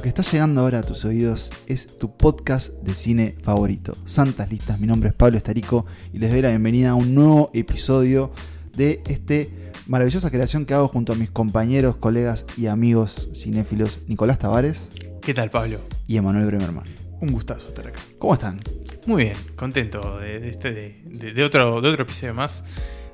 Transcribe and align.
Lo 0.00 0.04
que 0.04 0.08
está 0.08 0.22
llegando 0.22 0.62
ahora 0.62 0.78
a 0.78 0.82
tus 0.82 1.04
oídos 1.04 1.52
es 1.66 1.98
tu 1.98 2.16
podcast 2.16 2.72
de 2.72 2.94
cine 2.94 3.34
favorito, 3.42 3.92
Santas 4.06 4.50
Listas. 4.50 4.80
Mi 4.80 4.86
nombre 4.86 5.10
es 5.10 5.14
Pablo 5.14 5.36
Estarico 5.36 5.84
y 6.10 6.18
les 6.18 6.30
doy 6.30 6.40
la 6.40 6.48
bienvenida 6.48 6.92
a 6.92 6.94
un 6.94 7.14
nuevo 7.14 7.50
episodio 7.52 8.32
de 8.74 9.02
este 9.08 9.50
maravillosa 9.86 10.30
creación 10.30 10.64
que 10.64 10.72
hago 10.72 10.88
junto 10.88 11.12
a 11.12 11.16
mis 11.16 11.28
compañeros, 11.28 11.96
colegas 11.96 12.46
y 12.56 12.68
amigos 12.68 13.28
cinéfilos 13.34 13.98
Nicolás 14.06 14.38
Tavares 14.38 14.88
¿Qué 15.20 15.34
tal, 15.34 15.50
Pablo? 15.50 15.80
y 16.06 16.16
Emanuel 16.16 16.46
Bremerman. 16.46 16.86
Un 17.20 17.32
gustazo 17.32 17.68
estar 17.68 17.86
acá. 17.86 18.00
¿Cómo 18.18 18.32
están? 18.32 18.58
Muy 19.06 19.24
bien, 19.24 19.36
contento 19.54 20.18
de, 20.18 20.40
de 20.40 20.48
este, 20.48 21.02
de, 21.04 21.44
otro, 21.44 21.82
de 21.82 21.88
otro 21.90 22.04
episodio 22.04 22.32
más 22.32 22.64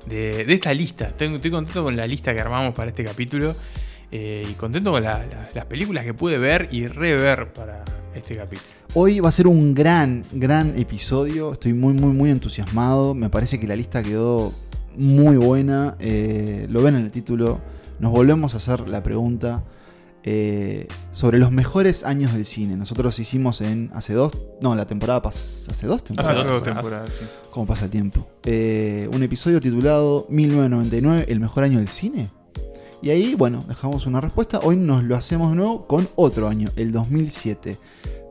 de, 0.05 0.45
de 0.45 0.53
esta 0.53 0.73
lista. 0.73 1.07
Estoy, 1.07 1.35
estoy 1.35 1.51
contento 1.51 1.83
con 1.83 1.97
la 1.97 2.07
lista 2.07 2.33
que 2.33 2.39
armamos 2.39 2.73
para 2.73 2.91
este 2.91 3.03
capítulo 3.03 3.57
eh, 4.11 4.43
y 4.49 4.53
contento 4.53 4.91
con 4.91 5.03
la- 5.03 5.25
la- 5.25 5.49
las 5.53 5.65
películas 5.65 6.05
que 6.05 6.13
pude 6.13 6.37
ver 6.37 6.69
y 6.71 6.87
rever 6.87 7.51
para 7.53 7.83
este 8.15 8.35
capítulo. 8.35 8.67
Hoy 8.93 9.19
va 9.19 9.29
a 9.29 9.31
ser 9.31 9.47
un 9.47 9.73
gran, 9.73 10.23
gran 10.31 10.77
episodio. 10.79 11.53
Estoy 11.53 11.73
muy, 11.73 11.93
muy, 11.93 12.13
muy 12.13 12.29
entusiasmado. 12.31 13.13
Me 13.13 13.29
parece 13.29 13.59
que 13.59 13.67
la 13.67 13.75
lista 13.75 14.01
quedó 14.01 14.53
muy 14.97 15.35
buena. 15.37 15.95
Eh, 15.99 16.65
lo 16.69 16.81
ven 16.81 16.95
en 16.95 17.01
el 17.03 17.11
título. 17.11 17.59
Nos 17.99 18.11
volvemos 18.11 18.53
a 18.53 18.57
hacer 18.57 18.87
la 18.87 19.03
pregunta 19.03 19.63
eh, 20.23 20.87
sobre 21.11 21.37
los 21.37 21.51
mejores 21.51 22.03
años 22.03 22.33
del 22.33 22.45
cine. 22.45 22.75
Nosotros 22.75 23.19
hicimos 23.19 23.61
en 23.61 23.91
hace 23.93 24.13
dos, 24.13 24.31
no, 24.61 24.75
la 24.75 24.85
temporada 24.85 25.21
pasada, 25.21 25.73
hace 25.73 25.85
dos 25.87 26.03
temporadas. 26.03 26.39
Hace 26.39 26.47
dos 26.49 26.63
temporadas. 26.63 27.11
¿Cómo 27.51 27.65
pasa 27.67 27.85
el 27.85 27.91
tiempo? 27.91 28.27
Un 28.45 29.23
episodio 29.23 29.59
titulado 29.61 30.25
1999, 30.29 31.25
el 31.27 31.39
mejor 31.39 31.63
año 31.65 31.77
del 31.79 31.87
cine. 31.87 32.27
Y 33.01 33.09
ahí, 33.09 33.35
bueno, 33.35 33.63
dejamos 33.67 34.05
una 34.05 34.21
respuesta. 34.21 34.59
Hoy 34.63 34.75
nos 34.75 35.03
lo 35.03 35.15
hacemos 35.15 35.51
de 35.51 35.57
nuevo 35.57 35.85
con 35.85 36.09
otro 36.15 36.47
año, 36.47 36.69
el 36.75 36.91
2007. 36.91 37.77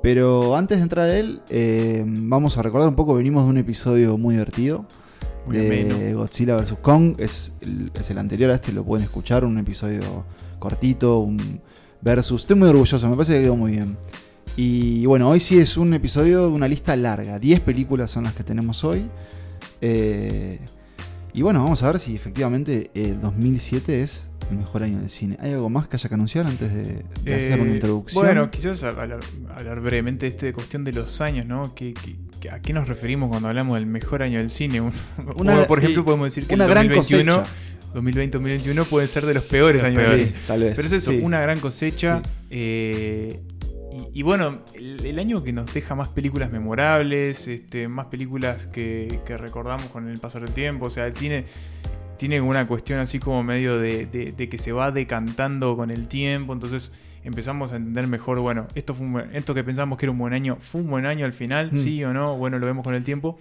Pero 0.02 0.56
antes 0.56 0.78
de 0.78 0.82
entrar 0.82 1.08
a 1.08 1.16
él, 1.16 1.40
eh, 1.48 2.04
vamos 2.06 2.58
a 2.58 2.62
recordar 2.62 2.88
un 2.88 2.96
poco, 2.96 3.14
venimos 3.14 3.44
de 3.44 3.50
un 3.50 3.58
episodio 3.58 4.18
muy 4.18 4.34
divertido. 4.34 4.86
Muy 5.46 5.58
de 5.58 5.66
ameno. 5.66 6.18
Godzilla 6.18 6.56
vs. 6.56 6.74
Kong. 6.82 7.14
Es 7.18 7.52
el, 7.60 7.92
es 7.94 8.10
el 8.10 8.18
anterior 8.18 8.50
a 8.50 8.54
este, 8.54 8.72
lo 8.72 8.84
pueden 8.84 9.04
escuchar, 9.04 9.44
un 9.44 9.58
episodio 9.58 10.24
cortito, 10.58 11.20
un 11.20 11.60
versus. 12.00 12.42
Estoy 12.42 12.56
muy 12.56 12.68
orgulloso, 12.68 13.08
me 13.08 13.14
parece 13.14 13.34
que 13.34 13.42
quedó 13.42 13.56
muy 13.56 13.72
bien. 13.72 13.96
Y 14.56 15.04
bueno, 15.06 15.28
hoy 15.28 15.40
sí 15.40 15.58
es 15.58 15.76
un 15.76 15.92
episodio 15.94 16.48
de 16.48 16.52
una 16.52 16.66
lista 16.66 16.96
larga. 16.96 17.38
10 17.38 17.60
películas 17.60 18.10
son 18.10 18.24
las 18.24 18.34
que 18.34 18.42
tenemos 18.42 18.84
hoy. 18.84 19.08
Eh, 19.80 20.58
y 21.36 21.42
bueno, 21.42 21.62
vamos 21.62 21.82
a 21.82 21.86
ver 21.92 22.00
si 22.00 22.16
efectivamente 22.16 22.90
el 22.94 23.20
2007 23.20 24.02
es 24.02 24.32
el 24.50 24.56
mejor 24.58 24.82
año 24.82 24.98
del 24.98 25.10
cine. 25.10 25.36
¿Hay 25.40 25.52
algo 25.52 25.68
más 25.68 25.86
que 25.86 25.96
haya 25.96 26.08
que 26.08 26.14
anunciar 26.14 26.46
antes 26.46 26.72
de, 26.74 27.04
de 27.24 27.34
hacer 27.34 27.60
una 27.60 27.70
Eh, 27.70 27.74
introducción? 27.74 28.24
Bueno, 28.24 28.50
quizás 28.50 28.82
hablar, 28.82 29.20
hablar 29.56 29.80
brevemente 29.80 30.26
de 30.26 30.32
esta 30.32 30.52
cuestión 30.52 30.82
de 30.84 30.92
los 30.92 31.20
años, 31.20 31.46
¿no? 31.46 31.74
¿Qué, 31.74 31.94
a 32.50 32.60
qué 32.60 32.72
nos 32.72 32.88
referimos 32.88 33.28
cuando 33.28 33.48
hablamos 33.48 33.74
del 33.76 33.86
mejor 33.86 34.22
año 34.22 34.38
del 34.38 34.50
cine? 34.50 34.80
Un- 34.80 34.92
Una- 35.36 35.60
o, 35.60 35.66
por 35.66 35.78
ejemplo, 35.78 36.02
sí, 36.02 36.06
podemos 36.06 36.26
decir 36.28 36.46
que 36.46 36.54
una 36.54 36.64
el 36.64 36.70
gran 36.70 36.88
2021, 36.88 37.36
cosecha. 37.38 37.52
2020-2021 37.94 38.84
pueden 38.86 39.08
ser 39.08 39.26
de 39.26 39.34
los 39.34 39.44
peores 39.44 39.82
Los 39.82 39.90
años 39.92 40.08
del. 40.08 40.26
Sí, 40.28 40.34
tal 40.46 40.62
vez. 40.62 40.74
Pero 40.76 40.86
es 40.88 40.92
eso, 40.94 41.12
sí. 41.12 41.20
una 41.22 41.40
gran 41.40 41.60
cosecha. 41.60 42.22
Eh, 42.50 43.40
y, 44.12 44.20
y 44.20 44.22
bueno, 44.22 44.60
el, 44.74 45.04
el 45.04 45.18
año 45.18 45.42
que 45.42 45.52
nos 45.52 45.72
deja 45.72 45.94
más 45.94 46.08
películas 46.10 46.50
memorables, 46.50 47.48
este, 47.48 47.88
más 47.88 48.06
películas 48.06 48.66
que, 48.66 49.20
que 49.26 49.36
recordamos 49.36 49.84
con 49.86 50.08
el 50.08 50.18
pasar 50.18 50.42
del 50.42 50.52
tiempo. 50.52 50.86
O 50.86 50.90
sea, 50.90 51.06
el 51.06 51.14
cine 51.14 51.44
tiene 52.18 52.40
una 52.40 52.66
cuestión 52.66 52.98
así 52.98 53.18
como 53.18 53.42
medio 53.42 53.78
de, 53.78 54.06
de- 54.06 54.32
de 54.32 54.48
que 54.48 54.58
se 54.58 54.72
va 54.72 54.90
decantando 54.90 55.76
con 55.76 55.90
el 55.90 56.08
tiempo. 56.08 56.52
Entonces 56.52 56.92
empezamos 57.24 57.72
a 57.72 57.76
entender 57.76 58.06
mejor, 58.06 58.38
bueno, 58.40 58.66
esto, 58.74 58.94
fue 58.94 59.06
un 59.06 59.12
buen- 59.12 59.34
esto 59.36 59.54
que 59.54 59.64
pensamos 59.64 59.98
que 59.98 60.06
era 60.06 60.12
un 60.12 60.18
buen 60.18 60.32
año, 60.32 60.56
¿fue 60.60 60.80
un 60.80 60.88
buen 60.88 61.06
año 61.06 61.24
al 61.26 61.32
final? 61.32 61.70
Mm. 61.72 61.76
Sí 61.76 62.04
o 62.04 62.12
no, 62.12 62.36
bueno, 62.36 62.58
lo 62.58 62.66
vemos 62.66 62.84
con 62.84 62.94
el 62.94 63.02
tiempo. 63.04 63.38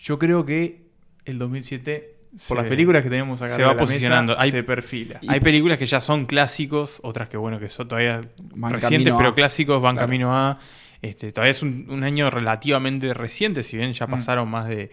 Yo 0.00 0.18
creo 0.18 0.44
que 0.46 0.84
el 1.24 1.38
2007, 1.38 2.13
por 2.48 2.56
las 2.56 2.66
películas 2.66 3.02
que 3.02 3.10
tenemos 3.10 3.40
acá 3.42 3.56
se 3.56 3.62
va 3.62 3.68
de 3.68 3.74
la 3.74 3.80
mesa, 3.80 3.84
posicionando. 3.92 4.34
Hay- 4.38 4.50
se 4.50 4.62
perfila. 4.62 5.20
Hay 5.28 5.40
películas 5.40 5.78
que 5.78 5.86
ya 5.86 6.00
son 6.00 6.26
clásicos, 6.26 7.00
otras 7.02 7.28
que 7.28 7.36
bueno, 7.36 7.58
que 7.60 7.70
son 7.70 7.86
todavía 7.88 8.20
Van 8.56 8.72
recientes, 8.72 9.12
pero 9.16 9.34
clásicos, 9.34 9.80
van 9.80 9.94
Claro. 9.96 10.06
camino 10.08 10.34
a. 10.36 10.58
Este, 11.02 11.32
todavía 11.32 11.50
es 11.50 11.62
un, 11.62 11.86
un 11.90 12.02
año 12.02 12.30
relativamente 12.30 13.12
reciente, 13.14 13.62
si 13.62 13.76
bien 13.76 13.92
ya 13.92 14.06
Mm. 14.06 14.10
pasaron 14.10 14.48
más 14.50 14.68
de 14.68 14.90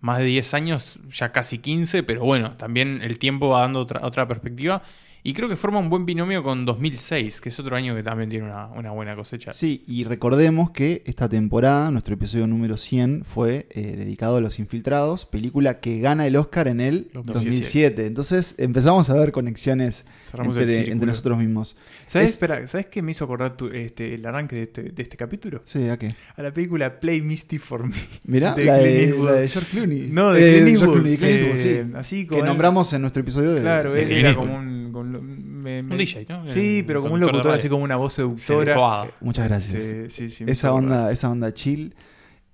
más 0.00 0.18
de 0.18 0.24
10 0.24 0.52
años, 0.52 0.98
ya 1.10 1.32
casi 1.32 1.56
15, 1.58 2.02
pero 2.02 2.24
bueno, 2.24 2.58
también 2.58 3.00
el 3.02 3.18
tiempo 3.18 3.48
va 3.48 3.60
dando 3.62 3.80
otra, 3.80 4.00
otra 4.04 4.28
perspectiva. 4.28 4.82
Y 5.26 5.32
creo 5.32 5.48
que 5.48 5.56
forma 5.56 5.78
un 5.78 5.88
buen 5.88 6.04
binomio 6.04 6.42
con 6.42 6.66
2006, 6.66 7.40
que 7.40 7.48
es 7.48 7.58
otro 7.58 7.74
año 7.76 7.94
que 7.94 8.02
también 8.02 8.28
tiene 8.28 8.44
una, 8.44 8.66
una 8.66 8.90
buena 8.90 9.16
cosecha. 9.16 9.52
Sí, 9.54 9.82
y 9.86 10.04
recordemos 10.04 10.70
que 10.70 11.02
esta 11.06 11.30
temporada, 11.30 11.90
nuestro 11.90 12.12
episodio 12.12 12.46
número 12.46 12.76
100, 12.76 13.24
fue 13.24 13.66
eh, 13.70 13.94
dedicado 13.96 14.36
a 14.36 14.42
Los 14.42 14.58
Infiltrados, 14.58 15.24
película 15.24 15.80
que 15.80 15.98
gana 16.00 16.26
el 16.26 16.36
Oscar 16.36 16.68
en 16.68 16.80
el 16.82 17.08
2007. 17.14 17.32
2007. 17.32 18.06
Entonces 18.06 18.54
empezamos 18.58 19.08
a 19.08 19.14
ver 19.14 19.32
conexiones 19.32 20.04
entre, 20.34 21.06
nosotros 21.06 21.38
mismos. 21.38 21.76
¿Sabes, 22.04 22.26
Es- 22.28 22.32
espera, 22.34 22.66
¿sabes 22.66 22.86
qué 22.86 23.00
me 23.00 23.12
hizo 23.12 23.24
acordar 23.24 23.56
tu- 23.56 23.68
este, 23.68 24.14
el 24.16 24.26
arranque 24.26 24.56
de 24.56 24.62
este, 24.64 24.82
de 24.82 25.02
este 25.02 25.16
capítulo? 25.16 25.62
Sí, 25.64 25.88
¿a 25.88 25.96
qué? 25.98 26.14
A 26.36 26.42
la 26.42 26.52
película 26.52 27.00
Play 27.00 27.22
Misty 27.22 27.58
for 27.58 27.86
Me. 27.86 27.94
Mirá, 28.26 28.54
De 28.54 28.64
la, 28.66 28.74
de, 28.76 29.14
la 29.18 29.32
de 29.32 29.48
George 29.48 29.70
Clooney. 29.70 30.08
No, 30.10 30.32
de 30.34 30.40
Eh, 30.58 30.60
Clint 30.60 30.66
George 30.66 30.70
Eastwood. 30.72 30.92
Clooney, 31.00 31.16
Clint 31.16 31.34
Eastwood, 31.34 31.54
Eh, 31.72 31.84
sí. 31.86 31.92
Así 31.96 32.26
Que 32.26 32.42
nombramos 32.42 32.92
en 32.92 33.00
nuestro 33.00 33.22
episodio 33.22 33.54
de, 33.54 33.62
Claro, 33.62 33.92
de 33.94 34.02
él 34.02 34.12
era 34.12 34.34
como 34.34 34.54
un. 34.54 34.83
Con 34.94 35.12
lo- 35.12 35.20
me- 35.20 35.82
me- 35.82 35.92
Un 35.92 35.98
DJ, 35.98 36.24
¿no? 36.28 36.48
Sí, 36.48 36.78
Un 36.80 36.86
pero 36.86 37.02
como 37.02 37.14
un 37.14 37.20
locutor, 37.20 37.52
así 37.54 37.68
como 37.68 37.84
una 37.84 37.96
voz 37.96 38.14
seductora. 38.14 38.64
Sensuada. 38.64 39.10
Muchas 39.20 39.46
gracias. 39.48 39.74
Este, 39.82 40.10
sí, 40.10 40.28
sí, 40.30 40.44
me 40.46 40.52
esa, 40.52 40.72
onda, 40.72 41.10
esa 41.10 41.28
onda 41.30 41.52
chill. 41.52 41.94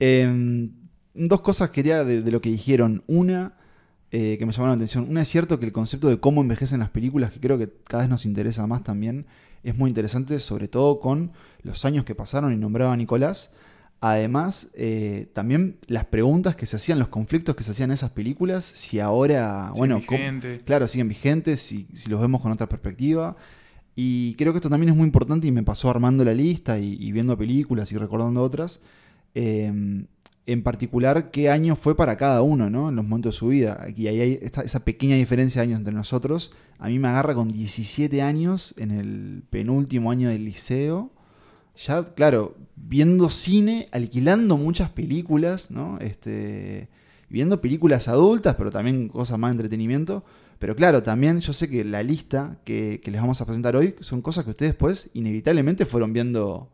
Eh, 0.00 0.68
dos 1.14 1.40
cosas 1.40 1.70
quería 1.70 2.04
de, 2.04 2.22
de 2.22 2.30
lo 2.32 2.40
que 2.40 2.50
dijeron. 2.50 3.02
Una, 3.06 3.54
eh, 4.10 4.36
que 4.38 4.46
me 4.46 4.52
llamaron 4.52 4.70
la 4.70 4.74
atención. 4.76 5.06
Una 5.08 5.22
es 5.22 5.28
cierto 5.28 5.60
que 5.60 5.66
el 5.66 5.72
concepto 5.72 6.08
de 6.08 6.18
cómo 6.18 6.40
envejecen 6.40 6.80
las 6.80 6.90
películas, 6.90 7.30
que 7.32 7.40
creo 7.40 7.58
que 7.58 7.68
cada 7.86 8.02
vez 8.02 8.10
nos 8.10 8.24
interesa 8.26 8.66
más 8.66 8.82
también, 8.82 9.26
es 9.62 9.76
muy 9.76 9.88
interesante, 9.90 10.40
sobre 10.40 10.68
todo 10.68 11.00
con 11.00 11.32
los 11.62 11.84
años 11.84 12.04
que 12.04 12.14
pasaron 12.14 12.52
y 12.52 12.56
nombraba 12.56 12.92
a 12.94 12.96
Nicolás. 12.96 13.52
Además, 14.02 14.68
eh, 14.74 15.28
también 15.34 15.76
las 15.86 16.06
preguntas 16.06 16.56
que 16.56 16.64
se 16.64 16.76
hacían, 16.76 16.98
los 16.98 17.08
conflictos 17.08 17.54
que 17.54 17.62
se 17.64 17.72
hacían 17.72 17.90
en 17.90 17.94
esas 17.94 18.10
películas, 18.10 18.64
si 18.74 18.98
ahora, 18.98 19.72
bueno, 19.76 19.96
vigente. 20.16 20.60
Claro, 20.64 20.88
siguen 20.88 21.08
vigentes, 21.08 21.60
si, 21.60 21.86
si 21.92 22.08
los 22.08 22.20
vemos 22.20 22.40
con 22.40 22.50
otra 22.50 22.66
perspectiva. 22.68 23.36
Y 23.94 24.34
creo 24.36 24.52
que 24.52 24.58
esto 24.58 24.70
también 24.70 24.90
es 24.92 24.96
muy 24.96 25.04
importante 25.04 25.46
y 25.46 25.50
me 25.50 25.62
pasó 25.62 25.90
armando 25.90 26.24
la 26.24 26.32
lista 26.32 26.78
y, 26.78 26.96
y 26.98 27.12
viendo 27.12 27.36
películas 27.36 27.92
y 27.92 27.98
recordando 27.98 28.42
otras. 28.42 28.80
eh, 29.34 30.04
en 30.46 30.62
particular, 30.64 31.30
qué 31.30 31.48
año 31.50 31.76
fue 31.76 31.94
para 31.96 32.16
cada 32.16 32.42
uno, 32.42 32.68
¿no? 32.70 32.88
En 32.88 32.96
los 32.96 33.04
momentos 33.04 33.34
de 33.34 33.38
su 33.38 33.48
vida. 33.48 33.86
Y 33.94 34.08
ahí 34.08 34.20
hay 34.20 34.38
esta- 34.42 34.62
esa 34.62 34.84
pequeña 34.84 35.14
diferencia 35.14 35.60
de 35.60 35.68
años 35.68 35.78
entre 35.78 35.94
nosotros. 35.94 36.50
A 36.78 36.88
mí 36.88 36.98
me 36.98 37.06
agarra 37.06 37.34
con 37.36 37.48
17 37.48 38.20
años 38.22 38.74
en 38.76 38.90
el 38.90 39.42
penúltimo 39.50 40.10
año 40.10 40.28
del 40.30 40.44
liceo. 40.46 41.12
Ya, 41.86 42.04
claro, 42.04 42.56
viendo 42.76 43.30
cine, 43.30 43.88
alquilando 43.92 44.56
muchas 44.56 44.90
películas, 44.90 45.70
¿no? 45.70 45.98
Este, 46.00 46.88
viendo 47.28 47.60
películas 47.60 48.08
adultas, 48.08 48.54
pero 48.56 48.70
también 48.70 49.08
cosas 49.08 49.38
más 49.38 49.50
de 49.50 49.52
entretenimiento. 49.52 50.24
Pero 50.58 50.76
claro, 50.76 51.02
también 51.02 51.40
yo 51.40 51.52
sé 51.54 51.70
que 51.70 51.84
la 51.84 52.02
lista 52.02 52.58
que, 52.64 53.00
que 53.02 53.10
les 53.10 53.20
vamos 53.20 53.40
a 53.40 53.46
presentar 53.46 53.76
hoy 53.76 53.94
son 54.00 54.20
cosas 54.20 54.44
que 54.44 54.50
ustedes 54.50 54.74
pues 54.74 55.08
inevitablemente 55.14 55.86
fueron 55.86 56.12
viendo, 56.12 56.68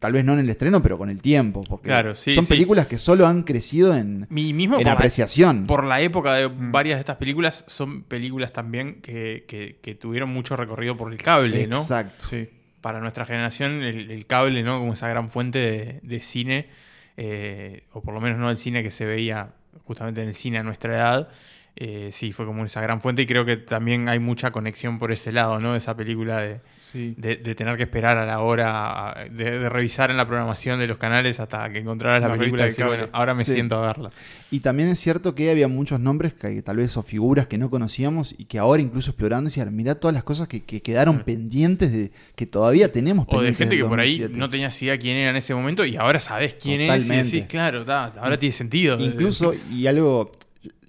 tal 0.00 0.14
vez 0.14 0.24
no 0.24 0.32
en 0.32 0.40
el 0.40 0.50
estreno, 0.50 0.82
pero 0.82 0.98
con 0.98 1.10
el 1.10 1.22
tiempo. 1.22 1.62
Porque 1.62 1.84
Claro, 1.90 2.16
sí, 2.16 2.32
son 2.34 2.42
sí. 2.42 2.48
películas 2.48 2.88
que 2.88 2.98
solo 2.98 3.28
han 3.28 3.44
crecido 3.44 3.94
en, 3.94 4.26
Mi 4.30 4.52
mismo 4.52 4.74
en 4.74 4.80
por 4.80 4.86
la- 4.86 4.92
apreciación. 4.94 5.66
Por 5.68 5.84
la 5.84 6.00
época 6.00 6.34
de 6.34 6.48
Mm. 6.48 6.72
varias 6.72 6.96
de 6.96 7.00
estas 7.00 7.18
películas, 7.18 7.62
son 7.68 8.02
películas 8.02 8.52
también 8.52 9.00
que, 9.00 9.44
que- 9.46 9.78
que 9.80 9.94
tuvieron 9.94 10.30
mucho 10.30 10.56
recorrido 10.56 10.96
por 10.96 11.12
el 11.12 11.18
cable, 11.22 11.68
¿no? 11.68 11.76
Exacto. 11.76 12.26
Sí. 12.30 12.48
Para 12.80 13.00
nuestra 13.00 13.26
generación, 13.26 13.82
el, 13.82 14.10
el 14.10 14.26
cable, 14.26 14.62
¿no? 14.62 14.78
Como 14.78 14.94
esa 14.94 15.08
gran 15.08 15.28
fuente 15.28 15.58
de, 15.58 16.00
de 16.02 16.20
cine, 16.20 16.68
eh, 17.16 17.84
o 17.92 18.02
por 18.02 18.14
lo 18.14 18.20
menos 18.20 18.38
no 18.38 18.50
el 18.50 18.58
cine 18.58 18.82
que 18.82 18.90
se 18.90 19.04
veía 19.04 19.52
justamente 19.84 20.22
en 20.22 20.28
el 20.28 20.34
cine 20.34 20.58
a 20.58 20.62
nuestra 20.62 20.94
edad. 20.96 21.28
eh, 21.76 22.10
sí, 22.12 22.32
fue 22.32 22.46
como 22.46 22.64
esa 22.64 22.80
gran 22.80 23.00
fuente 23.00 23.22
y 23.22 23.26
creo 23.26 23.44
que 23.44 23.56
también 23.56 24.08
hay 24.08 24.18
mucha 24.18 24.50
conexión 24.50 24.98
por 24.98 25.12
ese 25.12 25.32
lado, 25.32 25.58
¿no? 25.58 25.76
Esa 25.76 25.96
película 25.96 26.38
de, 26.40 26.60
Sí. 26.90 27.14
de- 27.16 27.36
de 27.36 27.54
tener 27.54 27.76
que 27.76 27.84
esperar 27.84 28.18
a 28.18 28.26
la 28.26 28.40
hora, 28.40 29.14
de, 29.30 29.58
de 29.58 29.68
revisar 29.68 30.10
en 30.10 30.16
la 30.16 30.26
programación 30.26 30.78
de 30.80 30.86
los 30.88 30.96
canales 30.98 31.38
hasta 31.38 31.70
que 31.70 31.78
encontraras 31.78 32.20
la 32.20 32.28
La 32.28 32.34
película 32.36 32.62
revista 32.64 32.64
y 32.64 32.64
de 32.64 32.66
decir, 32.70 32.84
cable. 32.84 32.96
bueno, 32.96 33.10
ahora 33.12 33.34
me 33.34 33.44
Sí. 33.44 33.52
siento 33.52 33.76
a 33.76 33.86
verla. 33.86 34.10
Y 34.50 34.60
también 34.60 34.88
es 34.88 34.98
cierto 34.98 35.34
que 35.34 35.50
había 35.50 35.68
muchos 35.68 36.00
nombres 36.00 36.34
que, 36.34 36.62
tal 36.62 36.78
vez 36.78 36.96
o 36.96 37.02
figuras 37.02 37.46
que 37.46 37.58
no 37.58 37.70
conocíamos 37.70 38.34
y 38.36 38.46
que 38.46 38.58
ahora 38.58 38.82
incluso 38.82 39.10
explorando 39.12 39.48
decían, 39.48 39.74
mirá 39.76 39.94
todas 39.94 40.14
las 40.14 40.24
cosas 40.24 40.48
que, 40.48 40.64
que 40.64 40.82
quedaron 40.82 41.18
Mm. 41.18 41.24
pendientes 41.24 41.92
de 41.92 42.10
que 42.34 42.46
todavía 42.46 42.90
tenemos 42.92 43.26
O 43.28 43.30
de 43.30 43.36
pendientes 43.36 43.58
gente 43.58 43.76
del 43.76 43.84
que 43.84 43.88
por 43.88 44.00
ahí 44.00 44.10
2007. 44.18 44.38
no 44.38 44.48
tenías 44.50 44.82
idea 44.82 44.98
quién 44.98 45.16
era 45.16 45.30
en 45.30 45.36
ese 45.36 45.54
momento 45.54 45.84
y 45.84 45.96
ahora 45.96 46.18
sabes 46.18 46.54
quién 46.54 46.80
es 46.80 46.88
Totalmente. 46.88 47.28
y 47.28 47.30
decís, 47.32 47.46
claro, 47.46 47.84
ta, 47.84 48.06
ahora 48.20 48.36
tiene 48.38 48.52
sentido. 48.52 48.98
Incluso, 48.98 49.54
y 49.70 49.86
algo, 49.86 50.32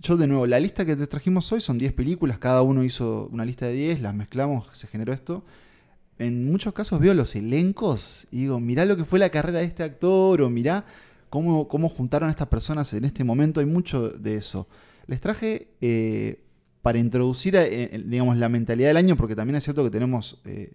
yo 0.02 0.18
de 0.18 0.26
nuevo, 0.26 0.48
la 0.48 0.60
lista 0.60 0.84
que 0.84 0.96
te 0.96 1.06
trajimos 1.06 1.52
hoy 1.52 1.62
son 1.62 1.78
10 1.78 1.94
películas, 1.94 2.40
cada 2.40 2.64
uno 2.64 2.84
hizo 2.84 3.30
una 3.32 3.46
lista 3.46 3.68
de 3.68 3.74
10, 3.74 4.02
las 4.02 4.16
mezclamos, 4.16 4.68
se 4.72 4.88
generó 4.88 5.14
esto. 5.14 5.44
En 6.22 6.52
muchos 6.52 6.74
casos 6.74 7.00
veo 7.00 7.14
los 7.14 7.36
elencos 7.36 8.28
y 8.32 8.42
digo, 8.42 8.60
mirá 8.60 8.86
lo 8.86 8.96
que 8.98 9.06
fue 9.06 9.20
la 9.20 9.30
carrera 9.30 9.60
de 9.60 9.66
este 9.66 9.84
actor 9.84 10.42
o 10.42 10.50
mirá 10.50 10.86
cómo, 11.30 11.68
cómo 11.68 11.90
juntaron 11.90 12.30
a 12.30 12.32
estas 12.32 12.48
personas 12.48 12.94
en 12.94 13.06
este 13.06 13.24
momento. 13.24 13.60
Hay 13.60 13.66
mucho 13.66 14.10
de 14.10 14.36
eso. 14.36 14.68
Les 15.08 15.20
traje 15.20 15.68
eh, 15.82 16.42
para 16.82 17.00
introducir, 17.00 17.56
eh, 17.56 18.04
digamos, 18.06 18.38
la 18.38 18.50
mentalidad 18.50 18.90
del 18.90 18.98
año, 18.98 19.16
porque 19.18 19.36
también 19.36 19.56
es 19.56 19.64
cierto 19.64 19.84
que 19.84 19.90
tenemos 19.90 20.40
eh, 20.46 20.72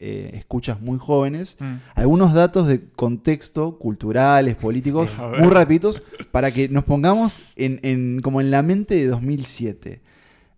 escuchas 0.00 0.80
muy 0.80 0.96
jóvenes, 0.98 1.56
Mm. 1.58 1.74
algunos 1.96 2.32
datos 2.32 2.68
de 2.68 2.84
contexto, 2.94 3.78
culturales, 3.78 4.54
políticos, 4.54 5.10
muy 5.40 5.48
rápidos, 5.48 6.02
para 6.30 6.52
que 6.52 6.68
nos 6.68 6.84
pongamos 6.84 7.42
en, 7.56 7.80
en- 7.82 8.20
como 8.20 8.40
en 8.40 8.50
la 8.52 8.62
mente 8.62 8.94
de 8.94 9.06
2007. 9.08 10.00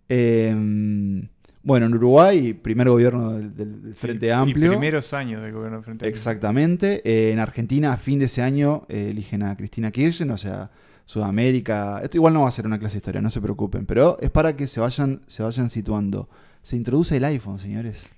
Eh, 0.09 1.27
bueno, 1.63 1.85
en 1.85 1.93
Uruguay, 1.93 2.53
primer 2.53 2.89
gobierno 2.89 3.33
del, 3.33 3.93
Frente 3.93 4.27
Sí, 4.27 4.31
Amplio. 4.31 4.67
Y 4.67 4.69
primeros 4.69 5.13
años 5.13 5.43
del 5.43 5.51
gobierno 5.51 5.77
del 5.77 5.83
Frente 5.83 6.05
Amplio. 6.05 6.09
Exactamente. 6.09 7.01
Eh, 7.05 7.31
en 7.31 7.39
Argentina, 7.39 7.93
a 7.93 7.97
fin 7.97 8.19
de 8.19 8.25
ese 8.25 8.41
año, 8.41 8.85
eh, 8.89 9.09
eligen 9.11 9.43
a 9.43 9.55
Cristina 9.55 9.91
Kirchner, 9.91 10.31
o 10.31 10.37
sea, 10.37 10.71
Sudamérica. 11.05 11.99
Esto 12.03 12.17
igual 12.17 12.33
no 12.33 12.41
va 12.41 12.49
a 12.49 12.51
ser 12.51 12.65
una 12.65 12.79
clase 12.79 12.95
de 12.95 12.99
historia, 12.99 13.21
no 13.21 13.29
se 13.29 13.41
preocupen, 13.41 13.85
pero 13.85 14.17
es 14.19 14.31
para 14.31 14.55
que 14.55 14.65
se 14.67 14.79
vayan, 14.79 15.21
se 15.27 15.43
vayan 15.43 15.69
situando. 15.69 16.29
Se 16.63 16.75
introduce 16.75 17.17
el 17.17 17.25
iPhone, 17.25 17.59
señores. 17.59 18.09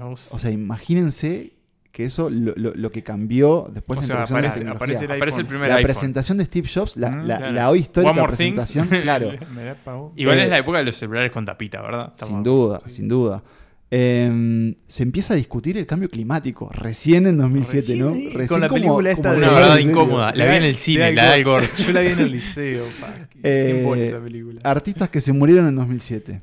O 0.00 0.38
sea, 0.38 0.50
imagínense 0.50 1.52
que 1.92 2.04
eso 2.04 2.30
lo, 2.30 2.52
lo- 2.56 2.74
lo 2.74 2.90
que 2.92 3.02
cambió 3.02 3.68
después 3.72 3.98
O 3.98 4.00
la 4.02 4.06
sea, 4.06 4.16
de 4.16 4.20
la 4.20 4.24
aparece, 4.26 4.58
tecnología. 4.58 4.76
aparece 4.76 5.04
el 5.04 5.10
Aparece 5.12 5.36
el 5.40 5.40
iPhone. 5.40 5.48
primer 5.48 5.68
la 5.68 5.74
iPhone. 5.76 5.92
presentación 5.92 6.38
de 6.38 6.44
Steve 6.44 6.68
Jobs, 6.72 6.96
la, 6.96 7.10
Mm, 7.10 7.26
la- 7.26 7.36
claro. 7.38 7.52
la 7.52 7.70
hoy 7.70 7.78
histórica 7.80 8.26
presentación, 8.26 8.86
claro. 9.02 9.32
Igual 10.16 10.38
eh, 10.38 10.44
es 10.44 10.50
la 10.50 10.58
época 10.58 10.78
de 10.78 10.84
los 10.84 10.96
celulares 10.96 11.32
con 11.32 11.44
tapita, 11.44 11.80
¿verdad? 11.82 12.12
sin 12.16 12.42
duda, 12.42 12.80
sí. 12.84 12.90
sin 12.90 13.08
duda. 13.08 13.42
Eh, 13.90 14.74
se 14.86 15.02
empieza 15.02 15.32
a 15.32 15.36
discutir 15.36 15.78
el 15.78 15.86
cambio 15.86 16.10
climático, 16.10 16.68
recién 16.70 17.26
en 17.26 17.38
2007, 17.38 17.80
Recién 17.80 17.98
¿no? 18.00 18.10
Recién 18.12 18.46
con 18.46 18.60
la 18.60 18.68
como- 18.68 18.80
película 18.82 19.10
esta 19.10 19.30
como 19.30 19.32
de- 19.32 19.38
Una 19.38 19.48
en 19.48 19.54
verdad 19.54 19.78
incómoda. 19.78 20.32
La 20.34 20.44
vi 20.44 20.56
en 20.56 20.64
el 20.64 20.74
cine, 20.76 21.12
la 21.14 21.24
de 21.24 21.32
Al 21.32 21.44
Gore. 21.44 21.68
Yo 21.78 21.92
la 21.92 22.00
vi 22.02 22.08
en 22.08 22.18
el 22.18 22.30
liceo. 22.30 22.84
pa, 23.00 23.14
Eh, 23.42 24.04
esa 24.04 24.20
película. 24.20 24.60
Artistas 24.62 25.08
que 25.08 25.22
se 25.22 25.32
murieron 25.32 25.66
en 25.68 25.74
2007. 25.76 26.42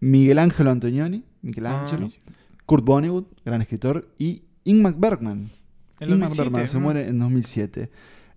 Miguel 0.00 0.38
Ángelo 0.38 0.70
Antonioni, 0.70 1.24
Michelangelo, 1.40 2.08
Ah, 2.10 2.32
Kurt 2.66 2.84
Vonnegut, 2.84 3.28
gran 3.46 3.62
escritor, 3.62 4.08
y 4.18 4.42
Ingmar 4.64 4.94
Bergman. 4.96 5.50
en 6.00 6.08
Ingmar 6.10 6.28
2007, 6.30 6.42
Bergman 6.50 6.68
se 6.68 6.78
muere 6.78 7.08
en 7.08 7.18
2007. 7.18 7.90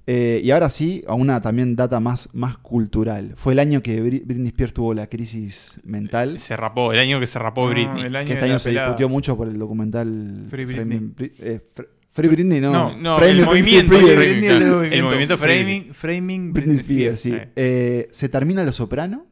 Eh, 0.09 0.39
y 0.41 0.51
ahora 0.51 0.69
sí, 0.69 1.03
a 1.05 1.15
una 1.15 1.41
también 1.41 1.75
data 1.75 1.99
más, 1.99 2.29
más 2.33 2.57
cultural. 2.57 3.33
Fue 3.35 3.51
el 3.51 3.59
año 3.59 3.81
que 3.83 4.01
Bri- 4.01 4.23
Britney 4.25 4.47
Spears 4.47 4.73
tuvo 4.73 4.93
la 4.93 5.07
crisis 5.07 5.81
mental. 5.83 6.39
Se 6.39 6.55
rapó, 6.55 6.93
el 6.93 6.99
año 6.99 7.19
que 7.19 7.27
se 7.27 7.37
rapó 7.39 7.65
No, 7.65 7.71
Britney. 7.71 8.03
el 8.05 8.15
año 8.15 8.25
que 8.27 8.33
este 8.33 8.45
año 8.45 8.57
se 8.59 8.69
pelada. 8.69 8.87
discutió 8.87 9.09
mucho 9.09 9.35
por 9.35 9.49
el 9.49 9.59
documental 9.59 10.45
Free 10.49 10.63
Britney. 10.63 10.99
Bri- 10.99 11.33
eh, 11.39 11.59
Fr- 11.75 11.87
Free 12.13 12.29
Britney, 12.29 12.61
no. 12.61 12.71
No, 12.71 12.97
No, 12.97 13.17
Frame 13.17 13.31
el 13.31 13.37
Britney 13.37 13.45
movimiento 13.61 13.91
Britney, 13.97 14.47
el 14.47 14.93
El 14.93 15.03
movimiento 15.03 15.37
Framing, 15.37 15.93
Framing 15.93 16.53
Britney 16.53 16.75
Spears, 16.77 17.19
sí. 17.21 17.31
sí. 17.31 17.37
Eh, 17.57 18.07
se 18.11 18.29
termina 18.29 18.63
Los 18.63 18.77
Soprano 18.77 19.25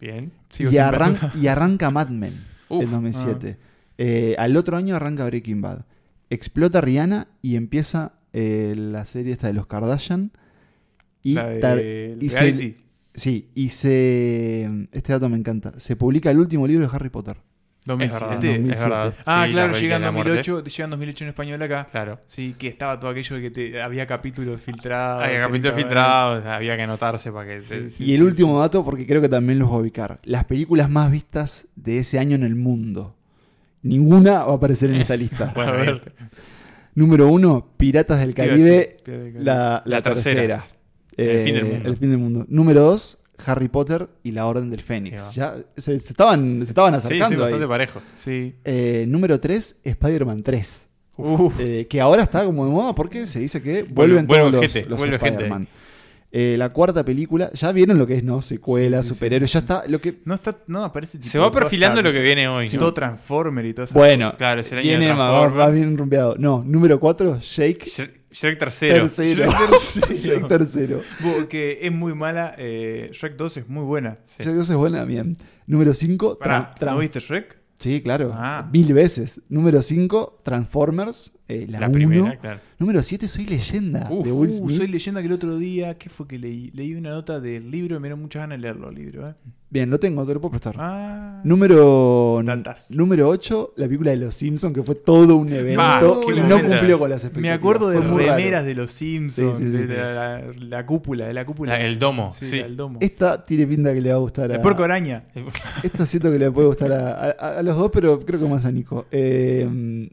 Bien. 0.00 0.30
Y, 0.58 0.76
arran- 0.78 1.18
y 1.40 1.46
arranca 1.48 1.90
Mad 1.90 2.08
Men 2.10 2.44
en 2.70 2.90
2007. 2.90 3.58
Eh, 3.98 4.34
al 4.38 4.56
otro 4.56 4.76
año 4.76 4.94
arranca 4.94 5.24
Breaking 5.26 5.60
Bad. 5.60 5.84
Explota 6.32 6.80
Rihanna 6.80 7.28
y 7.42 7.56
empieza 7.56 8.14
eh, 8.32 8.74
la 8.76 9.04
serie 9.04 9.32
esta 9.32 9.46
de 9.48 9.52
los 9.52 9.66
Kardashian. 9.66 10.32
Y, 11.22 11.34
La 11.34 11.46
de 11.46 12.16
y 12.20 12.28
se- 12.30 12.76
sí, 13.14 13.48
y 13.54 13.68
se. 13.68 14.86
Este 14.92 15.12
dato 15.12 15.28
me 15.28 15.36
encanta. 15.36 15.72
Se 15.78 15.94
publica 15.96 16.30
el 16.30 16.38
último 16.38 16.66
libro 16.66 16.86
de 16.88 16.94
Harry 16.96 17.10
Potter. 17.10 17.36
Es 17.84 17.88
verdad, 17.98 18.38
2007. 18.40 18.58
no, 18.60 18.72
es 18.72 18.80
verdad. 18.80 19.14
Ah, 19.26 19.44
Sí, 19.46 19.52
claro, 19.52 19.52
la 19.52 19.52
llega 19.52 19.64
en 19.64 19.72
Reliquia 19.72 19.98
de 19.98 20.04
la 20.04 20.12
Muerte. 20.12 20.30
2008, 20.30 20.64
llega 20.64 20.84
en 20.84 20.90
2008 20.90 21.24
en 21.24 21.28
español 21.28 21.62
acá. 21.62 21.86
Claro. 21.90 22.20
Sí, 22.28 22.54
que 22.56 22.68
estaba 22.68 22.98
todo 23.00 23.10
aquello 23.10 23.36
de 23.36 23.42
que 23.42 23.50
te- 23.50 23.82
había 23.82 24.06
capítulos 24.06 24.60
filtrados. 24.62 25.24
Había 25.24 25.38
capítulos 25.38 25.76
filtrados, 25.76 26.46
había 26.46 26.76
que 26.76 26.82
anotarse 26.82 27.32
para 27.32 27.46
que 27.48 27.60
Sí, 27.60 27.66
se- 27.66 27.90
sí. 27.90 28.04
y 28.04 28.14
el 28.14 28.22
último 28.22 28.58
dato, 28.60 28.84
porque 28.84 29.04
creo 29.06 29.20
que 29.20 29.28
también 29.28 29.58
los 29.58 29.68
voy 29.68 29.78
a 29.78 29.80
ubicar. 29.82 30.20
Las 30.22 30.44
películas 30.44 30.88
más 30.90 31.10
vistas 31.10 31.66
de 31.76 31.98
ese 31.98 32.18
año 32.20 32.36
en 32.36 32.44
el 32.44 32.54
mundo. 32.54 33.16
Ninguna 33.82 34.44
va 34.44 34.52
a 34.52 34.56
aparecer 34.56 34.90
en 34.90 34.96
esta 34.96 35.16
lista. 35.16 35.52
Bueno, 35.54 35.72
A 35.72 35.76
ver. 35.76 35.84
bien. 36.00 36.30
Número 36.94 37.28
uno, 37.28 37.68
Piratas 37.76 38.20
del 38.20 38.34
Caribe, 38.34 38.98
la, 39.38 39.42
la 39.44 39.82
La 39.86 40.02
tercera. 40.02 40.34
tercera. 40.40 40.64
El 41.16 41.40
fin 41.42 41.54
del 41.54 41.66
Eh, 41.66 41.70
mundo. 41.70 41.88
el 41.88 41.96
fin 41.96 42.08
del 42.10 42.18
mundo. 42.18 42.44
Número 42.48 42.82
dos, 42.82 43.18
Harry 43.46 43.68
Potter 43.68 44.08
y 44.22 44.32
la 44.32 44.46
Orden 44.46 44.70
del 44.70 44.82
Fénix. 44.82 45.34
Ya 45.34 45.54
se, 45.76 45.98
se 45.98 46.10
estaban, 46.10 46.58
se 46.58 46.64
estaban 46.64 46.94
Sí, 46.94 47.00
sí, 47.00 47.06
acercando 47.14 47.40
bastante 47.42 47.64
ahí. 47.64 47.68
parejo. 47.68 48.00
Sí. 48.14 48.54
Eh, 48.64 49.04
número 49.08 49.40
tres, 49.40 49.80
Spider-Man 49.82 50.42
3. 50.42 50.88
Uf. 51.16 51.60
Eh, 51.60 51.86
que 51.88 52.00
ahora 52.00 52.22
está 52.22 52.44
como 52.44 52.64
de 52.66 52.72
moda 52.72 52.94
porque 52.94 53.26
se 53.26 53.40
dice 53.40 53.62
que 53.62 53.84
Vuelve- 53.84 53.92
vuelven 53.94 54.26
vuelve 54.26 54.50
todos 54.50 54.52
los, 54.64 54.72
gente, 54.72 54.88
los 54.88 54.98
vuelve 54.98 55.18
gente. 55.18 55.48
Eh, 56.34 56.56
la 56.56 56.70
cuarta 56.70 57.04
película, 57.04 57.50
ya 57.52 57.72
vieron 57.72 57.98
lo 57.98 58.06
que 58.06 58.16
es, 58.16 58.24
¿no? 58.24 58.40
Secuela, 58.40 58.98
Sí, 58.98 59.02
sí, 59.02 59.08
sí, 59.08 59.14
superhéroes, 59.14 59.50
sí, 59.50 59.54
ya 59.54 59.60
está. 59.60 59.84
Lo 59.86 60.00
que, 60.00 60.22
No 60.24 60.32
está, 60.34 60.56
no 60.66 60.82
aparece 60.82 61.18
tipo 61.18 61.30
Se 61.30 61.38
va 61.38 61.52
perfilando 61.52 62.00
lo 62.00 62.10
que 62.10 62.20
viene 62.20 62.48
hoy. 62.48 62.66
¿no? 62.72 62.78
todo 62.78 62.94
Transformer 62.94 63.66
y 63.66 63.74
todo 63.74 63.84
eso. 63.84 63.94
bueno, 63.94 64.34
Claro, 64.38 64.62
es 64.62 64.72
el 64.72 64.78
año 64.78 64.90
de 64.92 64.96
viene, 64.96 65.12
va, 65.12 65.28
Transformers. 65.28 65.60
va 65.60 65.70
bien 65.70 65.98
rumbeado. 65.98 66.36
No, 66.38 66.64
número 66.66 66.98
cuatro, 66.98 67.38
Shake. 67.38 67.84
Shrek, 67.86 68.22
Shrek 68.32 68.58
tercero. 68.58 68.94
Tercero. 68.94 69.44
Shrek 69.44 69.68
tercero. 69.68 70.06
Shrek 70.16 70.48
tercero. 70.48 71.00
Que 71.50 71.80
es 71.82 71.92
muy 71.92 72.14
mala. 72.14 72.54
Eh, 72.56 73.10
Shrek 73.12 73.36
2 73.36 73.56
es 73.58 73.68
muy 73.68 73.84
buena. 73.84 74.16
Sí. 74.24 74.42
Shrek 74.42 74.54
2 74.56 74.70
es 74.70 74.76
buena 74.76 74.98
también. 75.00 75.36
Número 75.66 75.92
5, 75.92 76.38
Pará, 76.38 76.74
¿no 76.80 76.98
viste 76.98 77.20
Shrek? 77.20 77.58
Sí, 77.78 78.00
claro. 78.00 78.30
Ah. 78.32 78.68
Mil 78.72 78.94
veces. 78.94 79.40
Número 79.48 79.82
5, 79.82 80.40
Transformers. 80.44 81.32
Eh, 81.48 81.66
la 81.68 81.80
La 81.80 81.86
1. 81.88 81.92
primera, 81.94 82.36
claro. 82.38 82.60
Número 82.78 83.02
7, 83.02 83.28
Soy 83.28 83.46
Leyenda. 83.46 84.08
Uf, 84.10 84.24
de 84.24 84.32
Will 84.32 84.50
Uh, 84.60 84.70
soy 84.70 84.88
leyenda 84.88 85.20
que 85.20 85.26
el 85.26 85.32
otro 85.32 85.56
día, 85.58 85.98
¿qué 85.98 86.08
fue 86.08 86.26
que 86.26 86.38
leí? 86.38 86.70
Leí 86.72 86.94
una 86.94 87.10
nota 87.10 87.40
del 87.40 87.70
libro 87.70 87.96
y 87.96 88.00
me 88.00 88.08
dieron 88.08 88.20
muchas 88.22 88.42
ganas 88.42 88.58
de 88.58 88.62
leerlo 88.62 88.88
el 88.88 88.94
libro. 88.94 89.28
¿eh? 89.28 89.34
Bien, 89.70 89.88
lo 89.90 89.98
tengo, 89.98 90.24
te 90.26 90.34
lo 90.34 90.40
puedo 90.40 90.50
prestar. 90.50 90.74
Ah, 90.78 91.40
Número, 91.44 92.40
Datas. 92.44 92.90
número 92.90 93.28
8, 93.28 93.74
la 93.76 93.86
película 93.86 94.10
de 94.10 94.16
Los 94.18 94.34
Simpsons, 94.34 94.74
que 94.74 94.82
fue 94.82 94.94
todo 94.96 95.36
un 95.36 95.52
evento 95.52 96.24
y 96.28 96.40
no 96.40 96.48
momento. 96.48 96.68
cumplió 96.68 96.98
con 96.98 97.10
las 97.10 97.24
expectativas. 97.24 97.42
me 97.50 97.52
acuerdo 97.52 97.88
de 97.90 98.00
remeras 98.00 98.64
de 98.64 98.74
los 98.74 98.90
Simpsons, 98.92 99.58
Sí, 99.58 99.66
sí, 99.66 99.70
sí. 99.78 99.86
de 99.86 99.96
la, 99.96 100.12
la- 100.14 100.52
la 100.58 100.86
cúpula, 100.86 101.26
de 101.26 101.34
la 101.34 101.44
cúpula. 101.46 101.72
La- 101.78 101.84
el 101.84 101.98
domo, 101.98 102.32
Sí, 102.32 102.46
sí. 102.46 102.58
la- 102.60 102.66
el 102.66 102.76
domo. 102.76 102.98
Esta 103.00 103.44
tiene 103.44 103.66
pinta 103.66 103.94
que 103.94 104.00
le 104.00 104.10
va 104.10 104.16
a 104.16 104.18
gustar 104.18 104.50
a... 104.50 104.56
El 104.56 104.60
puerco 104.60 104.82
araña. 104.84 105.24
Esta 105.82 106.04
siento 106.06 106.30
que 106.30 106.38
le 106.38 106.50
puede 106.50 106.66
gustar 106.68 106.92
a, 106.92 107.30
a- 107.30 107.58
a 107.58 107.62
los 107.62 107.76
dos, 107.76 107.90
pero 107.92 108.18
creo 108.20 108.40
que 108.40 108.46
más 108.48 108.64
a 108.64 108.70
Nico. 108.72 109.06
Eh, 109.10 110.08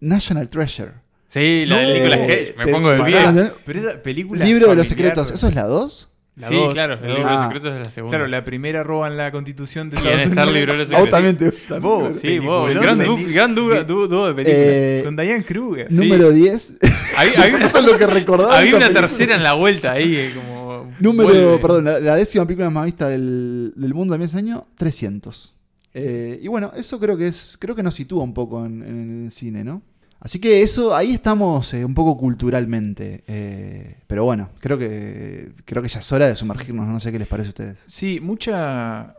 National 0.00 0.48
Treasure. 0.48 0.92
Sí, 1.28 1.64
la 1.66 1.78
de 1.78 1.94
Nicolas 1.94 2.18
eh, 2.20 2.54
Cage. 2.56 2.66
Me 2.66 2.72
pongo 2.72 2.90
de 2.92 3.02
pie. 3.02 3.52
Pero 3.64 3.78
esa 3.80 4.02
película. 4.02 4.44
Libro 4.44 4.68
de 4.68 4.76
los 4.76 4.86
secretos. 4.88 5.30
¿Eso 5.30 5.48
es 5.48 5.54
la 5.54 5.64
2? 5.64 6.08
la 6.36 6.48
sí, 6.48 6.54
dos, 6.54 6.74
claro. 6.74 6.96
la 6.96 7.00
El 7.00 7.14
libro 7.14 7.28
de 7.28 7.34
los 7.34 7.42
secretos 7.44 7.72
es 7.74 7.78
la 7.86 7.90
segunda. 7.90 8.16
Claro, 8.18 8.30
la 8.30 8.44
primera 8.44 8.82
roban 8.84 9.16
la 9.16 9.32
constitución 9.32 9.88
de 9.88 9.96
Estados 9.96 10.26
Unidos. 10.26 10.52
Libro 10.52 10.72
de 10.74 10.78
los 10.80 10.88
secretos. 10.88 11.10
también 11.10 11.36
te 11.36 11.50
gusta. 11.50 11.78
Vos, 11.78 12.16
Sí, 12.20 12.38
vos, 12.38 12.70
el 12.70 12.78
gran, 12.78 12.98
de 12.98 13.04
du- 13.06 13.18
gran 13.32 13.54
dúo, 13.54 13.74
dúo- 13.86 14.06
dúo 14.06 14.26
de 14.28 14.34
películas. 14.34 14.60
Eh, 14.68 15.00
Con 15.04 15.16
Diane 15.16 15.44
Kruger. 15.44 15.86
Sí. 15.90 15.96
Número 15.96 16.30
10. 16.30 16.74
Había, 17.16 17.42
había- 17.42 17.66
Eso 17.66 17.78
es 17.78 17.84
lo 17.86 17.96
que 17.98 18.06
recordaba. 18.06 18.58
había 18.58 18.76
una 18.76 18.86
película. 18.86 19.00
tercera 19.08 19.34
en 19.34 19.42
la 19.42 19.54
vuelta 19.54 19.92
ahí, 19.92 20.14
eh, 20.14 20.32
como. 20.34 20.92
Número, 21.00 21.28
vuelve. 21.30 21.58
perdón, 21.58 21.84
la, 21.86 22.00
la 22.00 22.14
décima 22.16 22.44
película 22.46 22.68
más 22.70 22.84
vista 22.84 23.08
del, 23.08 23.72
del 23.74 23.94
mundo 23.94 24.12
también 24.12 24.28
ese 24.28 24.36
año, 24.38 24.66
300. 24.76 25.54
Eh, 25.98 26.40
y 26.42 26.48
bueno, 26.48 26.72
eso 26.76 27.00
creo 27.00 27.16
que 27.16 27.26
es 27.26 27.56
creo 27.58 27.74
que 27.74 27.82
nos 27.82 27.94
sitúa 27.94 28.22
un 28.22 28.34
poco 28.34 28.66
en, 28.66 28.82
en 28.82 29.24
el 29.24 29.32
cine, 29.32 29.64
¿no? 29.64 29.80
Así 30.20 30.38
que 30.38 30.60
eso, 30.60 30.94
ahí 30.94 31.14
estamos 31.14 31.72
eh, 31.72 31.86
un 31.86 31.94
poco 31.94 32.18
culturalmente. 32.18 33.24
eh, 33.26 33.96
pero 34.06 34.24
bueno, 34.24 34.50
creo 34.60 34.76
que 34.76 35.52
creo 35.64 35.82
que 35.82 35.88
ya 35.88 36.00
es 36.00 36.12
hora 36.12 36.26
de 36.26 36.36
sumergirnos, 36.36 36.86
no 36.86 37.00
sé 37.00 37.10
qué 37.12 37.18
les 37.18 37.26
parece 37.26 37.48
a 37.48 37.50
ustedes. 37.50 37.78
Sí, 37.86 38.20
mucha. 38.20 39.14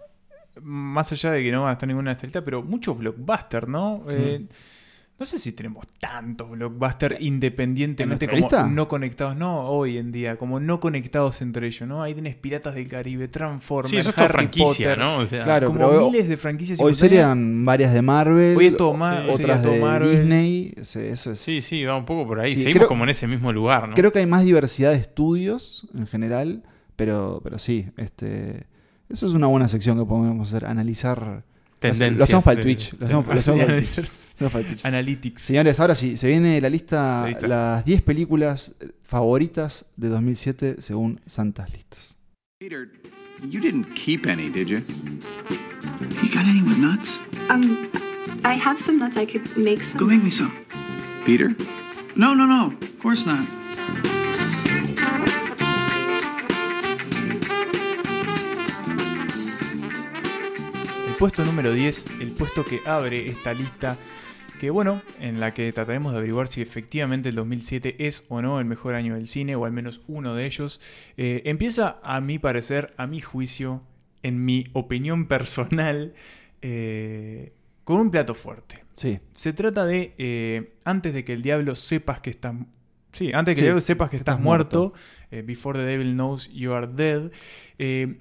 Más 0.62 1.12
allá 1.12 1.32
de 1.32 1.44
que 1.44 1.52
no 1.52 1.64
va 1.64 1.70
a 1.70 1.74
estar 1.74 1.88
ninguna 1.88 2.12
de 2.12 2.14
esta 2.14 2.28
lista, 2.28 2.46
pero 2.46 2.62
muchos 2.62 2.96
blockbusters, 2.96 3.68
¿no? 3.68 4.04
Sí. 4.10 4.48
No 5.20 5.26
sé 5.26 5.40
si 5.40 5.52
tenemos 5.52 5.88
tantos 6.00 6.48
blockbusters 6.52 7.20
independientemente 7.20 8.26
¿En 8.26 8.30
nuestra 8.32 8.50
como 8.52 8.64
lista? 8.64 8.76
no 8.76 8.88
conectados, 8.88 9.36
no 9.36 9.62
hoy 9.68 9.98
en 9.98 10.12
día, 10.12 10.38
como 10.38 10.60
no 10.60 10.80
conectados 10.80 11.42
entre 11.42 11.66
ellos, 11.66 11.88
¿no? 11.90 12.04
Hay 12.04 12.14
tenés 12.14 12.36
Piratas 12.36 12.76
del 12.76 12.88
Caribe, 12.88 13.28
Transformers, 13.28 13.90
Sí, 13.90 13.98
eso 13.98 14.12
es 14.12 14.18
Harry 14.20 14.32
franquicia, 14.32 14.90
Potter, 14.92 14.98
¿no? 15.00 15.18
O 15.18 15.26
sea, 15.26 15.44
Claro, 15.44 15.68
como 15.74 15.90
pero 15.90 16.12
miles 16.12 16.30
de 16.30 16.38
franquicias. 16.38 16.80
Hoy 16.80 16.94
serían 16.94 17.66
varias 17.66 17.94
de 17.94 18.02
Marvel, 18.04 18.56
Hoy 18.56 18.68
es 18.68 18.78
todo 18.78 18.94
ma- 18.94 19.16
Sí. 19.16 19.22
sería 19.22 19.34
otras 19.34 19.62
todo 19.64 19.72
de 19.72 19.80
Marvel. 19.82 20.20
Disney. 20.22 20.74
sí, 20.84 21.00
Eso 21.00 21.32
es, 21.32 21.40
Sí, 21.40 21.64
sí, 21.64 21.84
va 21.84 21.96
un 21.98 22.06
poco 22.06 22.28
por 22.28 22.40
ahí. 22.40 22.52
Sí, 22.52 22.58
Seguimos 22.58 22.78
creo- 22.82 22.88
como 22.88 23.04
en 23.06 23.10
ese 23.10 23.26
mismo 23.26 23.52
lugar, 23.52 23.90
¿no? 23.90 23.96
Creo 23.96 24.12
que 24.12 24.20
hay 24.20 24.28
más 24.28 24.44
diversidad 24.46 24.92
de 24.92 24.98
estudios 24.98 25.88
en 25.98 26.06
general, 26.06 26.62
pero, 26.96 27.42
pero 27.44 27.58
sí, 27.58 27.88
este, 27.98 28.68
eso 29.10 29.26
es 29.26 29.34
una 29.34 29.48
buena 29.48 29.68
sección 29.68 29.98
que 29.98 30.06
podemos 30.06 30.48
hacer, 30.48 30.66
analizar. 30.68 31.44
Tendencias. 31.80 32.18
Lo 32.18 32.24
hacemos 32.24 32.44
para 32.44 32.54
el 32.54 32.58
de- 32.58 32.64
Twitch. 32.76 32.94
Lo 33.00 33.06
hacemos, 33.06 33.26
para 33.26 33.38
el 33.40 33.44
Twitch. 33.46 33.98
Lo 33.98 34.04
hacemos 34.34 34.52
para 34.52 34.60
el 34.60 34.66
Twitch. 34.68 34.86
Analytics. 34.86 35.42
Señores, 35.42 35.80
ahora 35.80 35.96
sí, 35.96 36.18
se 36.18 36.28
viene 36.28 36.60
la 36.62 36.70
lista, 36.70 37.22
La 37.24 37.28
lista. 37.28 37.48
las 37.48 37.86
10 37.86 38.02
películas 38.02 38.76
favoritas 39.04 39.86
de 39.96 40.10
2007 40.10 40.78
según 40.80 41.20
Santas 41.28 41.72
Listas. 41.72 42.16
Peter, 42.60 42.90
you 43.50 43.60
didn't 43.62 43.86
keep 43.94 44.26
any, 44.28 44.50
did 44.50 44.68
you? 44.68 44.82
You 46.24 46.30
got 46.34 46.46
any 46.46 46.62
with 46.62 46.78
nuts? 46.78 47.20
Um, 47.50 47.88
I 48.44 48.58
have 48.60 48.80
some 48.82 48.98
nuts. 48.98 49.16
I 49.18 49.26
could 49.26 49.46
make 49.58 49.84
some. 49.84 50.00
Go 50.00 50.08
make 50.08 50.24
me 50.24 50.32
some. 50.32 50.52
Peter? 51.26 51.56
No, 52.16 52.34
no, 52.34 52.46
no. 52.48 52.74
Of 52.82 53.00
course 53.00 53.26
not. 53.26 53.46
Puesto 61.18 61.44
número 61.46 61.74
10, 61.74 62.06
el 62.22 62.32
puesto 62.32 62.64
que 62.64 62.82
abre 62.86 63.28
esta 63.28 63.54
lista, 63.54 63.98
que 64.60 64.70
bueno, 64.70 65.02
en 65.20 65.40
la 65.40 65.52
que 65.52 65.72
trataremos 65.74 66.12
de 66.12 66.20
averiguar 66.20 66.48
si 66.48 66.62
efectivamente 66.62 67.30
el 67.30 67.36
2007 67.36 68.08
es 68.08 68.26
o 68.30 68.42
no 68.42 68.60
el 68.60 68.66
mejor 68.66 68.96
año 68.96 69.16
del 69.16 69.28
cine, 69.28 69.56
o 69.56 69.66
al 69.66 69.72
menos 69.72 70.02
uno 70.08 70.36
de 70.36 70.46
ellos, 70.46 70.80
eh, 71.18 71.42
empieza 71.46 72.00
a 72.04 72.22
mi 72.22 72.40
parecer, 72.40 72.94
a 72.98 73.08
mi 73.08 73.22
juicio, 73.22 73.84
en 74.24 74.46
mi 74.46 74.68
opinión 74.74 75.28
personal, 75.28 76.14
eh, 76.62 77.54
con 77.84 78.00
un 78.00 78.12
plato 78.12 78.34
fuerte. 78.36 78.84
Sí. 78.96 79.20
Se 79.34 79.54
trata 79.54 79.86
de 79.86 80.14
eh, 80.18 80.74
antes 80.84 81.14
de 81.14 81.24
que 81.24 81.34
el 81.34 81.42
diablo 81.42 81.76
sepas 81.76 82.20
que 82.20 82.30
estás. 82.32 82.56
Sí, 83.12 83.32
antes 83.34 83.52
de 83.52 83.56
que 83.56 83.60
Sí, 83.60 83.62
el 83.62 83.66
diablo 83.68 83.82
sepas 83.82 84.10
que 84.10 84.18
estás, 84.18 84.34
estás 84.36 84.44
muerto. 84.44 84.94
eh, 85.32 85.44
Before 85.46 85.78
the 85.80 85.86
Devil 85.86 86.14
Knows 86.14 86.52
You 86.52 86.74
Are 86.74 86.88
Dead. 86.88 87.32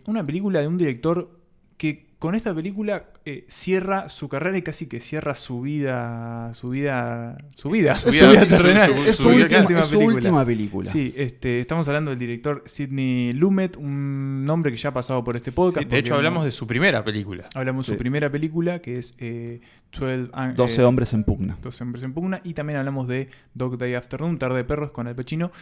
una 0.07 0.25
película 0.25 0.61
de 0.61 0.69
un 0.69 0.77
director 0.79 1.41
que 1.79 2.06
con 2.19 2.35
esta 2.35 2.55
película 2.55 3.05
eh, 3.27 3.45
cierra 3.47 4.09
su 4.09 4.29
carrera 4.29 4.57
y 4.57 4.63
casi 4.63 4.87
que 4.87 5.01
cierra 5.01 5.35
su 5.35 5.61
vida. 5.61 6.51
Su 6.55 6.71
vida. 6.71 7.37
Su 7.55 7.69
vida. 7.71 7.95
Su 7.95 8.07
Su 8.11 8.13
vida, 8.13 8.41
su- 8.43 8.49
terrenal. 8.49 8.91
su- 8.95 9.03
Es 9.03 9.17
su, 9.17 9.23
su 9.25 9.29
última, 9.29 9.61
última 9.61 9.81
es 9.81 9.87
su 9.87 9.93
película. 9.99 10.15
última 10.17 10.45
película. 10.47 10.91
Sí, 10.91 11.13
este, 11.17 11.61
estamos 11.61 11.87
hablando 11.89 12.11
del 12.11 12.19
director 12.19 12.63
Sidney 12.65 13.35
Lumet, 13.35 13.77
un 13.77 14.45
nombre 14.45 14.71
que 14.73 14.79
ya 14.79 14.89
ha 14.89 14.95
pasado 14.95 15.23
por 15.23 15.37
este 15.37 15.53
podcast. 15.53 15.85
Sí, 15.85 15.91
de 15.91 15.99
hecho, 15.99 16.15
hablamos 16.15 16.45
de 16.45 16.53
su 16.53 16.67
primera 16.67 17.05
película. 17.05 17.49
Hablamos 17.55 17.87
de 17.87 17.93
Sí. 17.93 17.97
su 17.97 17.99
primera 17.99 18.31
película, 18.31 18.79
que 18.81 18.99
es 18.99 19.15
eh, 19.19 19.61
12, 19.93 20.31
an- 20.33 20.55
12 20.55 20.81
eh, 20.81 20.85
hombres 20.85 21.13
en 21.13 21.25
pugna. 21.25 21.59
Dos 21.61 21.79
hombres 21.83 22.03
en 22.03 22.15
pugna. 22.15 22.41
Y 22.45 22.55
también 22.55 22.79
hablamos 22.79 23.09
de 23.09 23.29
Dog 23.53 23.77
Day 23.77 23.95
Afternoon, 23.95 24.39
Tarde 24.39 24.57
de 24.57 24.65
Perros 24.65 24.91
con 24.91 25.07
Al 25.07 25.15
Pacino. 25.15 25.53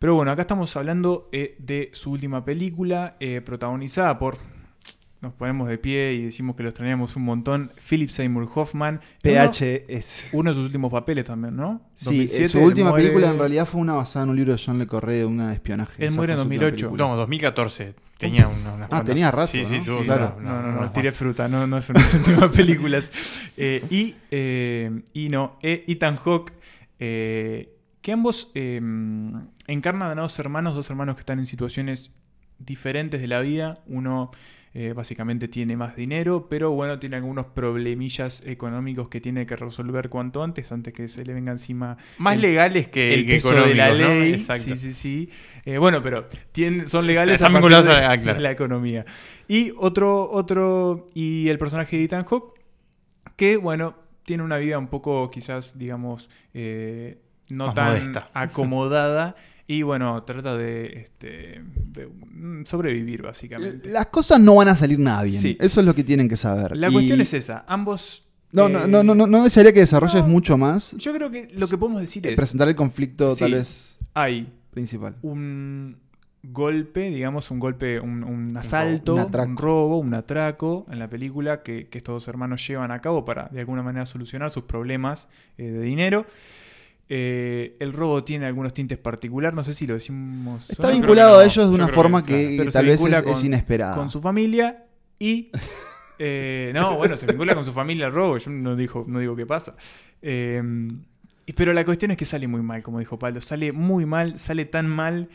Pero 0.00 0.16
bueno, 0.16 0.32
acá 0.32 0.42
estamos 0.42 0.74
hablando 0.76 1.28
eh, 1.30 1.54
de 1.60 1.90
su 1.92 2.10
última 2.10 2.44
película, 2.44 3.16
eh, 3.20 3.40
protagonizada 3.40 4.18
por. 4.18 4.36
Nos 5.22 5.32
ponemos 5.34 5.68
de 5.68 5.78
pie 5.78 6.14
y 6.14 6.24
decimos 6.24 6.56
que 6.56 6.64
lo 6.64 6.68
extrañamos 6.70 7.14
un 7.16 7.22
montón. 7.22 7.70
Philip 7.88 8.10
Seymour 8.10 8.50
Hoffman. 8.54 9.00
PHS. 9.22 10.28
Uno, 10.32 10.40
uno 10.40 10.50
de 10.50 10.54
sus 10.56 10.64
últimos 10.66 10.90
papeles 10.90 11.24
también, 11.24 11.54
¿no? 11.56 11.80
Sí, 11.94 12.06
2007, 12.26 12.42
eh, 12.44 12.48
su 12.48 12.58
última 12.60 12.90
muere- 12.90 13.04
película 13.04 13.30
en 13.30 13.38
realidad 13.38 13.66
fue 13.66 13.80
una 13.80 13.92
basada 13.94 14.24
en 14.24 14.30
un 14.30 14.36
libro 14.36 14.52
de 14.54 14.60
John 14.64 14.78
Le 14.80 14.86
Carré 14.88 15.14
de 15.18 15.24
una 15.24 15.48
de 15.48 15.54
espionaje. 15.54 15.94
Él 16.02 16.08
Esa 16.08 16.16
muere 16.16 16.32
en 16.32 16.38
fue 16.38 16.44
su 16.44 16.48
última 16.48 16.64
2008. 16.64 16.86
película. 16.88 17.08
No, 17.08 17.16
2014. 17.16 17.94
Tenía 18.18 18.46
una, 18.48 18.72
unas 18.74 18.92
Ah, 18.92 19.02
tenía 19.04 19.30
rato, 19.30 19.50
Sí, 19.52 19.64
sí, 19.64 19.78
¿no? 19.78 19.98
Sí, 19.98 20.04
claro. 20.04 20.34
una- 20.38 20.48
No, 20.52 20.62
no, 20.62 20.72
no, 20.72 20.78
unas 20.80 20.92
tiré 20.92 21.12
fruta, 21.12 21.48
no, 21.48 21.66
no 21.66 21.80
son 21.82 21.94
las 21.96 22.14
últimas 22.14 22.50
películas. 22.50 23.10
Eh, 23.56 23.84
y, 23.90 24.14
eh, 24.30 25.02
y 25.12 25.28
no, 25.28 25.56
eh, 25.62 25.84
Ethan 25.88 26.16
Hawke, 26.16 26.52
eh, 26.98 27.76
que 28.00 28.12
ambos 28.12 28.50
eh, 28.54 28.80
encarnan 29.68 30.18
a 30.18 30.20
dos 30.22 30.38
hermanos, 30.38 30.74
dos 30.74 30.90
hermanos 30.90 31.14
que 31.14 31.20
están 31.20 31.38
en 31.38 31.46
situaciones 31.46 32.12
diferentes 32.58 33.20
de 33.20 33.28
la 33.28 33.40
vida. 33.40 33.78
Uno 33.86 34.30
eh, 34.74 34.94
básicamente 34.94 35.48
tiene 35.48 35.76
más 35.76 35.96
dinero, 35.96 36.46
pero 36.48 36.70
bueno, 36.70 36.98
tiene 36.98 37.16
algunos 37.16 37.46
problemillas 37.46 38.42
económicos 38.46 39.08
que 39.08 39.20
tiene 39.20 39.44
que 39.44 39.54
resolver 39.56 40.08
cuanto 40.08 40.42
antes, 40.42 40.72
antes 40.72 40.94
que 40.94 41.08
se 41.08 41.24
le 41.26 41.34
venga 41.34 41.52
encima 41.52 41.98
Más 42.18 42.36
el- 42.36 42.40
legales 42.42 42.88
que, 42.88 43.12
el 43.14 43.26
que 43.26 43.34
peso 43.34 43.54
de 43.66 43.74
la 43.74 43.92
ley. 43.92 44.32
Exacto. 44.34 44.74
Sí, 44.74 44.76
sí, 44.76 44.92
sí. 44.94 45.30
Eh, 45.66 45.76
bueno, 45.78 46.02
pero 46.02 46.26
tienen, 46.52 46.88
son 46.88 47.06
legales 47.06 47.34
Están 47.34 47.52
a 47.54 47.58
vinculados 47.58 47.84
de, 47.86 47.92
a- 47.92 48.10
ah, 48.12 48.18
claro. 48.18 48.34
de 48.38 48.42
la 48.42 48.50
economía. 48.50 49.04
Y 49.46 49.72
otro, 49.76 50.30
otro, 50.30 51.06
y 51.14 51.48
el 51.48 51.58
personaje 51.58 51.98
de 51.98 52.04
Ethan 52.04 52.24
Hawke, 52.24 52.58
que 53.36 53.58
bueno, 53.58 53.96
tiene 54.24 54.42
una 54.42 54.56
vida 54.56 54.78
un 54.78 54.88
poco 54.88 55.30
quizás, 55.30 55.78
digamos, 55.78 56.30
eh, 56.54 57.18
no 57.50 57.66
Más 57.66 57.74
tan 57.74 57.86
modesta. 57.88 58.30
acomodada. 58.32 59.36
Y 59.72 59.82
bueno, 59.82 60.22
trata 60.24 60.54
de, 60.56 60.84
este, 61.00 61.62
de, 61.86 62.06
mm, 62.06 62.64
sobrevivir, 62.66 63.22
básicamente. 63.22 63.88
Las 63.88 64.06
cosas 64.08 64.38
no 64.38 64.56
van 64.56 64.68
a 64.68 64.76
salir 64.76 64.98
nada 64.98 65.22
bien. 65.22 65.40
Sí. 65.40 65.56
Eso 65.58 65.80
es 65.80 65.86
lo 65.86 65.94
que 65.94 66.04
tienen 66.04 66.28
que 66.28 66.36
saber. 66.36 66.76
La 66.76 66.90
Y- 66.90 66.92
cuestión 66.92 67.20
es 67.22 67.32
esa. 67.32 67.64
Ambos. 67.66 68.24
No, 68.50 68.66
eh, 68.66 68.70
no, 68.70 68.86
no, 68.86 69.02
no, 69.02 69.14
no, 69.14 69.26
no 69.26 69.44
desearía 69.44 69.72
que 69.72 69.80
desarrolles 69.80 70.22
no. 70.24 70.28
mucho 70.28 70.58
más. 70.58 70.92
Yo 70.98 71.14
creo 71.14 71.30
que 71.30 71.48
lo 71.56 71.66
que 71.66 71.78
podemos 71.78 72.02
decir 72.02 72.26
es. 72.26 72.36
presentar 72.36 72.68
el 72.68 72.76
conflicto 72.76 73.34
tal 73.34 73.52
vez 73.52 73.96
Hay 74.12 74.52
principal. 74.70 75.16
un 75.22 75.96
golpe, 76.42 77.08
digamos, 77.08 77.50
un 77.50 77.58
golpe, 77.58 77.98
un, 77.98 78.24
un 78.24 78.54
asalto, 78.56 79.14
un 79.14 79.56
robo, 79.56 79.98
un 80.00 80.12
atraco 80.12 80.84
en 80.90 80.98
la 80.98 81.08
película 81.08 81.62
que, 81.62 81.88
que 81.88 81.96
estos 81.98 82.12
dos 82.14 82.28
hermanos 82.28 82.66
llevan 82.68 82.90
a 82.90 83.00
cabo 83.00 83.24
para 83.24 83.48
de 83.52 83.60
alguna 83.60 83.82
manera 83.82 84.04
solucionar 84.04 84.50
sus 84.50 84.64
problemas 84.64 85.28
eh, 85.56 85.70
de 85.70 85.80
dinero. 85.80 86.26
Eh, 87.08 87.76
el 87.80 87.92
robo 87.92 88.24
tiene 88.24 88.46
algunos 88.46 88.72
tintes 88.72 88.98
particulares, 88.98 89.54
no 89.54 89.64
sé 89.64 89.74
si 89.74 89.86
lo 89.86 89.94
decimos. 89.94 90.70
Está 90.70 90.90
vinculado 90.90 91.40
a 91.40 91.44
ellos 91.44 91.68
de 91.68 91.74
una 91.74 91.88
forma 91.88 92.22
que, 92.22 92.32
que, 92.32 92.38
claro. 92.40 92.56
Pero 92.58 92.72
tal 92.72 92.86
vez 92.86 93.04
es, 93.04 93.22
con- 93.22 93.46
inesperada. 93.46 93.96
Con 93.96 94.10
su 94.10 94.20
familia 94.20 94.86
y. 95.18 95.50
eh, 96.18 96.70
no, 96.74 96.96
bueno, 96.96 97.16
se 97.16 97.26
vincula 97.26 97.54
con 97.54 97.64
su 97.64 97.72
familia 97.72 98.06
el 98.06 98.12
robo. 98.12 98.38
Yo 98.38 98.50
no, 98.50 98.76
dijo, 98.76 99.04
no 99.06 99.18
digo 99.18 99.36
qué 99.36 99.46
pasa. 99.46 99.76
Eh, 100.22 100.62
pero 101.56 101.72
la 101.72 101.84
cuestión 101.84 102.10
es 102.12 102.16
que 102.16 102.24
sale 102.24 102.46
muy 102.48 102.62
mal, 102.62 102.82
como 102.82 102.98
dijo 102.98 103.18
Pablo. 103.18 103.40
Sale 103.40 103.72
muy 103.72 104.06
mal, 104.06 104.38
sale 104.38 104.64
tan 104.64 104.86
mal 104.86 105.28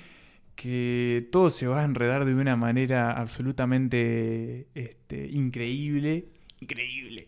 que 0.56 1.28
todo 1.32 1.50
se 1.50 1.68
va 1.68 1.82
a 1.82 1.86
enredar 1.86 2.26
de 2.26 2.34
una 2.34 2.56
manera 2.56 3.12
absolutamente 3.12 4.68
este, 4.74 5.28
increíble. 5.28 6.26
Increíble. 6.60 7.28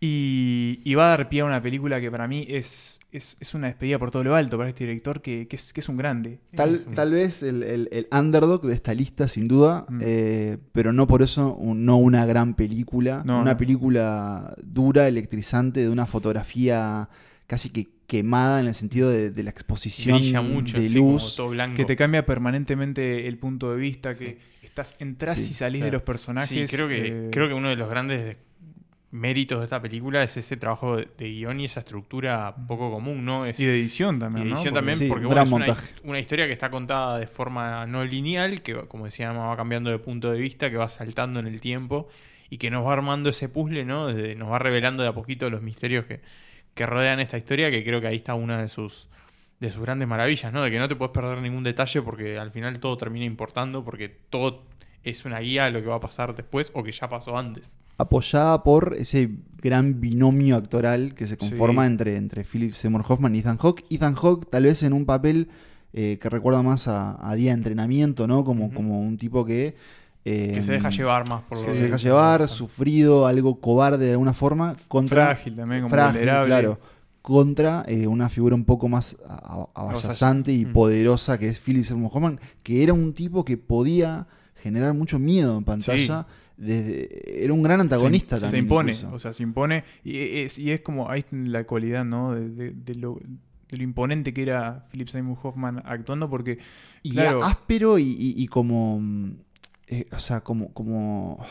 Y, 0.00 0.80
y 0.84 0.94
va 0.94 1.06
a 1.06 1.16
dar 1.16 1.28
pie 1.28 1.40
a 1.40 1.44
una 1.44 1.60
película 1.60 2.00
que 2.00 2.08
para 2.08 2.28
mí 2.28 2.46
es, 2.48 3.00
es, 3.10 3.36
es 3.40 3.54
una 3.54 3.66
despedida 3.66 3.98
por 3.98 4.12
todo 4.12 4.22
lo 4.22 4.36
alto 4.36 4.56
para 4.56 4.68
este 4.68 4.84
director 4.84 5.20
que, 5.20 5.48
que 5.48 5.56
es, 5.56 5.72
que 5.72 5.80
es 5.80 5.88
un 5.88 5.96
grande. 5.96 6.38
Tal, 6.54 6.76
Es- 6.76 6.94
tal 6.94 7.12
vez 7.12 7.42
el, 7.42 7.64
el- 7.64 7.88
el 7.90 8.06
underdog 8.12 8.62
de 8.64 8.74
esta 8.74 8.94
lista, 8.94 9.26
sin 9.26 9.48
duda, 9.48 9.86
Mm. 9.88 10.00
eh, 10.04 10.58
pero 10.70 10.92
no 10.92 11.08
por 11.08 11.22
eso 11.22 11.52
un- 11.54 11.84
no 11.84 11.96
una 11.96 12.26
gran 12.26 12.54
película. 12.54 13.22
No, 13.24 13.40
una 13.40 13.52
no. 13.52 13.56
película 13.56 14.54
dura, 14.62 15.08
electrizante, 15.08 15.80
de 15.80 15.88
una 15.88 16.06
fotografía 16.06 17.08
casi 17.48 17.70
que 17.70 17.88
quemada 18.06 18.60
en 18.60 18.68
el 18.68 18.74
sentido 18.74 19.10
de, 19.10 19.30
de 19.30 19.42
la 19.42 19.50
exposición 19.50 20.22
mucho, 20.52 20.80
de 20.80 20.88
luz. 20.90 21.36
Que 21.76 21.84
te 21.84 21.96
cambia 21.96 22.24
permanentemente 22.24 23.26
el 23.26 23.36
punto 23.36 23.70
de 23.72 23.78
vista, 23.78 24.14
que 24.14 24.38
estás 24.62 24.94
entras 25.00 25.36
Sí, 25.38 25.50
y 25.50 25.54
salís 25.54 25.82
de 25.82 25.90
los 25.90 26.02
personajes. 26.02 26.48
Sí, 26.70 26.74
creo 26.76 26.88
que, 26.88 27.06
eh, 27.06 27.28
creo 27.32 27.48
que 27.48 27.54
uno 27.54 27.68
de 27.68 27.76
los 27.76 27.90
grandes 27.90 28.36
méritos 29.10 29.58
de 29.60 29.64
esta 29.64 29.80
película 29.80 30.22
es 30.22 30.36
ese 30.36 30.56
trabajo 30.58 30.96
de, 30.98 31.08
de 31.16 31.28
guion 31.30 31.60
y 31.60 31.64
esa 31.64 31.80
estructura 31.80 32.54
poco 32.66 32.90
común, 32.90 33.24
¿no? 33.24 33.46
Es, 33.46 33.58
Y 33.58 33.64
de 33.64 33.72
edición 33.72 34.18
también, 34.18 34.46
y 34.46 34.50
¿no? 34.50 34.56
edición 34.56 34.74
Porque- 34.74 34.78
también, 34.78 34.98
Sí, 34.98 35.06
porque 35.08 35.24
bueno, 35.26 35.34
gran 35.42 35.46
es 35.46 35.52
una, 35.52 35.66
montaje. 35.66 35.94
una 36.04 36.18
historia 36.20 36.46
que 36.46 36.52
está 36.52 36.70
contada 36.70 37.18
de 37.18 37.26
forma 37.26 37.86
no 37.86 38.04
lineal, 38.04 38.60
que 38.60 38.74
como 38.86 39.06
decía 39.06 39.30
Emma, 39.30 39.46
va 39.46 39.56
cambiando 39.56 39.90
de 39.90 39.98
punto 39.98 40.30
de 40.30 40.38
vista, 40.38 40.70
que 40.70 40.76
va 40.76 40.88
saltando 40.90 41.40
en 41.40 41.46
el 41.46 41.60
tiempo 41.60 42.08
y 42.50 42.58
que 42.58 42.70
nos 42.70 42.86
va 42.86 42.92
armando 42.92 43.30
ese 43.30 43.48
puzzle, 43.48 43.84
¿no? 43.86 44.08
Desde- 44.08 44.34
nos 44.34 44.50
va 44.50 44.58
revelando 44.58 45.02
de 45.02 45.08
a 45.08 45.12
poquito 45.14 45.48
los 45.48 45.62
misterios 45.62 46.04
que, 46.04 46.20
que 46.74 46.84
rodean 46.86 47.18
esta 47.20 47.38
historia, 47.38 47.70
que 47.70 47.82
creo 47.84 48.00
que 48.02 48.06
ahí 48.08 48.16
está 48.16 48.34
una 48.34 48.60
de 48.60 48.68
sus 48.68 49.08
de 49.60 49.72
sus 49.72 49.82
grandes 49.82 50.06
maravillas, 50.06 50.52
¿no? 50.52 50.62
De 50.62 50.70
que 50.70 50.78
no 50.78 50.86
te 50.86 50.94
puedes 50.94 51.12
perder 51.12 51.38
ningún 51.38 51.64
detalle 51.64 52.00
porque 52.02 52.38
al 52.38 52.52
final 52.52 52.78
todo 52.78 52.96
termina 52.96 53.24
importando, 53.24 53.84
porque 53.84 54.08
todo 54.08 54.62
es 55.04 55.24
una 55.24 55.38
guía 55.40 55.64
de 55.64 55.70
lo 55.70 55.80
que 55.80 55.86
va 55.88 55.96
a 55.96 56.00
pasar 56.00 56.34
después 56.34 56.70
o 56.74 56.82
que 56.82 56.92
ya 56.92 57.08
pasó 57.08 57.36
antes. 57.36 57.76
apoyada 58.00 58.62
por 58.62 58.94
ese 58.96 59.28
gran 59.60 60.00
binomio 60.00 60.54
actoral 60.56 61.14
que 61.14 61.26
se 61.26 61.36
conforma 61.36 61.82
Sí. 61.84 61.92
entre, 61.92 62.16
entre 62.16 62.44
Philip 62.44 62.72
Seymour 62.72 63.04
Hoffman 63.08 63.34
y 63.34 63.40
Ethan 63.40 63.58
Hawke. 63.58 63.84
Ethan 63.90 64.14
Hawke 64.14 64.46
tal 64.48 64.62
vez 64.64 64.82
en 64.84 64.92
un 64.92 65.04
papel 65.04 65.48
eh, 65.92 66.18
que 66.20 66.28
recuerda 66.28 66.62
más 66.62 66.86
a, 66.86 67.16
a 67.28 67.34
día 67.34 67.50
de 67.50 67.54
entrenamiento, 67.58 68.26
¿no? 68.28 68.44
Como, 68.44 68.72
como 68.72 69.00
un 69.00 69.16
tipo 69.16 69.44
que... 69.44 69.74
eh, 70.24 70.52
Que 70.54 70.62
se 70.62 70.72
deja 70.72 70.90
llevar 70.90 71.28
más 71.28 71.42
por 71.48 71.58
que 71.58 71.66
lo 71.68 71.74
se 71.74 71.80
que- 71.80 71.86
deja 71.86 71.96
llevar, 71.96 72.46
sufrido, 72.46 73.26
algo 73.26 73.58
cobarde 73.60 74.04
de 74.06 74.12
alguna 74.12 74.32
forma, 74.34 74.76
contra... 74.86 75.26
Frágil 75.26 75.56
también, 75.56 75.80
como 75.82 75.90
frágil, 75.90 76.18
vulnerable. 76.20 76.46
claro, 76.46 76.78
contra 77.22 77.84
eh, 77.88 78.06
una 78.06 78.28
figura 78.28 78.54
un 78.54 78.64
poco 78.64 78.88
más 78.88 79.16
avallazante 79.74 80.52
y 80.52 80.66
Mm. 80.66 80.72
poderosa 80.72 81.38
que 81.38 81.48
es 81.48 81.58
Philip 81.60 81.84
Seymour 81.84 82.10
Hoffman, 82.14 82.40
que 82.62 82.82
era 82.82 82.92
un 82.92 83.12
tipo 83.12 83.44
que 83.44 83.56
podía 83.56 84.26
generar 84.62 84.94
mucho 84.94 85.18
miedo 85.18 85.58
en 85.58 85.64
pantalla. 85.64 86.26
desde- 86.56 87.44
era 87.44 87.52
un 87.52 87.62
gran 87.62 87.80
antagonista 87.80 88.36
se, 88.36 88.42
también. 88.42 88.62
Se 88.64 88.66
impone, 88.66 88.92
incluso. 88.92 89.14
o 89.14 89.18
sea, 89.18 89.32
se 89.32 89.42
impone. 89.44 89.84
Y 90.04 90.16
es, 90.40 90.58
y 90.58 90.72
es 90.72 90.80
como, 90.80 91.08
ahí 91.10 91.24
la 91.30 91.64
cualidad, 91.64 92.04
¿no? 92.04 92.34
De, 92.34 92.48
de- 92.48 92.70
de 92.72 92.94
lo, 92.96 93.20
de 93.70 93.76
lo 93.76 93.82
imponente 93.82 94.34
que 94.34 94.42
era 94.42 94.86
Philip 94.90 95.08
Seymour 95.08 95.38
Hoffman 95.42 95.82
actuando, 95.84 96.28
porque, 96.28 96.58
y 97.02 97.10
claro. 97.10 97.44
áspero 97.44 97.98
y, 97.98 98.04
y- 98.08 98.34
y 98.42 98.46
como. 98.48 98.98
mm, 99.00 99.30
eh, 99.88 100.06
o 100.12 100.18
sea, 100.18 100.40
como. 100.40 100.72
como 100.72 101.44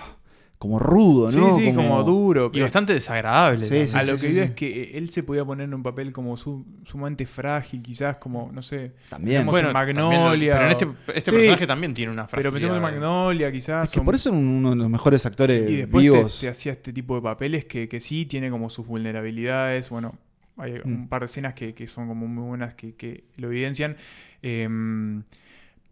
como 0.58 0.80
rudo, 0.80 1.30
Sí, 1.32 1.38
¿no? 1.38 1.56
sí, 1.56 1.72
como, 1.76 2.02
duro. 2.04 2.50
Y 2.52 2.62
bastante 2.62 2.92
desagradable. 2.94 3.60
Sí, 3.60 3.88
sí, 3.88 3.96
a 3.96 4.02
lo 4.04 4.06
sí, 4.06 4.12
que 4.14 4.18
sí, 4.18 4.28
digo 4.30 4.40
sí. 4.44 4.50
es 4.50 4.52
que 4.56 4.98
él 4.98 5.10
se 5.12 5.22
podía 5.22 5.46
poner 5.46 5.66
en 5.66 5.74
un 5.76 5.84
papel 5.84 6.12
como 6.12 6.36
su, 6.36 6.66
sumamente 6.84 7.28
frágil, 7.28 7.84
quizás 7.84 8.18
como, 8.18 8.50
no 8.52 8.62
sé. 8.64 8.94
También. 9.10 9.46
Bueno, 9.46 9.68
en 9.70 9.74
también 9.76 9.98
lo- 9.98 10.10
Magnolia. 10.10 10.54
pero 10.54 10.66
en 10.66 10.72
este, 10.72 10.86
este 11.20 11.30
Sí, 11.32 11.38
personaje 11.38 11.68
también 11.68 11.94
tiene 11.94 12.12
una 12.12 12.26
Pero 12.26 12.52
pensemos 12.52 12.76
en 12.78 12.82
fragilidad. 12.82 13.08
Magnolia, 13.08 13.52
quizás. 13.52 13.86
Es 13.86 13.92
que 13.92 14.02
por 14.02 14.16
eso 14.16 14.30
era 14.30 14.38
uno 14.40 14.72
de 14.72 14.76
los 14.78 14.90
mejores 14.90 15.26
actores 15.28 15.70
y 15.70 15.76
después 15.78 16.04
te, 16.04 16.10
vivos. 16.12 16.40
te 16.40 16.50
hacía 16.50 16.72
este 16.72 16.92
tipo 16.92 17.16
de 17.16 17.22
papeles 17.22 17.66
que, 17.66 17.88
que 17.88 18.00
sí 18.00 18.26
tiene 18.26 18.50
como 18.50 18.70
sus 18.72 18.88
vulnerabilidades. 18.88 19.90
Bueno, 19.92 20.16
hay 20.58 20.74
Mm. 20.84 20.88
un 20.92 21.08
par 21.08 21.20
de 21.22 21.28
escenas 21.28 21.54
que, 21.54 21.76
que 21.76 21.86
son 21.86 22.08
como 22.08 22.26
muy 22.28 22.44
buenas 22.48 22.74
que, 22.74 22.96
que 22.96 23.26
lo 23.36 23.50
evidencian. 23.52 23.96
Em, 24.42 25.22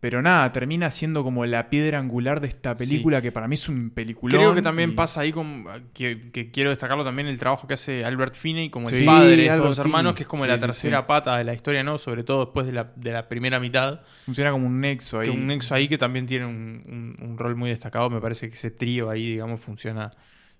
pero 0.07 0.21
nada, 0.21 0.51
termina 0.51 0.91
siendo 0.91 1.23
como 1.23 1.47
la 1.47 1.67
piedra 1.67 1.97
angular 1.97 2.39
de 2.39 2.47
esta 2.47 2.75
película 2.75 3.23
que 3.23 3.31
para 3.31 3.47
mí 3.47 3.55
es 3.55 3.67
un 3.67 3.89
peliculón. 3.89 4.39
Creo 4.39 4.53
que 4.53 4.61
también 4.61 4.91
y- 4.91 4.93
pasa 4.93 5.21
ahí 5.21 5.31
con. 5.31 5.65
Que, 5.95 6.29
que 6.31 6.51
quiero 6.51 6.69
destacarlo 6.69 7.03
también 7.03 7.27
el 7.27 7.39
trabajo 7.39 7.67
que 7.67 7.73
hace 7.73 8.05
Albert 8.05 8.35
Finney 8.35 8.69
como 8.69 8.87
el 8.87 9.03
padre 9.03 9.35
de 9.35 9.47
estos 9.47 9.79
hermanos, 9.79 10.13
que 10.13 10.21
es 10.21 10.29
como 10.29 10.43
Sí, 10.43 10.47
la 10.49 10.55
sí, 10.57 10.61
tercera 10.61 10.99
sí. 10.99 11.05
pata 11.07 11.37
de 11.37 11.43
la 11.43 11.55
historia, 11.55 11.83
¿no? 11.83 11.97
Sobre 11.97 12.23
todo 12.23 12.45
después 12.45 12.67
de 12.67 12.73
la, 12.73 12.91
de 12.95 13.11
la 13.13 13.27
primera 13.27 13.59
mitad. 13.59 14.01
Funciona 14.25 14.51
como 14.51 14.67
un 14.67 14.79
nexo 14.79 15.19
ahí. 15.19 15.25
Que 15.25 15.31
un 15.31 15.47
nexo 15.47 15.73
ahí 15.73 15.87
que 15.87 15.97
también 15.97 16.27
tiene 16.27 16.45
un, 16.45 17.15
un- 17.19 17.27
un 17.27 17.37
rol 17.39 17.55
muy 17.55 17.71
destacado. 17.71 18.07
Me 18.11 18.21
parece 18.21 18.47
que 18.47 18.53
ese 18.55 18.69
trío 18.69 19.09
ahí, 19.09 19.31
digamos, 19.31 19.59
funciona. 19.59 20.11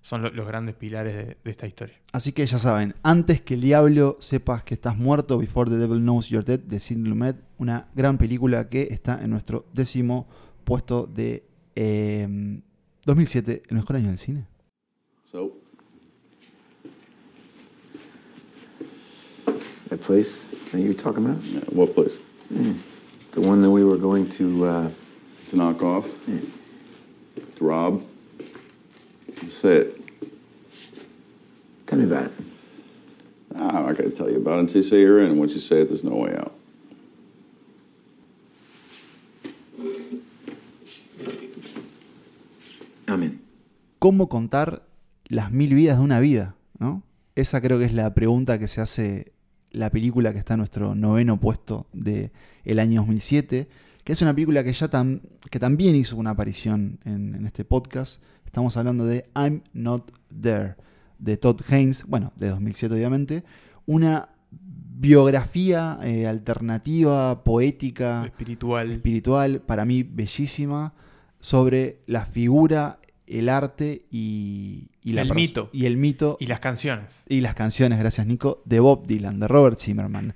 Son 0.06 0.22
lo- 0.22 0.30
los 0.30 0.46
grandes 0.46 0.76
pilares 0.76 1.16
de, 1.16 1.36
de 1.42 1.50
esta 1.50 1.66
historia. 1.66 1.96
Así 2.12 2.30
que 2.30 2.46
ya 2.46 2.58
saben, 2.60 2.94
antes 3.02 3.40
que 3.40 3.54
el 3.54 3.60
diablo 3.62 4.16
sepas 4.20 4.62
que 4.62 4.74
estás 4.74 4.96
muerto, 4.96 5.36
Before 5.36 5.68
the 5.68 5.76
Devil 5.78 5.98
Knows 6.00 6.28
You're 6.28 6.44
Dead, 6.44 6.60
de 6.60 6.78
Sidney 6.78 7.08
Lumet, 7.08 7.34
una 7.58 7.88
gran 7.92 8.16
película 8.16 8.68
que 8.68 8.82
está 8.88 9.20
en 9.20 9.30
nuestro 9.30 9.66
décimo 9.72 10.28
puesto 10.62 11.06
de 11.06 11.42
eh, 11.74 12.28
2007, 13.04 13.64
el 13.68 13.74
mejor 13.76 13.96
año 13.96 14.08
del 14.10 14.18
cine. 14.20 14.46
So, 15.32 15.52
That 19.88 20.00
place 20.02 20.46
that 20.70 20.78
you 20.80 20.88
were 20.88 20.94
talking 20.94 21.24
about? 21.26 21.42
yeah, 21.44 21.60
what 21.72 21.94
place? 21.96 22.16
The 23.32 23.40
one 23.40 23.60
that 23.62 23.70
we 23.70 23.82
were 23.84 23.98
going 23.98 24.28
to, 24.38 24.64
uh, 24.66 24.90
To 25.50 25.56
knock 25.56 25.82
off? 25.82 26.06
To 26.26 27.64
rob? 27.64 28.02
Say 29.48 29.76
it. 29.78 29.95
Tell 31.86 31.98
me 31.98 32.04
about 32.04 32.26
it. 32.26 32.32
Ah, 33.54 33.78
I'm 33.78 33.86
not 33.86 33.96
going 33.96 34.10
to 34.10 34.16
tell 34.16 34.28
you 34.30 34.36
about 34.36 34.58
it 34.58 34.60
until 34.60 34.82
you 34.82 34.88
say 34.88 35.00
you're 35.00 35.20
in. 35.20 35.30
And 35.30 35.38
once 35.38 35.52
you 35.54 35.60
say 35.60 35.80
it, 35.82 35.88
there's 35.88 36.04
no 36.04 36.16
way 36.16 36.34
out. 36.36 36.52
I'm 43.06 43.22
in. 43.22 43.40
¿Cómo 43.98 44.28
contar 44.28 44.86
las 45.28 45.52
mil 45.52 45.74
vidas 45.74 45.98
de 45.98 46.04
una 46.04 46.20
vida? 46.20 46.54
¿no? 46.78 47.02
Esa 47.34 47.60
creo 47.60 47.78
que 47.78 47.84
es 47.86 47.92
la 47.94 48.14
pregunta 48.14 48.58
que 48.58 48.68
se 48.68 48.80
hace 48.80 49.32
la 49.70 49.90
película 49.90 50.32
que 50.32 50.38
está 50.38 50.54
en 50.54 50.58
nuestro 50.58 50.94
noveno 50.94 51.38
puesto 51.38 51.86
del 51.92 52.30
el 52.64 52.78
año 52.78 53.00
2007, 53.02 53.68
que 54.04 54.12
es 54.12 54.22
una 54.22 54.34
película 54.34 54.64
que 54.64 54.72
ya 54.72 54.90
tam- 54.90 55.20
que 55.50 55.58
también 55.58 55.94
hizo 55.94 56.16
una 56.16 56.30
aparición 56.30 56.98
en, 57.04 57.34
en 57.34 57.46
este 57.46 57.64
podcast. 57.64 58.22
Estamos 58.44 58.76
hablando 58.76 59.04
de 59.06 59.26
I'm 59.34 59.62
Not 59.72 60.12
There, 60.40 60.74
de 61.18 61.36
Todd 61.36 61.60
Haynes, 61.68 62.04
bueno, 62.06 62.32
de 62.36 62.48
2007 62.48 62.94
obviamente, 62.94 63.44
una 63.86 64.30
biografía 64.98 65.98
eh, 66.02 66.26
alternativa, 66.26 67.44
poética, 67.44 68.24
espiritual. 68.24 68.90
espiritual, 68.92 69.60
para 69.60 69.84
mí 69.84 70.02
bellísima, 70.02 70.94
sobre 71.40 72.00
la 72.06 72.24
figura, 72.26 72.98
el 73.26 73.48
arte 73.48 74.06
y, 74.10 74.88
y 75.02 75.12
la 75.12 75.22
El 75.22 75.34
mito. 75.34 75.68
Y 75.72 75.86
el 75.86 75.96
mito 75.96 76.36
Y 76.40 76.46
las 76.46 76.60
canciones. 76.60 77.24
y 77.28 77.40
las 77.40 77.54
canciones, 77.54 77.98
gracias 77.98 78.26
Nico, 78.26 78.62
de 78.64 78.80
Bob 78.80 79.06
Dylan, 79.06 79.38
de 79.40 79.48
Robert 79.48 79.78
Zimmerman. 79.78 80.34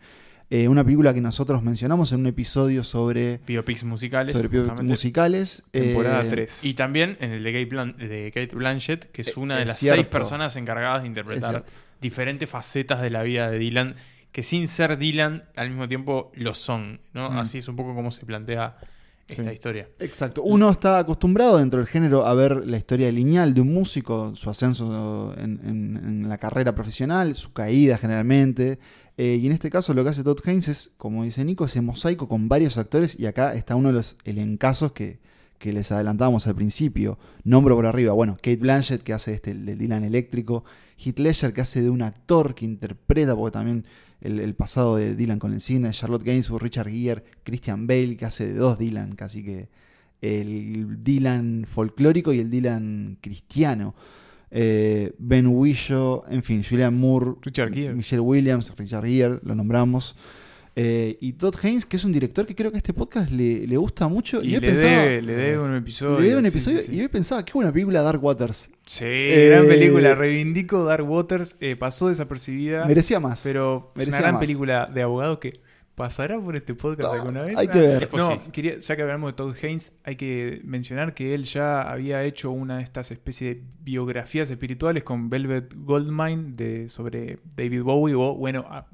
Eh, 0.52 0.66
una 0.66 0.82
película 0.82 1.14
que 1.14 1.20
nosotros 1.20 1.62
mencionamos 1.62 2.10
en 2.10 2.20
un 2.20 2.26
episodio 2.26 2.82
sobre, 2.82 3.38
Biopics 3.46 3.84
musicales. 3.84 4.32
sobre 4.34 4.48
biopics 4.48 4.82
musicales. 4.82 5.62
Temporada 5.70 6.22
eh, 6.24 6.28
3. 6.28 6.64
Y 6.64 6.74
también 6.74 7.16
en 7.20 7.30
el 7.30 7.44
de 7.44 7.52
Kate, 7.52 7.68
Blan- 7.68 7.96
de 7.96 8.32
Kate 8.34 8.56
Blanchett, 8.56 9.12
que 9.12 9.22
es 9.22 9.36
una 9.36 9.54
de 9.56 9.62
es 9.62 9.68
las 9.68 9.78
cierto. 9.78 10.00
seis 10.02 10.08
personas 10.08 10.56
encargadas 10.56 11.02
de 11.02 11.08
interpretar 11.08 11.64
diferentes 12.00 12.50
facetas 12.50 13.00
de 13.00 13.10
la 13.10 13.22
vida 13.22 13.48
de 13.48 13.58
Dylan, 13.60 13.94
que 14.32 14.42
sin 14.42 14.66
ser 14.66 14.98
Dylan 14.98 15.42
al 15.54 15.68
mismo 15.68 15.86
tiempo 15.86 16.32
lo 16.34 16.52
son. 16.54 17.00
¿no? 17.14 17.30
Mm. 17.30 17.38
Así 17.38 17.58
es 17.58 17.68
un 17.68 17.76
poco 17.76 17.94
como 17.94 18.10
se 18.10 18.26
plantea 18.26 18.76
esta 19.28 19.44
Sí. 19.44 19.50
historia. 19.50 19.88
Exacto. 20.00 20.42
Uno 20.42 20.70
está 20.70 20.98
acostumbrado 20.98 21.58
dentro 21.58 21.78
del 21.78 21.86
género 21.86 22.26
a 22.26 22.34
ver 22.34 22.66
la 22.66 22.76
historia 22.76 23.12
lineal 23.12 23.54
de 23.54 23.60
un 23.60 23.72
músico, 23.72 24.34
su 24.34 24.50
ascenso 24.50 25.32
en, 25.38 25.60
en- 25.64 25.96
en 26.24 26.28
la 26.28 26.38
carrera 26.38 26.74
profesional, 26.74 27.36
su 27.36 27.52
caída 27.52 27.96
generalmente. 27.96 28.80
Eh, 29.22 29.36
y 29.36 29.44
en 29.44 29.52
este 29.52 29.68
caso 29.68 29.92
lo 29.92 30.02
que 30.02 30.08
hace 30.08 30.24
Todd 30.24 30.38
Haynes 30.46 30.68
es, 30.68 30.92
como 30.96 31.24
dice 31.24 31.44
Nico, 31.44 31.66
ese 31.66 31.82
mosaico 31.82 32.26
con 32.26 32.48
varios 32.48 32.78
actores 32.78 33.20
y 33.20 33.26
acá 33.26 33.52
está 33.52 33.76
uno 33.76 33.88
de 33.88 33.92
los 33.92 34.16
elencazos 34.24 34.92
que, 34.92 35.18
que 35.58 35.74
les 35.74 35.92
adelantábamos 35.92 36.46
al 36.46 36.54
principio. 36.54 37.18
Nombro 37.44 37.76
por 37.76 37.84
arriba, 37.84 38.14
bueno, 38.14 38.36
Kate 38.36 38.56
Blanchett 38.56 39.02
que 39.02 39.12
hace 39.12 39.34
este, 39.34 39.50
el 39.50 39.66
del 39.66 39.76
Dylan 39.76 40.04
eléctrico, 40.04 40.64
Heath 40.96 41.18
Ledger 41.18 41.52
que 41.52 41.60
hace 41.60 41.82
de 41.82 41.90
un 41.90 42.00
actor 42.00 42.54
que 42.54 42.64
interpreta, 42.64 43.36
porque 43.36 43.52
también 43.52 43.84
el, 44.22 44.40
el 44.40 44.54
pasado 44.54 44.96
de 44.96 45.14
Dylan 45.14 45.38
con 45.38 45.52
el 45.52 45.60
cine, 45.60 45.90
Charlotte 45.90 46.24
Gainsbourg, 46.24 46.62
Richard 46.62 46.88
Gere, 46.88 47.22
Christian 47.42 47.86
Bale 47.86 48.16
que 48.16 48.24
hace 48.24 48.46
de 48.46 48.54
dos 48.54 48.78
Dylan, 48.78 49.16
casi 49.16 49.44
que 49.44 49.68
el 50.22 51.04
Dylan 51.04 51.66
folclórico 51.70 52.32
y 52.32 52.38
el 52.38 52.48
Dylan 52.48 53.18
cristiano. 53.20 53.94
Eh, 54.50 55.12
ben 55.18 55.46
Whishaw, 55.46 56.24
en 56.28 56.42
fin, 56.42 56.64
Julian 56.68 56.96
Moore, 56.98 57.32
Richard 57.42 57.72
Gere. 57.72 57.94
Michelle 57.94 58.20
Williams, 58.20 58.72
Richard 58.76 59.06
Gere, 59.06 59.38
lo 59.44 59.54
nombramos. 59.54 60.16
Eh, 60.76 61.18
y 61.20 61.32
Todd 61.34 61.54
Haynes, 61.62 61.84
que 61.84 61.96
es 61.96 62.04
un 62.04 62.12
director 62.12 62.46
que 62.46 62.54
creo 62.54 62.70
que 62.70 62.76
a 62.76 62.78
este 62.78 62.94
podcast 62.94 63.30
le, 63.32 63.66
le 63.66 63.76
gusta 63.76 64.06
mucho. 64.08 64.42
Y 64.42 64.54
hoy 64.54 64.60
le, 64.60 64.68
pensaba- 64.68 64.90
debe, 65.02 65.22
le 65.22 65.34
debe 65.34 65.58
un 65.58 65.74
episodio. 65.76 66.20
le 66.20 66.28
debe 66.28 66.38
un 66.40 66.46
episodio. 66.46 66.78
sí, 66.80 66.86
sí. 66.86 66.96
Y 66.96 67.00
hoy 67.02 67.08
pensaba, 67.08 67.44
qué 67.44 67.52
buena 67.52 67.72
película 67.72 68.02
Dark 68.02 68.22
Waters. 68.24 68.70
Sí, 68.86 69.04
Eh, 69.06 69.48
gran 69.50 69.66
película. 69.66 70.14
Reivindico 70.14 70.84
Dark 70.84 71.08
Waters. 71.08 71.56
eh, 71.60 71.76
pasó 71.76 72.08
desapercibida. 72.08 72.86
Merecía 72.86 73.20
más. 73.20 73.42
Pero 73.42 73.90
es 73.94 73.98
Merecía 73.98 74.14
una 74.14 74.20
gran 74.22 74.34
más. 74.34 74.40
película 74.40 74.90
de 74.92 75.02
abogado 75.02 75.38
que 75.40 75.60
pasará 76.00 76.40
por 76.40 76.56
este 76.56 76.74
podcast 76.74 77.12
Ah, 77.12 77.16
alguna 77.16 77.42
vez. 77.42 77.56
hay 77.58 77.68
que 77.68 77.78
Ah, 77.78 77.82
ver. 77.82 78.08
No, 78.14 78.42
quería, 78.52 78.78
ya 78.78 78.96
que 78.96 79.02
hablamos 79.02 79.30
de 79.32 79.36
Todd 79.36 79.54
Haynes, 79.62 79.92
hay 80.02 80.16
que 80.16 80.62
mencionar 80.64 81.12
que 81.12 81.34
él 81.34 81.44
ya 81.44 81.82
había 81.82 82.24
hecho 82.24 82.50
una 82.50 82.78
de 82.78 82.82
estas 82.84 83.10
especies 83.10 83.56
de 83.56 83.62
biografías 83.82 84.50
espirituales 84.50 85.04
con 85.04 85.28
Velvet 85.28 85.74
Goldmine 85.76 86.52
de, 86.54 86.88
sobre 86.88 87.38
David 87.54 87.82
Bowie 87.82 88.14
o, 88.14 88.34
bueno, 88.34 88.64
ah, 88.70 88.86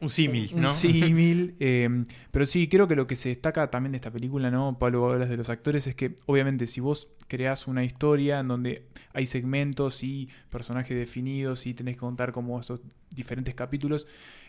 un- 0.00 0.08
símil, 0.08 0.50
un 0.54 0.70
símil. 0.70 1.54
eh, 1.60 2.04
pero 2.30 2.46
sí, 2.46 2.66
creo 2.68 2.88
que 2.88 2.96
lo 2.96 3.06
que 3.06 3.16
se 3.16 3.28
destaca 3.28 3.68
también 3.70 3.92
de 3.92 3.96
esta 3.96 4.10
película, 4.10 4.50
¿no? 4.50 4.78
Pablo, 4.78 5.10
hablas 5.12 5.28
de 5.28 5.36
los 5.36 5.50
actores, 5.50 5.86
es 5.86 5.94
que 5.94 6.14
obviamente 6.26 6.66
si 6.66 6.80
vos 6.80 7.08
creás 7.26 7.66
una 7.66 7.84
historia 7.84 8.40
en 8.40 8.48
donde 8.48 8.84
hay 9.12 9.26
segmentos 9.26 10.02
y 10.02 10.28
personajes 10.48 10.96
definidos 10.96 11.66
y 11.66 11.74
tenés 11.74 11.94
que 11.96 12.00
contar 12.00 12.32
como 12.32 12.58
estos 12.60 12.80
diferentes 13.14 13.54
capítulos, 13.54 14.06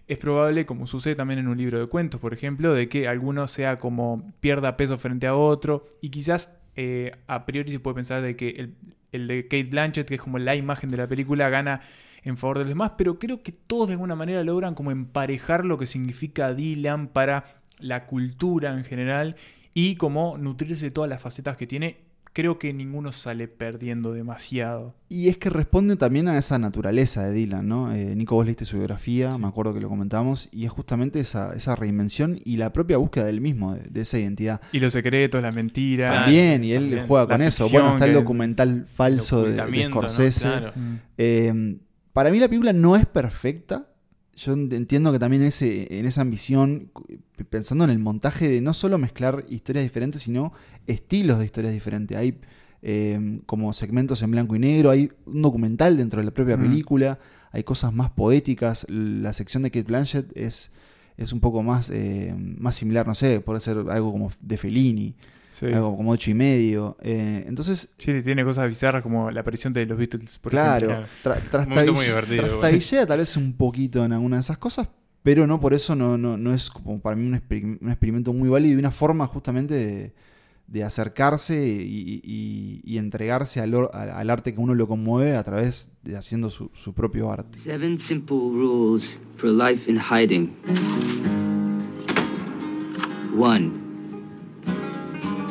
es 0.09 0.17
probable, 0.17 0.65
como 0.65 0.87
sucede 0.87 1.13
también 1.13 1.39
en 1.39 1.47
un 1.47 1.57
libro 1.57 1.79
de 1.79 1.85
cuentos, 1.85 2.19
por 2.19 2.33
ejemplo, 2.33 2.73
de 2.73 2.89
que 2.89 3.07
alguno 3.07 3.47
sea 3.47 3.77
como 3.77 4.33
pierda 4.39 4.75
peso 4.75 4.97
frente 4.97 5.27
a 5.27 5.35
otro 5.35 5.87
y 6.01 6.09
quizás 6.09 6.57
eh, 6.75 7.11
a 7.27 7.45
priori 7.45 7.71
se 7.71 7.79
puede 7.79 7.93
pensar 7.93 8.23
de 8.23 8.35
que 8.35 8.49
el, 8.49 8.75
el 9.11 9.27
de 9.27 9.43
Kate 9.43 9.65
Blanchett, 9.65 10.07
que 10.07 10.15
es 10.15 10.21
como 10.21 10.39
la 10.39 10.55
imagen 10.55 10.89
de 10.89 10.97
la 10.97 11.07
película, 11.07 11.47
gana 11.49 11.81
en 12.23 12.37
favor 12.37 12.57
de 12.57 12.63
los 12.63 12.69
demás, 12.69 12.93
pero 12.97 13.19
creo 13.19 13.43
que 13.43 13.51
todos 13.51 13.87
de 13.87 13.93
alguna 13.93 14.15
manera 14.15 14.43
logran 14.43 14.73
como 14.73 14.89
emparejar 14.89 15.63
lo 15.63 15.77
que 15.77 15.85
significa 15.85 16.55
Dylan 16.55 17.09
para 17.09 17.61
la 17.77 18.07
cultura 18.07 18.73
en 18.73 18.85
general 18.85 19.35
y 19.75 19.95
como 19.95 20.39
nutrirse 20.39 20.85
de 20.85 20.91
todas 20.91 21.09
las 21.09 21.21
facetas 21.21 21.55
que 21.55 21.67
tiene. 21.67 22.08
Creo 22.31 22.59
que 22.59 22.73
ninguno 22.73 23.11
sale 23.11 23.47
perdiendo 23.47 24.13
demasiado. 24.13 24.95
Y 25.09 25.29
es 25.29 25.37
que 25.37 25.49
responde 25.49 25.95
también 25.95 26.27
a 26.27 26.37
esa 26.37 26.59
naturaleza 26.59 27.23
de 27.23 27.33
Dylan, 27.33 27.67
¿no? 27.67 27.93
Eh, 27.93 28.15
Nico, 28.15 28.35
vos 28.35 28.45
leíste 28.45 28.65
su 28.65 28.77
biografía, 28.77 29.37
me 29.37 29.47
acuerdo 29.47 29.73
que 29.73 29.81
lo 29.81 29.89
comentamos, 29.89 30.47
y 30.51 30.65
es 30.65 30.71
justamente 30.71 31.19
esa, 31.19 31.53
esa 31.55 31.75
reinvención 31.75 32.39
y 32.45 32.57
la 32.57 32.71
propia 32.71 32.97
búsqueda 32.97 33.25
del 33.25 33.41
mismo, 33.41 33.73
de, 33.73 33.81
de 33.81 34.01
esa 34.01 34.19
identidad. 34.19 34.61
Y 34.71 34.79
los 34.79 34.93
secretos, 34.93 35.41
las 35.41 35.53
mentiras. 35.53 36.11
Claro, 36.11 36.25
también, 36.25 36.63
y 36.63 36.73
él 36.73 36.83
también. 36.83 37.07
juega 37.07 37.25
La 37.25 37.35
con 37.35 37.41
eso. 37.41 37.69
Bueno, 37.69 37.93
está 37.93 38.05
el 38.05 38.13
documental 38.13 38.85
falso 38.93 39.43
de, 39.43 39.53
de. 39.55 39.87
Scorsese. 39.87 40.41
Claro. 40.45 40.71
Mm. 40.75 40.95
Eh, 41.17 41.77
para 42.13 42.31
mí 42.31 42.39
la 42.39 42.47
película 42.47 42.73
no 42.73 42.95
es 42.95 43.05
perfecta. 43.05 43.88
Yo 44.41 44.55
ent- 44.55 44.73
entiendo 44.73 45.11
que 45.11 45.19
también 45.19 45.43
ese, 45.43 45.99
en 45.99 46.05
esa 46.05 46.21
ambición, 46.21 46.91
pensando 47.49 47.83
en 47.83 47.89
el 47.89 47.99
montaje 47.99 48.47
de 48.47 48.61
no 48.61 48.73
solo 48.73 48.97
mezclar 48.97 49.45
historias 49.49 49.83
diferentes, 49.83 50.21
sino 50.21 50.53
estilos 50.87 51.39
de 51.39 51.45
historias 51.45 51.73
diferentes. 51.73 52.17
Hay 52.17 52.39
eh, 52.81 53.41
como 53.45 53.73
segmentos 53.73 54.21
en 54.21 54.31
blanco 54.31 54.55
y 54.55 54.59
negro, 54.59 54.89
hay 54.89 55.11
un 55.25 55.41
documental 55.41 55.97
dentro 55.97 56.21
de 56.21 56.25
la 56.25 56.31
propia 56.31 56.55
Mm. 56.55 56.61
película, 56.61 57.19
hay 57.51 57.63
cosas 57.63 57.91
más 57.93 58.11
poéticas. 58.11 58.85
La 58.89 59.33
sección 59.33 59.63
de 59.63 59.71
Kate 59.71 59.83
Blanchett 59.87 60.31
es, 60.37 60.71
es 61.17 61.33
un 61.33 61.41
poco 61.41 61.61
más, 61.61 61.89
eh, 61.89 62.33
más 62.37 62.75
similar, 62.75 63.05
no 63.05 63.15
sé, 63.15 63.41
puede 63.41 63.59
ser 63.59 63.77
algo 63.89 64.11
como 64.13 64.31
de 64.39 64.55
Fellini. 64.57 65.15
Sí. 65.51 65.65
algo 65.65 65.97
como 65.97 66.11
ocho 66.11 66.31
y 66.31 66.33
medio. 66.33 66.95
Eh, 67.01 67.43
entonces, 67.47 67.89
Sí, 67.97 68.21
tiene 68.21 68.43
cosas 68.45 68.69
bizarras 68.69 69.03
como 69.03 69.29
la 69.31 69.41
aparición 69.41 69.73
de 69.73 69.85
los 69.85 69.97
Beatles, 69.97 70.37
por 70.39 70.51
claro, 70.51 70.91
ejemplo. 70.91 71.09
tra- 71.23 71.67
bueno. 71.67 72.47
trastabillea 72.47 73.05
tal 73.05 73.19
vez 73.19 73.35
un 73.35 73.53
poquito 73.53 74.05
en 74.05 74.13
alguna 74.13 74.37
de 74.37 74.41
esas 74.41 74.57
cosas, 74.57 74.87
pero 75.23 75.45
no 75.47 75.59
por 75.59 75.73
eso 75.73 75.95
no, 75.95 76.17
no, 76.17 76.37
no 76.37 76.53
es 76.53 76.69
como 76.69 76.99
para 77.01 77.15
mí 77.17 77.27
un, 77.27 77.33
exper- 77.35 77.77
un 77.81 77.89
experimento 77.89 78.31
muy 78.31 78.47
válido 78.47 78.75
y 78.75 78.79
una 78.79 78.91
forma 78.91 79.27
justamente 79.27 79.73
de, 79.73 80.13
de 80.67 80.83
acercarse 80.83 81.67
y, 81.67 82.21
y- 82.23 82.81
y 82.85 82.97
entregarse 82.97 83.59
al, 83.59 83.73
or- 83.73 83.89
al- 83.93 84.11
al 84.11 84.29
arte 84.29 84.53
que 84.53 84.61
uno 84.61 84.75
lo 84.75 84.87
conmueve 84.87 85.35
a 85.35 85.43
través 85.43 85.91
de 86.03 86.15
haciendo 86.15 86.49
su, 86.51 86.71
su 86.73 86.93
propio 86.93 87.31
arte. 87.31 87.57
Seven 87.59 87.99
simple 87.99 88.37
rules 88.37 89.19
for 89.35 89.49
life 89.49 89.89
in 89.91 89.99
hiding. 89.99 90.53
One. 93.37 93.88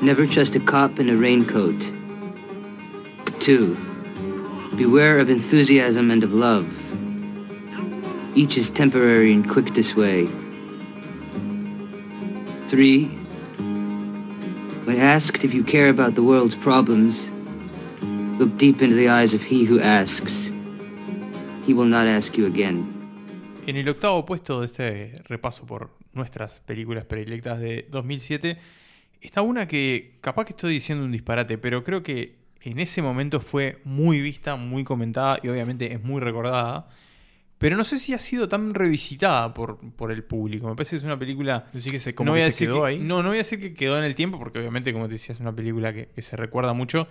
Never 0.01 0.29
trust 0.29 0.55
a 0.55 0.61
cop 0.61 1.01
in 1.01 1.09
a 1.09 1.17
raincoat. 1.17 1.91
Two. 3.41 3.77
Beware 4.77 5.19
of 5.19 5.29
enthusiasm 5.29 6.13
and 6.13 6.23
of 6.23 6.33
love. 6.33 6.67
Each 8.37 8.57
is 8.57 8.71
temporary 8.71 9.33
and 9.33 9.49
quick 9.51 9.75
to 9.75 9.83
sway. 9.83 10.27
Three. 12.69 13.07
When 14.85 15.01
asked 15.01 15.43
if 15.43 15.53
you 15.53 15.65
care 15.65 15.89
about 15.89 16.15
the 16.15 16.23
world's 16.23 16.55
problems, 16.55 17.29
look 18.39 18.57
deep 18.57 18.81
into 18.81 18.95
the 18.95 19.09
eyes 19.09 19.35
of 19.35 19.43
he 19.43 19.65
who 19.65 19.81
asks. 19.81 20.49
He 21.67 21.75
will 21.75 21.87
not 21.87 22.07
ask 22.07 22.39
you 22.39 22.47
again. 22.47 22.87
En 23.67 23.77
el 23.77 23.89
octavo 23.89 24.25
puesto 24.25 24.61
de 24.61 24.67
este 24.67 25.23
repaso 25.29 25.67
por 25.67 25.91
nuestras 26.13 26.61
películas 26.61 27.05
predilectas 27.05 27.59
de 27.59 27.87
2007 27.91 28.59
está 29.21 29.43
una 29.43 29.67
que 29.69 30.17
capaz 30.21 30.45
que 30.45 30.51
estoy 30.53 30.75
diciendo 30.75 31.05
un 31.05 31.13
disparate, 31.13 31.59
pero 31.59 31.85
creo 31.85 32.03
que 32.03 32.37
en 32.63 32.79
ese 32.81 33.03
momento 33.03 33.41
fue 33.41 33.81
muy 33.85 34.21
vista, 34.21 34.57
muy 34.57 34.85
comentada 34.85 35.39
y 35.43 35.49
obviamente 35.49 35.93
es 35.93 36.03
muy 36.03 36.21
recordada. 36.21 36.89
Pero 37.59 37.77
no 37.77 37.83
sé 37.83 37.99
si 37.99 38.15
ha 38.15 38.21
sido 38.21 38.49
tan 38.49 38.73
revisitada 38.73 39.53
por, 39.53 39.79
por 39.97 40.13
el 40.13 40.23
público. 40.23 40.69
Me 40.69 40.77
parece 40.77 40.91
que 40.91 40.97
es 40.99 41.03
una 41.03 41.19
película 41.19 41.67
Decir 41.73 41.91
que 41.91 41.99
se, 41.99 42.15
como 42.15 42.27
no 42.27 42.33
voy 42.33 42.41
que 42.41 42.45
a 42.47 42.51
se 42.51 42.55
decir 42.55 42.69
quedó 42.69 42.83
que- 42.83 42.87
ahí. 42.89 42.99
No, 43.01 43.23
no 43.23 43.31
voy 43.31 43.39
a 43.39 43.39
decir 43.39 43.59
que 43.61 43.75
quedó 43.75 43.99
en 43.99 44.05
el 44.05 44.15
tiempo, 44.15 44.39
porque 44.39 44.61
obviamente, 44.61 44.93
como 44.93 45.07
te 45.07 45.13
decía, 45.15 45.33
es 45.33 45.41
una 45.41 45.53
película 45.55 45.93
que, 45.93 46.07
que 46.07 46.23
se 46.23 46.37
recuerda 46.37 46.73
mucho. 46.73 47.09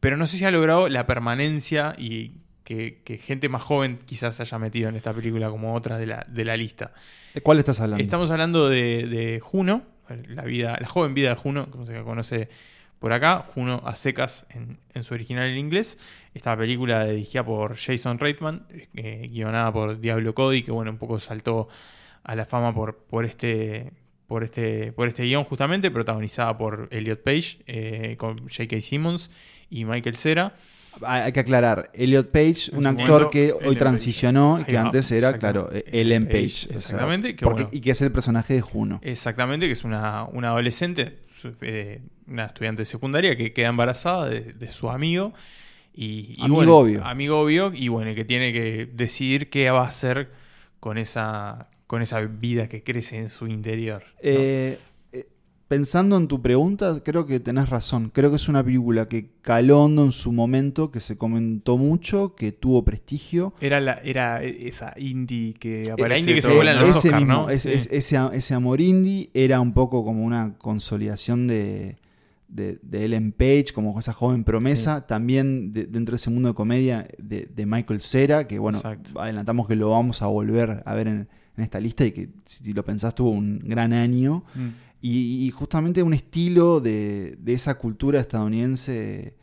Pero 0.00 0.16
no 0.18 0.26
sé 0.26 0.36
si 0.36 0.44
ha 0.44 0.50
logrado 0.50 0.88
la 0.90 1.06
permanencia 1.06 1.94
y 1.96 2.32
que, 2.64 3.00
que 3.02 3.16
gente 3.16 3.48
más 3.48 3.62
joven 3.62 3.98
quizás 4.04 4.34
se 4.36 4.42
haya 4.42 4.58
metido 4.58 4.90
en 4.90 4.96
esta 4.96 5.14
película 5.14 5.48
como 5.48 5.74
otras 5.74 5.98
de 5.98 6.04
la, 6.06 6.26
de 6.28 6.44
la 6.44 6.54
lista. 6.56 6.92
¿De 7.32 7.40
cuál 7.40 7.58
estás 7.58 7.80
hablando? 7.80 8.02
Estamos 8.02 8.30
hablando 8.30 8.68
de, 8.68 9.06
de 9.06 9.40
Juno, 9.40 9.84
la, 10.28 10.42
vida, 10.42 10.76
la 10.80 10.88
joven 10.88 11.14
vida 11.14 11.30
de 11.30 11.34
Juno, 11.36 11.70
como 11.70 11.86
se 11.86 12.00
conoce 12.02 12.48
por 12.98 13.12
acá, 13.12 13.44
Juno 13.54 13.82
a 13.84 13.94
secas 13.94 14.46
en, 14.50 14.78
en 14.94 15.04
su 15.04 15.14
original 15.14 15.48
en 15.48 15.58
inglés. 15.58 15.98
Esta 16.34 16.56
película 16.56 17.04
dirigida 17.04 17.44
por 17.44 17.76
Jason 17.76 18.18
Reitman, 18.18 18.66
eh, 18.94 19.28
guionada 19.30 19.72
por 19.72 20.00
Diablo 20.00 20.34
Cody, 20.34 20.62
que 20.62 20.72
bueno, 20.72 20.90
un 20.90 20.98
poco 20.98 21.18
saltó 21.20 21.68
a 22.24 22.34
la 22.34 22.44
fama 22.44 22.74
por, 22.74 22.96
por 22.96 23.24
este. 23.24 23.92
Por 24.26 24.44
este, 24.44 24.92
por 24.92 25.08
este 25.08 25.22
guion 25.22 25.44
justamente, 25.44 25.90
protagonizada 25.90 26.58
por 26.58 26.88
Elliot 26.90 27.22
Page, 27.22 27.60
eh, 27.66 28.16
con 28.18 28.40
J.K. 28.40 28.78
Simmons 28.82 29.30
y 29.70 29.86
Michael 29.86 30.16
Cera. 30.16 30.54
Hay 31.06 31.32
que 31.32 31.40
aclarar, 31.40 31.90
Elliot 31.94 32.30
Page, 32.30 32.70
un 32.72 32.86
actor 32.86 33.06
momento, 33.08 33.30
que 33.30 33.44
Ellen 33.44 33.54
hoy 33.60 33.64
Page. 33.66 33.76
transicionó, 33.76 34.56
Ahí 34.56 34.64
que 34.64 34.74
va, 34.76 34.80
antes 34.82 35.10
era, 35.12 35.38
claro, 35.38 35.68
eh, 35.72 35.84
Ellen 35.92 36.26
Page. 36.26 36.44
o 36.46 36.48
sea, 36.68 36.76
exactamente, 36.76 37.36
que 37.36 37.44
porque- 37.44 37.62
bueno. 37.64 37.76
Y 37.76 37.80
que 37.80 37.90
es 37.90 38.00
el 38.02 38.12
personaje 38.12 38.54
de 38.54 38.60
Juno. 38.60 39.00
Exactamente, 39.02 39.66
que 39.66 39.72
es 39.72 39.84
una, 39.84 40.24
una 40.24 40.48
adolescente, 40.48 41.18
eh, 41.60 42.00
una 42.26 42.46
estudiante 42.46 42.82
de 42.82 42.86
secundaria 42.86 43.36
que 43.36 43.52
queda 43.52 43.68
embarazada 43.68 44.28
de, 44.28 44.40
de 44.54 44.72
su 44.72 44.90
amigo. 44.90 45.32
Y, 45.94 46.34
y 46.36 46.42
Amigo 46.42 46.54
bueno, 46.56 46.76
obvio. 46.76 47.04
Amigo 47.04 47.40
obvio, 47.40 47.72
y 47.74 47.88
bueno, 47.88 48.14
que 48.14 48.24
tiene 48.24 48.52
que 48.52 48.88
decidir 48.92 49.50
qué 49.50 49.70
va 49.70 49.80
a 49.84 49.88
hacer 49.88 50.30
con 50.80 50.96
esa, 50.96 51.68
con 51.88 52.02
esa 52.02 52.20
vida 52.20 52.68
que 52.68 52.82
crece 52.84 53.16
en 53.16 53.28
su 53.30 53.48
interior. 53.48 54.02
¿no? 54.04 54.18
Eh, 54.22 54.78
pensando 55.68 56.16
en 56.16 56.28
tu 56.28 56.40
pregunta, 56.40 57.02
creo 57.04 57.26
que 57.26 57.40
tenés 57.40 57.68
razón. 57.68 58.10
Creo 58.12 58.30
que 58.30 58.36
es 58.36 58.48
una 58.48 58.64
película 58.64 59.06
que 59.06 59.28
caló 59.42 59.84
hondo 59.84 60.04
en 60.04 60.12
su 60.12 60.32
momento, 60.32 60.90
que 60.90 61.00
se 61.00 61.18
comentó 61.18 61.76
mucho, 61.76 62.34
que 62.34 62.52
tuvo 62.52 62.84
prestigio. 62.84 63.52
Era, 63.60 63.78
la, 63.80 64.00
era 64.02 64.42
esa 64.42 64.94
indie 64.98 65.52
que 65.54 65.90
aparece. 65.92 66.20
indie 66.20 66.34
que 66.36 66.42
se 66.42 66.54
vuela 66.54 66.72
en 66.72 66.80
los 66.80 66.88
ese 66.90 67.08
Oscar, 67.08 67.20
mismo, 67.20 67.32
¿no? 67.34 67.50
es- 67.50 67.62
Sí. 67.62 67.70
es- 67.72 67.88
ese, 67.92 68.18
ese 68.32 68.54
amor 68.54 68.80
indie 68.80 69.30
era 69.34 69.60
un 69.60 69.72
poco 69.74 70.02
como 70.04 70.24
una 70.24 70.54
consolidación 70.56 71.46
de, 71.46 71.96
de, 72.48 72.78
de 72.80 73.04
Ellen 73.04 73.32
Page, 73.32 73.66
como 73.74 73.98
esa 74.00 74.14
joven 74.14 74.44
promesa. 74.44 75.06
También 75.06 75.74
de- 75.74 75.84
dentro 75.84 76.12
de 76.12 76.16
ese 76.16 76.30
mundo 76.30 76.48
de 76.48 76.54
comedia 76.54 77.06
de, 77.18 77.46
de 77.54 77.66
Michael 77.66 78.00
Cera, 78.00 78.46
que 78.48 78.58
bueno, 78.58 78.78
Exacto. 78.78 79.20
adelantamos 79.20 79.68
que 79.68 79.76
lo 79.76 79.90
vamos 79.90 80.22
a 80.22 80.28
volver 80.28 80.82
a 80.86 80.94
ver 80.94 81.08
en, 81.08 81.28
en 81.58 81.62
esta 81.64 81.78
lista 81.78 82.06
y 82.06 82.12
que 82.12 82.30
si 82.46 82.72
lo 82.72 82.82
pensás 82.86 83.14
tuvo 83.14 83.30
un 83.30 83.58
gran 83.58 83.92
año. 83.92 84.44
Mm. 84.54 84.68
Y, 85.00 85.46
y 85.46 85.50
justamente 85.50 86.02
un 86.02 86.14
estilo 86.14 86.80
de, 86.80 87.36
de 87.38 87.52
esa 87.52 87.78
cultura 87.78 88.18
estadounidense, 88.20 89.34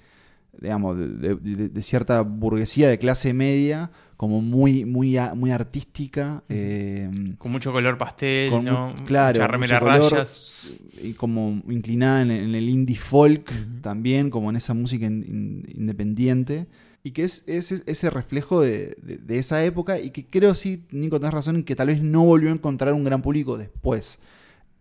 digamos, 0.59 0.97
de, 0.97 1.07
de- 1.07 1.35
de- 1.35 1.69
de 1.69 1.81
cierta 1.81 2.21
burguesía 2.21 2.89
de 2.89 2.97
clase 2.97 3.33
media, 3.33 3.89
como 4.17 4.41
muy, 4.41 4.85
muy, 4.85 5.17
muy 5.35 5.51
artística. 5.51 6.43
eh, 6.49 7.09
Con 7.37 7.51
mucho 7.51 7.71
color 7.71 7.97
pastel, 7.97 8.49
con 8.51 8.65
¿no? 8.65 8.95
claro, 9.05 9.39
Mucha 9.39 9.47
remera 9.47 9.79
mucho 9.79 9.85
color, 9.91 10.11
rayas. 10.13 10.67
y 11.01 11.13
como 11.13 11.61
inclinada 11.69 12.21
en, 12.21 12.31
en 12.31 12.55
el 12.55 12.69
indie 12.69 12.97
folk 12.97 13.51
también, 13.81 14.29
como 14.29 14.49
en 14.49 14.55
esa 14.57 14.73
música 14.73 15.05
in- 15.05 15.23
in- 15.27 15.63
independiente. 15.79 16.67
Y 17.03 17.11
que 17.11 17.23
es, 17.23 17.43
es- 17.47 17.71
es 17.71 17.83
ese 17.85 18.09
reflejo 18.09 18.61
de, 18.61 18.97
de- 19.01 19.17
de 19.17 19.37
esa 19.37 19.63
época 19.63 19.99
y 19.99 20.09
que 20.11 20.25
creo, 20.25 20.55
sí, 20.55 20.83
Nico, 20.91 21.19
tenés 21.19 21.33
razón, 21.33 21.57
en 21.57 21.63
que 21.63 21.75
tal 21.75 21.87
vez 21.87 22.01
no 22.01 22.23
volvió 22.25 22.49
a 22.49 22.53
encontrar 22.53 22.93
un 22.93 23.03
gran 23.03 23.21
público 23.21 23.57
después. 23.57 24.19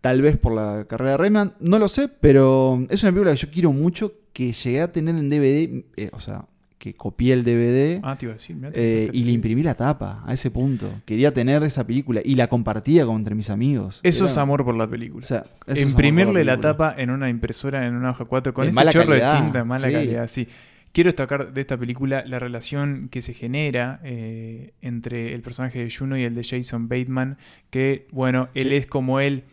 Tal 0.05 0.21
vez 0.21 0.37
por 0.37 0.53
la 0.53 0.85
carrera 0.87 1.11
de 1.13 1.17
Rayman, 1.17 1.53
no 1.59 1.79
lo 1.79 1.87
sé, 1.87 2.07
pero 2.09 2.85
es 2.91 3.01
una 3.01 3.11
película 3.11 3.31
que 3.31 3.37
yo 3.37 3.49
quiero 3.49 3.71
mucho, 3.73 4.13
que 4.33 4.53
llegué 4.53 4.81
a 4.81 4.91
tener 4.91 5.15
en 5.15 5.31
DVD, 5.31 5.83
eh, 5.97 6.09
o 6.13 6.19
sea, 6.19 6.45
que 6.77 6.93
copié 6.93 7.33
el 7.33 7.43
DVD 7.43 8.01
Ah, 8.03 8.15
te 8.15 8.25
iba 8.27 8.33
a 8.33 8.37
decir, 8.37 8.55
mirá, 8.55 8.69
eh, 8.75 9.09
y 9.11 9.23
le 9.23 9.31
imprimí 9.31 9.63
la 9.63 9.73
tapa 9.73 10.21
a 10.23 10.31
ese 10.31 10.51
punto. 10.51 10.87
Quería 11.05 11.33
tener 11.33 11.63
esa 11.63 11.87
película 11.87 12.21
y 12.23 12.35
la 12.35 12.45
compartía 12.45 13.03
con 13.07 13.15
entre 13.15 13.33
mis 13.33 13.49
amigos. 13.49 13.99
Eso 14.03 14.25
Era- 14.25 14.31
es 14.31 14.37
amor 14.37 14.63
por 14.63 14.75
la 14.75 14.87
película. 14.87 15.23
o 15.23 15.27
sea, 15.27 15.43
Imprimirle 15.75 16.43
la, 16.45 16.51
película. 16.53 16.61
tapa 16.61 16.95
en 17.01 17.09
una 17.09 17.27
impresora, 17.27 17.87
en 17.87 17.95
una 17.95 18.11
hoja 18.11 18.25
4, 18.25 18.53
con 18.53 18.65
De 18.65 18.71
ese 18.79 18.91
chorro 18.91 19.07
calidad, 19.07 19.33
de 19.33 19.41
tinta 19.41 19.57
de 19.57 19.63
mala 19.65 19.87
sí. 19.87 19.93
calidad, 19.93 20.27
sí. 20.27 20.47
Quiero 20.91 21.07
destacar 21.07 21.51
de 21.51 21.61
esta 21.61 21.77
película 21.77 22.23
la 22.27 22.37
relación 22.37 23.09
que 23.09 23.23
se 23.23 23.33
genera 23.33 23.99
eh, 24.03 24.73
entre 24.81 25.33
el 25.33 25.41
personaje 25.41 25.79
de 25.83 25.89
Juno 25.89 26.15
y 26.15 26.21
el 26.23 26.35
de 26.35 26.43
Jason 26.43 26.87
Bateman, 26.87 27.37
que, 27.71 28.07
bueno, 28.11 28.49
él 28.53 28.69
Sí. 28.69 28.75
es 28.75 28.85
como 28.85 29.19
él, 29.19 29.43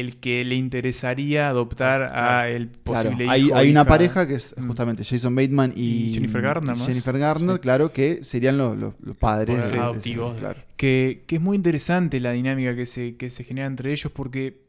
el 0.00 0.16
que 0.16 0.44
le 0.44 0.54
interesaría 0.56 1.48
adoptar 1.48 2.02
a 2.18 2.48
el 2.48 2.70
Claro, 2.70 3.10
posible 3.10 3.30
hay, 3.30 3.46
hijo 3.46 3.56
hay 3.56 3.70
una 3.70 3.84
pareja 3.84 4.26
que 4.26 4.34
es 4.34 4.54
Mm. 4.58 4.66
justamente 4.68 5.04
Jason 5.04 5.34
Bateman 5.34 5.72
y, 5.76 6.08
Y 6.08 6.14
Jennifer 6.14 6.42
Garner, 6.42 6.74
y 6.74 6.78
¿no? 6.78 6.86
Jennifer 6.86 7.18
Garner, 7.18 7.56
Sí. 7.56 7.60
claro, 7.60 7.92
que 7.92 8.24
serían 8.24 8.58
los, 8.58 8.78
los- 8.78 8.94
los 9.00 9.16
padres 9.16 9.72
adoptivos. 9.72 10.36
claro. 10.38 10.60
que, 10.76 11.22
que 11.26 11.36
es 11.36 11.40
muy 11.42 11.56
interesante 11.56 12.18
la 12.20 12.32
dinámica 12.32 12.74
que 12.74 12.86
se, 12.86 13.16
que 13.16 13.28
se 13.30 13.44
genera 13.44 13.66
entre 13.66 13.92
ellos 13.92 14.10
porque 14.12 14.62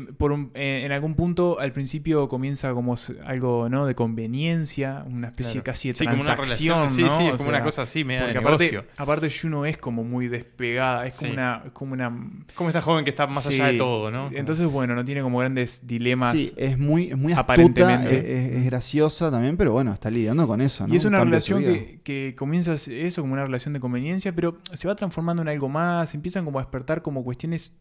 por 0.00 0.32
un- 0.32 0.50
eh, 0.54 0.82
en 0.84 0.92
algún 0.92 1.14
punto 1.14 1.58
al 1.60 1.72
principio 1.72 2.28
comienza 2.28 2.72
como 2.72 2.96
algo 3.24 3.68
¿no? 3.68 3.86
de 3.86 3.94
conveniencia, 3.94 5.04
una 5.06 5.28
especie 5.28 5.52
Claro. 5.54 5.64
casi 5.64 5.88
de 5.88 5.94
Sí, 5.98 6.04
como 6.04 6.16
una 6.22 6.36
transacción, 6.36 6.78
relación, 6.78 6.96
sí, 6.96 7.02
¿no? 7.02 7.18
sí, 7.18 7.26
es 7.26 7.34
O 7.34 7.36
como 7.38 7.50
sea, 7.50 7.58
una 7.58 7.64
cosa 7.64 7.82
así, 7.82 8.04
media 8.04 8.26
de 8.26 8.38
aparte, 8.38 8.84
aparte 8.96 9.30
Juno 9.30 9.66
es 9.66 9.78
como 9.78 10.04
muy 10.04 10.28
despegada, 10.28 11.06
es 11.06 11.14
como 11.16 11.28
Sí. 11.30 11.32
una... 11.34 11.62
Como 11.72 11.92
una 11.94 12.12
Como 12.54 12.68
esta 12.70 12.80
joven 12.80 13.04
que 13.04 13.10
está 13.10 13.26
más 13.26 13.46
allá 13.46 13.66
Sí. 13.66 13.72
de 13.72 13.78
todo, 13.78 14.10
¿no? 14.10 14.24
Como- 14.26 14.36
Entonces, 14.38 14.66
bueno, 14.66 14.94
no 14.94 15.04
tiene 15.04 15.22
como 15.22 15.38
grandes 15.38 15.86
dilemas. 15.86 16.32
Sí, 16.32 16.52
es 16.56 16.78
muy, 16.78 17.04
es 17.10 17.16
muy 17.16 17.32
astuta, 17.32 17.40
Aparentemente. 17.40 18.18
es, 18.18 18.24
es- 18.52 18.52
es 18.58 18.64
graciosa 18.64 19.30
también, 19.30 19.56
pero 19.56 19.72
bueno, 19.72 19.92
está 19.92 20.10
lidiando 20.10 20.46
con 20.46 20.60
eso, 20.60 20.86
¿no? 20.86 20.92
Y 20.94 20.96
es 20.96 21.04
Un 21.04 21.14
una 21.14 21.24
relación 21.24 21.62
que, 21.62 22.00
que 22.04 22.34
comienza 22.36 22.74
eso 22.74 23.20
como 23.20 23.32
una 23.34 23.44
relación 23.44 23.72
de 23.74 23.80
conveniencia, 23.80 24.34
pero 24.34 24.58
se 24.72 24.88
va 24.88 24.94
transformando 24.96 25.42
en 25.42 25.48
algo 25.48 25.68
más, 25.68 26.14
empiezan 26.14 26.44
como 26.44 26.58
a 26.58 26.62
despertar 26.62 27.02
como 27.02 27.24
cuestiones 27.24 27.76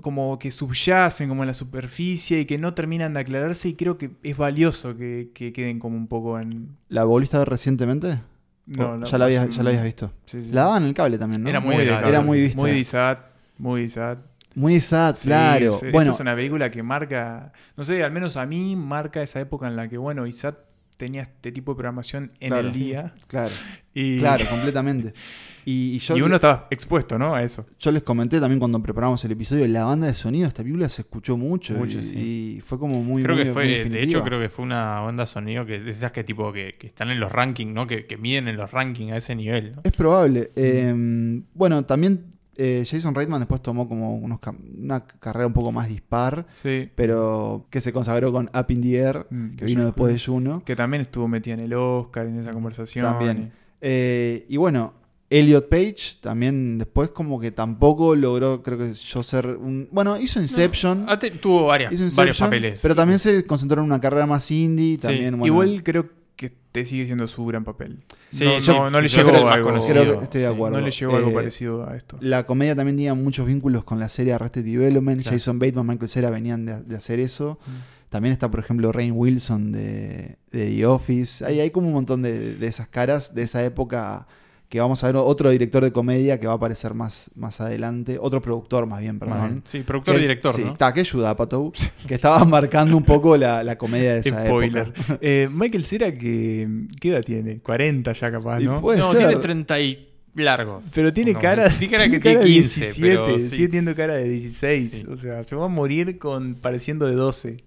como 0.00 0.38
que 0.38 0.50
subyacen 0.50 1.28
como 1.28 1.42
en 1.42 1.48
la 1.48 1.54
superficie 1.54 2.40
y 2.40 2.44
que 2.46 2.56
no 2.58 2.72
terminan 2.74 3.12
de 3.14 3.20
aclararse 3.20 3.68
y 3.68 3.74
creo 3.74 3.98
que 3.98 4.10
es 4.22 4.36
valioso 4.36 4.96
que, 4.96 5.30
que 5.34 5.52
queden 5.52 5.78
como 5.78 5.96
un 5.96 6.06
poco 6.08 6.38
en... 6.40 6.76
¿La 6.88 7.04
volviste 7.04 7.36
a 7.36 7.40
ver 7.40 7.50
recientemente? 7.50 8.18
No, 8.64 8.90
¿O 8.92 8.96
no, 8.96 9.06
ya, 9.06 9.18
la 9.18 9.24
habías, 9.26 9.42
hace 9.44 9.52
ya 9.52 9.62
la 9.64 9.70
habías 9.70 9.84
visto. 9.84 10.12
sí, 10.24 10.42
sí. 10.44 10.52
La 10.52 10.62
daban 10.62 10.84
en 10.84 10.88
el 10.90 10.94
cable 10.94 11.18
también, 11.18 11.42
¿no? 11.42 11.48
Era 11.50 11.60
muy 11.60 11.76
de 11.76 11.88
cable. 11.88 12.08
Era 12.08 12.20
muy 12.22 12.40
vista. 12.40 12.56
Muy 12.60 12.84
sad, 12.84 13.18
muy 13.58 13.88
sad. 13.88 14.18
Muy 14.54 14.80
sad, 14.80 15.14
Sí, 15.16 15.28
claro. 15.28 15.72
sí, 15.76 15.86
bueno, 15.90 16.10
Esta 16.10 16.14
es 16.16 16.20
una 16.20 16.34
película 16.34 16.70
que 16.70 16.82
marca, 16.82 17.52
no 17.76 17.84
sé, 17.84 18.02
al 18.04 18.12
menos 18.12 18.36
a 18.36 18.46
mí 18.46 18.76
marca 18.76 19.22
esa 19.22 19.40
época 19.40 19.66
en 19.66 19.76
la 19.76 19.88
que, 19.88 19.98
bueno, 19.98 20.26
Isaac 20.26 20.56
tenía 20.96 21.22
este 21.22 21.52
tipo 21.52 21.72
de 21.72 21.76
programación 21.76 22.32
en 22.38 22.50
Claro. 22.50 22.68
el 22.68 22.72
día. 22.72 23.14
Claro, 23.26 23.52
Y, 23.94 24.18
claro, 24.20 24.44
completamente. 24.48 25.12
Y, 25.64 25.94
y 25.94 25.98
yo, 26.00 26.16
y 26.16 26.22
uno 26.22 26.34
estaba 26.36 26.66
expuesto, 26.70 27.18
¿no? 27.18 27.34
A 27.34 27.42
eso. 27.42 27.64
yo 27.78 27.92
les 27.92 28.02
comenté 28.02 28.40
también 28.40 28.58
cuando 28.58 28.82
preparamos 28.82 29.24
el 29.24 29.32
episodio, 29.32 29.66
la 29.68 29.84
banda 29.84 30.06
de 30.08 30.14
sonido 30.14 30.42
de 30.44 30.48
esta 30.48 30.62
película 30.62 30.88
se 30.88 31.02
escuchó 31.02 31.36
mucho. 31.36 31.74
Mucho, 31.74 31.98
y, 31.98 32.02
sí. 32.02 32.18
y 32.56 32.60
fue 32.60 32.78
como 32.78 33.02
muy. 33.02 33.22
creo 33.22 33.34
muy- 33.36 33.44
que 33.44 33.50
muy 33.50 33.54
fue, 33.54 33.84
de 33.88 34.02
hecho, 34.02 34.22
creo 34.22 34.40
que 34.40 34.48
fue 34.48 34.64
una 34.64 35.00
banda 35.00 35.24
sonido 35.26 35.64
que 35.64 35.78
de 35.80 35.90
esas 35.90 36.10
que 36.12 36.24
tipo 36.24 36.52
que, 36.52 36.74
que 36.78 36.88
están 36.88 37.10
en 37.10 37.20
los 37.20 37.30
rankings, 37.30 37.72
¿no? 37.74 37.86
Que, 37.86 38.06
que 38.06 38.16
miden 38.16 38.48
en 38.48 38.56
los 38.56 38.70
rankings 38.70 39.12
a 39.12 39.16
ese 39.18 39.34
nivel, 39.34 39.74
¿no? 39.76 39.80
Es 39.84 39.92
probable. 39.92 40.50
Eh, 40.56 41.40
bueno, 41.54 41.84
también 41.84 42.26
eh, 42.56 42.84
Jason 42.86 43.14
Reitman 43.14 43.40
después 43.40 43.62
tomó 43.62 43.88
como 43.88 44.16
unos 44.16 44.38
cam- 44.40 44.58
una 44.78 45.06
carrera 45.06 45.46
un 45.46 45.52
poco 45.54 45.72
más 45.72 45.88
dispar, 45.88 46.46
Sí. 46.54 46.88
pero 46.94 47.66
que 47.70 47.80
se 47.80 47.92
consagró 47.92 48.30
con 48.32 48.50
Up 48.54 48.66
in 48.70 48.82
the 48.82 48.96
Air, 48.98 49.26
Mm, 49.30 49.50
que 49.56 49.64
de 49.64 49.66
vino 49.66 49.84
después 49.84 50.12
de 50.12 50.18
Juno. 50.18 50.62
Que 50.64 50.76
también 50.76 51.00
estuvo 51.02 51.28
metida 51.28 51.54
en 51.54 51.60
el 51.60 51.72
Oscar, 51.74 52.26
en 52.26 52.40
esa 52.40 52.50
conversación. 52.52 53.06
También. 53.06 53.52
Eh, 53.80 54.44
y 54.48 54.56
bueno, 54.58 54.92
Elliot 55.38 55.68
Page 55.68 56.16
también 56.20 56.78
después 56.78 57.10
como 57.10 57.40
que 57.40 57.50
tampoco 57.50 58.14
logró, 58.14 58.62
creo 58.62 58.78
que 58.78 58.92
yo 58.92 59.22
ser 59.22 59.46
un... 59.46 59.88
Bueno, 59.90 60.18
hizo 60.18 60.40
Inception. 60.40 61.06
Ah, 61.08 61.18
te- 61.18 61.30
tuvo 61.30 61.66
varias, 61.66 61.92
hizo 61.92 62.08
varios 62.14 62.38
papeles. 62.38 62.78
Pero 62.82 62.94
también 62.94 63.18
se 63.18 63.44
concentró 63.46 63.80
en 63.80 63.86
una 63.86 64.00
carrera 64.00 64.26
más 64.26 64.50
indie. 64.50 64.98
También, 64.98 65.30
bueno, 65.38 65.46
Igual 65.46 65.82
creo 65.82 66.08
que 66.36 66.52
te 66.72 66.84
sigue 66.84 67.06
siendo 67.06 67.26
su 67.28 67.44
gran 67.46 67.64
papel. 67.64 67.98
Sí, 68.30 68.44
no, 68.44 68.58
yo- 68.58 68.72
no, 68.74 68.90
no 68.90 69.00
le 69.00 69.08
llegó 69.08 69.48
algo. 69.48 69.68
creo 69.86 70.18
que 70.18 70.24
estoy 70.24 70.40
de 70.42 70.48
sí. 70.48 70.52
acuerdo. 70.54 70.78
No 70.80 70.84
le 70.84 70.90
llegó 70.90 71.16
algo 71.16 71.30
Eh, 71.30 71.34
parecido 71.34 71.88
a 71.88 71.96
esto. 71.96 72.18
La 72.20 72.46
comedia 72.46 72.74
también 72.76 72.96
tenía 72.96 73.14
muchos 73.14 73.46
vínculos 73.46 73.84
con 73.84 73.98
la 74.00 74.08
serie 74.08 74.32
Arrested 74.32 74.64
Development. 74.64 75.22
Claro. 75.22 75.34
Jason 75.36 75.58
Bateman, 75.58 75.86
Michael 75.86 76.08
Cera 76.10 76.30
venían 76.30 76.66
de, 76.66 76.82
de 76.82 76.96
hacer 76.96 77.20
eso. 77.20 77.58
Mm. 77.66 77.70
También 78.10 78.32
está, 78.32 78.50
por 78.50 78.60
ejemplo, 78.60 78.92
Rain 78.92 79.12
Wilson 79.14 79.72
de, 79.72 80.36
de 80.50 80.66
The 80.74 80.86
Office. 80.86 81.44
Hay, 81.46 81.60
hay 81.60 81.70
como 81.70 81.86
un 81.88 81.94
montón 81.94 82.20
de, 82.22 82.56
de 82.56 82.66
esas 82.66 82.86
caras 82.88 83.34
de 83.34 83.42
esa 83.42 83.64
época 83.64 84.26
que 84.72 84.80
vamos 84.80 85.04
a 85.04 85.06
ver 85.08 85.16
otro 85.16 85.50
director 85.50 85.84
de 85.84 85.92
comedia 85.92 86.40
que 86.40 86.46
va 86.46 86.54
a 86.54 86.56
aparecer 86.56 86.94
más, 86.94 87.30
más 87.34 87.60
adelante. 87.60 88.16
Otro 88.18 88.40
productor, 88.40 88.86
más 88.86 89.00
bien, 89.00 89.18
perdón. 89.18 89.46
bien. 89.46 89.62
Sí, 89.66 89.80
productor 89.80 90.14
y 90.14 90.20
director, 90.20 90.54
sí, 90.54 90.64
¿no? 90.64 90.72
está, 90.72 90.94
que 90.94 91.00
ayuda, 91.00 91.36
Pato. 91.36 91.70
que 92.08 92.14
estaba 92.14 92.42
marcando 92.46 92.96
un 92.96 93.02
poco 93.02 93.36
la, 93.36 93.62
la 93.62 93.76
comedia 93.76 94.14
de 94.14 94.20
esa 94.26 94.46
Spoiler. 94.46 94.94
época. 94.96 95.18
Eh, 95.20 95.46
Michael 95.52 95.84
Cera, 95.84 96.10
que, 96.16 96.86
¿qué 96.98 97.10
edad 97.10 97.22
tiene? 97.22 97.60
40 97.60 98.14
ya 98.14 98.32
capaz, 98.32 98.60
¿no? 98.60 98.80
puede 98.80 99.00
no, 99.00 99.10
ser. 99.10 99.18
tiene 99.18 99.36
30 99.36 99.80
y 99.80 100.08
largos. 100.36 100.84
Pero 100.94 101.12
tiene 101.12 101.34
No, 101.34 101.38
cara, 101.38 101.68
tiene 101.68 101.90
cara 101.90 102.04
tiene 102.04 102.16
que 102.16 102.20
tiene 102.22 102.34
cara 102.38 102.46
de 102.46 102.50
15, 102.54 102.80
17, 102.80 103.16
pero 103.26 103.38
sí. 103.38 103.48
sigue 103.50 103.66
teniendo 103.66 103.94
cara 103.94 104.14
de 104.14 104.26
16. 104.26 104.90
Sí. 104.90 105.04
O 105.06 105.18
sea, 105.18 105.44
se 105.44 105.54
va 105.54 105.66
a 105.66 105.68
morir 105.68 106.18
con 106.18 106.54
pareciendo 106.54 107.04
de 107.04 107.14
12. 107.14 107.62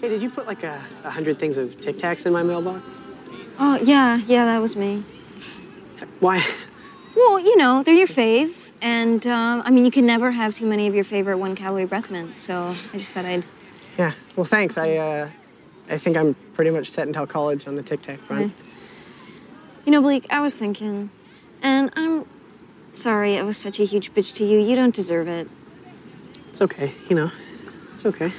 Hey, 0.00 0.08
did 0.08 0.22
you 0.22 0.30
put 0.30 0.46
like 0.46 0.66
a, 0.66 0.78
a 1.04 1.10
hundred 1.10 1.36
things 1.36 1.58
of 1.58 1.76
Tic 1.76 1.98
Tacs 1.98 2.24
in 2.24 2.32
my 2.32 2.42
mailbox? 2.42 2.80
Oh, 3.58 3.76
yeah, 3.82 4.18
yeah, 4.26 4.46
that 4.46 4.62
was 4.62 4.76
me. 4.76 5.02
Why? 6.20 6.44
Well, 7.14 7.38
you 7.40 7.56
know, 7.56 7.82
they're 7.82 7.94
your 7.94 8.06
fave. 8.06 8.72
And, 8.82 9.26
um, 9.26 9.62
I 9.64 9.70
mean, 9.70 9.84
you 9.84 9.90
can 9.90 10.06
never 10.06 10.30
have 10.30 10.54
too 10.54 10.66
many 10.66 10.86
of 10.86 10.94
your 10.94 11.04
favorite 11.04 11.38
one 11.38 11.54
calorie 11.56 11.86
breath 11.86 12.10
mints. 12.10 12.40
So 12.40 12.68
I 12.68 12.98
just 12.98 13.12
thought 13.12 13.24
I'd. 13.24 13.42
Yeah. 13.98 14.12
Well, 14.36 14.44
thanks. 14.44 14.76
I 14.76 14.96
uh, 14.96 15.30
I 15.88 15.98
think 15.98 16.16
I'm 16.16 16.34
pretty 16.54 16.70
much 16.70 16.90
set 16.90 17.06
until 17.06 17.26
college 17.26 17.66
on 17.66 17.76
the 17.76 17.82
Tic 17.82 18.02
Tac 18.02 18.18
front. 18.20 18.52
You 19.84 19.92
know, 19.92 20.02
Bleak, 20.02 20.26
I 20.30 20.40
was 20.40 20.56
thinking, 20.56 21.10
and 21.62 21.90
I'm 21.96 22.26
sorry 22.92 23.38
I 23.38 23.42
was 23.42 23.56
such 23.56 23.78
a 23.78 23.84
huge 23.84 24.12
bitch 24.12 24.34
to 24.34 24.44
you. 24.44 24.58
You 24.58 24.74
don't 24.76 24.94
deserve 24.94 25.28
it. 25.28 25.48
It's 26.48 26.60
okay. 26.60 26.92
You 27.08 27.16
know, 27.16 27.30
it's 27.94 28.04
okay. 28.04 28.32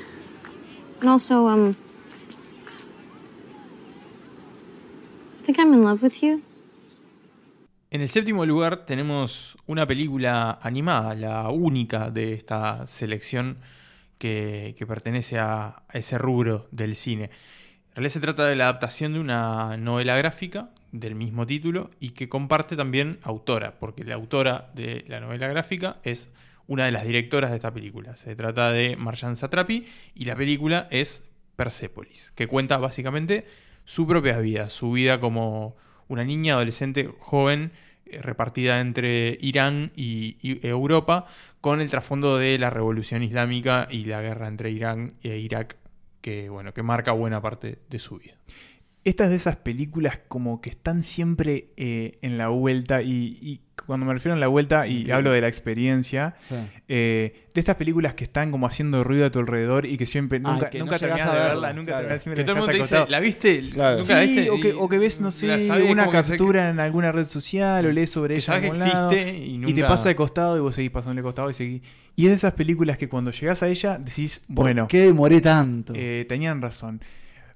And 0.99 1.09
also, 1.09 1.47
um. 1.47 1.75
I 5.39 5.43
think 5.47 5.59
I'm 5.59 5.71
in 5.71 5.81
love 5.81 6.01
with 6.01 6.21
you. 6.21 6.43
En 7.89 8.01
el 8.01 8.09
séptimo 8.09 8.45
lugar 8.45 8.85
tenemos 8.85 9.57
una 9.65 9.87
película 9.87 10.59
animada, 10.61 11.15
la 11.15 11.47
única 11.47 12.09
de 12.09 12.33
esta 12.33 12.85
selección 12.85 13.59
que, 14.17 14.75
pertenece 14.85 15.39
a, 15.39 15.83
a 15.87 15.97
ese 15.97 16.17
rubro 16.17 16.67
del 16.71 16.97
cine. 16.97 17.29
En 17.91 17.95
realidad 17.95 18.13
se 18.13 18.19
trata 18.19 18.45
de 18.45 18.57
la 18.57 18.65
adaptación 18.65 19.13
de 19.13 19.21
una 19.21 19.77
novela 19.77 20.17
gráfica 20.17 20.69
del 20.91 21.15
mismo 21.15 21.47
título 21.47 21.89
y 22.01 22.09
que 22.09 22.27
comparte 22.27 22.75
también 22.75 23.19
autora, 23.23 23.79
porque 23.79 24.03
la 24.03 24.15
autora 24.15 24.69
de 24.73 25.05
la 25.07 25.21
novela 25.21 25.47
gráfica 25.47 25.99
es 26.03 26.29
una 26.67 26.83
de 26.85 26.91
las 26.91 27.05
directoras 27.05 27.51
de 27.51 27.55
esta 27.55 27.73
película. 27.73 28.17
Se 28.17 28.35
trata 28.35 28.69
de 28.71 28.97
Marjan 28.97 29.37
Satrapi 29.37 29.85
y 30.13 30.25
la 30.25 30.35
película 30.35 30.89
es 30.91 31.23
Persepolis, 31.55 32.33
que 32.35 32.47
cuenta 32.47 32.75
básicamente 32.79 33.45
su 33.85 34.05
propia 34.05 34.39
vida, 34.39 34.67
su 34.67 34.91
vida 34.91 35.21
como 35.21 35.77
una 36.07 36.23
niña, 36.23 36.53
adolescente, 36.53 37.09
joven, 37.19 37.71
eh, 38.05 38.21
repartida 38.21 38.79
entre 38.79 39.37
Irán 39.41 39.91
y, 39.95 40.37
y 40.41 40.65
Europa, 40.65 41.25
con 41.61 41.81
el 41.81 41.89
trasfondo 41.89 42.37
de 42.37 42.57
la 42.57 42.69
revolución 42.69 43.23
islámica 43.23 43.87
y 43.89 44.05
la 44.05 44.21
guerra 44.21 44.47
entre 44.47 44.71
Irán 44.71 45.13
e 45.23 45.37
Irak, 45.37 45.77
que 46.21 46.49
bueno, 46.49 46.73
que 46.73 46.83
marca 46.83 47.11
buena 47.11 47.41
parte 47.41 47.79
de 47.89 47.99
su 47.99 48.17
vida. 48.17 48.35
Esta 49.07 49.23
es 49.23 49.29
de 49.29 49.35
esas 49.37 49.55
películas 49.55 50.19
como 50.27 50.59
que 50.59 50.69
están 50.69 51.01
siempre 51.01 51.69
eh, 51.77 52.17
en 52.21 52.37
la 52.37 52.49
vuelta 52.49 53.01
y, 53.01 53.37
y 53.41 53.61
cuando 53.85 54.05
me 54.05 54.13
refiero 54.13 54.35
a 54.35 54.39
la 54.39 54.47
vuelta 54.47 54.85
y 54.85 55.09
hablo 55.11 55.31
de 55.31 55.39
la 55.39 55.47
experiencia, 55.47 56.35
Sí. 56.41 56.55
eh, 56.89 57.45
de 57.53 57.59
estas 57.61 57.75
películas 57.77 58.15
que 58.15 58.25
están 58.25 58.51
como 58.51 58.67
haciendo 58.67 59.03
ruido 59.05 59.25
a 59.27 59.31
tu 59.31 59.39
alrededor 59.39 59.85
y 59.85 59.97
que 59.97 60.05
siempre 60.05 60.41
Ah, 60.43 60.51
nunca, 60.53 60.69
que 60.69 60.79
no 60.79 60.85
nunca 60.85 60.97
llegás 60.97 61.19
terminás 61.19 61.27
a 61.29 61.33
de 61.33 61.39
verla, 61.39 61.53
verla, 61.67 61.73
nunca 61.73 61.85
claro. 61.91 61.99
terminás 62.01 62.21
siempre 62.23 62.43
Que 62.43 62.45
todo 62.45 62.51
el 62.51 62.57
mundo 62.57 62.67
la 62.67 62.71
te 62.71 62.77
dejás 62.77 62.89
dice, 62.89 62.95
acostado. 62.97 63.11
¿la 63.11 63.19
viste? 63.21 63.73
Claro. 63.73 63.97
¿Nunca 63.99 64.21
Sí, 64.21 64.27
viste? 64.27 64.49
o 64.49 64.59
que, 64.59 64.67
Y 64.67 64.71
o 64.77 64.89
que 64.89 64.97
ves, 64.97 65.21
no 65.21 65.31
sé, 65.31 65.71
una 65.89 66.05
que 66.05 66.11
captura 66.11 66.69
en 66.69 66.79
alguna 66.81 67.11
red 67.13 67.25
social 67.27 67.85
o 67.85 67.91
lees 67.93 68.09
sobre 68.09 68.33
que 68.33 68.39
ella 68.39 68.45
sabes 68.45 68.63
en 68.65 68.71
que 68.73 68.77
algún 68.81 68.93
lado, 68.93 69.11
existe 69.13 69.37
y 69.37 69.53
y 69.55 69.59
te 69.61 69.71
nunca- 69.81 69.87
pasa 69.87 70.09
de 70.09 70.15
costado 70.17 70.57
y 70.57 70.59
vos 70.59 70.75
seguís 70.75 70.91
pasando 70.91 71.15
de 71.15 71.23
costado 71.23 71.49
y 71.49 71.53
seguís. 71.53 71.81
Y 72.17 72.23
es 72.25 72.29
de 72.31 72.35
esas 72.35 72.53
películas 72.53 72.97
que 72.97 73.07
cuando 73.07 73.31
llegás 73.31 73.63
a 73.63 73.67
ella 73.69 73.97
decís, 73.99 74.41
¿Por 74.47 74.55
bueno, 74.65 74.87
qué 74.89 75.05
demoré 75.05 75.39
tanto? 75.39 75.93
eh, 75.95 76.25
tenían 76.27 76.61
razón. 76.61 76.99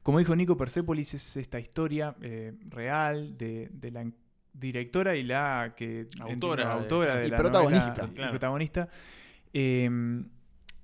Como 0.04 0.20
dijo 0.20 0.36
Nico, 0.36 0.58
Persepolis 0.58 1.14
es 1.14 1.38
esta 1.38 1.60
historia 1.60 2.16
eh, 2.22 2.54
real 2.70 3.38
de, 3.38 3.70
de 3.72 3.92
la 3.92 4.06
directora 4.54 5.16
y 5.16 5.24
la 5.24 5.74
que 5.78 6.08
Autora 6.20 6.34
entiendo, 6.34 6.56
de- 6.56 6.64
autora 6.64 7.16
de 7.18 7.28
y 7.28 7.30
la 7.32 7.38
protagonista. 7.38 7.88
novela, 7.90 8.08
y 8.12 8.16
Claro. 8.16 8.32
protagonista. 8.32 8.90
Eh, 9.54 9.90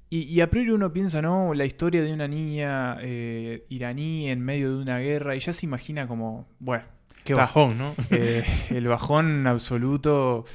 y, 0.09 0.19
y 0.21 0.41
a 0.41 0.49
priori 0.49 0.69
uno 0.71 0.93
piensa, 0.93 1.21
¿no? 1.21 1.53
La 1.53 1.65
historia 1.65 2.01
de 2.03 2.13
una 2.13 2.27
niña 2.27 2.97
eh, 3.01 3.65
iraní 3.69 4.29
en 4.29 4.39
medio 4.39 4.75
de 4.77 4.81
una 4.83 4.99
guerra 4.99 5.35
y 5.35 5.39
ya 5.39 5.51
se 5.51 5.65
imagina 5.65 6.07
como, 6.07 6.47
bueno, 6.59 6.85
Qué 7.25 7.33
Ta. 7.33 7.41
bajón, 7.41 7.77
¿no? 7.77 7.93
eh, 8.11 8.45
el 8.69 8.87
bajón 8.87 9.45
absoluto 9.47 10.45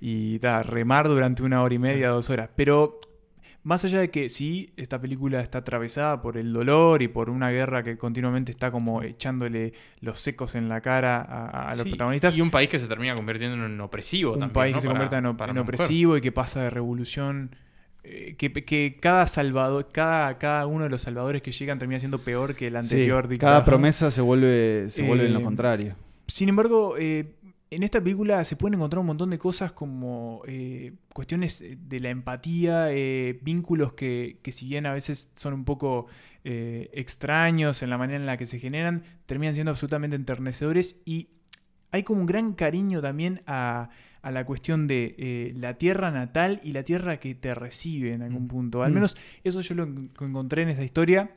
y 0.00 0.38
da, 0.40 0.62
remar 0.64 1.06
durante 1.06 1.44
una 1.44 1.62
hora 1.62 1.74
y 1.74 1.78
media, 1.78 2.08
dos 2.08 2.30
horas. 2.30 2.50
Pero 2.56 2.98
más 3.66 3.84
allá 3.84 3.98
de 4.00 4.10
que 4.10 4.28
sí, 4.30 4.70
esta 4.76 5.00
película 5.00 5.40
está 5.40 5.58
atravesada 5.58 6.22
por 6.22 6.38
el 6.38 6.52
dolor 6.52 7.02
y 7.02 7.08
por 7.08 7.30
una 7.30 7.50
guerra 7.50 7.82
que 7.82 7.98
continuamente 7.98 8.52
está 8.52 8.70
como 8.70 9.02
echándole 9.02 9.72
los 10.00 10.20
secos 10.20 10.54
en 10.54 10.68
la 10.68 10.80
cara 10.80 11.16
a, 11.20 11.70
a 11.70 11.74
los 11.74 11.82
Sí, 11.82 11.88
protagonistas. 11.90 12.36
Y 12.36 12.40
un 12.40 12.50
país 12.52 12.68
que 12.70 12.78
se 12.78 12.86
termina 12.86 13.14
convirtiendo 13.14 13.66
en 13.66 13.80
opresivo 13.80 14.34
un 14.34 14.38
también, 14.38 14.52
país 14.54 14.72
¿no? 14.72 14.78
que 14.78 14.82
se 14.82 14.88
convierta 14.88 15.18
en, 15.18 15.26
op- 15.26 15.40
opresivo 15.58 16.16
y 16.16 16.20
que 16.20 16.30
pasa 16.32 16.62
de 16.62 16.70
revolución. 16.70 17.56
eh, 18.04 18.36
Que, 18.38 18.52
que 18.52 18.98
cada 19.00 19.26
salvador, 19.26 19.88
cada, 19.92 20.38
cada 20.38 20.66
uno 20.66 20.84
de 20.84 20.90
los 20.90 21.02
salvadores 21.02 21.42
que 21.42 21.50
llegan 21.50 21.78
termina 21.80 21.98
siendo 21.98 22.20
peor 22.20 22.54
que 22.54 22.68
el 22.68 22.74
Sí, 22.84 22.94
anterior 22.94 23.22
cada 23.24 23.28
dictador. 23.30 23.64
promesa 23.64 24.10
se 24.12 24.20
vuelve, 24.20 24.90
se 24.90 25.02
vuelve 25.02 25.26
en 25.26 25.32
lo 25.34 25.40
Eh, 25.40 25.42
contrario. 25.42 25.96
Sin 26.28 26.48
embargo, 26.48 26.96
eh, 26.98 27.35
en 27.70 27.82
esta 27.82 28.00
película 28.00 28.44
se 28.44 28.54
pueden 28.56 28.74
encontrar 28.74 29.00
un 29.00 29.06
montón 29.06 29.30
de 29.30 29.38
cosas 29.38 29.72
como 29.72 30.42
eh, 30.46 30.92
cuestiones 31.12 31.64
de 31.76 32.00
la 32.00 32.10
empatía, 32.10 32.92
eh, 32.92 33.38
vínculos 33.42 33.92
que, 33.94 34.38
que 34.42 34.52
si 34.52 34.66
bien 34.68 34.86
a 34.86 34.92
veces 34.92 35.32
son 35.34 35.52
un 35.54 35.64
poco 35.64 36.06
eh, 36.44 36.90
extraños 36.92 37.82
en 37.82 37.90
la 37.90 37.98
manera 37.98 38.18
en 38.20 38.26
la 38.26 38.36
que 38.36 38.46
se 38.46 38.58
generan, 38.60 39.02
terminan 39.26 39.54
siendo 39.54 39.70
absolutamente 39.72 40.14
enternecedores 40.16 41.00
y 41.04 41.28
hay 41.90 42.02
como 42.04 42.20
un 42.20 42.26
gran 42.26 42.52
cariño 42.52 43.00
también 43.02 43.42
a, 43.46 43.88
a 44.22 44.30
la 44.30 44.44
cuestión 44.46 44.86
de 44.86 45.14
eh, 45.18 45.52
la 45.56 45.74
tierra 45.78 46.10
natal 46.10 46.60
y 46.62 46.72
la 46.72 46.82
tierra 46.84 47.18
que 47.18 47.34
te 47.34 47.54
recibe 47.54 48.12
en 48.12 48.22
algún 48.22 48.46
punto. 48.48 48.82
Al 48.82 48.92
Mm. 48.92 48.94
menos 48.94 49.16
eso 49.44 49.60
yo 49.60 49.74
lo 49.74 49.84
en- 49.84 50.10
encontré 50.20 50.62
en 50.62 50.68
esta 50.68 50.84
historia. 50.84 51.30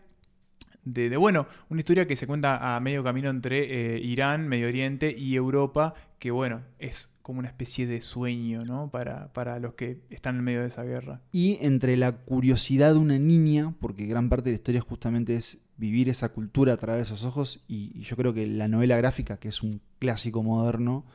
De, 0.86 1.16
bueno, 1.18 1.46
una 1.70 1.82
historia 1.82 2.08
que 2.08 2.16
se 2.16 2.26
cuenta 2.26 2.76
a 2.76 2.80
medio 2.80 3.04
camino 3.04 3.30
entre 3.30 3.96
eh, 3.96 4.00
Irán, 4.00 4.48
Medio 4.48 4.68
Oriente 4.68 5.16
y 5.16 5.36
Europa, 5.36 5.94
que 6.18 6.32
bueno, 6.32 6.62
es 6.80 7.12
como 7.22 7.40
una 7.40 7.50
especie 7.50 7.86
de 7.86 8.02
sueño, 8.02 8.64
¿no? 8.66 8.90
Para, 8.90 9.32
para 9.34 9.60
los 9.60 9.74
que 9.76 10.02
están 10.10 10.38
en 10.38 10.44
medio 10.44 10.62
de 10.62 10.68
esa 10.68 10.84
guerra. 10.84 11.22
Y 11.32 11.58
entre 11.62 11.96
la 11.96 12.14
curiosidad 12.14 12.94
de 12.94 13.00
una 13.00 13.20
niña, 13.20 13.76
porque 13.80 14.08
gran 14.08 14.30
parte 14.30 14.46
de 14.46 14.52
la 14.52 14.56
historia 14.56 14.82
justamente 14.82 15.36
es 15.36 15.60
vivir 15.78 16.10
esa 16.10 16.30
cultura 16.30 16.74
a 16.74 16.78
través 16.78 17.08
de 17.08 17.14
esos 17.14 17.24
ojos, 17.24 17.64
y, 17.68 17.92
y 17.94 18.02
yo 18.02 18.16
creo 18.16 18.34
que 18.34 18.48
la 18.48 18.68
novela 18.68 18.98
gráfica, 18.98 19.38
que 19.38 19.50
es 19.50 19.62
un 19.62 19.82
clásico 20.00 20.42
moderno, 20.42 21.06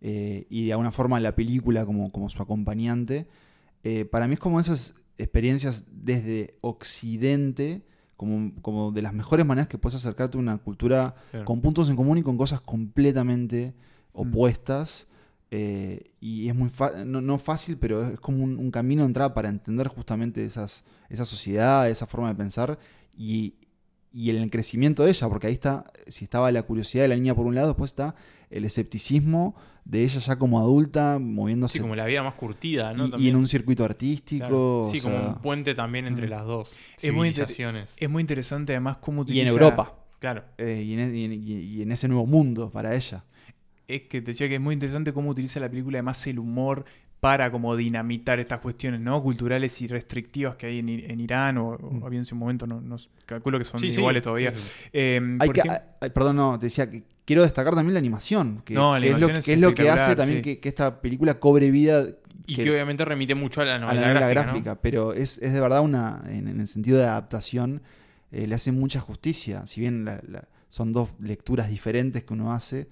eh, 0.00 0.46
y 0.48 0.66
de 0.66 0.72
alguna 0.72 0.92
forma 0.92 1.20
la 1.20 1.34
película 1.34 1.84
como, 1.84 2.10
como 2.10 2.30
su 2.30 2.42
acompañante, 2.42 3.26
eh, 3.84 4.04
para 4.04 4.26
mí 4.26 4.34
es 4.34 4.40
como 4.40 4.60
esas 4.60 4.94
experiencias 5.18 5.84
desde 5.92 6.54
Occidente, 6.62 7.82
como, 8.20 8.52
como 8.60 8.92
de 8.92 9.00
las 9.00 9.14
mejores 9.14 9.46
maneras 9.46 9.66
que 9.66 9.78
puedes 9.78 9.96
acercarte 9.96 10.36
a 10.36 10.40
una 10.40 10.58
cultura 10.58 11.14
Claro. 11.30 11.46
con 11.46 11.62
puntos 11.62 11.88
en 11.88 11.96
común 11.96 12.18
y 12.18 12.22
con 12.22 12.36
cosas 12.36 12.60
completamente 12.60 13.72
Mm. 14.12 14.20
opuestas. 14.20 15.06
eh, 15.52 16.10
y 16.20 16.48
es 16.48 16.54
muy 16.54 16.70
no, 17.06 17.20
no 17.20 17.38
fácil, 17.38 17.76
pero 17.80 18.06
es 18.06 18.20
como 18.20 18.44
un, 18.44 18.56
un 18.58 18.70
camino 18.70 19.02
de 19.02 19.06
entrada 19.08 19.32
para 19.34 19.48
entender 19.48 19.88
justamente 19.88 20.44
esas, 20.44 20.84
esa 21.08 21.24
sociedad, 21.24 21.88
esa 21.88 22.06
forma 22.06 22.28
de 22.28 22.34
pensar 22.36 22.78
y, 23.16 23.54
y 24.12 24.30
el 24.30 24.48
crecimiento 24.50 25.02
de 25.02 25.10
ella, 25.10 25.28
porque 25.28 25.46
ahí 25.48 25.54
está, 25.54 25.86
si 26.06 26.24
estaba 26.24 26.52
la 26.52 26.62
curiosidad 26.62 27.02
de 27.04 27.08
la 27.08 27.16
niña 27.16 27.34
por 27.34 27.46
un 27.46 27.54
lado, 27.56 27.68
después 27.68 27.90
está 27.90 28.14
el 28.50 28.64
escepticismo 28.64 29.54
de 29.84 30.04
ella 30.04 30.20
ya 30.20 30.36
como 30.38 30.58
adulta, 30.60 31.18
moviéndose 31.18 31.74
Sí, 31.74 31.78
como 31.80 31.96
la 31.96 32.04
vida 32.04 32.22
más 32.22 32.34
curtida, 32.34 32.92
¿no? 32.92 33.18
y- 33.18 33.28
en 33.28 33.36
un 33.36 33.46
circuito 33.48 33.84
artístico. 33.84 34.40
Claro. 34.46 34.82
o 34.82 34.90
Sí, 34.92 35.00
como 35.00 35.18
sea, 35.18 35.28
un 35.28 35.34
puente 35.36 35.74
también 35.74 36.06
entre 36.06 36.26
Mm. 36.26 36.30
las 36.30 36.44
dos 36.44 36.70
Es 37.00 37.12
muy, 37.12 37.28
es 37.30 38.10
muy 38.10 38.20
interesante 38.20 38.72
además 38.74 38.98
cómo 38.98 39.20
y 39.22 39.40
en 39.40 39.48
utiliza... 39.48 39.50
Europa. 39.50 39.94
Claro. 40.18 40.44
eh, 40.58 40.82
y, 40.86 40.92
en, 40.92 41.16
y 41.16 41.24
en- 41.24 41.32
y- 41.32 41.52
y 41.78 41.82
en 41.82 41.92
ese 41.92 42.06
nuevo 42.08 42.26
mundo 42.26 42.70
para 42.70 42.94
ella. 42.94 43.24
Es 43.88 44.02
que 44.02 44.20
te 44.20 44.32
decía 44.32 44.48
que 44.48 44.56
es 44.56 44.60
muy 44.60 44.74
interesante 44.74 45.12
cómo 45.12 45.30
utiliza 45.30 45.58
la 45.60 45.68
película 45.68 45.96
además 45.98 46.24
el 46.26 46.38
humor 46.38 46.84
para 47.18 47.50
como 47.50 47.74
dinamitar 47.76 48.38
estas 48.38 48.60
cuestiones 48.60 49.00
no 49.00 49.22
culturales 49.22 49.80
y 49.82 49.86
restrictivas 49.88 50.56
que 50.56 50.66
hay 50.66 50.78
en, 50.78 51.20
Irán 51.20 51.58
o, 51.58 51.70
o 51.70 51.90
Mm. 51.90 52.04
había 52.04 52.18
en 52.18 52.24
su 52.24 52.34
momento, 52.36 52.66
no, 52.66 52.80
calculo 53.26 53.58
que 53.58 53.64
son 53.64 53.80
Sí, 53.80 53.90
sí. 53.92 53.98
iguales 53.98 54.22
todavía. 54.22 54.54
Sí, 54.54 54.62
sí. 54.62 54.88
Eh, 54.92 55.36
Hay 55.40 55.50
que, 55.50 55.60
ejemplo- 55.60 56.12
perdón, 56.14 56.36
no, 56.36 56.58
te 56.58 56.66
decía 56.66 56.88
que 56.90 57.02
quiero 57.30 57.42
destacar 57.42 57.74
también 57.76 57.94
la 57.94 58.00
animación. 58.00 58.60
Que, 58.64 58.74
No, 58.74 58.98
la 58.98 59.00
que 59.00 59.10
es 59.12 59.20
lo, 59.20 59.26
que 59.28 59.38
es 59.38 59.58
lo 59.60 59.72
que 59.72 59.88
hace 59.88 60.16
también 60.16 60.38
sí. 60.38 60.42
que, 60.42 60.58
que 60.58 60.68
esta 60.68 61.00
película 61.00 61.38
cobre 61.38 61.70
vida 61.70 62.06
Y 62.48 62.56
que- 62.56 62.68
obviamente 62.68 63.04
remite 63.04 63.36
mucho 63.36 63.60
a 63.60 63.64
la 63.66 63.76
a 63.76 63.78
novela, 63.78 64.00
la 64.00 64.06
novela 64.08 64.20
gráfica, 64.28 64.42
gráfica, 64.52 64.70
¿no? 64.74 64.80
pero 64.82 65.12
es, 65.12 65.38
es 65.38 65.52
de 65.52 65.60
verdad 65.60 65.80
una, 65.82 66.22
en, 66.26 66.48
en 66.48 66.60
el 66.60 66.66
sentido 66.66 66.98
de 66.98 67.04
adaptación, 67.04 67.82
eh, 68.32 68.48
le 68.48 68.54
hace 68.56 68.72
mucha 68.72 68.98
justicia. 68.98 69.64
Si 69.68 69.80
bien 69.80 70.04
la- 70.04 70.20
la- 70.28 70.48
son 70.70 70.92
dos 70.92 71.10
lecturas 71.20 71.68
diferentes 71.68 72.24
que 72.24 72.32
uno 72.32 72.52
hace, 72.52 72.88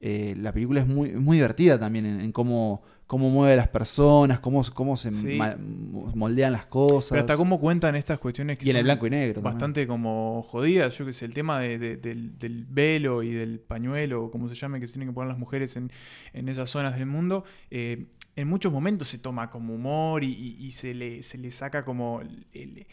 eh, 0.00 0.34
la 0.36 0.50
película 0.52 0.80
es 0.80 0.86
muy, 0.88 1.10
muy 1.12 1.36
divertida 1.36 1.78
también 1.78 2.06
en, 2.06 2.20
en 2.20 2.32
cómo, 2.32 2.82
cómo 3.06 3.30
mueve 3.30 3.52
a 3.52 3.56
las 3.56 3.68
personas, 3.68 4.40
cómo, 4.40 4.62
cómo 4.74 4.96
se 4.96 5.12
Sí. 5.12 5.38
moldean 6.14 6.52
las 6.52 6.66
cosas. 6.66 7.10
Pero 7.10 7.20
hasta 7.20 7.36
cómo 7.36 7.60
cuentan 7.60 7.94
estas 7.94 8.18
cuestiones 8.18 8.58
que 8.58 8.66
y 8.66 8.70
en 8.70 8.76
el 8.76 8.80
son 8.80 8.86
blanco 8.86 9.06
y 9.06 9.10
negro. 9.10 9.34
también. 9.34 9.52
bastante 9.54 9.86
como 9.86 10.42
jodidas, 10.42 10.96
yo 10.98 11.06
que 11.06 11.12
sé, 11.12 11.24
el 11.24 11.34
tema 11.34 11.60
de- 11.60 11.78
de- 11.78 11.96
del, 11.96 12.36
del 12.38 12.64
velo 12.68 13.22
y 13.22 13.30
del 13.32 13.60
pañuelo, 13.60 14.24
o 14.24 14.30
como 14.30 14.48
se 14.48 14.54
llame, 14.56 14.80
que 14.80 14.86
se 14.88 14.94
tienen 14.94 15.08
que 15.08 15.14
poner 15.14 15.28
las 15.28 15.38
mujeres 15.38 15.76
en, 15.76 15.90
en 16.32 16.48
esas 16.48 16.68
zonas 16.70 16.98
del 16.98 17.06
mundo, 17.06 17.44
eh, 17.70 18.06
en 18.34 18.48
muchos 18.48 18.72
momentos 18.72 19.08
se 19.08 19.18
toma 19.18 19.50
como 19.50 19.74
humor 19.74 20.24
y, 20.24 20.32
y- 20.32 20.66
y 20.66 20.72
se, 20.72 20.92
le, 20.92 21.22
se 21.22 21.38
le 21.38 21.50
saca 21.50 21.84
como... 21.84 22.20
el- 22.22 22.46
el- 22.52 22.86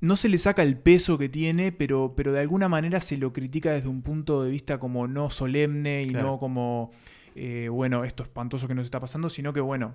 no 0.00 0.14
se 0.14 0.28
le 0.28 0.38
saca 0.38 0.62
el 0.62 0.78
peso 0.78 1.18
que 1.18 1.28
tiene, 1.28 1.72
pero, 1.72 2.14
pero 2.16 2.32
de 2.32 2.38
alguna 2.40 2.68
manera 2.68 3.00
se 3.00 3.16
lo 3.16 3.32
critica 3.32 3.72
desde 3.72 3.88
un 3.88 4.02
punto 4.02 4.44
de 4.44 4.50
vista 4.50 4.78
como 4.78 5.08
no 5.08 5.28
solemne 5.28 6.04
y 6.04 6.10
Claro. 6.10 6.28
no 6.28 6.38
como, 6.38 6.92
eh, 7.64 7.68
bueno, 7.68 8.04
esto 8.04 8.22
espantoso 8.22 8.66
que 8.68 8.74
nos 8.74 8.84
está 8.84 9.00
pasando, 9.00 9.28
sino 9.30 9.52
que, 9.52 9.60
bueno, 9.60 9.94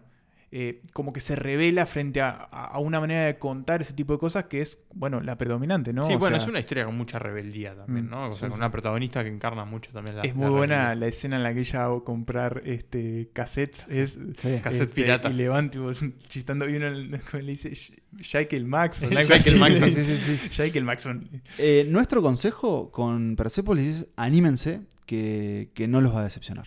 eh, 0.56 0.84
como 0.94 1.14
que 1.14 1.20
se 1.20 1.36
revela 1.36 1.88
frente 1.88 2.22
a, 2.22 2.48
una 2.78 3.00
manera 3.00 3.26
de 3.26 3.40
contar 3.40 3.82
ese 3.82 3.94
tipo 3.94 4.14
de 4.14 4.20
cosas 4.20 4.44
que 4.44 4.62
es, 4.62 4.78
bueno, 4.94 5.20
la 5.20 5.36
predominante, 5.36 5.94
¿no? 5.94 6.06
Sí, 6.06 6.14
O 6.14 6.20
bueno, 6.20 6.36
sea, 6.36 6.44
es 6.44 6.48
una 6.48 6.60
historia 6.60 6.86
con 6.86 6.96
mucha 6.96 7.18
rebeldía 7.18 7.76
también, 7.76 8.06
Mm, 8.06 8.10
¿no? 8.12 8.28
O 8.28 8.32
sea, 8.32 8.34
sí, 8.34 8.42
con 8.42 8.52
sí. 8.52 8.58
una 8.58 8.70
protagonista 8.70 9.24
que 9.24 9.32
encarna 9.32 9.66
mucho 9.66 9.90
también 9.92 10.18
la 10.18 10.22
es 10.22 10.36
muy 10.36 10.44
la 10.46 10.50
buena 10.52 10.76
rebeldía. 10.76 10.96
la 11.00 11.08
escena 11.08 11.38
en 11.38 11.44
la 11.44 11.54
que 11.56 11.60
ella 11.62 11.88
va 11.88 11.98
a 11.98 12.02
comprar 12.02 12.62
este 12.66 13.32
cassettes. 13.34 13.88
Es, 13.88 14.14
Sí. 14.14 14.60
Cassette 14.64 14.90
este, 14.90 15.02
piratas. 15.02 15.34
Y 15.34 15.36
levanta, 15.38 15.72
tipo, 15.72 15.92
chistando 16.28 16.68
bien, 16.68 16.84
el- 16.84 17.20
como 17.32 17.42
le 17.42 17.50
dice 17.54 17.74
Michael 18.12 18.66
Maxon. 18.66 19.10
Michael. 19.16 19.58
Maxon, 19.58 19.90
sí, 19.90 20.02
sí, 20.02 20.38
sí. 20.52 20.62
Michael 20.62 20.86
Maxon. 20.86 21.42
Eh, 21.58 21.88
nuestro 21.90 22.22
consejo 22.22 22.92
con 22.92 23.36
Persepolis 23.36 24.02
es 24.02 24.08
anímense, 24.18 24.82
que, 25.06 25.68
que 25.74 25.88
no 25.88 26.02
los 26.02 26.14
va 26.14 26.22
a 26.22 26.24
decepcionar. 26.24 26.66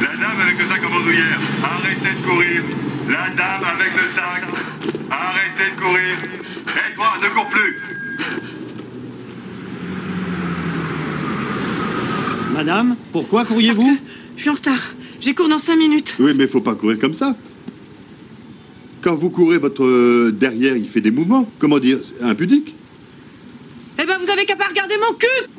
La 0.00 0.16
dame 0.16 0.40
avec 0.40 0.58
le 0.58 0.68
sac 0.68 0.84
en 0.84 0.90
bandoulière, 0.90 1.40
arrêtez 1.62 2.20
de 2.20 2.26
courir. 2.26 2.62
La 3.08 3.30
dame 3.34 3.64
avec 3.64 3.92
le 3.94 4.08
sac, 4.14 4.42
arrêtez 5.10 5.74
de 5.76 5.80
courir. 5.80 6.16
Et 6.66 6.94
toi, 6.94 7.12
ne 7.22 7.28
cours 7.28 7.48
plus. 7.48 7.76
Madame, 12.52 12.96
pourquoi 13.12 13.44
courriez-vous 13.44 13.98
Je 14.36 14.40
suis 14.42 14.50
en 14.50 14.54
retard. 14.54 14.94
J'ai 15.20 15.34
cours 15.34 15.48
dans 15.48 15.58
5 15.58 15.76
minutes. 15.76 16.16
Oui, 16.18 16.32
mais 16.34 16.46
faut 16.46 16.60
pas 16.60 16.74
courir 16.74 16.98
comme 16.98 17.14
ça. 17.14 17.36
Quand 19.02 19.14
vous 19.14 19.30
courez, 19.30 19.58
votre 19.58 19.84
euh, 19.84 20.30
derrière, 20.30 20.76
il 20.76 20.88
fait 20.88 21.00
des 21.00 21.10
mouvements. 21.10 21.50
Comment 21.58 21.78
dire? 21.78 21.98
Impudique. 22.22 22.74
Eh 23.98 24.04
ben, 24.04 24.18
vous 24.22 24.30
avez 24.30 24.44
qu'à 24.44 24.56
pas 24.56 24.66
regarder 24.66 24.94
mon 24.98 25.14
cul 25.14 25.50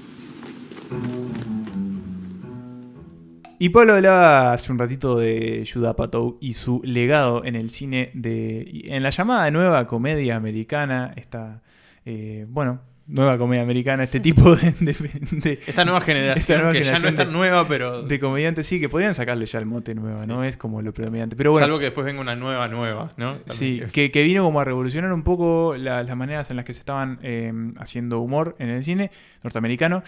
Y 3.63 3.69
Pablo 3.69 3.93
hablaba 3.93 4.53
hace 4.53 4.71
un 4.71 4.79
ratito 4.79 5.17
de 5.19 5.69
Judah 5.71 5.91
Apatow 5.91 6.39
y 6.41 6.53
su 6.53 6.81
legado 6.83 7.45
en 7.45 7.55
el 7.55 7.69
cine 7.69 8.09
de. 8.15 8.85
En 8.85 9.03
la 9.03 9.11
llamada 9.11 9.51
nueva 9.51 9.85
comedia 9.85 10.35
americana, 10.35 11.13
esta. 11.15 11.61
eh, 12.03 12.47
bueno, 12.49 12.81
nueva 13.05 13.37
comedia 13.37 13.61
americana, 13.61 14.01
este 14.05 14.19
tipo 14.19 14.55
de. 14.55 14.71
de- 14.79 14.95
de- 15.43 15.59
Esta 15.67 15.85
nueva 15.85 16.01
generación, 16.01 16.39
esta 16.41 16.55
nueva 16.57 16.71
que 16.73 16.81
ya 16.81 16.97
no 16.97 17.07
es 17.09 17.13
tan 17.13 17.27
de- 17.27 17.33
nueva, 17.33 17.67
pero... 17.67 18.01
De 18.01 18.19
comediantes, 18.19 18.65
sí, 18.65 18.79
que 18.79 18.89
podrían 18.89 19.13
sacarle 19.13 19.45
ya 19.45 19.59
el 19.59 19.67
mote 19.67 19.93
nueva, 19.93 20.25
¿no? 20.25 20.43
Es 20.43 20.57
como 20.57 20.81
lo 20.81 20.91
predominante. 20.91 21.35
Pero 21.35 21.51
bueno. 21.51 21.67
Salvo 21.67 21.77
que 21.77 21.85
después 21.85 22.03
venga 22.03 22.19
una 22.19 22.35
nueva 22.35 22.67
nueva, 22.67 23.13
¿no? 23.17 23.37
Sí, 23.45 23.79
que, 23.93 24.09
que 24.09 24.23
vino 24.23 24.43
como 24.43 24.59
a 24.59 24.63
revolucionar 24.65 25.13
un 25.13 25.21
poco 25.21 25.75
la- 25.77 26.01
las 26.01 26.17
maneras 26.17 26.49
en 26.49 26.55
las 26.55 26.65
que 26.65 26.73
se 26.73 26.79
estaban 26.79 27.19
eh, 27.21 27.53
haciendo 27.77 28.21
humor 28.21 28.55
en 28.57 28.69
el 28.69 28.83
cine 28.83 29.11
norteamericano. 29.43 30.01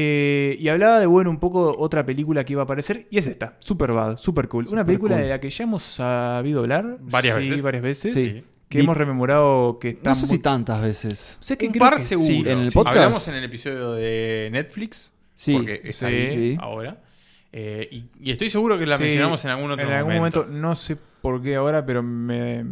Eh, 0.00 0.56
y 0.60 0.68
hablaba 0.68 1.00
de, 1.00 1.06
bueno, 1.06 1.28
un 1.30 1.40
poco 1.40 1.74
otra 1.76 2.06
película 2.06 2.44
que 2.44 2.52
iba 2.52 2.62
a 2.62 2.64
aparecer, 2.64 3.06
y 3.10 3.18
es 3.18 3.26
esta, 3.26 3.56
Superbad, 3.58 4.16
super 4.16 4.46
cool. 4.48 4.68
Una 4.68 4.84
película 4.86 5.14
cool. 5.16 5.24
de 5.24 5.28
la 5.30 5.40
que 5.40 5.50
ya 5.50 5.64
hemos 5.64 5.82
sabido 5.82 6.60
hablar. 6.60 6.94
Varias 7.00 7.36
sí, 7.42 7.48
veces. 7.50 7.62
varias 7.62 7.82
veces. 7.82 8.12
Sí. 8.12 8.44
Que 8.68 8.80
hemos 8.80 8.96
rememorado 8.96 9.78
que 9.80 9.88
está 9.90 10.10
No 10.10 10.14
sé 10.14 10.26
si 10.26 10.38
tantas 10.40 10.80
veces. 10.82 11.38
Sé 11.40 11.56
que 11.56 11.66
un 11.66 11.72
creo 11.72 11.80
par 11.80 11.96
que 11.96 12.02
seguro. 12.02 12.26
sí. 12.28 12.44
En 12.46 12.58
el 12.58 12.66
Sí. 12.66 12.74
podcast. 12.74 12.96
Hablamos 12.96 13.28
en 13.28 13.34
el 13.36 13.44
episodio 13.44 13.92
de 13.92 14.48
Netflix. 14.52 15.10
Sí, 15.34 15.54
Porque 15.54 15.80
es 15.84 15.96
sí. 15.96 16.04
ahí 16.04 16.26
Sí. 16.30 16.56
ahora. 16.60 17.00
Eh, 17.50 17.88
y, 17.90 18.04
y 18.20 18.30
estoy 18.30 18.50
seguro 18.50 18.78
que 18.78 18.84
la 18.86 18.98
Sí, 18.98 19.04
mencionamos 19.04 19.42
en 19.46 19.50
algún 19.52 19.70
otro 19.70 19.86
En 19.86 19.92
algún 19.94 20.14
momento. 20.16 20.40
momento, 20.40 20.60
no 20.60 20.76
sé 20.76 20.96
por 21.22 21.42
qué 21.42 21.56
ahora, 21.56 21.84
pero 21.86 22.02
me. 22.02 22.62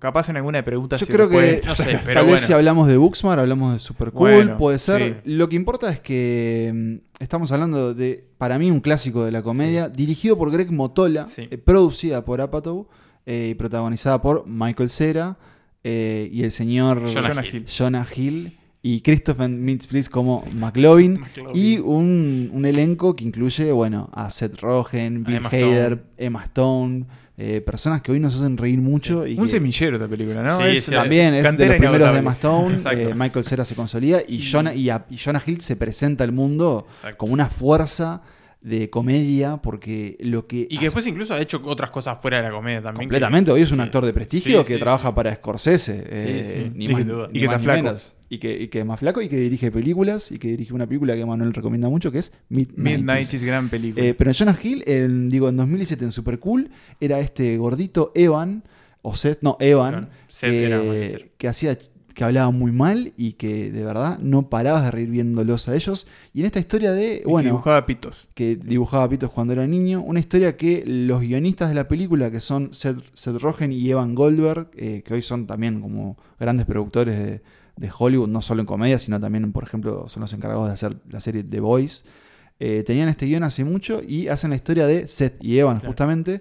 Capaz 0.00 0.28
en 0.30 0.36
alguna 0.36 0.58
de 0.58 0.62
preguntas. 0.64 1.00
Yo 1.00 1.06
creo 1.06 1.28
que. 1.28 1.60
No 1.64 1.74
sé, 1.74 1.84
pero 2.04 2.14
tal 2.14 2.14
vez 2.14 2.24
bueno. 2.26 2.38
si 2.38 2.52
hablamos 2.52 2.88
de 2.88 2.96
Booksmart, 2.96 3.38
hablamos 3.38 3.72
de 3.74 3.78
Super 3.78 4.10
Cool, 4.12 4.30
Bueno, 4.34 4.58
puede 4.58 4.78
ser. 4.78 5.20
sí. 5.24 5.30
Lo 5.30 5.48
que 5.48 5.56
importa 5.56 5.90
es 5.90 6.00
que 6.00 6.72
mm, 6.74 7.22
estamos 7.22 7.52
hablando 7.52 7.94
de, 7.94 8.24
para 8.38 8.58
mí, 8.58 8.70
un 8.70 8.80
clásico 8.80 9.24
de 9.24 9.30
la 9.32 9.42
comedia, 9.42 9.88
dirigido 9.88 10.36
por 10.38 10.50
Greg 10.50 10.72
Motola, 10.72 11.26
Sí. 11.28 11.48
eh, 11.50 11.58
producida 11.58 12.24
por 12.24 12.40
Apatow 12.40 12.88
eh, 13.26 13.48
y 13.50 13.54
protagonizada 13.54 14.20
por 14.22 14.46
Michael 14.46 14.90
Cera 14.90 15.36
eh, 15.84 16.28
y 16.32 16.42
el 16.44 16.50
señor 16.50 17.02
Jonah 17.12 17.28
Jonah 17.28 17.44
Hill. 17.46 17.54
Hill. 17.54 17.66
Jonah 17.66 18.06
Hill 18.16 18.58
y 18.82 19.00
Christopher 19.02 19.48
Mintz 19.48 20.08
como 20.08 20.44
McLovin. 20.54 21.14
McLovin. 21.20 21.50
Y 21.54 21.78
un, 21.78 22.50
un 22.52 22.64
elenco 22.64 23.14
que 23.14 23.24
incluye, 23.24 23.70
bueno, 23.72 24.10
a 24.14 24.30
Seth 24.30 24.60
Rogen, 24.60 25.24
Bill 25.24 25.36
Emma 25.36 25.48
Hader. 25.50 26.04
Emma 26.16 26.44
Stone, 26.44 27.04
eh, 27.36 27.60
personas 27.60 28.00
que 28.00 28.12
hoy 28.12 28.20
nos 28.20 28.34
hacen 28.34 28.56
reír 28.56 28.78
mucho. 28.78 29.26
Y 29.26 29.36
Un 29.36 29.44
que 29.44 29.48
semillero 29.50 29.96
esta 29.96 30.06
película, 30.08 30.42
¿no? 30.42 30.60
Sí, 30.60 30.76
Es 30.76 30.84
sí, 30.84 30.90
también 30.92 31.34
es 31.34 31.42
de 31.42 31.48
los 31.50 31.56
primeros 31.56 31.80
de 31.80 31.86
inagotable. 31.88 32.18
Emma 32.20 32.32
Stone. 32.32 32.74
Exacto. 32.74 33.00
eh, 33.10 33.14
Michael 33.14 33.44
Cera 33.44 33.64
se 33.64 33.74
consolida 33.74 34.22
y, 34.26 34.48
Jonah, 34.48 34.72
y, 34.74 34.88
a- 34.90 35.04
y 35.10 35.16
Jonah 35.18 35.42
Hill 35.44 35.60
se 35.60 35.74
presenta 35.76 36.22
al 36.24 36.32
mundo 36.32 36.86
Exacto. 36.88 37.16
como 37.18 37.32
una 37.32 37.48
fuerza 37.48 38.22
de 38.60 38.88
comedia 38.88 39.58
porque 39.58 40.16
lo 40.20 40.46
que... 40.46 40.60
Y 40.60 40.66
que 40.68 40.74
hace- 40.76 40.84
después 40.84 41.06
incluso 41.06 41.34
ha 41.34 41.38
hecho 41.40 41.60
otras 41.64 41.90
cosas 41.90 42.16
fuera 42.22 42.38
de 42.38 42.44
la 42.44 42.50
comedia 42.50 42.80
también. 42.80 43.08
que- 43.10 43.14
Completamente, 43.14 43.50
hoy 43.50 43.60
es 43.62 43.70
un 43.72 43.80
actor 43.80 44.06
de 44.06 44.12
prestigio 44.14 44.60
Sí, 44.62 44.66
que 44.68 44.74
sí, 44.74 44.80
trabaja 44.80 45.14
para 45.14 45.34
Scorsese, 45.34 46.04
eh, 46.08 46.62
sí. 46.64 46.72
ni 46.74 46.84
Y 46.86 46.88
más, 46.88 47.04
ni 47.04 47.12
y 47.38 47.40
que 47.42 47.46
más 47.46 47.56
está 47.56 47.58
ni 47.58 47.64
flaco. 47.64 47.82
menos. 47.82 48.16
Y 48.34 48.38
que, 48.38 48.62
y 48.62 48.66
que 48.66 48.80
es 48.80 48.84
más 48.84 48.98
flaco 48.98 49.22
y 49.22 49.28
que 49.28 49.36
dirige 49.36 49.70
películas 49.70 50.32
y 50.32 50.38
que 50.38 50.48
dirige 50.48 50.74
una 50.74 50.88
película 50.88 51.14
que 51.14 51.24
Manuel 51.24 51.54
recomienda 51.54 51.88
mucho 51.88 52.10
que 52.10 52.18
es 52.18 52.32
Midnight. 52.48 52.98
Midnight 52.98 53.42
gran 53.42 53.68
película. 53.68 54.04
Eh, 54.04 54.14
pero 54.14 54.30
en 54.30 54.36
Jonah 54.36 54.58
Hill, 54.60 54.82
en, 54.86 55.30
digo, 55.30 55.48
en 55.48 55.56
2017 55.56 56.04
en 56.04 56.10
Super 56.10 56.40
Cool, 56.40 56.68
era 57.00 57.20
este 57.20 57.56
gordito 57.58 58.10
Evan, 58.16 58.64
o 59.02 59.14
Seth, 59.14 59.42
no, 59.42 59.56
Evan. 59.60 60.08
Seth 60.26 60.52
era, 60.52 60.80
que, 60.80 60.86
mal 60.86 60.96
decir. 60.96 61.30
que 61.38 61.46
hacía 61.46 61.78
que 62.14 62.24
hablaba 62.24 62.50
muy 62.50 62.72
mal 62.72 63.12
y 63.16 63.32
que 63.32 63.70
de 63.70 63.84
verdad 63.84 64.18
no 64.20 64.48
parabas 64.48 64.84
de 64.84 64.90
reír 64.90 65.10
viéndolos 65.10 65.68
a 65.68 65.76
ellos. 65.76 66.06
Y 66.32 66.40
en 66.40 66.46
esta 66.46 66.60
historia 66.60 66.92
de, 66.92 67.16
Y 67.16 67.18
que 67.18 67.24
bueno, 67.28 67.50
dibujaba 67.50 67.86
pitos. 67.86 68.28
que 68.34 68.56
dibujaba 68.56 69.08
pitos 69.08 69.30
cuando 69.30 69.52
era 69.52 69.66
niño, 69.66 70.00
una 70.00 70.20
historia 70.20 70.56
que 70.56 70.82
los 70.86 71.20
guionistas 71.20 71.68
de 71.68 71.74
la 71.74 71.86
película, 71.86 72.30
que 72.30 72.40
son 72.40 72.72
Seth, 72.72 72.98
Seth 73.12 73.36
Rogen 73.40 73.72
y 73.72 73.90
Evan 73.90 74.14
Goldberg, 74.14 74.70
eh, 74.76 75.02
que 75.04 75.14
hoy 75.14 75.22
son 75.22 75.46
también 75.46 75.80
como 75.80 76.16
grandes 76.38 76.66
productores 76.66 77.18
de, 77.18 77.42
de 77.76 77.90
Hollywood, 77.96 78.28
no 78.28 78.40
solo 78.42 78.60
en 78.60 78.66
comedia, 78.66 78.98
sino 78.98 79.20
también, 79.20 79.50
por 79.52 79.64
ejemplo, 79.64 80.08
son 80.08 80.20
los 80.20 80.32
encargados 80.32 80.66
de 80.68 80.72
hacer 80.74 80.96
la 81.10 81.20
serie 81.20 81.42
The 81.42 81.60
Boys, 81.60 82.04
eh, 82.60 82.84
tenían 82.86 83.08
este 83.08 83.26
guion 83.26 83.42
hace 83.42 83.64
mucho 83.64 84.00
y 84.06 84.28
hacen 84.28 84.50
la 84.50 84.56
historia 84.56 84.86
de 84.86 85.08
Seth 85.08 85.42
y 85.42 85.58
Evan, 85.58 85.78
Claro. 85.78 85.88
justamente, 85.88 86.40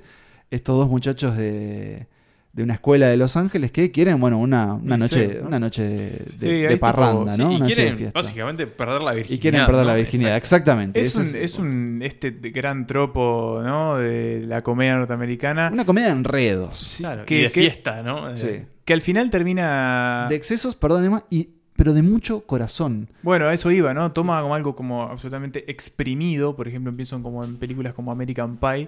estos 0.51 0.77
dos 0.77 0.89
muchachos 0.89 1.36
de, 1.36 2.07
de 2.53 2.61
una 2.63 2.75
escuela 2.75 3.07
de 3.07 3.17
Los 3.17 3.35
Ángeles 3.35 3.71
que 3.71 3.89
quieren, 3.89 4.19
bueno, 4.21 4.37
una, 4.37 4.75
una 4.75 4.95
Sí, 4.95 5.01
noche, 5.01 5.37
¿no? 5.41 5.47
una 5.47 5.59
noche 5.59 5.83
de, 5.83 6.25
Sí, 6.37 6.45
de- 6.47 6.51
ahí 6.53 6.61
de 6.61 6.67
tipo- 6.69 6.79
parranda, 6.81 7.33
Sí, 7.35 7.41
¿no? 7.41 7.51
y 7.51 7.55
Una 7.55 7.59
noche 7.59 7.69
de 7.69 7.75
quieren 7.75 7.97
fiesta. 7.97 8.19
básicamente 8.19 8.67
perder 8.67 9.01
la 9.01 9.13
virginidad. 9.13 9.35
Y 9.35 9.41
quieren 9.41 9.65
perder 9.65 9.85
la 9.87 9.93
virginidad, 9.95 10.37
Exacto. 10.37 10.55
exactamente. 10.71 11.01
Es 11.01 11.15
un, 11.15 11.35
es 11.35 11.57
un 11.59 12.01
este 12.03 12.29
gran 12.31 12.85
tropo, 12.85 13.59
¿no? 13.63 13.97
De 13.97 14.43
la 14.45 14.61
comedia 14.61 14.95
norteamericana. 14.97 15.71
Una 15.73 15.83
comedia 15.85 16.09
de 16.09 16.13
enredos. 16.13 16.95
Claro, 16.99 17.25
que- 17.25 17.39
y 17.39 17.41
de 17.43 17.51
que- 17.51 17.59
fiesta, 17.61 18.03
¿no? 18.03 18.37
Sí. 18.37 18.61
Que 18.85 18.93
al 18.93 19.01
final 19.01 19.29
termina. 19.31 20.27
De 20.29 20.35
excesos, 20.35 20.75
perdón, 20.75 21.05
Emma, 21.05 21.25
y, 21.31 21.49
pero 21.84 21.93
de 21.93 22.01
mucho 22.01 22.39
corazón. 22.45 23.09
Bueno, 23.23 23.47
a 23.49 23.53
eso 23.53 23.69
iba, 23.69 23.93
¿no? 23.93 24.09
Toma 24.13 24.41
como 24.41 24.55
algo 24.55 24.73
como 24.73 25.03
absolutamente 25.03 25.69
exprimido, 25.69 26.55
por 26.55 26.65
ejemplo, 26.69 26.89
empiezan 26.89 27.21
como 27.21 27.43
en 27.43 27.57
películas 27.57 27.93
como 27.93 28.09
American 28.09 28.55
Pie, 28.55 28.88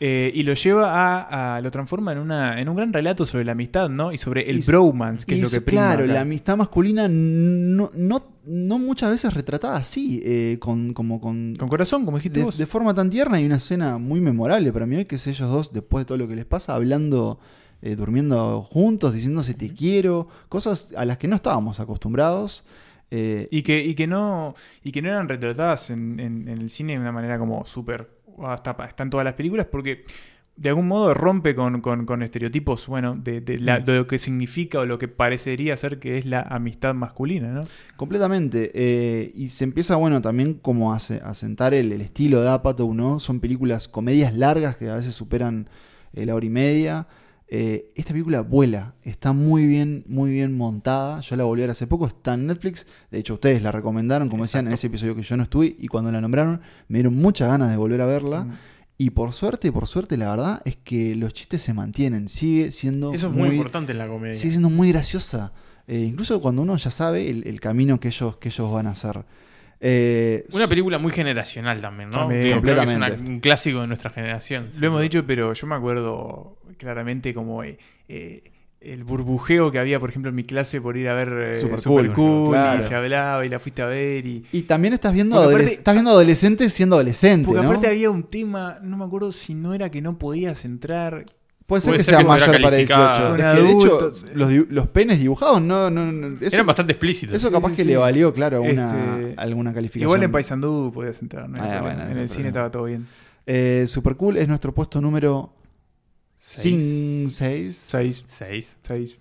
eh, 0.00 0.32
y 0.34 0.42
lo 0.44 0.54
lleva 0.54 0.90
a, 0.90 1.56
a- 1.56 1.60
lo 1.60 1.70
transforma 1.70 2.12
en 2.12 2.18
una 2.18 2.58
en 2.58 2.66
un 2.70 2.76
gran 2.76 2.94
relato 2.94 3.26
sobre 3.26 3.44
la 3.44 3.52
amistad, 3.52 3.90
¿no? 3.90 4.10
Y 4.10 4.16
sobre 4.16 4.48
el 4.48 4.60
Y- 4.60 4.62
bromance, 4.62 5.26
que 5.26 5.34
y 5.36 5.40
es 5.42 5.44
lo 5.44 5.50
que 5.50 5.60
prima 5.60 5.82
Claro, 5.88 6.04
acá. 6.04 6.12
la 6.14 6.20
amistad 6.22 6.56
masculina 6.56 7.08
no, 7.10 7.90
no, 7.94 8.22
no 8.46 8.78
muchas 8.78 9.10
veces 9.10 9.34
retratada 9.34 9.76
así, 9.76 10.22
eh, 10.24 10.56
con, 10.60 10.94
como 10.94 11.20
con, 11.20 11.54
Con 11.58 11.68
corazón, 11.68 12.06
como 12.06 12.16
dijiste 12.16 12.38
de, 12.38 12.46
vos. 12.46 12.56
de 12.56 12.64
forma 12.66 12.94
tan 12.94 13.10
tierna. 13.10 13.36
Hay 13.36 13.44
una 13.44 13.56
escena 13.56 13.98
muy 13.98 14.22
memorable 14.22 14.72
para 14.72 14.86
mí, 14.86 15.04
que 15.04 15.16
es 15.16 15.26
ellos 15.26 15.50
dos, 15.50 15.74
después 15.74 16.02
de 16.02 16.06
todo 16.06 16.16
lo 16.16 16.26
que 16.26 16.36
les 16.36 16.46
pasa, 16.46 16.74
hablando, 16.74 17.38
eh, 17.82 17.96
durmiendo 17.96 18.62
juntos, 18.62 19.14
diciéndose 19.14 19.54
te 19.54 19.72
quiero, 19.72 20.28
cosas 20.48 20.92
a 20.96 21.04
las 21.04 21.18
que 21.18 21.28
no 21.28 21.36
estábamos 21.36 21.80
acostumbrados. 21.80 22.64
eh, 23.10 23.48
Y 23.50 23.62
que, 23.62 23.84
y 23.84 23.94
que 23.94 24.06
no 24.06 24.54
y 24.84 24.92
que 24.92 25.02
no 25.02 25.08
eran 25.08 25.28
retratadas 25.28 25.90
en, 25.90 26.20
en- 26.20 26.48
en 26.48 26.58
el 26.58 26.70
cine 26.70 26.92
de 26.94 27.00
una 27.00 27.10
manera 27.12 27.38
como 27.38 27.64
súper 27.64 28.08
hasta 28.44 28.70
está 28.86 29.02
en 29.02 29.10
todas 29.10 29.24
las 29.24 29.34
películas 29.34 29.66
porque 29.70 30.04
de 30.56 30.68
algún 30.68 30.86
modo 30.88 31.12
rompe 31.14 31.54
con, 31.54 31.80
con- 31.80 32.06
con 32.06 32.22
estereotipos 32.22 32.86
bueno 32.86 33.16
de, 33.16 33.40
de 33.40 33.58
la- 33.58 33.80
Mm. 33.80 33.84
de 33.84 33.96
lo 33.96 34.06
que 34.06 34.18
significa 34.18 34.78
o 34.80 34.86
lo 34.86 34.98
que 34.98 35.08
parecería 35.08 35.76
ser 35.76 35.98
que 35.98 36.18
es 36.18 36.24
la 36.26 36.42
amistad 36.42 36.94
masculina 36.94 37.48
¿no? 37.48 37.62
Completamente. 37.96 38.70
eh, 38.74 39.32
y 39.34 39.48
se 39.48 39.64
empieza, 39.64 39.96
bueno, 39.96 40.20
también 40.22 40.54
como 40.54 40.92
a, 40.92 40.96
a 40.96 41.34
sentar 41.34 41.74
el, 41.74 41.92
el 41.92 42.00
estilo 42.02 42.40
de 42.42 42.48
Apatow, 42.50 42.94
¿no? 42.94 43.18
Son 43.20 43.40
películas, 43.40 43.88
comedias 43.88 44.34
largas 44.34 44.76
que 44.76 44.88
a 44.88 44.96
veces 44.96 45.14
superan 45.14 45.68
eh, 46.12 46.26
la 46.26 46.34
hora 46.34 46.46
y 46.46 46.50
media. 46.50 47.06
Eh, 47.52 47.90
esta 47.96 48.12
película 48.12 48.42
vuela, 48.42 48.94
está 49.02 49.32
muy 49.32 49.66
bien, 49.66 50.04
muy 50.06 50.30
bien 50.30 50.56
montada. 50.56 51.20
Yo 51.20 51.34
la 51.34 51.42
volví 51.42 51.62
a 51.62 51.64
ver 51.64 51.70
hace 51.70 51.88
poco, 51.88 52.06
está 52.06 52.34
en 52.34 52.46
Netflix. 52.46 52.86
De 53.10 53.18
hecho, 53.18 53.34
ustedes 53.34 53.60
la 53.60 53.72
recomendaron, 53.72 54.28
como 54.28 54.44
decían 54.44 54.68
en 54.68 54.72
ese 54.72 54.86
episodio 54.86 55.16
que 55.16 55.24
yo 55.24 55.36
no 55.36 55.42
estuve, 55.42 55.74
y 55.76 55.88
cuando 55.88 56.12
la 56.12 56.20
nombraron, 56.20 56.60
me 56.86 56.98
dieron 56.98 57.16
muchas 57.16 57.48
ganas 57.48 57.68
de 57.68 57.76
volver 57.76 58.02
a 58.02 58.06
verla. 58.06 58.44
Mm. 58.44 58.52
Y 58.98 59.10
por 59.10 59.32
suerte, 59.32 59.72
por 59.72 59.88
suerte, 59.88 60.16
la 60.16 60.30
verdad 60.30 60.62
es 60.64 60.76
que 60.76 61.16
los 61.16 61.32
chistes 61.32 61.60
se 61.60 61.74
mantienen. 61.74 62.28
Sigue 62.28 62.70
siendo 62.70 63.12
Eso 63.12 63.26
es 63.26 63.32
muy, 63.32 63.48
importante 63.48 63.90
en 63.90 63.98
la 63.98 64.06
comedia. 64.06 64.36
sigue 64.36 64.50
siendo 64.50 64.70
muy 64.70 64.92
graciosa. 64.92 65.52
Eh, 65.88 66.06
incluso 66.08 66.40
cuando 66.40 66.62
uno 66.62 66.76
ya 66.76 66.92
sabe 66.92 67.30
el, 67.30 67.44
el 67.48 67.58
camino 67.58 67.98
que 67.98 68.08
ellos, 68.08 68.36
que 68.36 68.50
ellos 68.50 68.70
van 68.70 68.86
a 68.86 68.90
hacer. 68.90 69.24
Eh, 69.82 70.44
Una 70.52 70.66
película 70.66 70.98
muy 70.98 71.10
generacional 71.10 71.80
también, 71.80 72.10
¿no? 72.10 72.16
También. 72.18 72.40
Creo- 72.42 72.60
creo 72.62 72.76
que 72.76 72.82
es 72.90 72.94
una- 72.96 73.12
un 73.12 73.40
clásico 73.40 73.80
de 73.80 73.86
nuestra 73.86 74.10
generación. 74.10 74.68
lo 74.78 74.86
hemos 74.86 75.00
dicho 75.02 75.24
pero 75.26 75.52
yo 75.54 75.66
me 75.66 75.74
acuerdo 75.74 76.58
claramente 76.76 77.32
como 77.32 77.64
eh, 77.64 77.78
eh, 78.08 78.42
el 78.82 79.04
burbujeo 79.04 79.70
que 79.70 79.78
había 79.78 79.98
por 80.00 80.10
ejemplo 80.10 80.28
en 80.28 80.34
mi 80.34 80.44
clase 80.44 80.80
por 80.82 80.96
ir 80.98 81.08
a 81.08 81.14
ver 81.14 81.28
eh, 81.54 81.56
Super 81.58 81.78
Super, 81.80 82.06
Cool, 82.12 82.14
Cool, 82.14 82.50
claro. 82.52 82.78
y 82.78 82.82
se 82.82 82.94
hablaba 82.94 83.44
y 83.44 83.48
la 83.48 83.58
fuiste 83.58 83.80
a 83.82 83.86
ver 83.86 84.26
y 84.26 84.44
y 84.52 84.62
también 84.62 84.92
estás 84.94 85.12
viendo, 85.14 85.36
adolesc- 85.36 85.70
estás 85.78 85.94
viendo 85.94 86.10
adolescentes 86.10 86.72
siendo 86.74 86.96
adolescentes, 86.96 87.46
porque 87.46 87.62
¿no? 87.62 87.68
aparte 87.68 87.88
había 87.88 88.10
un 88.10 88.22
tema 88.24 88.78
no 88.82 88.96
me 88.98 89.04
acuerdo 89.04 89.32
si 89.32 89.54
no 89.54 89.72
era 89.74 89.90
que 89.90 90.00
no 90.02 90.18
podías 90.18 90.64
entrar 90.66 91.24
Puede 91.70 91.80
ser 91.80 91.90
puede 91.90 91.98
que 91.98 92.04
ser 92.04 92.14
sea 92.16 92.22
que 92.22 92.28
mayor 92.28 92.62
para 92.62 92.76
18. 92.76 92.94
calificada. 93.00 93.52
Es 93.54 93.56
que, 93.56 93.62
de 93.62 93.72
hecho, 93.72 94.12
sí. 94.12 94.26
los, 94.34 94.52
los 94.70 94.86
penes 94.88 95.18
dibujados 95.20 95.62
no, 95.62 95.88
no, 95.88 96.12
no- 96.12 96.36
eso, 96.44 96.56
Eran 96.56 96.66
bastante 96.66 96.92
explícitos. 96.92 97.34
eso 97.34 97.50
capaz 97.50 97.70
sí, 97.70 97.76
que 97.76 97.82
sí. 97.84 97.88
le 97.88 97.96
valió, 97.96 98.32
claro, 98.34 98.60
una, 98.60 99.18
Este, 99.18 99.34
alguna 99.40 99.72
calificación. 99.72 100.02
Igual 100.08 100.22
en 100.24 100.32
Paysandú 100.32 100.90
podías 100.92 101.22
entrar, 101.22 101.48
¿no? 101.48 101.56
Ah, 101.56 101.60
problema. 101.60 101.80
bueno, 101.80 102.02
en 102.10 102.18
el 102.18 102.24
es 102.24 102.30
cine 102.32 102.42
problema. 102.44 102.48
estaba 102.48 102.70
todo 102.70 102.84
bien. 102.84 103.06
Eh, 103.46 103.84
Super 103.88 104.16
Cool 104.16 104.36
es 104.36 104.46
nuestro 104.48 104.74
puesto 104.74 105.00
número 105.00 105.54
Seis. 106.38 107.34
6. 107.36 107.76
Seis. 107.76 108.24
Seis. 108.28 108.76
Seis. 108.82 109.18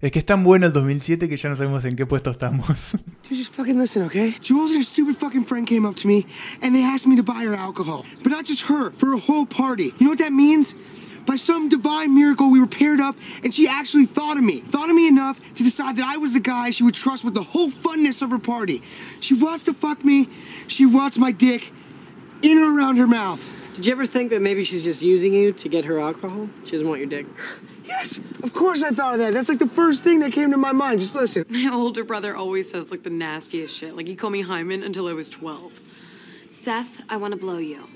Es 0.00 0.12
que 0.12 0.18
es 0.18 0.26
tan 0.26 0.44
bueno 0.44 0.66
el 0.66 0.72
2007 0.72 1.28
que 1.28 1.36
ya 1.36 1.48
no 1.48 1.56
sabemos 1.56 1.84
en 1.86 1.96
qué 1.96 2.04
puesto 2.06 2.30
estamos. 2.30 2.92
Dude, 3.28 3.36
just 3.38 3.54
fucking 3.54 3.78
listen, 3.78 4.02
okay? 4.04 4.34
Jules 4.42 4.70
and 4.72 4.78
her 4.80 4.84
stupid 4.84 5.16
fucking 5.16 5.44
friend 5.44 5.66
came 5.66 5.86
up 5.88 5.96
to 5.96 6.06
me 6.06 6.26
and 6.62 6.74
they 6.74 6.84
asked 6.84 7.06
me 7.08 7.16
to 7.16 7.22
buy 7.22 7.44
her 7.44 7.54
alcohol. 7.56 8.04
But 8.22 8.30
not 8.30 8.44
just 8.46 8.62
her, 8.68 8.92
for 8.98 9.14
a 9.14 9.18
whole 9.18 9.46
party. 9.46 9.94
You 9.98 10.06
know 10.06 10.10
what 10.10 10.18
that 10.18 10.32
means? 10.32 10.74
By 11.26 11.36
some 11.36 11.68
divine 11.68 12.14
miracle, 12.14 12.50
we 12.50 12.60
were 12.60 12.66
paired 12.66 13.00
up 13.00 13.16
and 13.42 13.52
she 13.52 13.66
actually 13.68 14.06
thought 14.06 14.36
of 14.36 14.44
me. 14.44 14.60
Thought 14.60 14.88
of 14.88 14.96
me 14.96 15.08
enough 15.08 15.40
to 15.54 15.62
decide 15.62 15.96
that 15.96 16.06
I 16.06 16.16
was 16.16 16.32
the 16.32 16.40
guy 16.40 16.70
she 16.70 16.84
would 16.84 16.94
trust 16.94 17.24
with 17.24 17.34
the 17.34 17.42
whole 17.42 17.70
funness 17.70 18.22
of 18.22 18.30
her 18.30 18.38
party. 18.38 18.82
She 19.20 19.34
wants 19.34 19.64
to 19.64 19.74
fuck 19.74 20.04
me. 20.04 20.28
She 20.68 20.86
wants 20.86 21.18
my 21.18 21.32
dick 21.32 21.72
in 22.42 22.58
or 22.58 22.76
around 22.76 22.96
her 22.96 23.06
mouth. 23.06 23.46
Did 23.74 23.86
you 23.86 23.92
ever 23.92 24.06
think 24.06 24.30
that 24.30 24.40
maybe 24.40 24.64
she's 24.64 24.82
just 24.82 25.02
using 25.02 25.34
you 25.34 25.52
to 25.52 25.68
get 25.68 25.84
her 25.84 25.98
alcohol? 25.98 26.48
She 26.64 26.70
doesn't 26.70 26.88
want 26.88 27.00
your 27.00 27.10
dick. 27.10 27.26
Yes, 27.84 28.18
of 28.42 28.52
course 28.52 28.82
I 28.82 28.90
thought 28.90 29.14
of 29.14 29.18
that. 29.18 29.34
That's 29.34 29.48
like 29.48 29.58
the 29.58 29.68
first 29.68 30.02
thing 30.02 30.20
that 30.20 30.32
came 30.32 30.50
to 30.50 30.56
my 30.56 30.72
mind. 30.72 31.00
Just 31.00 31.14
listen. 31.14 31.44
My 31.48 31.70
older 31.72 32.02
brother 32.02 32.34
always 32.34 32.70
says 32.70 32.90
like 32.90 33.02
the 33.02 33.10
nastiest 33.10 33.76
shit. 33.76 33.96
Like 33.96 34.06
he 34.06 34.16
called 34.16 34.32
me 34.32 34.40
Hyman 34.40 34.82
until 34.82 35.08
I 35.08 35.12
was 35.12 35.28
12. 35.28 35.80
Seth, 36.50 37.02
I 37.08 37.18
want 37.18 37.32
to 37.32 37.38
blow 37.38 37.58
you. 37.58 37.86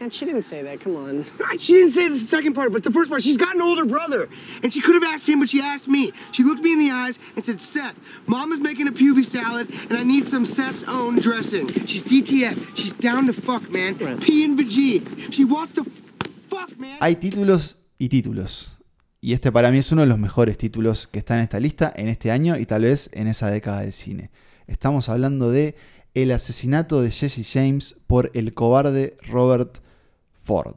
And 0.00 0.14
she 0.14 0.24
didn't 0.24 0.42
say 0.42 0.62
that. 0.62 0.80
Come 0.80 0.96
on. 0.96 1.24
She 1.58 1.72
didn't 1.72 1.90
say 1.90 2.08
the 2.08 2.18
second 2.18 2.54
part, 2.54 2.72
but 2.72 2.84
the 2.84 2.90
first 2.92 3.10
part. 3.10 3.20
She's 3.22 3.36
got 3.36 3.56
an 3.56 3.62
older 3.62 3.84
brother. 3.84 4.28
And 4.62 4.72
she 4.72 4.80
could 4.80 4.94
have 4.94 5.02
asked 5.12 5.28
him, 5.28 5.40
but 5.40 5.48
she 5.48 5.60
asked 5.60 5.88
me. 5.88 6.12
She 6.30 6.44
looked 6.44 6.62
me 6.62 6.72
in 6.72 6.78
the 6.78 6.90
eyes 6.92 7.18
and 7.34 7.44
said, 7.44 7.60
Seth, 7.60 7.96
Mama's 8.26 8.60
making 8.60 8.86
a 8.86 8.92
puby 8.92 9.24
salad, 9.24 9.68
and 9.90 9.98
I 9.98 10.04
need 10.04 10.28
some 10.28 10.44
Seth's 10.44 10.84
own 10.84 11.18
dressing. 11.18 11.68
She's 11.86 12.04
DTF. 12.04 12.76
She's 12.76 12.92
down 12.92 13.26
to 13.26 13.32
fuck, 13.32 13.68
man. 13.70 13.96
P 14.20 14.44
and 14.44 14.56
G. 14.68 15.02
She 15.30 15.44
wants 15.44 15.72
to 15.74 15.84
fuck, 16.48 16.78
man. 16.78 16.98
Hay 17.00 17.16
títulos 17.16 17.76
y 17.98 18.08
títulos. 18.08 18.68
Y 19.20 19.32
este 19.32 19.50
para 19.50 19.72
mí 19.72 19.78
es 19.78 19.90
uno 19.90 20.02
de 20.02 20.06
los 20.08 20.18
mejores 20.20 20.56
títulos 20.56 21.08
que 21.08 21.18
está 21.18 21.34
en 21.34 21.40
esta 21.40 21.58
lista 21.58 21.92
en 21.96 22.06
este 22.06 22.30
año 22.30 22.56
y 22.56 22.66
tal 22.66 22.82
vez 22.82 23.10
en 23.14 23.26
esa 23.26 23.50
década 23.50 23.80
del 23.80 23.92
cine. 23.92 24.30
Estamos 24.68 25.08
hablando 25.08 25.50
de 25.50 25.74
El 26.14 26.30
asesinato 26.30 27.02
de 27.02 27.10
Jesse 27.10 27.44
James 27.52 27.96
por 28.06 28.30
el 28.34 28.54
cobarde 28.54 29.16
Robert 29.28 29.80
Ford. 30.48 30.76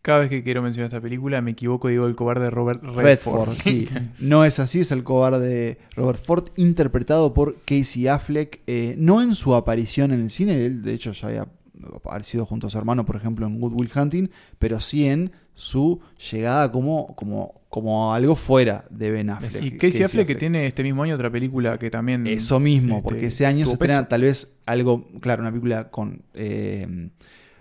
Cada 0.00 0.20
vez 0.20 0.30
que 0.30 0.44
quiero 0.44 0.62
mencionar 0.62 0.86
esta 0.86 1.00
película 1.00 1.42
me 1.42 1.50
equivoco 1.50 1.88
y 1.88 1.92
digo 1.92 2.06
el 2.06 2.14
cobarde 2.14 2.50
Robert 2.50 2.80
Redford. 2.82 3.04
Redford, 3.04 3.58
sí. 3.58 3.88
No 4.20 4.44
es 4.44 4.60
así, 4.60 4.80
es 4.80 4.92
el 4.92 5.02
cobarde 5.02 5.78
Robert 5.96 6.24
Ford, 6.24 6.48
interpretado 6.56 7.34
por 7.34 7.56
Casey 7.64 8.06
Affleck, 8.06 8.60
eh, 8.68 8.94
no 8.96 9.20
en 9.20 9.34
su 9.34 9.56
aparición 9.56 10.12
en 10.12 10.20
el 10.22 10.30
cine, 10.30 10.64
él 10.64 10.82
de 10.82 10.94
hecho 10.94 11.10
ya 11.12 11.26
había 11.26 11.48
aparecido 11.96 12.46
junto 12.46 12.68
a 12.68 12.70
su 12.70 12.78
hermano, 12.78 13.04
por 13.04 13.16
ejemplo, 13.16 13.44
en 13.44 13.60
Good 13.60 13.72
Will 13.74 13.90
Hunting, 13.92 14.28
pero 14.60 14.78
sí 14.80 15.06
en 15.06 15.32
su 15.54 16.00
llegada 16.30 16.70
como, 16.70 17.16
como, 17.16 17.60
como 17.68 18.14
algo 18.14 18.36
fuera 18.36 18.84
de 18.90 19.10
Ben 19.10 19.30
Affleck. 19.30 19.62
Y 19.64 19.76
Casey 19.78 20.04
Affleck 20.04 20.28
que 20.28 20.36
tiene 20.36 20.64
este 20.66 20.84
mismo 20.84 21.02
año 21.02 21.16
otra 21.16 21.30
película 21.30 21.76
que 21.76 21.90
también... 21.90 22.24
Eso 22.28 22.60
mismo, 22.60 22.98
este, 22.98 23.08
porque 23.08 23.26
ese 23.26 23.46
año 23.46 23.66
se 23.66 23.72
estrena 23.72 24.08
tal 24.08 24.22
vez 24.22 24.60
algo, 24.64 25.04
claro, 25.20 25.42
una 25.42 25.50
película 25.50 25.90
con 25.90 26.22
eh, 26.34 27.10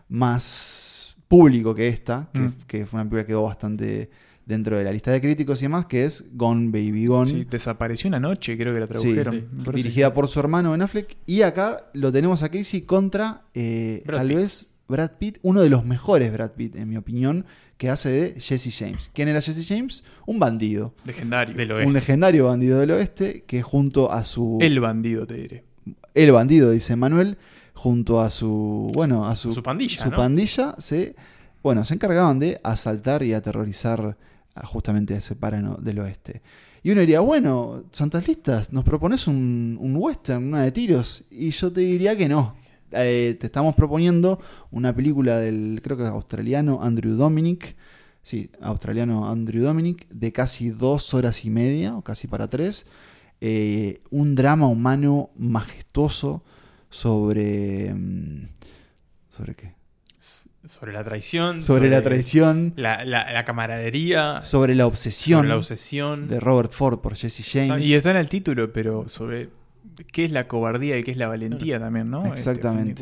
más 0.09 1.15
público 1.27 1.75
que 1.75 1.87
esta, 1.87 2.29
que, 2.33 2.39
Mm. 2.39 2.53
que 2.67 2.85
fue 2.85 2.99
una 2.99 3.03
película 3.09 3.23
que 3.23 3.27
quedó 3.27 3.43
bastante 3.43 4.09
dentro 4.45 4.77
de 4.77 4.83
la 4.85 4.93
lista 4.93 5.11
de 5.11 5.19
críticos 5.19 5.59
y 5.61 5.65
demás, 5.65 5.87
que 5.87 6.05
es 6.05 6.23
Gone 6.33 6.69
Baby 6.71 7.05
Gone. 7.07 7.29
Sí, 7.29 7.47
desapareció 7.49 8.07
una 8.07 8.19
noche, 8.19 8.57
creo 8.57 8.73
que 8.73 8.79
la 8.79 8.87
Sí, 8.87 8.93
tradujeron. 8.93 9.49
Dirigida 9.75 10.13
por 10.13 10.29
su 10.29 10.39
hermano 10.39 10.71
Ben 10.71 10.81
Affleck. 10.81 11.17
Y 11.25 11.41
acá 11.41 11.89
lo 11.93 12.11
tenemos 12.13 12.43
a 12.43 12.49
Casey 12.49 12.81
contra 12.83 13.41
eh, 13.53 14.03
tal 14.05 14.29
Pitt. 14.29 14.37
vez 14.37 14.71
Brad 14.87 15.11
Pitt, 15.19 15.39
uno 15.41 15.59
de 15.59 15.69
los 15.69 15.83
mejores 15.85 16.31
Brad 16.31 16.51
Pitt, 16.51 16.77
en 16.77 16.87
mi 16.87 16.95
opinión, 16.95 17.45
que 17.75 17.89
hace 17.89 18.09
de 18.09 18.39
Jesse 18.39 18.73
James. 18.73 19.11
¿Quién 19.13 19.27
era 19.27 19.41
Jesse 19.41 19.67
James? 19.67 20.05
Un 20.25 20.39
bandido. 20.39 20.93
Legendario. 21.03 21.53
Del 21.53 21.71
Un 21.85 21.91
legendario 21.91 22.45
bandido 22.45 22.79
del 22.79 22.91
oeste 22.91 23.43
que 23.45 23.61
junto 23.61 24.13
a 24.13 24.23
su... 24.23 24.57
El 24.61 24.79
bandido, 24.79 25.27
te 25.27 25.33
diré. 25.35 25.63
El 26.13 26.31
bandido, 26.31 26.71
dice 26.71 26.95
Manuel, 26.95 27.37
junto 27.77 28.19
a 28.19 28.31
su, 28.31 28.89
bueno, 28.93 29.27
a 29.27 29.35
su, 29.35 29.53
Su 29.53 29.61
pandilla, 29.61 30.03
su 30.03 30.09
¿no? 30.09 30.17
pandilla, 30.17 30.75
se, 30.79 31.15
bueno, 31.61 31.85
se 31.85 31.93
encargaban 31.93 32.39
de 32.39 32.59
asaltar 32.63 33.21
y 33.21 33.33
aterrorizar 33.33 34.17
justamente 34.63 35.13
a 35.13 35.17
ese 35.17 35.35
páramo 35.35 35.75
del 35.75 35.99
oeste. 35.99 36.41
Y 36.81 36.89
uno 36.91 37.01
diría, 37.01 37.19
bueno, 37.19 37.83
Santas 37.91 38.27
Listas, 38.27 38.73
nos 38.73 38.83
propones 38.83 39.27
un, 39.27 39.77
un 39.79 39.95
western, 39.95 40.47
una 40.47 40.63
de 40.63 40.71
tiros, 40.71 41.23
y 41.29 41.51
yo 41.51 41.71
te 41.71 41.81
diría 41.81 42.17
que 42.17 42.27
no. 42.27 42.55
Eh, 42.91 43.37
te 43.39 43.45
estamos 43.45 43.75
proponiendo 43.75 44.39
una 44.71 44.95
película 44.95 45.37
del, 45.37 45.81
creo 45.83 45.97
que 45.97 46.03
es 46.03 46.09
australiano, 46.09 46.79
Andrew 46.81 47.13
Dominic, 47.13 47.75
sí, 48.23 48.49
australiano 48.59 49.29
Andrew 49.29 49.63
Dominic, 49.63 50.07
de 50.09 50.31
casi 50.31 50.69
dos 50.69 51.13
horas 51.13 51.45
y 51.45 51.51
media, 51.51 51.95
o 51.95 52.01
casi 52.01 52.27
para 52.27 52.49
tres, 52.49 52.87
eh, 53.39 54.01
un 54.09 54.33
drama 54.33 54.67
humano 54.67 55.29
majestuoso 55.37 56.43
sobre... 56.89 57.93
mm, 57.93 58.47
¿Sobre 59.29 59.55
qué? 59.55 59.77
sobre 60.65 60.91
la 60.91 61.01
traición. 61.03 61.63
Sobre 61.63 61.89
la 61.89 62.01
traición. 62.01 62.73
La, 62.75 63.05
la- 63.05 63.31
la 63.31 63.45
camaradería. 63.45 64.41
sobre 64.41 64.75
la 64.75 64.85
obsesión, 64.85 65.39
Sobre 65.39 65.49
la 65.49 65.55
obsesión. 65.57 66.27
de 66.27 66.39
Robert 66.41 66.73
Ford 66.73 66.99
por 66.99 67.15
Jesse 67.15 67.41
James. 67.49 67.85
Y 67.87 67.93
está 67.93 68.11
en 68.11 68.17
el 68.17 68.27
título, 68.27 68.73
pero 68.73 69.07
sobre 69.07 69.49
qué 70.11 70.25
es 70.25 70.31
la 70.31 70.47
cobardía 70.49 70.97
y 70.97 71.03
qué 71.05 71.11
es 71.11 71.17
la 71.17 71.29
valentía 71.29 71.79
también, 71.79 72.09
¿no? 72.11 72.19
Este, 72.25 72.31
Exactamente. 72.39 73.01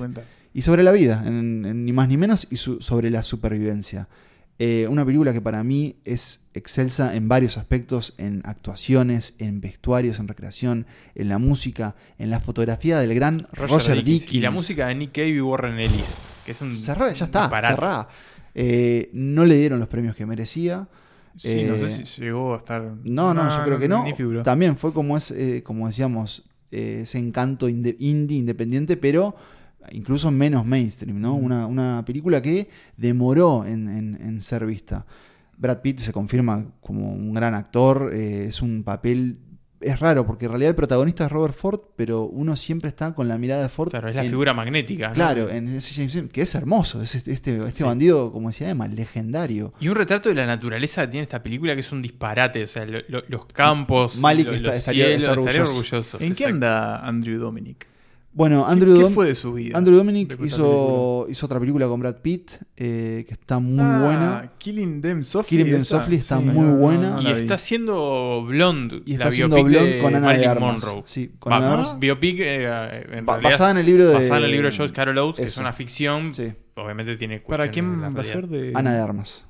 y 0.53 0.61
sobre 0.61 0.83
la 0.83 0.91
vida, 0.91 1.23
en- 1.25 1.65
en 1.65 1.85
ni 1.85 1.91
más 1.91 2.07
ni 2.07 2.17
menos, 2.17 2.45
y 2.51 2.57
su- 2.57 2.79
sobre 2.81 3.09
la 3.09 3.23
supervivencia. 3.23 4.07
Eh, 4.57 4.87
una 4.89 5.03
película 5.05 5.33
que 5.33 5.41
para 5.41 5.63
mí 5.63 5.97
es 6.05 6.45
excelsa 6.53 7.15
en 7.15 7.27
varios 7.27 7.57
aspectos, 7.57 8.13
en 8.17 8.41
actuaciones, 8.45 9.35
en 9.37 9.59
vestuarios, 9.59 10.17
en 10.19 10.27
recreación, 10.29 10.85
en 11.13 11.27
la 11.27 11.37
música, 11.39 11.95
en 12.17 12.29
la 12.29 12.39
fotografía 12.39 12.99
del 12.99 13.13
gran 13.13 13.45
Roger, 13.51 14.01
Dickens. 14.03 14.33
Y 14.33 14.39
la 14.39 14.51
música 14.51 14.87
de 14.87 14.95
Nick 14.95 15.11
Cave 15.11 15.29
y 15.29 15.41
Warren 15.41 15.77
Ellis. 15.79 16.19
Que 16.45 16.51
es 16.51 16.61
un. 16.61 16.77
Cerrá, 16.79 17.11
ya 17.11 17.25
está, 17.25 17.49
cerrá. 17.49 18.07
Eh, 18.53 19.09
no 19.11 19.43
le 19.43 19.57
dieron 19.57 19.79
los 19.79 19.89
premios 19.89 20.15
que 20.15 20.25
merecía. 20.25 20.87
Sí, 21.35 21.65
no 21.65 21.75
Eh, 21.75 21.79
sé 21.89 22.05
si 22.05 22.21
llegó 22.21 22.53
a 22.53 22.57
estar. 22.57 22.81
No, 23.03 23.33
no, 23.33 23.49
yo 23.57 23.65
creo 23.65 23.77
que 23.77 23.89
no. 23.89 24.05
También 24.43 24.77
fue 24.77 24.93
como 24.93 25.17
es, 25.17 25.31
eh, 25.31 25.63
como 25.63 25.87
decíamos, 25.87 26.43
eh, 26.71 26.99
ese 27.03 27.17
encanto 27.19 27.67
indie, 27.67 27.95
independiente, 27.99 28.95
pero 28.95 29.35
incluso 29.91 30.31
menos 30.31 30.65
mainstream, 30.65 31.19
¿no? 31.19 31.35
Una, 31.35 31.65
una 31.67 32.03
película 32.05 32.41
que 32.41 32.69
demoró 32.97 33.65
en, 33.65 33.87
en- 33.89 34.17
en 34.21 34.41
ser 34.41 34.65
vista. 34.65 35.05
Brad 35.57 35.79
Pitt 35.81 35.99
se 35.99 36.11
confirma 36.11 36.65
como 36.81 37.13
un 37.13 37.33
gran 37.33 37.55
actor, 37.55 38.11
eh, 38.13 38.45
es 38.49 38.61
un 38.61 38.83
papel... 38.83 39.39
Es 39.81 39.99
raro, 39.99 40.25
porque 40.25 40.45
en 40.45 40.51
realidad 40.51 40.69
el 40.69 40.75
protagonista 40.75 41.25
es 41.25 41.31
Robert 41.31 41.53
Ford, 41.53 41.79
pero 41.95 42.23
uno 42.23 42.55
siempre 42.55 42.89
está 42.89 43.13
con 43.13 43.27
la 43.27 43.37
mirada 43.37 43.61
de 43.61 43.69
Ford. 43.69 43.89
Claro, 43.91 44.07
es 44.09 44.15
la 44.15 44.23
en- 44.23 44.29
figura 44.29 44.53
magnética. 44.53 45.09
¿no? 45.09 45.13
Claro, 45.13 45.49
en 45.49 45.67
ese 45.75 45.93
James 45.93 46.15
Bond, 46.15 46.31
que 46.31 46.41
es 46.41 46.55
hermoso, 46.55 47.03
es 47.03 47.13
este, 47.13 47.31
este, 47.33 47.63
este 47.65 47.83
bandido, 47.83 48.31
como 48.31 48.47
decía 48.49 48.69
Emma, 48.69 48.87
legendario. 48.87 49.73
Y 49.79 49.89
un 49.89 49.95
retrato 49.95 50.29
de 50.29 50.35
la 50.35 50.47
naturaleza 50.47 51.01
que 51.03 51.09
tiene 51.09 51.23
esta 51.23 51.43
película 51.43 51.73
que 51.75 51.81
es 51.81 51.91
un 51.91 52.01
disparate. 52.01 52.63
O 52.63 52.67
sea, 52.67 52.85
lo- 52.85 52.99
lo- 53.09 53.23
los 53.27 53.45
campos, 53.47 54.15
Malik 54.17 54.47
lo- 54.47 54.53
está- 54.53 54.69
los 54.69 54.79
estaría- 54.79 55.05
cielos, 55.07 55.29
estaría 55.37 55.61
orgulloso. 55.61 55.71
orgulloso. 55.77 56.17
¿En 56.21 56.33
qué 56.35 56.45
anda 56.45 57.05
Andrew 57.05 57.39
Dominic? 57.39 57.85
Bueno, 58.37 58.65
Andrew, 58.67 58.97
¿Qué 58.97 59.03
Dom- 59.05 59.13
fue 59.13 59.27
de 59.27 59.35
su 59.35 59.53
vida? 59.53 59.77
Andrew 59.77 59.95
Dominic 59.95 60.37
hizo, 60.43 61.25
hizo 61.29 61.45
otra 61.45 61.57
película 61.57 61.87
con 61.87 62.01
Brad 62.01 62.17
Pitt 62.17 62.51
eh, 62.75 63.23
que 63.25 63.33
está 63.33 63.59
muy 63.59 63.79
Ah, 63.79 63.99
buena. 64.03 64.51
Killing 64.57 65.01
Them 65.01 65.23
Softly. 65.23 65.57
Killing 65.59 65.71
Them. 65.71 65.81
Softly 65.81 66.15
está 66.17 66.39
Sí, 66.39 66.43
muy 66.43 66.67
no, 66.67 66.75
buena. 66.75 67.11
no 67.11 67.21
Y 67.21 67.27
está 67.31 67.53
haciendo 67.55 68.43
Blonde, 68.45 69.03
Y 69.05 69.15
la 69.15 69.29
está 69.29 69.47
biopic 69.47 69.65
Blonde 69.65 69.93
de 69.93 69.97
con 69.99 70.15
Ana 70.15 70.33
de 70.33 70.45
Armas. 70.47 70.83
Monroe. 70.85 71.03
Sí, 71.05 71.31
con 71.39 71.53
Va- 71.53 71.57
Ana 71.57 71.65
de 71.67 71.71
Armas. 71.73 71.97
Biopic 71.99 72.39
eh, 72.41 73.05
en 73.13 73.25
Ba- 73.25 73.33
realidad 73.35 73.51
basada 73.51 73.71
en 73.71 73.77
el 73.77 73.85
libro 73.85 74.05
de- 74.05 74.13
basada 74.15 74.37
en 74.39 74.43
el 74.45 74.51
libro 74.51 74.67
de 74.69 74.75
George 74.75 74.93
Carol 74.93 75.17
Oates, 75.17 75.39
que 75.39 75.45
es 75.45 75.57
una 75.57 75.71
ficción. 75.71 76.33
Sí. 76.33 76.51
Obviamente 76.75 77.15
tiene 77.15 77.39
¿Para 77.39 77.71
quién 77.71 78.03
va 78.03 78.19
a 78.19 78.23
ser 78.25 78.49
de.? 78.49 78.73
Ana 78.75 78.93
de 78.95 78.99
Armas. 78.99 79.47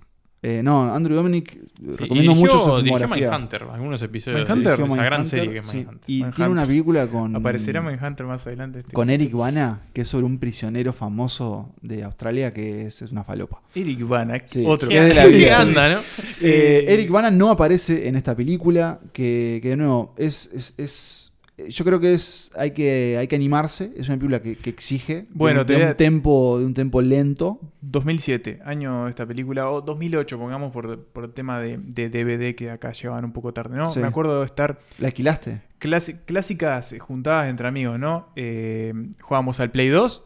Eh, 0.47 0.61
no, 0.61 0.93
Andrew 0.93 1.15
Dominic, 1.15 1.57
Y- 1.81 1.95
recomiendo 1.95 2.33
y 2.33 2.35
mucho 2.35 2.59
su 2.63 2.75
filmografía. 2.83 3.31
Mindhunter, 3.31 3.63
algunos 3.63 3.99
episodios 4.03 4.41
Mindhunter. 4.47 4.77
de 4.77 4.83
esa 4.93 5.03
gran 5.03 5.25
serie 5.25 5.49
que 5.51 5.57
es 5.57 5.67
sí. 5.67 5.77
Mindhunter. 5.77 6.03
Y 6.05 6.13
Mindhunter. 6.13 6.35
tiene 6.35 6.51
una 6.51 6.65
película 6.67 7.07
con, 7.07 7.35
Aparecerá 7.35 7.81
Mindhunter 7.81 8.25
más 8.27 8.45
adelante. 8.45 8.79
este. 8.79 8.91
con 8.93 9.09
Eric 9.09 9.33
Bana, 9.33 9.81
que 9.91 10.01
es 10.01 10.07
sobre 10.07 10.25
un 10.25 10.37
prisionero 10.37 10.93
famoso 10.93 11.73
de 11.81 12.03
Australia 12.03 12.53
que 12.53 12.83
es, 12.87 13.01
es 13.01 13.11
una 13.11 13.23
falopa. 13.23 13.61
Eric 13.73 14.07
Bana, 14.07 14.39
Sí. 14.45 14.63
otro. 14.67 14.87
Que 14.87 14.97
es 14.99 15.03
de 15.07 15.13
la 15.15 15.23
¿Qué 15.23 15.29
vida. 15.29 15.61
anda, 15.61 15.89
no? 15.95 15.99
Eh, 16.41 16.85
Eric 16.89 17.09
Bana 17.09 17.31
no 17.31 17.49
aparece 17.49 18.07
en 18.07 18.15
esta 18.15 18.35
película, 18.35 18.99
que, 19.13 19.59
que 19.63 19.69
de 19.69 19.77
nuevo, 19.77 20.13
es, 20.17 20.51
es, 20.53 20.73
es- 20.77 21.31
yo 21.70 21.86
creo 21.86 21.99
que 21.99 22.14
es 22.14 22.51
hay 22.58 22.72
que, 22.72 23.16
hay 23.18 23.28
que 23.28 23.36
animarse, 23.36 23.93
es 23.95 24.08
una 24.10 24.18
película 24.18 24.41
que, 24.41 24.56
que 24.58 24.70
exige 24.70 25.26
Bueno, 25.34 25.60
de, 25.60 25.66
te 25.66 25.74
de 25.74 25.80
voy 25.80 25.88
un 25.91 25.97
tempo, 25.97 26.60
de 26.60 26.66
un 26.66 26.74
tempo 26.74 27.01
lento. 27.01 27.60
2007, 27.82 28.60
año 28.66 29.06
de 29.06 29.10
esta 29.12 29.26
película, 29.26 29.70
o 29.70 29.82
2008, 29.82 30.38
pongamos 30.38 30.72
por, 30.72 31.06
por 31.06 31.24
el 31.26 31.32
tema 31.34 31.60
de, 31.60 31.78
de 31.78 32.10
DVD 32.10 32.56
que 32.56 32.72
acá 32.72 32.91
llevaban 32.91 33.24
un 33.26 33.32
poco 33.32 33.53
tarde, 33.53 33.78
¿no? 33.78 33.89
Sí. 33.91 33.99
Me 33.99 34.08
acuerdo 34.08 34.39
de 34.41 34.45
estar 34.45 34.80
¿La 34.97 35.08
alquilaste? 35.08 35.62
clasi- 35.80 36.20
clásicas 36.26 36.91
eh, 36.93 36.99
juntadas 36.99 37.47
entre 37.49 37.68
amigos, 37.68 37.99
¿no? 37.99 38.30
Eh, 38.36 38.93
jugábamos 39.22 39.60
al 39.60 39.72
Play 39.72 39.88
2, 39.89 40.24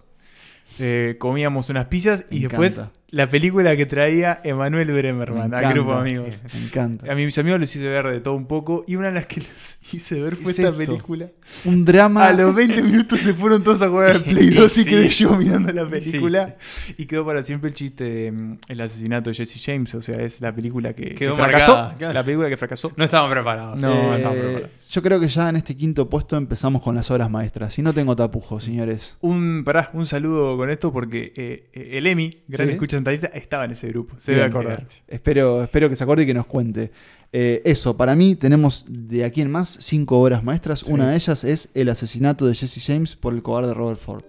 eh, 0.80 1.16
comíamos 1.20 1.70
unas 1.70 1.86
pizzas 1.86 2.26
y 2.32 2.40
después. 2.44 2.82
La 3.12 3.28
película 3.30 3.76
que 3.76 3.86
traía 3.86 4.40
Emanuel 4.44 4.92
Bremerman 4.92 5.50
Me 5.50 5.58
al 5.58 5.74
grupo 5.74 5.94
de 5.96 6.00
amigos. 6.02 6.36
Me 6.54 6.64
encanta. 6.66 7.12
A 7.12 7.16
mis 7.16 7.38
amigos 7.38 7.60
les 7.60 7.76
hice 7.76 7.88
ver 7.88 8.06
de 8.08 8.20
todo 8.20 8.36
un 8.36 8.46
poco 8.48 8.84
y 8.88 8.96
una 8.96 9.08
de 9.08 9.14
las 9.14 9.26
que 9.26 9.42
les 9.42 9.50
hice 9.92 10.22
ver 10.22 10.36
fue 10.36 10.52
Es 10.52 10.60
esta 10.60 10.70
esto. 10.70 10.78
película. 10.78 11.28
Un 11.66 11.84
drama. 11.86 12.28
A 12.28 12.34
los 12.34 12.54
20 12.54 12.82
minutos 12.84 13.20
se 13.20 13.34
fueron 13.34 13.64
todos 13.64 13.82
a 13.82 13.90
jugar 13.90 14.12
al 14.12 14.24
Play 14.24 14.50
2 14.56 14.78
y 14.78 14.84
Sí. 14.84 14.86
quedé 14.90 15.10
yo 15.10 15.36
mirando 15.36 15.72
la 15.74 15.90
película. 15.90 16.56
Y 16.98 17.06
quedó 17.06 17.26
para 17.26 17.42
siempre 17.42 17.70
el 17.70 17.76
chiste 17.76 18.04
de 18.04 18.32
mm, 18.32 18.58
el 18.68 18.82
asesinato 18.82 19.30
de 19.32 19.36
Jesse 19.36 19.60
James. 19.66 19.94
O 19.96 20.02
sea, 20.02 20.22
es 20.22 20.40
la 20.42 20.54
película 20.54 20.94
que, 20.94 21.16
fracasó. 21.36 21.94
claro. 21.98 22.14
La 22.14 22.24
película 22.24 22.48
que 22.50 22.58
fracasó. 22.58 22.92
No 22.96 23.04
estaban 23.04 23.32
preparados. 23.32 23.80
No, 23.82 23.90
no 23.90 24.14
Eh, 24.14 24.18
estaban 24.18 24.38
preparados. 24.38 24.70
yo 24.90 25.02
creo 25.02 25.20
que 25.20 25.28
ya 25.28 25.50
en 25.50 25.56
este 25.56 25.76
quinto 25.76 26.08
puesto 26.10 26.38
empezamos 26.38 26.84
con 26.84 26.94
las 26.94 27.10
obras 27.10 27.30
maestras. 27.32 27.78
Y 27.80 27.82
no 27.82 27.92
tengo 27.94 28.16
tapujos, 28.16 28.64
señores. 28.64 29.18
Un, 29.22 29.64
pará, 29.66 29.90
un 29.94 30.06
saludo 30.06 30.56
con 30.58 30.70
esto 30.70 30.94
porque 30.94 31.34
eh, 31.36 31.70
eh, 31.74 31.90
el 31.98 32.06
Emi, 32.06 32.44
gran 32.48 32.68
Sí. 32.68 32.74
escucha 32.74 32.99
estaba 33.34 33.66
en 33.66 33.72
ese 33.72 33.88
grupo. 33.90 34.16
Se 34.20 34.32
debe 34.32 34.46
acordar. 34.46 34.86
Espero, 35.08 35.64
espero 35.64 35.90
que 35.90 35.96
se 35.96 36.04
acuerde 36.04 36.24
y 36.24 36.26
que 36.26 36.34
nos 36.34 36.46
cuente. 36.46 36.92
Eh, 37.32 37.62
eso, 37.64 37.96
para 37.96 38.16
mí 38.16 38.36
tenemos 38.36 38.86
de 38.88 39.24
aquí 39.24 39.42
en 39.42 39.52
más 39.52 39.78
cinco 39.82 40.20
obras 40.20 40.44
maestras. 40.44 40.84
Una 40.84 41.10
de 41.10 41.16
ellas 41.16 41.44
es 41.44 41.70
El 41.74 41.90
asesinato 41.90 42.48
de 42.48 42.56
Jesse 42.56 42.84
James 42.86 43.16
por 43.16 43.34
el 43.34 43.42
cobarde 43.42 43.74
Robert 43.74 44.00
Ford. 44.00 44.24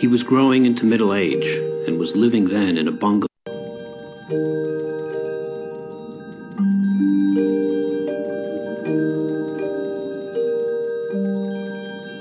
He 0.00 0.06
was 0.06 0.22
growing 0.22 0.66
into 0.66 0.84
middle 0.84 1.12
age 1.14 1.46
and 1.86 1.98
was 1.98 2.14
living 2.14 2.46
then 2.46 2.76
in 2.76 2.88
a 2.88 2.90
bungalow. 2.90 4.83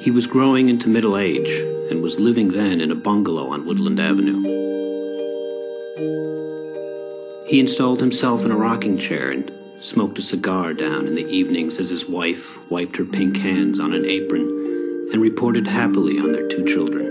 He 0.04 0.12
was 0.12 0.28
growing 0.28 0.68
into 0.68 0.90
middle 0.90 1.18
age 1.18 1.50
and 1.90 2.02
was 2.02 2.20
living 2.20 2.50
then 2.50 2.82
in 2.82 2.92
a 2.92 2.96
bungalow 2.96 3.48
on 3.54 3.66
Woodland 3.66 4.02
Avenue. 4.02 4.44
He 7.48 7.62
installed 7.62 8.02
himself 8.02 8.44
in 8.44 8.52
a 8.52 8.56
rocking 8.58 8.98
chair 8.98 9.32
and 9.32 9.50
smoked 9.80 10.20
a 10.20 10.22
cigar 10.22 10.74
down 10.74 11.08
in 11.08 11.16
the 11.16 11.26
evenings 11.28 11.80
as 11.80 11.90
his 11.90 12.06
wife 12.06 12.44
wiped 12.70 12.98
her 12.98 13.06
pink 13.06 13.38
hands 13.38 13.80
on 13.80 13.94
an 13.94 14.06
apron 14.06 15.08
and 15.14 15.22
reported 15.22 15.66
happily 15.66 16.20
on 16.20 16.34
their 16.34 16.50
two 16.50 16.66
children. 16.66 17.08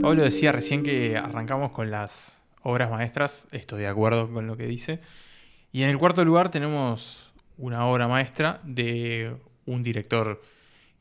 Pablo 0.00 0.22
decía 0.22 0.52
recién 0.52 0.84
que 0.84 1.18
arrancamos 1.18 1.72
con 1.72 1.90
las 1.90 2.40
obras 2.62 2.90
maestras. 2.90 3.46
Estoy 3.52 3.82
de 3.82 3.88
acuerdo 3.88 4.32
con 4.32 4.46
lo 4.46 4.56
que 4.56 4.66
dice. 4.66 5.00
Y 5.70 5.82
en 5.82 5.90
el 5.90 5.98
cuarto 5.98 6.24
lugar 6.24 6.48
tenemos 6.50 7.30
una 7.58 7.84
obra 7.84 8.08
maestra 8.08 8.62
de 8.64 9.36
un 9.66 9.82
director 9.82 10.40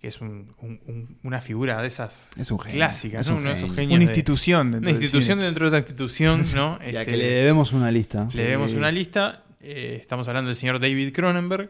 que 0.04 0.10
es 0.10 0.20
un- 0.20 0.54
un- 0.60 0.82
un- 0.86 1.18
una 1.24 1.39
figura 1.39 1.82
de 1.82 1.88
esas 1.88 2.30
Es 2.38 2.51
un 2.51 2.60
genio, 2.60 2.76
clásicas, 2.76 3.22
es 3.26 3.30
¿no? 3.32 3.38
un 3.38 3.41
Uno 3.43 3.49
de 3.51 3.56
esos 3.56 3.70
genio. 3.70 3.76
genios 3.76 3.91
Una 3.95 3.99
de- 3.99 4.04
institución 4.04 4.72
dentro 4.74 4.89
Una 4.91 4.99
institución 4.99 5.39
dentro 5.39 5.64
de 5.64 5.68
otra 5.70 5.80
institución, 5.80 6.43
¿no? 6.56 6.78
Ya 6.80 7.01
Este, 7.04 7.12
que 7.12 7.18
le 7.18 7.26
debemos 7.30 7.72
una 7.72 7.89
lista. 7.89 8.28
le 8.36 8.43
debemos 8.43 8.74
una 8.74 8.91
lista. 8.91 9.43
Eh, 9.62 9.97
estamos 10.01 10.28
hablando 10.28 10.49
del 10.49 10.58
señor 10.58 10.82
David 10.82 11.14
Cronenberg, 11.14 11.70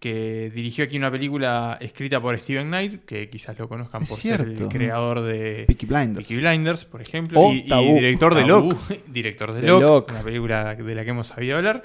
que 0.00 0.50
dirigió 0.52 0.84
aquí 0.84 0.96
una 0.96 1.12
película 1.12 1.78
escrita 1.80 2.20
por 2.20 2.36
Steven 2.40 2.66
Knight, 2.66 3.04
que 3.04 3.30
quizás 3.30 3.56
lo 3.56 3.68
conozcan 3.68 4.02
Es 4.02 4.08
por 4.08 4.18
ser 4.18 4.40
el 4.40 4.56
creador 4.68 5.20
de 5.20 5.62
Peaky 5.68 5.86
Blinders. 5.86 6.26
Peaky 6.26 6.40
Blinders, 6.42 6.84
por 6.86 7.02
ejemplo. 7.02 7.38
O 7.40 7.52
y, 7.52 7.58
y 7.58 7.68
Tabú. 7.68 7.94
director 7.94 8.34
de 8.34 8.46
Locke. 8.46 8.76
director 9.06 9.54
de, 9.54 9.60
De 9.60 9.66
Locke, 9.68 9.82
Locke. 9.84 10.10
una 10.12 10.22
película 10.22 10.74
de 10.74 10.94
la 10.96 11.04
que 11.04 11.10
hemos 11.10 11.28
sabido 11.28 11.56
hablar. 11.56 11.84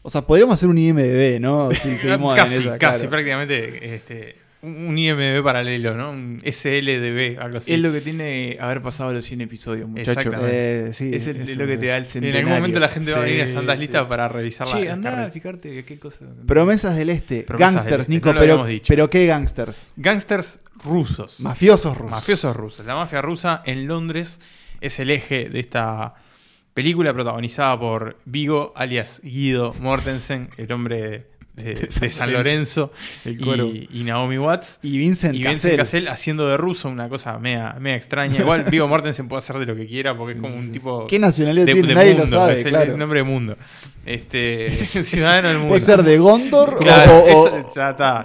O 0.00 0.08
sea, 0.08 0.22
podríamos 0.22 0.54
hacer 0.54 0.68
un 0.70 0.78
IMDB, 0.78 1.40
¿no? 1.40 1.70
Si 1.74 1.94
seguimos 1.98 2.38
en 2.38 2.42
casi, 2.44 2.54
esa, 2.62 2.78
casi, 2.78 2.98
claro. 3.00 3.10
prácticamente 3.10 3.94
este, 3.96 4.36
un 4.66 4.98
IMDb 4.98 5.42
paralelo, 5.42 5.94
¿no? 5.94 6.10
Un 6.10 6.40
SLDB, 6.44 7.38
algo 7.40 7.58
así. 7.58 7.72
Es 7.72 7.80
lo 7.80 7.92
que 7.92 8.00
tiene 8.00 8.56
haber 8.60 8.82
pasado 8.82 9.12
los 9.12 9.24
100 9.24 9.40
episodios, 9.42 9.88
muchachos. 9.88 10.16
Exactamente. 10.16 10.86
Eh, 10.88 10.92
sí, 10.92 11.10
es, 11.14 11.26
el- 11.26 11.36
eso 11.36 11.52
es 11.52 11.56
lo 11.58 11.66
que 11.66 11.78
te 11.78 11.86
da 11.86 11.96
el 11.96 12.02
es. 12.02 12.08
en 12.08 12.12
centenario. 12.12 12.40
algún 12.40 12.54
momento 12.54 12.78
la 12.80 12.88
gente 12.88 13.12
va 13.12 13.18
a 13.18 13.20
venir 13.22 13.42
a 13.42 13.46
Sí, 13.46 13.52
Santas 13.52 13.78
sí, 13.78 13.80
Listas 13.84 14.04
sí. 14.04 14.08
para 14.10 14.28
revisar 14.28 14.68
la 14.68 14.92
andá, 14.92 15.10
carrera. 15.10 15.30
fijarte 15.30 15.84
qué 15.84 15.98
cosa. 15.98 16.26
Promesas 16.46 16.96
del 16.96 17.10
Este. 17.10 17.42
Promesas 17.42 17.72
del 17.74 17.80
gangsters, 17.82 18.00
Este, 18.02 18.12
Nico, 18.12 18.28
no 18.28 18.34
lo 18.34 18.40
pero, 18.40 18.66
pero 18.88 19.10
¿qué 19.10 19.26
gangsters? 19.26 19.88
Gangsters 19.96 20.58
rusos. 20.84 21.40
Mafiosos 21.40 21.96
rusos. 21.96 22.10
Mafiosos 22.10 22.56
rusos. 22.56 22.86
La 22.86 22.94
mafia 22.94 23.22
rusa 23.22 23.62
en 23.64 23.86
Londres 23.86 24.40
es 24.80 24.98
el 25.00 25.10
eje 25.10 25.48
de 25.48 25.60
esta 25.60 26.14
película 26.74 27.14
protagonizada 27.14 27.78
por 27.78 28.18
Vigo, 28.26 28.72
alias 28.76 29.20
Guido 29.22 29.72
Mortensen, 29.80 30.50
el 30.58 30.70
hombre 30.72 31.26
de, 31.64 31.74
de 31.74 32.10
San 32.10 32.32
Lorenzo 32.32 32.92
y, 33.24 33.88
y 34.00 34.04
Naomi 34.04 34.38
Watts. 34.38 34.78
Y 34.82 34.98
Vincent, 34.98 35.34
Y 35.34 35.38
Cassel. 35.42 35.52
Vincent 35.52 35.76
Cassel 35.78 36.08
haciendo 36.08 36.48
de 36.48 36.56
ruso, 36.56 36.88
una 36.88 37.08
cosa 37.08 37.38
media, 37.38 37.74
media 37.80 37.96
extraña. 37.96 38.40
Igual 38.40 38.64
Vigo 38.70 38.86
Mortensen 38.88 39.26
puede 39.26 39.38
hacer 39.38 39.56
de 39.58 39.66
lo 39.66 39.74
que 39.74 39.86
quiera 39.86 40.16
porque 40.16 40.34
es 40.34 40.40
como 40.40 40.54
un 40.54 40.70
tipo. 40.70 41.06
¿Qué 41.06 41.18
nacionalidad 41.18 41.66
tiene? 41.66 41.94
Nadie 41.94 42.14
lo 42.14 42.26
sabe, 42.26 42.54
Es 42.54 42.64
el, 42.64 42.70
claro. 42.70 42.92
el 42.92 42.98
nombre 42.98 43.20
de 43.20 43.24
mundo. 43.24 43.56
Este, 44.04 44.66
es 44.82 44.90
ciudadano 44.90 45.48
del 45.48 45.56
mundo. 45.58 45.70
Puede 45.70 45.80
ser 45.80 46.02
de 46.02 46.18
Gondor 46.18 46.78
Claro, 46.78 47.22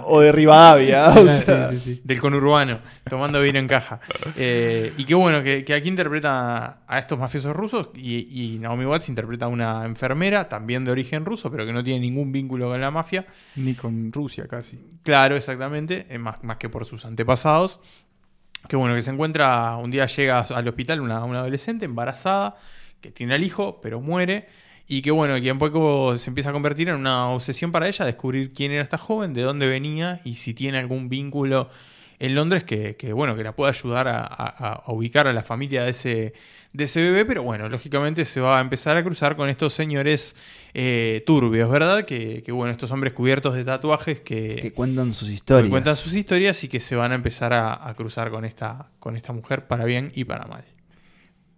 o, 0.06 0.20
de 0.20 0.30
Rivadavia. 0.30 1.10
o 1.10 1.26
sea. 1.26 1.70
Del 2.04 2.20
conurbano, 2.20 2.80
tomando 3.08 3.40
vino 3.40 3.58
en 3.58 3.66
caja. 3.66 4.00
Eh, 4.36 4.92
y 4.96 5.04
qué 5.04 5.14
bueno 5.14 5.42
que, 5.42 5.64
que 5.64 5.74
aquí 5.74 5.88
interpreta 5.88 6.82
a 6.86 6.98
estos 6.98 7.18
mafiosos 7.18 7.56
rusos 7.56 7.88
y, 7.94 8.54
y 8.54 8.58
Naomi 8.58 8.84
Watts 8.84 9.08
interpreta 9.08 9.46
a 9.46 9.48
una 9.48 9.84
enfermera, 9.84 10.48
también 10.48 10.84
de 10.84 10.92
origen 10.92 11.24
ruso, 11.24 11.50
pero 11.50 11.66
que 11.66 11.72
no 11.72 11.82
tiene 11.82 12.00
ningún 12.00 12.30
vínculo 12.30 12.68
con 12.68 12.80
la 12.80 12.90
mafia. 12.90 13.21
Ni 13.56 13.74
con 13.74 14.12
Rusia 14.12 14.46
casi. 14.48 14.78
Claro, 15.02 15.36
exactamente, 15.36 16.06
eh, 16.08 16.18
más, 16.18 16.42
más 16.44 16.56
que 16.58 16.68
por 16.68 16.84
sus 16.84 17.04
antepasados. 17.04 17.80
Que 18.68 18.76
bueno, 18.76 18.94
que 18.94 19.02
se 19.02 19.10
encuentra, 19.10 19.76
un 19.76 19.90
día 19.90 20.06
llega 20.06 20.40
al 20.40 20.68
hospital 20.68 21.00
una, 21.00 21.24
una 21.24 21.40
adolescente 21.40 21.84
embarazada, 21.84 22.56
que 23.00 23.10
tiene 23.10 23.34
al 23.34 23.42
hijo, 23.42 23.80
pero 23.80 24.00
muere. 24.00 24.46
Y 24.86 25.02
que 25.02 25.10
bueno, 25.10 25.40
que 25.40 25.50
un 25.50 25.58
poco 25.58 26.16
se 26.18 26.30
empieza 26.30 26.50
a 26.50 26.52
convertir 26.52 26.88
en 26.88 26.96
una 26.96 27.28
obsesión 27.30 27.72
para 27.72 27.88
ella 27.88 28.04
descubrir 28.04 28.52
quién 28.52 28.72
era 28.72 28.82
esta 28.82 28.98
joven, 28.98 29.32
de 29.32 29.42
dónde 29.42 29.66
venía 29.66 30.20
y 30.24 30.34
si 30.34 30.54
tiene 30.54 30.78
algún 30.78 31.08
vínculo 31.08 31.70
en 32.18 32.34
Londres 32.34 32.62
que, 32.64 32.94
que, 32.96 33.12
bueno, 33.12 33.34
que 33.34 33.42
la 33.42 33.56
pueda 33.56 33.70
ayudar 33.70 34.06
a, 34.08 34.20
a- 34.22 34.82
a 34.86 34.92
ubicar 34.92 35.26
a 35.26 35.32
la 35.32 35.42
familia 35.42 35.82
de 35.84 35.90
ese, 35.90 36.34
de 36.72 36.84
ese 36.84 37.00
bebé. 37.02 37.24
Pero 37.24 37.42
bueno, 37.42 37.68
lógicamente 37.68 38.24
se 38.24 38.40
va 38.40 38.58
a 38.58 38.60
empezar 38.60 38.96
a 38.96 39.02
cruzar 39.04 39.36
con 39.36 39.48
estos 39.48 39.72
señores 39.72 40.34
eh, 40.74 41.22
turbios, 41.26 41.70
¿verdad? 41.70 42.04
Que, 42.04 42.42
que, 42.42 42.52
bueno, 42.52 42.72
estos 42.72 42.90
hombres 42.90 43.12
cubiertos 43.12 43.54
de 43.54 43.64
tatuajes 43.64 44.20
que, 44.20 44.56
Que 44.60 44.72
cuentan 44.72 45.12
sus 45.14 45.28
que 45.28 45.34
historias. 45.34 45.70
cuentan 45.70 45.96
sus 45.96 46.14
historias 46.14 46.62
y 46.64 46.68
que 46.68 46.80
se 46.80 46.96
van 46.96 47.12
a 47.12 47.14
empezar 47.14 47.52
a, 47.52 47.88
a 47.88 47.94
cruzar 47.94 48.30
con 48.30 48.44
esta, 48.44 48.90
con 48.98 49.16
esta 49.16 49.32
mujer 49.32 49.66
para 49.66 49.84
bien 49.84 50.12
y 50.14 50.24
para 50.24 50.46
mal. 50.46 50.64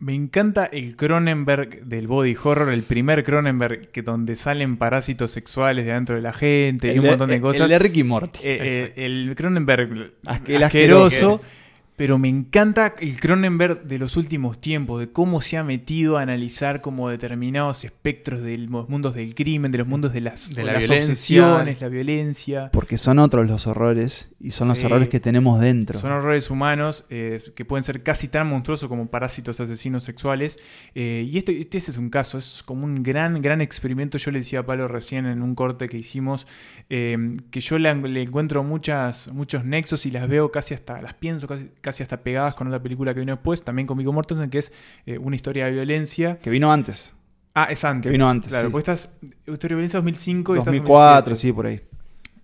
Me 0.01 0.12
encanta 0.12 0.67
el 0.67 0.97
Cronenberg 0.97 1.85
del 1.87 2.09
body 2.09 2.37
horror, 2.43 2.71
el 2.71 2.83
primer 2.83 3.23
Cronenberg 3.25 3.91
que 3.91 4.03
donde 4.03 4.37
salen 4.37 4.77
parásitos 4.77 5.31
sexuales 5.31 5.87
de 5.87 5.93
adentro 5.93 6.17
de 6.17 6.21
la 6.21 6.33
gente 6.33 6.89
y 6.89 6.91
El 6.91 6.99
un 6.99 7.05
de- 7.05 7.11
montón 7.11 7.29
de 7.31 7.37
el 7.37 7.41
cosas. 7.41 7.71
de 7.71 7.79
Ricky 7.79 8.03
Morty. 8.03 8.41
Eh, 8.43 8.93
eh, 8.97 9.07
el 9.07 9.33
Cronenberg 9.37 9.89
Asque- 10.27 10.57
el 10.57 10.62
asqueroso, 10.65 11.05
asqueroso. 11.07 11.41
Pero 11.97 12.18
me 12.18 12.28
encanta 12.28 12.95
el 12.99 13.20
Cronenberg 13.20 13.84
de 13.84 13.99
los 13.99 14.16
últimos 14.16 14.61
tiempos, 14.61 14.99
de 15.01 15.11
cómo 15.11 15.40
se 15.40 15.57
ha 15.59 15.62
metido 15.62 16.18
a 16.18 16.22
analizar 16.22 16.80
como 16.80 17.09
determinados 17.09 17.84
espectros 17.84 18.42
de 18.42 18.59
los 18.59 18.88
mundos 18.88 19.14
del 19.14 19.34
crimen, 19.34 19.70
de 19.70 19.78
los 19.78 19.86
mundos 19.86 20.12
de 20.12 20.20
las, 20.20 20.53
De 20.53 20.64
la 20.64 20.72
las 20.74 20.90
obsesiones, 20.90 21.80
la 21.80 21.88
violencia. 21.88 22.70
Porque 22.72 22.99
son 22.99 23.18
otros 23.20 23.47
los 23.47 23.66
horrores 23.68 24.34
y 24.40 24.51
son 24.51 24.68
los 24.68 24.78
Sí. 24.78 24.86
horrores 24.86 25.09
que 25.09 25.20
tenemos 25.20 25.61
dentro. 25.61 25.99
Son 25.99 26.11
horrores 26.11 26.51
humanos 26.51 27.07
eh, 27.11 27.40
que 27.55 27.64
pueden 27.64 27.84
ser 27.84 28.03
casi 28.03 28.26
tan 28.28 28.49
monstruosos 28.49 28.88
como 28.88 29.07
parásitos 29.07 29.61
asesinos 29.61 30.03
sexuales. 30.05 30.59
Eh, 30.95 31.28
y 31.30 31.38
este, 31.38 31.59
este 31.61 31.78
es 31.78 31.97
un 31.97 32.11
caso, 32.11 32.38
es 32.38 32.62
como 32.64 32.84
un 32.84 33.03
gran, 33.05 33.40
gran 33.40 33.61
experimento. 33.61 34.18
Yo 34.18 34.30
le 34.32 34.40
decía 34.40 34.61
a 34.61 34.66
Pablo 34.66 34.88
recién 34.88 35.26
en 35.26 35.42
un 35.42 35.55
corte 35.55 35.88
que 35.88 35.97
hicimos 35.97 36.47
eh, 36.90 37.36
que 37.51 37.61
yo 37.61 37.78
le, 37.78 37.95
le 37.95 38.22
encuentro 38.22 38.64
muchas, 38.64 39.28
muchos 39.32 39.64
nexos 39.64 40.07
y 40.07 40.11
las 40.11 40.28
veo 40.28 40.51
casi 40.51 40.74
hasta, 40.74 41.01
las 41.01 41.14
pienso 41.14 41.47
casi, 41.47 41.68
casi 41.85 42.03
hasta 42.03 42.22
pegadas 42.22 42.55
con 42.57 42.66
otra 42.66 42.82
película 42.82 43.14
que 43.14 43.20
vino 43.20 43.32
después, 43.32 43.62
también 43.62 43.87
con 43.87 43.97
Viggo 43.99 44.12
Mortensen, 44.12 44.51
que 44.51 44.59
es 44.59 44.72
eh, 45.07 45.18
una 45.18 45.37
historia 45.37 45.66
de 45.66 45.70
violencia. 45.72 46.39
Que 46.41 46.51
vino 46.51 46.72
antes. 46.72 47.14
Ah, 47.55 47.68
es 47.70 47.85
antes. 47.85 48.09
Que 48.09 48.12
vino 48.12 48.28
antes, 48.28 48.51
Claro, 48.51 48.68
sí. 48.68 48.72
porque 48.72 48.91
estás. 48.91 49.12
Historia 49.47 49.68
de 49.68 49.74
violencia 49.76 49.99
2005 50.01 50.57
y 50.57 50.59
esta 50.59 50.70
es 50.70 50.76
2004, 50.78 51.30
2007. 51.30 51.37
sí, 51.41 51.53
por 51.53 51.66
ahí. 51.66 51.80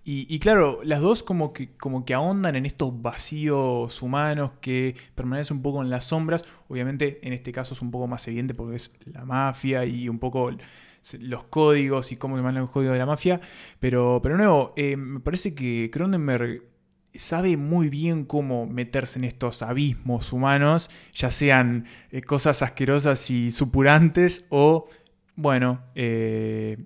Y, 0.03 0.25
y 0.33 0.39
claro, 0.39 0.79
las 0.83 0.99
dos 1.01 1.21
como 1.21 1.53
que, 1.53 1.75
como 1.75 2.05
que 2.05 2.13
ahondan 2.13 2.55
en 2.55 2.65
estos 2.65 3.01
vacíos 3.01 4.01
humanos 4.01 4.51
que 4.61 4.95
permanecen 5.15 5.57
un 5.57 5.63
poco 5.63 5.81
en 5.83 5.89
las 5.89 6.05
sombras. 6.05 6.45
Obviamente 6.69 7.19
en 7.23 7.33
este 7.33 7.51
caso 7.51 7.73
es 7.73 7.81
un 7.81 7.91
poco 7.91 8.07
más 8.07 8.27
evidente 8.27 8.53
porque 8.53 8.77
es 8.77 8.91
la 9.05 9.25
mafia 9.25 9.85
y 9.85 10.07
un 10.09 10.17
poco 10.17 10.49
los 11.19 11.43
códigos 11.45 12.11
y 12.11 12.15
cómo 12.15 12.35
se 12.35 12.41
manejan 12.41 12.63
los 12.63 12.71
códigos 12.71 12.93
de 12.93 12.99
la 12.99 13.05
mafia. 13.05 13.41
Pero, 13.79 14.21
pero 14.23 14.37
nuevo, 14.37 14.73
eh, 14.75 14.95
me 14.97 15.19
parece 15.19 15.53
que 15.53 15.89
Cronenberg 15.93 16.63
sabe 17.13 17.57
muy 17.57 17.89
bien 17.89 18.25
cómo 18.25 18.65
meterse 18.65 19.19
en 19.19 19.25
estos 19.25 19.61
abismos 19.61 20.33
humanos, 20.33 20.89
ya 21.13 21.31
sean 21.31 21.85
eh, 22.11 22.21
cosas 22.21 22.61
asquerosas 22.61 23.29
y 23.29 23.51
supurantes 23.51 24.45
o, 24.49 24.87
bueno, 25.35 25.81
eh, 25.95 26.77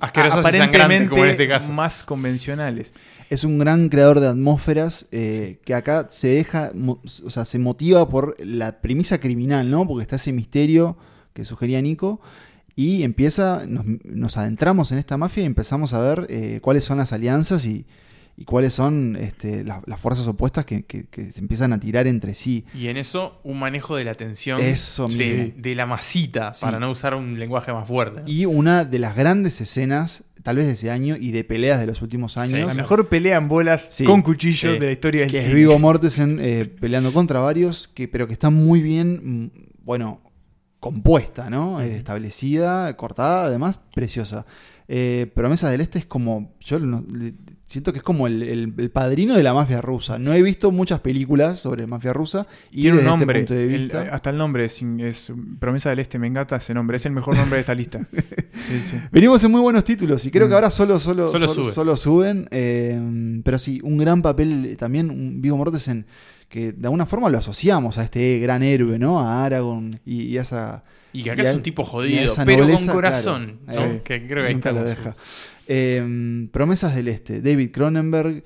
Asquerosas 0.00 0.54
y 0.54 0.58
sangrantes, 0.58 1.08
como 1.08 1.24
en 1.24 1.30
este 1.30 1.46
caso. 1.46 1.72
más 1.72 2.02
convencionales. 2.02 2.94
Es 3.30 3.44
un 3.44 3.58
gran 3.58 3.88
creador 3.88 4.18
de 4.18 4.26
atmósferas 4.26 5.06
eh, 5.12 5.60
que 5.64 5.74
acá 5.74 6.06
se 6.10 6.28
deja, 6.28 6.72
o 7.24 7.30
sea, 7.30 7.44
se 7.44 7.60
motiva 7.60 8.08
por 8.08 8.34
la 8.40 8.80
premisa 8.80 9.18
criminal, 9.18 9.70
¿no? 9.70 9.86
Porque 9.86 10.02
está 10.02 10.16
ese 10.16 10.32
misterio 10.32 10.96
que 11.32 11.44
sugería 11.44 11.80
Nico. 11.80 12.20
Y 12.74 13.04
empieza, 13.04 13.64
nos, 13.66 13.84
nos 14.04 14.36
adentramos 14.36 14.90
en 14.90 14.98
esta 14.98 15.16
mafia 15.16 15.44
y 15.44 15.46
empezamos 15.46 15.92
a 15.92 16.00
ver 16.00 16.26
eh, 16.28 16.58
cuáles 16.60 16.84
son 16.84 16.98
las 16.98 17.12
alianzas 17.12 17.64
y, 17.66 17.86
y 18.36 18.44
cuáles 18.44 18.72
son 18.74 19.16
este, 19.16 19.62
la- 19.64 19.82
las 19.86 20.00
fuerzas 20.00 20.26
opuestas 20.26 20.64
que, 20.64 20.84
que- 20.84 21.04
que 21.08 21.30
se 21.32 21.40
empiezan 21.40 21.72
a 21.72 21.78
tirar 21.80 22.06
entre 22.06 22.34
sí. 22.34 22.64
Y 22.74 22.88
en 22.88 22.96
eso, 22.96 23.40
un 23.44 23.58
manejo 23.58 23.94
de 23.96 24.04
la 24.04 24.14
tensión 24.14 24.60
Eso 24.60 25.06
de, 25.08 25.16
mismo. 25.16 25.52
de 25.62 25.74
la 25.74 25.86
masita, 25.86 26.54
Sí. 26.54 26.64
para 26.64 26.80
no 26.80 26.90
usar 26.90 27.14
un 27.14 27.38
lenguaje 27.38 27.72
más 27.72 27.86
fuerte. 27.86 28.22
Y 28.30 28.46
una 28.46 28.84
de 28.84 28.98
las 28.98 29.14
grandes 29.16 29.60
escenas, 29.60 30.24
tal 30.42 30.56
vez 30.56 30.66
de 30.66 30.72
ese 30.72 30.90
año, 30.90 31.16
y 31.16 31.30
de 31.30 31.44
peleas 31.44 31.78
de 31.78 31.86
los 31.86 32.00
últimos 32.02 32.36
años. 32.38 32.58
La 32.66 32.74
mejor 32.74 33.08
pelea 33.08 33.36
en 33.36 33.48
bolas 33.48 33.86
Sí, 33.90 34.04
con 34.04 34.22
cuchillos 34.22 34.72
sí. 34.74 34.78
de 34.78 34.86
la 34.86 34.92
historia 34.92 35.20
del 35.22 35.30
que 35.30 35.38
es. 35.40 35.54
Vigo 35.54 35.78
Mortensen 35.78 36.38
eh, 36.40 36.64
peleando 36.80 37.12
contra 37.12 37.38
varios, 37.40 37.86
que, 37.86 38.08
pero 38.08 38.26
que 38.26 38.32
está 38.32 38.50
muy 38.50 38.80
bien, 38.82 39.20
mm, 39.22 39.50
bueno, 39.84 40.20
compuesta, 40.80 41.48
¿no? 41.48 41.80
Establecida, 41.80 42.96
cortada, 42.96 43.44
además, 43.44 43.78
preciosa. 43.94 44.46
Eh, 44.88 45.30
Promesa 45.34 45.70
del 45.70 45.80
Este 45.80 46.00
es 46.00 46.06
como, 46.06 46.54
yo 46.60 46.78
no- 46.80 47.04
le- 47.14 47.34
siento 47.72 47.92
que 47.92 47.98
es 47.98 48.04
como 48.04 48.26
el, 48.26 48.42
el- 48.42 48.72
el 48.78 48.90
padrino 48.90 49.34
de 49.34 49.42
la 49.42 49.52
mafia 49.52 49.80
rusa. 49.80 50.18
No 50.18 50.32
he 50.32 50.42
visto 50.42 50.70
muchas 50.70 51.00
películas 51.00 51.58
sobre 51.58 51.86
mafia 51.86 52.12
rusa 52.12 52.46
y 52.70 52.82
Tiene 52.82 52.98
un 53.00 53.04
nombre. 53.04 53.40
este 53.40 53.54
punto 53.54 53.68
de 53.68 53.74
el- 53.74 53.80
vista... 53.82 54.08
hasta 54.12 54.30
el 54.30 54.36
nombre 54.38 54.64
es, 54.66 54.80
es 55.00 55.32
Promesa 55.58 55.90
del 55.90 55.98
Este, 55.98 56.18
me 56.18 56.26
encanta 56.28 56.56
ese 56.56 56.72
nombre. 56.74 56.96
Es 56.98 57.06
el 57.06 57.12
mejor 57.12 57.36
nombre 57.36 57.56
de 57.56 57.60
esta 57.60 57.74
lista. 57.74 58.00
Sí, 58.52 58.78
sí. 58.90 58.96
Venimos 59.10 59.42
en 59.42 59.50
muy 59.50 59.60
buenos 59.60 59.82
títulos 59.82 60.24
y 60.26 60.30
creo 60.30 60.46
que 60.46 60.52
Mm. 60.52 60.54
ahora 60.54 60.70
solo, 60.70 61.00
solo, 61.00 61.30
Solo 61.30 61.48
solo, 61.48 61.64
sube. 61.64 61.72
solo 61.72 61.96
suben. 61.96 62.48
eh, 62.50 63.40
pero 63.44 63.58
sí, 63.58 63.80
un 63.82 63.96
gran 63.98 64.22
papel 64.22 64.76
también, 64.78 65.10
un 65.10 65.40
Vigo 65.42 65.56
Mortensen 65.56 66.06
que 66.48 66.72
de 66.72 66.86
alguna 66.86 67.06
forma 67.06 67.30
lo 67.30 67.38
asociamos 67.38 67.96
a 67.98 68.04
este 68.04 68.38
gran 68.40 68.62
héroe, 68.62 68.98
¿no? 68.98 69.18
A 69.20 69.44
Aragorn 69.44 69.98
y, 70.04 70.24
y 70.24 70.38
a 70.38 70.42
esa... 70.42 70.84
Y 71.14 71.22
que 71.22 71.30
acá 71.30 71.42
y 71.42 71.46
a- 71.46 71.50
es 71.50 71.56
un 71.56 71.62
tipo 71.62 71.82
jodido, 71.84 72.32
pero 72.44 72.62
nobleza, 72.64 72.86
con 72.86 72.94
corazón. 72.94 73.58
claro. 73.66 73.80
¿no? 73.80 73.92
Eh, 73.94 74.00
Que 74.04 74.26
creo 74.26 74.42
que 74.44 74.48
ahí 74.48 74.54
nunca 74.54 74.70
lo. 74.72 74.84
Eh, 75.74 76.48
Promesas 76.52 76.94
del 76.94 77.08
Este, 77.08 77.40
David 77.40 77.70
Cronenberg, 77.72 78.44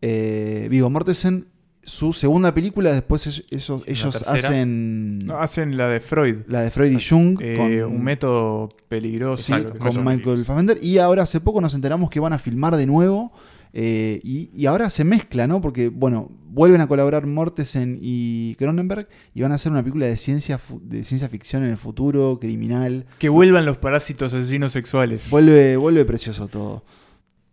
eh, 0.00 0.68
Vigo 0.70 0.88
Mortensen. 0.88 1.48
Su 1.84 2.12
segunda 2.12 2.54
película, 2.54 2.92
después 2.92 3.26
ellos, 3.26 3.82
ellos, 3.86 4.22
hacen 4.22 5.18
No, 5.18 5.38
hacen 5.38 5.76
la 5.76 5.88
de 5.88 5.98
Freud. 5.98 6.42
la 6.46 6.60
de 6.62 6.70
Freud 6.70 6.92
y 6.92 7.02
Jung 7.04 7.38
Eh, 7.40 7.56
con, 7.56 7.96
un 7.96 8.04
método 8.04 8.68
peligroso. 8.88 9.42
Sí, 9.42 9.64
con 9.78 10.04
Michael 10.04 10.44
Fassbender. 10.44 10.78
Y 10.80 10.98
ahora 10.98 11.24
hace 11.24 11.40
poco 11.40 11.60
nos 11.60 11.74
enteramos 11.74 12.08
que 12.08 12.20
van 12.20 12.32
a 12.32 12.38
filmar 12.38 12.76
de 12.76 12.86
nuevo. 12.86 13.32
Eh, 13.72 14.20
y, 14.22 14.50
y 14.52 14.66
ahora 14.66 14.90
se 14.90 15.04
mezcla, 15.04 15.46
¿no? 15.46 15.60
Porque, 15.60 15.88
bueno, 15.88 16.30
vuelven 16.52 16.82
a 16.82 16.86
colaborar 16.86 17.26
Mortensen 17.26 17.98
y 18.02 18.54
Cronenberg 18.56 19.08
y 19.34 19.40
van 19.40 19.52
a 19.52 19.54
hacer 19.54 19.72
una 19.72 19.82
película 19.82 20.06
de 20.06 20.16
ciencia, 20.18 20.60
de 20.82 21.04
ciencia 21.04 21.28
ficción 21.28 21.64
en 21.64 21.70
el 21.70 21.78
futuro, 21.78 22.38
criminal. 22.40 23.06
Que 23.18 23.30
vuelvan 23.30 23.64
los 23.64 23.78
parásitos 23.78 24.32
asesinos 24.34 24.72
sexuales. 24.72 25.30
Vuelve, 25.30 25.76
vuelve 25.76 26.04
precioso 26.04 26.48
todo. 26.48 26.84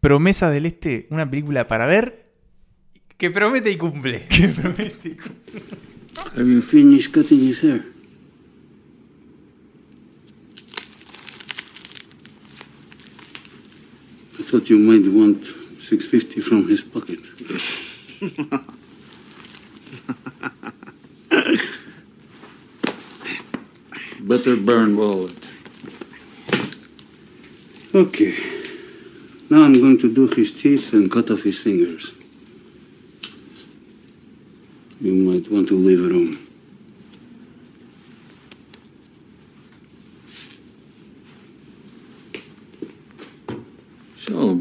Promesa 0.02 0.50
del 0.50 0.66
Este, 0.66 1.08
una 1.10 1.30
película 1.30 1.68
para 1.68 1.86
ver. 1.86 2.30
Que 3.18 3.30
promete 3.30 3.72
y 3.72 3.78
cumple. 3.78 4.28
Que 4.30 4.48
promete. 4.50 5.18
Have 6.36 6.46
you 6.46 6.62
finished 6.62 7.14
cutting 7.14 7.48
his 7.48 7.64
hair? 7.64 7.86
I 14.38 14.44
thought 14.44 14.70
you 14.70 14.80
might 14.80 15.06
want 15.08 15.59
650 15.90 16.42
from 16.42 16.68
his 16.70 16.84
pocket. 16.84 17.18
Better 24.22 24.56
burn 24.56 24.96
wallet. 24.96 25.36
Okay. 27.96 28.38
Now 29.50 29.64
I'm 29.64 29.74
going 29.82 29.98
to 29.98 30.14
do 30.14 30.28
his 30.28 30.52
teeth 30.52 30.94
and 30.94 31.12
cut 31.12 31.32
off 31.32 31.42
his 31.42 31.58
fingers. 31.58 32.12
You 35.02 35.16
might 35.16 35.50
want 35.50 35.70
to 35.70 35.76
leave 35.76 36.06
a 36.06 36.10
room. 36.10 36.38
Ciao, 44.20 44.54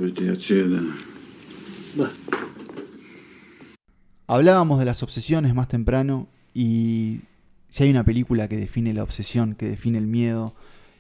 Hablábamos 4.27 4.79
de 4.79 4.85
las 4.85 5.03
obsesiones 5.03 5.55
más 5.55 5.69
temprano 5.69 6.29
y 6.55 7.21
si 7.69 7.85
hay 7.85 7.91
una 7.91 8.05
película 8.05 8.49
que 8.49 8.57
define 8.57 8.93
la 8.93 9.03
obsesión, 9.03 9.55
que 9.55 9.69
define 9.69 9.99
el 9.99 10.07
miedo 10.07 10.55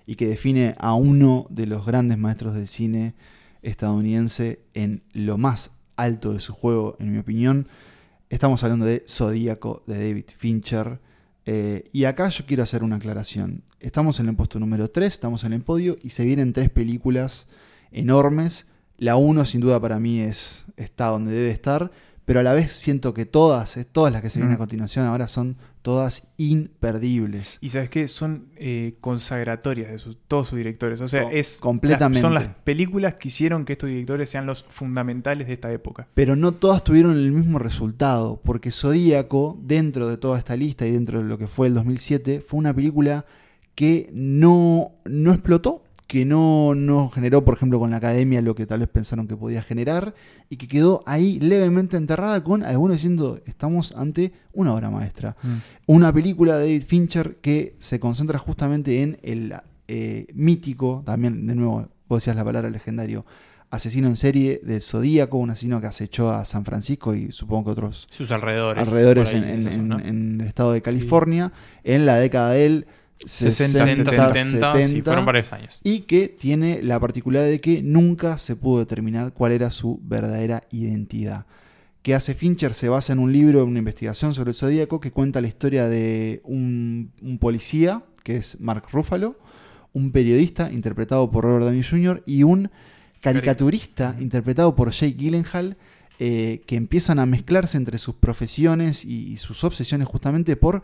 y 0.06 0.16
que 0.16 0.26
define 0.26 0.74
a 0.78 0.94
uno 0.94 1.46
de 1.50 1.66
los 1.66 1.84
grandes 1.84 2.18
maestros 2.18 2.54
del 2.54 2.68
cine 2.68 3.14
estadounidense 3.62 4.60
en 4.74 5.02
lo 5.12 5.36
más 5.36 5.72
alto 5.96 6.32
de 6.32 6.40
su 6.40 6.52
juego, 6.52 6.96
en 7.00 7.12
mi 7.12 7.18
opinión, 7.18 7.68
estamos 8.30 8.62
hablando 8.62 8.86
de 8.86 9.04
Zodíaco 9.08 9.82
de 9.86 9.94
David 9.98 10.24
Fincher. 10.36 11.00
Eh, 11.44 11.84
y 11.92 12.04
acá 12.04 12.28
yo 12.28 12.46
quiero 12.46 12.62
hacer 12.62 12.82
una 12.82 12.96
aclaración. 12.96 13.62
Estamos 13.80 14.20
en 14.20 14.28
el 14.28 14.36
puesto 14.36 14.58
número 14.58 14.88
3, 14.88 15.12
estamos 15.12 15.44
en 15.44 15.52
el 15.52 15.62
podio 15.62 15.96
y 16.02 16.10
se 16.10 16.24
vienen 16.24 16.52
tres 16.52 16.70
películas 16.70 17.46
enormes. 17.90 18.66
La 18.98 19.16
1 19.16 19.44
sin 19.44 19.60
duda 19.60 19.80
para 19.80 19.98
mí 19.98 20.20
es, 20.20 20.64
está 20.78 21.06
donde 21.06 21.32
debe 21.32 21.50
estar, 21.50 21.90
pero 22.24 22.40
a 22.40 22.42
la 22.42 22.52
vez 22.52 22.72
siento 22.72 23.14
que 23.14 23.24
todas, 23.26 23.76
eh, 23.76 23.84
todas 23.84 24.12
las 24.12 24.20
que 24.22 24.28
se 24.30 24.38
vienen 24.38 24.54
a 24.54 24.56
Mm. 24.56 24.58
continuación 24.58 25.06
ahora 25.06 25.28
son 25.28 25.56
todas 25.82 26.28
imperdibles. 26.82 27.58
Y 27.60 27.70
sabes 27.70 27.88
qué, 27.88 28.08
son 28.08 28.48
eh, 28.56 28.94
consagratorias 29.00 29.90
de 29.90 29.98
sus- 29.98 30.18
todos 30.28 30.48
sus 30.48 30.58
directores. 30.58 31.00
O 31.00 31.08
sea, 31.08 31.30
es 31.32 31.58
completamente. 31.60 32.20
son 32.20 32.34
las 32.34 32.48
películas 32.48 33.14
que 33.14 33.28
hicieron 33.28 33.64
que 33.64 33.72
estos 33.72 33.88
directores 33.88 34.28
sean 34.28 34.46
los 34.46 34.64
fundamentales 34.68 35.46
de 35.46 35.54
esta 35.54 35.72
época. 35.72 36.08
Pero 36.14 36.36
no 36.36 36.52
todas 36.52 36.84
tuvieron 36.84 37.12
el 37.16 37.32
mismo 37.32 37.58
resultado, 37.58 38.40
porque 38.44 38.70
Zodíaco, 38.70 39.58
dentro 39.62 40.08
de 40.08 40.16
toda 40.18 40.38
esta 40.38 40.56
lista 40.56 40.86
y 40.86 40.92
dentro 40.92 41.18
de 41.18 41.24
lo 41.24 41.38
que 41.38 41.46
fue 41.46 41.66
el 41.68 41.74
2007, 41.74 42.40
fue 42.46 42.58
una 42.58 42.74
película 42.74 43.24
que 43.74 44.10
no, 44.12 44.92
no 45.06 45.32
explotó, 45.32 45.84
que 46.08 46.24
no, 46.24 46.74
no 46.74 47.10
generó, 47.10 47.44
por 47.44 47.54
ejemplo, 47.54 47.78
con 47.78 47.90
la 47.92 47.98
academia 47.98 48.40
lo 48.42 48.54
que 48.56 48.66
tal 48.66 48.80
vez 48.80 48.88
pensaron 48.88 49.28
que 49.28 49.36
podía 49.36 49.62
generar, 49.62 50.14
y 50.48 50.56
que 50.56 50.66
quedó 50.66 51.02
ahí 51.06 51.38
levemente 51.38 51.96
enterrada 51.96 52.42
con 52.42 52.64
algunos 52.64 52.96
diciendo, 52.96 53.38
estamos 53.46 53.92
ante 53.94 54.32
una 54.54 54.74
obra 54.74 54.90
maestra. 54.90 55.36
Mm. 55.42 55.56
Una 55.86 56.12
película 56.12 56.56
de 56.56 56.64
David 56.64 56.84
Fincher 56.86 57.36
que 57.42 57.76
se 57.78 58.00
concentra 58.00 58.38
justamente 58.38 59.02
en 59.02 59.18
el 59.22 59.54
eh, 59.86 60.26
mítico, 60.34 61.02
también 61.06 61.46
de 61.46 61.54
nuevo, 61.54 61.86
vos 62.08 62.22
decías 62.22 62.36
la 62.36 62.44
palabra 62.44 62.70
legendario, 62.70 63.26
asesino 63.70 64.08
en 64.08 64.16
serie 64.16 64.62
de 64.64 64.80
Zodíaco, 64.80 65.36
un 65.36 65.50
asesino 65.50 65.78
que 65.78 65.88
acechó 65.88 66.30
a 66.32 66.46
San 66.46 66.64
Francisco 66.64 67.14
y 67.14 67.32
supongo 67.32 67.66
que 67.66 67.70
otros 67.72 68.06
Sus 68.08 68.30
alrededores, 68.30 68.88
alrededores 68.88 69.30
por 69.30 69.34
ahí, 69.34 69.42
en, 69.42 69.48
en- 69.50 69.60
esa 69.60 69.74
en- 69.74 69.88
zona. 69.90 70.08
en 70.08 70.40
el 70.40 70.46
estado 70.46 70.72
de 70.72 70.80
California, 70.80 71.52
en 71.84 72.06
la 72.06 72.16
década 72.16 72.52
del 72.52 72.86
60, 73.24 73.84
60, 73.84 74.10
70, 74.12 74.34
70, 74.34 74.88
sí, 74.88 75.02
fueron 75.02 75.24
varios 75.24 75.52
años. 75.52 75.80
y 75.82 76.00
que 76.00 76.28
tiene 76.28 76.82
la 76.82 77.00
particularidad 77.00 77.50
de 77.50 77.60
que 77.60 77.82
nunca 77.82 78.38
se 78.38 78.54
pudo 78.54 78.78
determinar 78.78 79.32
cuál 79.32 79.52
era 79.52 79.70
su 79.70 80.00
verdadera 80.02 80.62
identidad. 80.70 81.46
Que 82.02 82.14
hace 82.14 82.34
Fincher 82.34 82.74
se 82.74 82.88
basa 82.88 83.12
en 83.12 83.18
un 83.18 83.32
libro, 83.32 83.62
en 83.62 83.68
una 83.68 83.80
investigación 83.80 84.34
sobre 84.34 84.50
el 84.50 84.54
zodíaco 84.54 85.00
que 85.00 85.10
cuenta 85.10 85.40
la 85.40 85.48
historia 85.48 85.88
de 85.88 86.40
un, 86.44 87.12
un 87.20 87.38
policía, 87.38 88.04
que 88.22 88.36
es 88.36 88.60
Mark 88.60 88.84
Ruffalo, 88.92 89.36
un 89.92 90.12
periodista 90.12 90.70
interpretado 90.70 91.30
por 91.30 91.44
Robert 91.44 91.64
Downey 91.64 91.82
Jr. 91.82 92.22
y 92.24 92.44
un 92.44 92.70
caricaturista 93.20 94.14
interpretado 94.20 94.76
por 94.76 94.92
Jake 94.92 95.16
Gyllenhaal, 95.16 95.76
eh, 96.20 96.62
que 96.66 96.76
empiezan 96.76 97.18
a 97.18 97.26
mezclarse 97.26 97.76
entre 97.76 97.98
sus 97.98 98.14
profesiones 98.14 99.04
y, 99.04 99.32
y 99.32 99.36
sus 99.38 99.64
obsesiones 99.64 100.06
justamente 100.06 100.56
por 100.56 100.82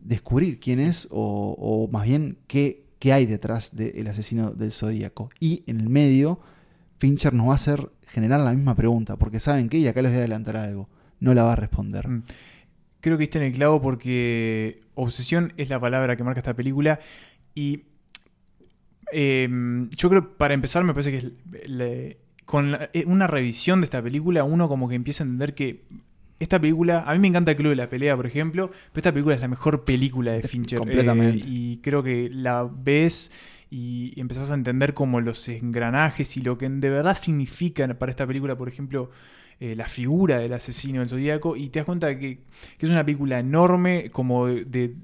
descubrir 0.00 0.60
quién 0.60 0.80
es 0.80 1.08
o, 1.10 1.88
más 1.92 2.04
bien 2.04 2.38
qué, 2.46 2.86
qué 2.98 3.12
hay 3.12 3.26
detrás 3.26 3.74
del 3.74 4.06
asesino 4.06 4.50
del 4.50 4.72
zodíaco. 4.72 5.30
Y 5.40 5.62
en 5.66 5.80
el 5.80 5.88
medio, 5.88 6.40
Fincher 6.98 7.34
nos 7.34 7.48
va 7.48 7.52
a 7.52 7.56
hacer 7.56 7.90
generar 8.08 8.40
la 8.40 8.52
misma 8.52 8.74
pregunta, 8.74 9.16
porque 9.16 9.40
saben 9.40 9.68
qué, 9.68 9.78
y 9.78 9.86
acá 9.86 10.02
les 10.02 10.10
voy 10.10 10.16
a 10.16 10.20
adelantar 10.20 10.56
algo, 10.56 10.88
no 11.20 11.34
la 11.34 11.44
va 11.44 11.52
a 11.52 11.56
responder. 11.56 12.08
Mm. 12.08 12.22
Creo 13.00 13.16
que 13.16 13.24
está 13.24 13.38
en 13.38 13.44
el 13.44 13.52
clavo 13.52 13.80
porque 13.80 14.82
obsesión 14.94 15.52
es 15.56 15.70
la 15.70 15.80
palabra 15.80 16.16
que 16.16 16.24
marca 16.24 16.40
esta 16.40 16.54
película 16.54 17.00
y 17.54 17.84
eh, 19.12 19.48
yo 19.96 20.10
creo 20.10 20.36
para 20.36 20.54
empezar 20.54 20.84
me 20.84 20.92
parece 20.92 21.10
que 21.10 21.16
es 21.18 22.16
con 22.44 22.76
eh, 22.92 23.04
una 23.06 23.26
revisión 23.26 23.80
de 23.80 23.86
esta 23.86 24.02
película 24.02 24.44
uno 24.44 24.68
como 24.68 24.88
que 24.88 24.94
empieza 24.96 25.24
a 25.24 25.26
entender 25.26 25.54
que 25.54 25.84
esta 26.40 26.60
película, 26.60 27.04
a 27.06 27.12
mí 27.12 27.20
me 27.20 27.28
encanta 27.28 27.52
el 27.52 27.56
Club 27.56 27.70
de 27.70 27.76
la 27.76 27.88
Pelea, 27.88 28.16
por 28.16 28.26
ejemplo, 28.26 28.70
pero 28.70 29.00
esta 29.00 29.12
película 29.12 29.34
es 29.36 29.40
la 29.40 29.48
mejor 29.48 29.84
película 29.84 30.32
de 30.32 30.42
Fincher. 30.42 30.78
completamente. 30.78 31.46
Eh, 31.46 31.50
y 31.50 31.76
creo 31.78 32.02
que 32.02 32.28
la 32.32 32.64
ves 32.70 33.30
y 33.70 34.18
empezás 34.18 34.50
a 34.50 34.54
entender 34.54 34.94
como 34.94 35.20
los 35.20 35.48
engranajes 35.48 36.36
y 36.36 36.42
lo 36.42 36.58
que 36.58 36.68
de 36.68 36.90
verdad 36.90 37.16
significan 37.16 37.96
para 37.98 38.10
esta 38.10 38.26
película, 38.26 38.56
por 38.56 38.68
ejemplo, 38.68 39.10
eh, 39.60 39.76
la 39.76 39.86
figura 39.88 40.38
del 40.38 40.54
asesino 40.54 41.00
del 41.00 41.08
zodíaco, 41.10 41.56
y 41.56 41.68
te 41.68 41.78
das 41.80 41.86
cuenta 41.86 42.18
que, 42.18 42.40
que 42.78 42.86
es 42.86 42.90
una 42.90 43.04
película 43.04 43.38
enorme, 43.38 44.10
como 44.10 44.46
de, 44.46 44.64
de- 44.64 44.94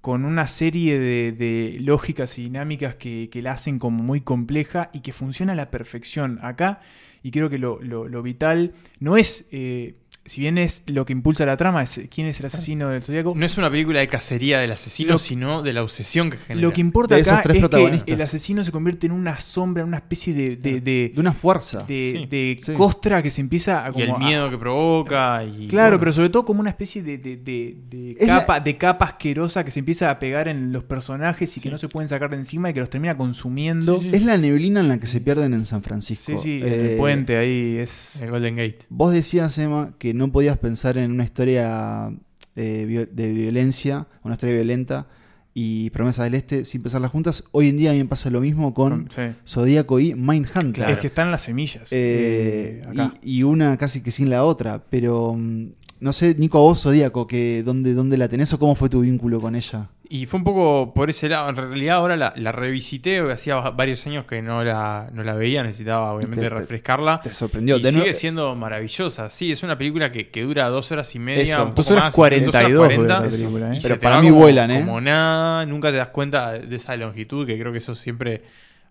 con 0.00 0.24
una 0.24 0.46
serie 0.48 0.98
de, 0.98 1.32
de 1.32 1.76
lógicas 1.80 2.38
y 2.38 2.44
dinámicas 2.44 2.94
que, 2.94 3.28
que 3.30 3.42
la 3.42 3.52
hacen 3.52 3.78
como 3.78 4.02
muy 4.02 4.22
compleja 4.22 4.90
y 4.94 5.00
que 5.00 5.12
funciona 5.12 5.52
a 5.52 5.56
la 5.56 5.70
perfección 5.70 6.38
acá. 6.42 6.80
Y 7.22 7.32
creo 7.32 7.50
que 7.50 7.58
lo, 7.58 7.80
lo- 7.82 8.08
lo 8.08 8.22
vital 8.22 8.72
no 8.98 9.18
es, 9.18 9.46
eh, 9.52 9.96
si 10.24 10.42
bien 10.42 10.58
es 10.58 10.82
lo 10.86 11.04
que 11.06 11.12
impulsa 11.12 11.44
la 11.46 11.56
trama, 11.56 11.82
es 11.82 12.00
quién 12.10 12.26
es 12.26 12.38
el 12.40 12.46
asesino 12.46 12.88
del 12.90 13.02
zodíaco. 13.02 13.32
No 13.34 13.44
es 13.46 13.56
una 13.58 13.70
película 13.70 14.00
de 14.00 14.06
cacería 14.08 14.60
del 14.60 14.70
asesino, 14.72 15.12
Lo- 15.12 15.18
sino 15.18 15.62
de 15.62 15.72
la 15.72 15.82
obsesión 15.82 16.30
que 16.30 16.36
genera. 16.36 16.60
Lo 16.66 16.72
que 16.72 16.80
importa 16.80 17.16
acá 17.16 17.40
tres 17.42 17.62
es 17.94 18.04
que 18.04 18.12
el 18.12 18.20
asesino 18.20 18.62
se 18.62 18.70
convierte 18.70 19.06
en 19.06 19.12
una 19.12 19.40
sombra, 19.40 19.82
en 19.82 19.88
una 19.88 19.96
especie 19.96 20.32
de, 20.34 20.56
de, 20.56 20.80
de, 20.80 21.12
De 21.14 21.20
una 21.20 21.32
fuerza. 21.32 21.84
de, 21.84 22.12
Sí. 22.20 22.26
de 22.26 22.60
Sí. 22.62 22.72
costra 22.74 23.22
que 23.22 23.30
se 23.30 23.40
empieza 23.40 23.84
a 23.86 23.92
y 23.94 24.02
el 24.02 24.08
como 24.10 24.16
a- 24.24 24.28
miedo 24.28 24.50
que 24.50 24.58
provoca. 24.58 25.42
Y, 25.44 25.66
Claro, 25.68 25.90
bueno, 25.92 26.00
pero 26.00 26.12
sobre 26.12 26.28
todo 26.28 26.44
como 26.44 26.60
una 26.60 26.70
especie 26.70 27.02
de, 27.02 27.18
de, 27.18 27.36
de- 27.36 27.76
de 27.88 28.12
Es 28.18 28.26
la- 28.28 28.40
capa, 28.40 28.60
de 28.60 28.76
capa 28.76 29.04
asquerosa 29.06 29.64
que 29.64 29.70
se 29.70 29.78
empieza 29.78 30.10
a 30.10 30.18
pegar 30.18 30.48
en 30.48 30.72
los 30.72 30.84
personajes 30.84 31.56
y 31.56 31.60
que 31.60 31.70
no 31.70 31.78
se 31.78 31.88
pueden 31.88 32.08
sacar 32.08 32.30
de 32.30 32.36
encima 32.36 32.70
y 32.70 32.74
que 32.74 32.80
los 32.80 32.90
termina 32.90 33.16
consumiendo. 33.16 33.96
Sí, 33.96 34.10
sí. 34.10 34.16
Es 34.16 34.22
la 34.22 34.36
neblina 34.36 34.80
en 34.80 34.88
la 34.88 34.98
que 34.98 35.06
se 35.06 35.20
pierden 35.20 35.54
en 35.54 35.64
San 35.64 35.82
Francisco. 35.82 36.32
Sí, 36.32 36.38
sí, 36.42 36.56
en 36.62 36.68
Eh, 36.72 36.90
el 36.92 36.96
puente 36.98 37.36
ahí 37.36 37.78
es. 37.78 38.20
El 38.20 38.30
Golden 38.30 38.56
Gate. 38.56 38.78
Vos 38.90 39.12
decías, 39.12 39.56
Emma, 39.58 39.94
que 39.98 40.14
no 40.14 40.19
podías 40.28 40.58
pensar 40.58 40.98
en 40.98 41.10
una 41.12 41.24
historia 41.24 42.12
eh, 42.56 43.08
de 43.12 43.32
violencia, 43.32 44.06
una 44.22 44.34
historia 44.34 44.56
violenta 44.56 45.06
y 45.54 45.90
Promesa 45.90 46.24
del 46.24 46.34
Este 46.34 46.64
sin 46.64 46.82
pensarlas 46.82 47.10
juntas. 47.10 47.44
Hoy 47.52 47.68
en 47.68 47.76
día 47.76 47.90
a 47.90 47.92
mí 47.92 47.98
me 48.00 48.04
pasa 48.08 48.30
lo 48.30 48.40
mismo 48.40 48.72
con 48.74 49.06
Con- 49.06 49.10
sí. 49.10 49.34
Zodíaco 49.46 49.98
y 49.98 50.14
Mindhunter. 50.14 50.72
Claro. 50.72 50.92
Es 50.92 50.98
que 50.98 51.06
están 51.08 51.30
las 51.30 51.42
semillas. 51.42 51.92
Eh, 51.92 52.82
eh, 52.84 52.88
acá. 52.88 53.14
y, 53.22 53.38
y 53.38 53.42
una 53.42 53.76
casi 53.76 54.00
que 54.02 54.10
sin 54.10 54.30
la 54.30 54.44
otra. 54.44 54.82
Pero 54.90 55.34
mm, 55.36 55.66
no 56.00 56.12
sé, 56.12 56.34
Nico, 56.38 56.58
a 56.58 56.60
vos 56.62 56.82
Zodíaco, 56.82 57.26
que, 57.26 57.62
¿dónde, 57.64 57.94
¿dónde 57.94 58.16
la 58.16 58.28
tenés 58.28 58.52
o 58.52 58.58
cómo 58.58 58.74
fue 58.74 58.88
tu 58.88 59.00
vínculo 59.00 59.40
con 59.40 59.54
ella? 59.56 59.88
Y 60.12 60.26
fue 60.26 60.38
un 60.38 60.44
poco 60.44 60.92
por 60.92 61.08
ese 61.08 61.28
lado. 61.28 61.48
En 61.50 61.54
realidad 61.56 61.96
ahora 61.98 62.16
la, 62.16 62.32
la 62.34 62.50
revisité, 62.50 63.20
hacía 63.30 63.54
varios 63.60 64.04
años 64.08 64.24
que 64.24 64.42
no 64.42 64.64
la, 64.64 65.08
no 65.12 65.22
la 65.22 65.34
veía, 65.34 65.62
necesitaba 65.62 66.12
obviamente 66.12 66.42
te- 66.42 66.48
te- 66.50 66.54
refrescarla. 66.56 67.20
Te 67.20 67.32
sorprendió. 67.32 67.76
y 67.76 67.80
De 67.82 67.90
sigue 67.92 68.02
nuevo- 68.02 68.18
siendo 68.18 68.54
maravillosa. 68.56 69.30
Sí, 69.30 69.52
es 69.52 69.62
una 69.62 69.78
película 69.78 70.10
que, 70.10 70.28
que 70.28 70.42
dura 70.42 70.68
dos 70.68 70.90
horas 70.90 71.14
y 71.14 71.20
media. 71.20 71.42
Eso. 71.44 71.62
un 71.62 71.68
poco 71.70 71.76
Dos 71.76 71.90
horas 71.92 72.04
más, 72.06 72.14
cuarenta 72.14 72.68
y 72.68 72.72
dos 72.72 72.86
40, 72.86 73.02
dura 73.02 73.20
la 73.20 73.26
eso. 73.28 73.36
película, 73.38 73.72
¿eh? 73.72 73.78
Y 73.78 73.82
Pero 73.82 74.00
para 74.00 74.20
mí 74.20 74.28
como- 74.30 74.40
vuelan, 74.40 74.70
¿eh? 74.72 74.80
Como 74.84 75.00
nada, 75.00 75.64
nunca 75.66 75.90
te 75.92 75.98
das 75.98 76.08
cuenta 76.08 76.52
de 76.54 76.74
esa 76.76 76.96
longitud, 76.96 77.46
que 77.46 77.56
creo 77.56 77.70
que 77.70 77.78
eso 77.78 77.94
siempre 77.94 78.42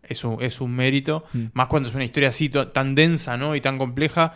es 0.03 0.23
un, 0.23 0.41
es 0.41 0.61
un 0.61 0.73
mérito. 0.73 1.25
Mm. 1.33 1.43
Más 1.51 1.67
cuando 1.67 1.89
es 1.89 1.95
una 1.95 2.05
historia 2.05 2.29
así 2.29 2.47
tan 2.47 2.95
densa 2.95 3.35
¿no? 3.35 3.55
y 3.57 3.61
tan 3.61 3.77
compleja, 3.77 4.33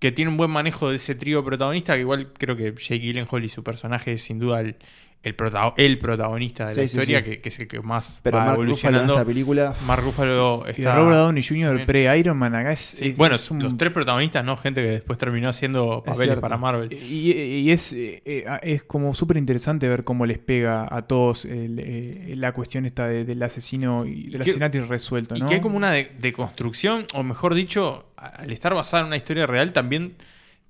que 0.00 0.10
tiene 0.10 0.30
un 0.32 0.36
buen 0.36 0.50
manejo 0.50 0.90
de 0.90 0.96
ese 0.96 1.14
trío 1.14 1.44
protagonista, 1.44 1.94
que 1.94 2.00
igual 2.00 2.32
creo 2.36 2.56
que 2.56 2.74
Jake 2.74 2.98
Gyllenhaal 2.98 3.44
y 3.44 3.48
su 3.48 3.62
personaje 3.62 4.14
es 4.14 4.22
sin 4.22 4.40
duda 4.40 4.60
el, 4.60 4.74
el, 5.22 5.34
prota- 5.34 5.74
el 5.76 5.98
protagonista 5.98 6.66
de 6.66 6.70
Sí, 6.74 6.80
la 6.82 6.88
sí, 6.88 6.96
historia, 6.98 7.18
sí. 7.18 7.24
Que, 7.24 7.40
que 7.40 7.48
es 7.48 7.58
el 7.58 7.66
que 7.66 7.80
más 7.80 8.20
Pero 8.22 8.36
va 8.38 8.44
Mark 8.44 8.56
Ruffalo 8.58 8.62
en 8.62 8.68
evolucionando. 8.68 9.12
esta 9.14 9.24
película. 9.24 9.74
Mark 9.86 10.02
Ruffalo 10.04 10.64
Y 10.68 10.70
está... 10.70 10.94
Robert 10.94 11.16
Downey 11.16 11.42
Jr. 11.42 11.84
pre-Iron 11.86 12.36
Man 12.38 12.54
acá 12.54 12.72
es. 12.72 12.78
Sí, 12.80 13.08
es- 13.08 13.16
bueno, 13.16 13.34
es 13.34 13.50
un- 13.50 13.62
los 13.62 13.76
tres 13.76 13.92
protagonistas, 13.92 14.44
¿no? 14.44 14.56
Gente 14.56 14.82
que 14.82 14.90
después 14.90 15.18
terminó 15.18 15.48
haciendo 15.48 16.04
Es 16.06 16.12
papeles 16.12 16.36
para 16.38 16.56
Marvel. 16.56 16.92
Y, 16.92 17.32
y 17.32 17.70
es, 17.72 17.92
eh, 17.92 18.22
eh, 18.24 18.44
es 18.62 18.84
como 18.84 19.12
súper 19.14 19.36
interesante 19.36 19.88
ver 19.88 20.04
cómo 20.04 20.26
les 20.26 20.38
pega 20.38 20.86
a 20.88 21.02
todos 21.02 21.44
el, 21.44 21.80
eh, 21.80 22.34
la 22.36 22.52
cuestión 22.52 22.86
esta 22.86 23.08
de- 23.08 23.24
del 23.24 23.42
asesino 23.42 24.06
y 24.06 24.24
del 24.30 24.32
que- 24.42 24.50
asesinato 24.50 24.78
irresuelto, 24.78 25.36
Y 25.36 25.40
¿no? 25.40 25.48
que 25.48 25.54
hay 25.56 25.60
como 25.60 25.76
una 25.76 25.90
de, 25.90 26.12
de 26.20 26.32
construcción, 26.32 27.04
o 27.14 27.22
mejor 27.24 27.54
dicho, 27.54 28.06
a- 28.16 28.26
al 28.26 28.52
estar 28.52 28.74
basada 28.74 29.00
en 29.00 29.08
una 29.08 29.16
historia 29.16 29.46
real, 29.46 29.72
también 29.72 30.14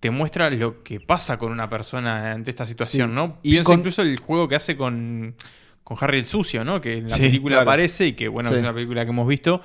te 0.00 0.10
muestra 0.10 0.50
lo 0.50 0.82
que 0.82 1.00
pasa 1.00 1.38
con 1.38 1.52
una 1.52 1.68
persona 1.68 2.32
ante 2.32 2.50
esta 2.50 2.66
situación, 2.66 3.08
Sí. 3.10 3.14
¿no? 3.14 3.38
Y 3.42 3.50
Pienso 3.52 3.70
con- 3.70 3.78
incluso 3.80 4.02
el 4.02 4.18
juego 4.18 4.46
que 4.48 4.56
hace 4.56 4.76
con, 4.76 5.34
con 5.82 5.96
Harry 6.00 6.18
el 6.18 6.26
Sucio, 6.26 6.64
¿no? 6.64 6.80
Que 6.80 6.98
en 6.98 7.04
la 7.04 7.10
Sí, 7.16 7.22
película 7.22 7.56
claro. 7.56 7.70
aparece 7.70 8.06
y 8.08 8.12
que, 8.12 8.28
bueno, 8.28 8.48
Sí. 8.50 8.56
es 8.56 8.60
una 8.62 8.74
película 8.74 9.04
que 9.04 9.10
hemos 9.10 9.26
visto. 9.28 9.60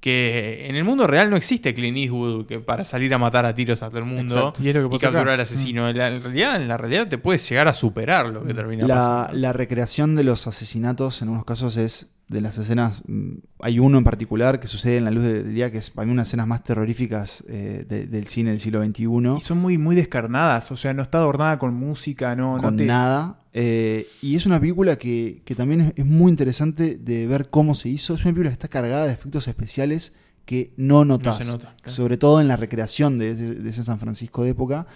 Que 0.00 0.66
en 0.68 0.76
el 0.76 0.84
mundo 0.84 1.06
real 1.06 1.30
no 1.30 1.36
existe 1.36 1.72
Clint 1.72 1.96
Eastwood 1.96 2.46
que 2.46 2.60
para 2.60 2.84
salir 2.84 3.12
a 3.14 3.18
matar 3.18 3.46
a 3.46 3.54
tiros 3.54 3.82
a 3.82 3.88
todo 3.88 3.98
el 4.00 4.04
mundo 4.04 4.34
Exacto. 4.36 4.62
Y 4.62 4.68
es 4.68 4.74
lo 4.74 4.82
que 4.82 4.86
y 4.86 4.90
pasa 4.98 5.08
acá. 5.08 5.14
capturar 5.18 5.34
al 5.34 5.40
asesino. 5.40 5.88
En 5.88 5.96
la- 5.96 6.08
en 6.08 6.22
realidad, 6.22 6.56
en 6.56 6.68
la 6.68 6.76
realidad 6.76 7.08
te 7.08 7.16
puedes 7.18 7.48
llegar 7.48 7.66
a 7.66 7.74
superar 7.74 8.28
lo 8.28 8.44
que 8.44 8.52
termina 8.52 8.86
La, 8.86 8.94
pasando. 8.96 9.38
la 9.38 9.52
recreación 9.54 10.14
de 10.14 10.24
los 10.24 10.46
asesinatos 10.46 11.22
en 11.22 11.28
algunos 11.28 11.46
casos 11.46 11.76
es 11.78 12.12
de 12.28 12.40
las 12.40 12.58
escenas, 12.58 13.02
mm, 13.06 13.34
hay 13.60 13.78
uno 13.78 13.98
en 13.98 14.04
particular 14.04 14.58
que 14.58 14.66
sucede 14.66 14.96
en 14.96 15.04
la 15.04 15.12
luz 15.12 15.22
del 15.22 15.54
día, 15.54 15.70
que 15.70 15.78
es 15.78 15.90
para 15.90 16.06
mí 16.06 16.12
una 16.12 16.22
de 16.22 16.24
las 16.24 16.28
escenas 16.30 16.48
más 16.48 16.64
terroríficas 16.64 17.44
eh, 17.48 17.86
de- 17.88 18.06
del 18.08 18.26
cine 18.26 18.50
del 18.50 18.58
siglo 18.58 18.84
XXI. 18.84 19.36
Y 19.36 19.40
son 19.40 19.58
muy, 19.58 19.78
muy 19.78 19.94
descarnadas, 19.94 20.72
o 20.72 20.76
sea, 20.76 20.92
no 20.92 21.02
está 21.02 21.18
adornada 21.18 21.58
con 21.58 21.72
música, 21.74 22.34
no, 22.34 22.56
no 22.56 22.62
con 22.62 22.76
te- 22.76 22.86
nada. 22.86 23.40
eh, 23.52 24.08
y 24.22 24.34
es 24.34 24.44
una 24.44 24.58
película 24.58 24.96
que, 24.96 25.42
que 25.44 25.54
también 25.54 25.80
es, 25.82 25.92
es 25.96 26.04
muy 26.04 26.30
interesante 26.30 26.96
de 26.98 27.26
ver 27.28 27.48
cómo 27.48 27.74
se 27.76 27.88
hizo. 27.90 28.14
Es 28.14 28.20
una 28.24 28.32
película 28.32 28.50
que 28.50 28.54
está 28.54 28.68
cargada 28.68 29.06
de 29.06 29.12
efectos 29.12 29.46
especiales 29.46 30.16
que 30.44 30.72
no 30.76 31.04
notas. 31.04 31.38
se 31.38 31.44
nota, 31.44 31.74
claro. 31.80 31.90
Sobre 31.96 32.16
todo 32.16 32.40
en 32.40 32.48
la 32.48 32.56
recreación 32.56 33.18
de, 33.18 33.30
ese- 33.32 33.54
de 33.54 33.70
ese 33.70 33.82
San 33.84 34.00
Francisco 34.00 34.42
de 34.42 34.50
época. 34.50 34.86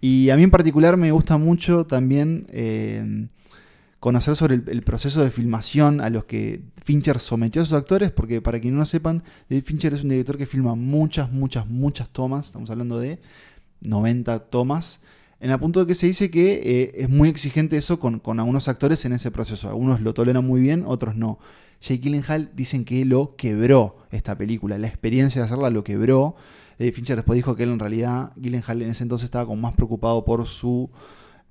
Y 0.00 0.30
a 0.30 0.36
mí 0.36 0.42
en 0.42 0.50
particular 0.50 0.96
me 0.96 1.12
gusta 1.12 1.36
mucho 1.38 1.86
también 1.86 2.46
eh, 2.50 3.28
conocer 4.02 4.34
sobre 4.34 4.56
el, 4.56 4.82
proceso 4.82 5.22
de 5.22 5.30
filmación 5.30 6.00
a 6.00 6.10
los 6.10 6.24
que 6.24 6.60
Fincher 6.82 7.20
sometió 7.20 7.62
a 7.62 7.64
sus 7.64 7.74
actores, 7.74 8.10
porque 8.10 8.42
para 8.42 8.58
quienes 8.58 8.76
no 8.76 8.84
sepan, 8.84 9.22
David 9.48 9.62
Fincher 9.64 9.94
es 9.94 10.02
un 10.02 10.08
director 10.08 10.36
que 10.36 10.44
filma 10.44 10.74
muchas, 10.74 11.30
muchas, 11.30 11.68
muchas 11.68 12.08
tomas, 12.08 12.46
estamos 12.46 12.68
hablando 12.70 12.98
de 12.98 13.20
90 13.82 14.40
tomas, 14.46 14.98
en 15.38 15.52
el 15.52 15.58
punto 15.60 15.78
de 15.78 15.86
que 15.86 15.94
se 15.94 16.08
dice 16.08 16.32
que 16.32 16.52
eh, 16.64 16.94
es 16.96 17.10
muy 17.10 17.28
exigente 17.28 17.76
eso 17.76 18.00
con, 18.00 18.20
algunos 18.40 18.66
actores 18.66 19.04
en 19.04 19.12
ese 19.12 19.30
proceso, 19.30 19.68
algunos 19.68 20.00
lo 20.00 20.12
toleran 20.14 20.44
muy 20.44 20.60
bien, 20.60 20.82
otros 20.84 21.14
no. 21.14 21.38
Jake 21.80 21.98
Gyllenhaal 21.98 22.50
dicen 22.56 22.84
que 22.84 23.04
lo 23.04 23.36
quebró 23.36 23.98
esta 24.10 24.36
película, 24.36 24.78
la 24.78 24.88
experiencia 24.88 25.42
de 25.42 25.44
hacerla 25.44 25.70
lo 25.70 25.84
quebró. 25.84 26.34
David 26.76 26.92
Fincher 26.92 27.14
después 27.14 27.36
dijo 27.36 27.54
que 27.54 27.62
él 27.62 27.70
en 27.70 27.78
realidad, 27.78 28.32
Gyllenhaal 28.34 28.82
en 28.82 28.90
ese 28.90 29.04
entonces 29.04 29.26
estaba 29.26 29.46
como 29.46 29.62
más 29.62 29.76
preocupado 29.76 30.24
por 30.24 30.44
su 30.48 30.90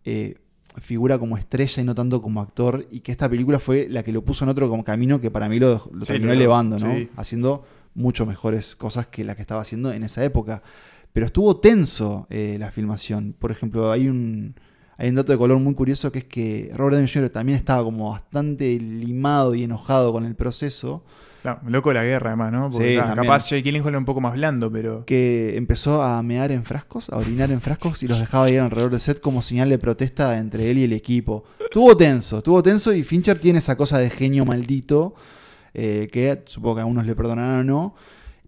eh, 0.03 0.35
figura 0.79 1.19
como 1.19 1.37
estrella 1.37 1.81
y 1.81 1.85
no 1.85 1.93
tanto 1.95 2.21
como 2.21 2.41
actor, 2.41 2.87
y 2.89 3.01
que 3.01 3.11
esta 3.11 3.29
película 3.29 3.59
fue 3.59 3.87
la 3.89 4.03
que 4.03 4.11
lo 4.11 4.23
puso 4.23 4.45
en 4.45 4.49
otro 4.49 4.69
como 4.69 4.83
camino 4.83 5.19
que 5.19 5.29
para 5.31 5.49
mí 5.49 5.59
lo, 5.59 5.89
lo 5.91 6.05
Sí, 6.05 6.13
terminó 6.13 6.31
elevando, 6.31 6.79
¿no? 6.79 6.93
sí. 6.93 7.09
Haciendo 7.17 7.65
mucho 7.93 8.25
mejores 8.25 8.75
cosas 8.75 9.07
que 9.07 9.23
las 9.25 9.35
que 9.35 9.41
estaba 9.41 9.61
haciendo 9.61 9.91
en 9.91 10.03
esa 10.03 10.23
época. 10.23 10.63
Pero 11.13 11.25
estuvo 11.25 11.57
tenso 11.57 12.25
eh, 12.29 12.55
la 12.57 12.71
filmación. 12.71 13.35
Por 13.37 13.51
ejemplo, 13.51 13.91
hay 13.91 14.07
un, 14.07 14.55
hay 15.01 15.09
un 15.09 15.15
dato 15.15 15.31
de 15.31 15.37
color 15.39 15.57
muy 15.57 15.73
curioso 15.73 16.11
que 16.11 16.19
es 16.19 16.25
que 16.25 16.69
Robert 16.75 16.93
Downey 16.93 17.11
Jr. 17.11 17.31
también 17.31 17.57
estaba 17.57 17.83
como 17.83 18.11
bastante 18.11 18.77
limado 18.77 19.55
y 19.55 19.63
enojado 19.63 20.13
con 20.13 20.25
el 20.25 20.35
proceso. 20.35 21.03
No, 21.43 21.57
loco 21.65 21.91
la 21.91 22.03
guerra, 22.03 22.29
además, 22.29 22.51
¿no? 22.51 22.69
Porque 22.69 22.89
Sí, 22.89 22.93
claro, 22.93 23.15
capaz 23.15 23.49
Jake 23.49 23.63
Gyllenhaal 23.63 23.89
era 23.89 23.97
un 23.97 24.05
poco 24.05 24.21
más 24.21 24.33
blando, 24.33 24.71
pero. 24.71 25.03
que 25.07 25.57
empezó 25.57 26.03
a 26.03 26.21
mear 26.21 26.51
en 26.51 26.63
frascos, 26.65 27.09
a 27.09 27.17
orinar 27.17 27.49
en 27.49 27.61
frascos 27.61 28.03
y 28.03 28.07
los 28.07 28.19
dejaba 28.19 28.47
ir 28.51 28.59
alrededor 28.59 28.91
del 28.91 28.99
set 28.99 29.19
como 29.19 29.41
señal 29.41 29.69
de 29.69 29.79
protesta 29.79 30.37
entre 30.37 30.69
él 30.69 30.77
y 30.77 30.83
el 30.83 30.93
equipo. 30.93 31.45
Tuvo 31.71 31.97
tenso, 31.97 32.43
tuvo 32.43 32.61
tenso 32.61 32.93
y 32.93 33.01
Fincher 33.01 33.39
tiene 33.39 33.57
esa 33.57 33.75
cosa 33.75 33.97
de 33.97 34.11
genio 34.11 34.45
maldito 34.45 35.15
eh, 35.73 36.09
que 36.11 36.43
supongo 36.45 36.75
que 36.75 36.81
a 36.81 36.83
algunos 36.83 37.07
le 37.07 37.15
perdonarán 37.15 37.61
o 37.61 37.63
no. 37.63 37.95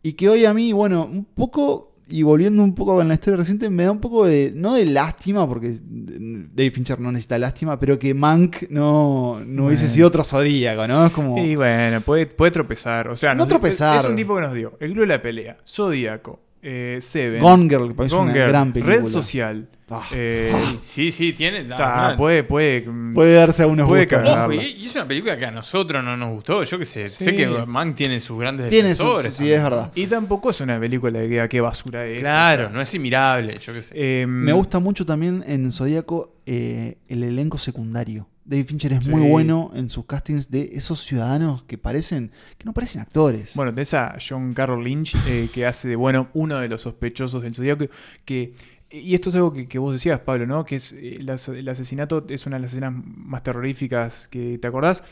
Y 0.04 0.14
que 0.14 0.30
hoy 0.30 0.46
a 0.46 0.54
mí, 0.54 0.72
bueno, 0.72 1.10
un 1.12 1.26
poco, 1.26 1.93
y 2.08 2.22
volviendo 2.24 2.64
un 2.64 2.76
poco 2.76 2.96
con 2.96 3.08
la 3.08 3.14
historia 3.14 3.38
reciente, 3.38 3.70
me 3.70 3.84
da 3.84 3.92
un 3.92 4.00
poco 4.00 4.26
de, 4.26 4.52
no 4.56 4.74
de 4.76 4.86
lástima, 4.86 5.48
porque 5.48 5.74
David 5.82 6.72
Fincher 6.74 7.00
no 7.00 7.12
necesita 7.12 7.38
lástima, 7.38 7.80
pero 7.80 7.98
que 7.98 8.14
Mank 8.14 8.70
no, 8.70 9.42
no 9.46 9.66
hubiese 9.68 9.84
Bueno. 9.84 9.94
sido 9.96 10.08
otro 10.10 10.24
zodíaco, 10.24 10.88
¿no? 10.88 11.06
Es 11.08 11.12
como... 11.14 11.38
Y 11.38 11.56
bueno, 11.56 12.02
puede, 12.02 12.26
puede 12.28 12.52
tropezar. 12.52 13.08
O 13.08 13.16
sea, 13.16 13.34
No 13.34 13.40
nos- 13.40 13.48
tropezar. 13.50 14.00
Es 14.02 14.06
un 14.06 14.16
tipo 14.16 14.36
que 14.36 14.42
nos 14.42 14.54
dio 14.54 14.74
El 14.80 14.92
Club 14.94 15.02
de 15.02 15.08
la 15.08 15.22
Pelea, 15.22 15.58
Zodíaco, 15.68 16.40
eh, 16.64 16.98
Seven, 17.02 17.42
Gone 17.42 17.70
Girl, 17.70 17.96
que 17.96 18.06
es 18.06 18.12
una 18.14 18.22
Gone 18.22 18.34
Girl, 18.34 18.48
gran 18.48 18.72
película. 18.74 18.96
Red 18.96 19.06
Social. 19.06 19.68
Ah. 19.90 20.02
eh, 20.14 20.52
Sí, 20.82 21.12
sí, 21.12 21.34
tiene. 21.34 21.66
ta, 21.66 22.16
puede, 22.18 22.44
puede, 22.44 22.88
Puede 23.14 23.34
darse 23.36 23.62
a 23.64 23.68
unos 23.68 23.88
puede. 23.88 24.08
Ojo, 24.16 24.52
y, 24.54 24.58
y 24.66 24.86
es 24.88 24.96
una 24.96 25.08
película 25.08 25.38
que 25.38 25.46
a 25.46 25.52
nosotros 25.52 26.04
no 26.04 26.18
nos 26.18 26.32
gustó. 26.32 26.64
Yo 26.64 26.80
qué 26.80 26.86
sé. 26.86 27.08
Sí. 27.10 27.26
Sé 27.26 27.36
que 27.36 27.46
Mank 27.48 27.96
tiene 27.96 28.20
sus 28.20 28.40
grandes 28.40 28.70
Tiene 28.70 28.96
sus- 28.96 29.00
defensores. 29.08 29.34
sí, 29.36 29.52
es 29.52 29.62
verdad. 29.62 29.92
Y 29.94 30.08
tampoco 30.08 30.50
es 30.50 30.62
una 30.62 30.80
película 30.80 31.12
que 31.20 31.28
diga 31.28 31.48
qué 31.48 31.62
basura 31.62 32.06
es. 32.08 32.22
Claro, 32.22 32.64
o 32.64 32.68
sea, 32.68 32.76
no 32.76 32.82
es 32.82 32.96
inmirable. 32.96 33.60
Yo 33.60 33.74
qué 33.74 33.82
sé. 33.82 33.94
eh, 33.96 34.26
Me 34.26 34.54
gusta 34.54 34.80
mucho 34.80 35.06
también 35.06 35.44
en 35.46 35.72
Zodíaco 35.72 36.34
eh, 36.48 36.98
el 37.08 37.24
elenco 37.24 37.58
secundario. 37.60 38.28
David 38.46 38.66
Fincher 38.68 38.94
es 38.94 39.06
Sí. 39.06 39.10
muy 39.12 39.30
bueno 39.30 39.72
en 39.74 39.90
sus 39.90 40.06
castings 40.06 40.52
de 40.52 40.70
esos 40.74 41.02
ciudadanos 41.02 41.64
que 41.64 41.78
parecen, 41.78 42.32
que 42.58 42.66
no 42.66 42.74
parecen 42.74 43.02
actores. 43.02 43.56
Bueno, 43.56 43.72
de 43.72 43.82
esa 43.82 44.16
John 44.20 44.54
Carroll 44.54 44.84
Lynch, 44.84 45.16
eh, 45.28 45.50
que 45.54 45.66
hace 45.66 45.88
de, 45.88 45.96
bueno, 45.96 46.30
uno 46.34 46.58
de 46.60 46.68
los 46.68 46.82
sospechosos 46.82 47.42
del 47.42 47.56
Zodíaco, 47.56 47.86
que... 48.26 48.54
Y 48.96 49.16
esto 49.16 49.30
es 49.30 49.36
algo 49.36 49.52
que, 49.54 49.68
que 49.68 49.80
vos 49.80 49.92
decías, 49.92 50.20
Pablo, 50.20 50.46
¿no? 50.46 50.66
Que 50.66 50.76
es 50.76 50.94
eh, 50.94 51.18
el 51.20 51.68
asesinato 51.70 52.26
es 52.30 52.46
una 52.46 52.58
de 52.58 52.62
las 52.62 52.72
escenas 52.74 52.94
más 52.94 53.42
terroríficas 53.42 54.28
que 54.28 54.60
te 54.60 54.68
acordás. 54.68 55.04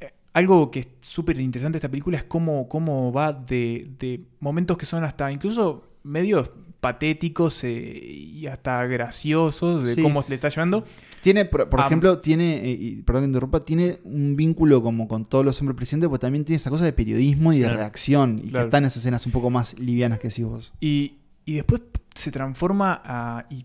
Eh, 0.00 0.12
Algo 0.32 0.70
que 0.70 0.80
es 0.80 0.88
súper 1.00 1.38
interesante 1.40 1.74
de 1.76 1.78
esta 1.78 1.90
película 1.90 2.16
es 2.16 2.24
cómo, 2.24 2.68
cómo 2.70 3.12
va 3.12 3.32
de, 3.34 3.90
de 3.98 4.22
momentos 4.40 4.78
que 4.78 4.86
son 4.86 5.04
hasta 5.04 5.30
incluso 5.30 5.84
medios 6.04 6.50
patéticos 6.80 7.64
eh, 7.64 7.70
y 7.72 8.46
hasta 8.46 8.84
graciosos 8.86 9.86
de 9.86 9.94
Sí. 9.96 10.02
cómo 10.02 10.24
le 10.28 10.34
está 10.36 10.48
llevando. 10.48 10.84
Tiene, 11.26 11.44
por, 11.44 11.68
por 11.68 11.80
ejemplo, 11.80 12.18
tiene, 12.20 12.60
eh, 12.70 13.02
perdón 13.04 13.24
que 13.24 13.26
interrumpa, 13.26 13.64
tiene 13.64 13.98
un 14.04 14.36
vínculo 14.36 14.80
como 14.80 15.08
con 15.08 15.24
todos 15.24 15.44
los 15.44 15.60
hombres 15.60 15.76
presidentes, 15.76 16.08
porque 16.08 16.20
también 16.20 16.44
tiene 16.44 16.54
esa 16.56 16.70
cosa 16.70 16.84
de 16.84 16.92
periodismo 16.92 17.52
y 17.52 17.56
de 17.56 17.62
Claro. 17.64 17.78
redacción, 17.78 18.38
y 18.44 18.50
Claro. 18.50 18.66
que 18.66 18.68
están 18.68 18.84
esas 18.84 18.98
escenas 18.98 19.26
un 19.26 19.32
poco 19.32 19.50
más 19.50 19.76
livianas 19.76 20.20
que 20.20 20.28
decís 20.28 20.44
vos. 20.44 20.72
Y, 20.80 21.14
y 21.44 21.54
después 21.54 21.82
se 22.14 22.30
transforma 22.30 23.02
a- 23.04 23.46
y 23.50 23.64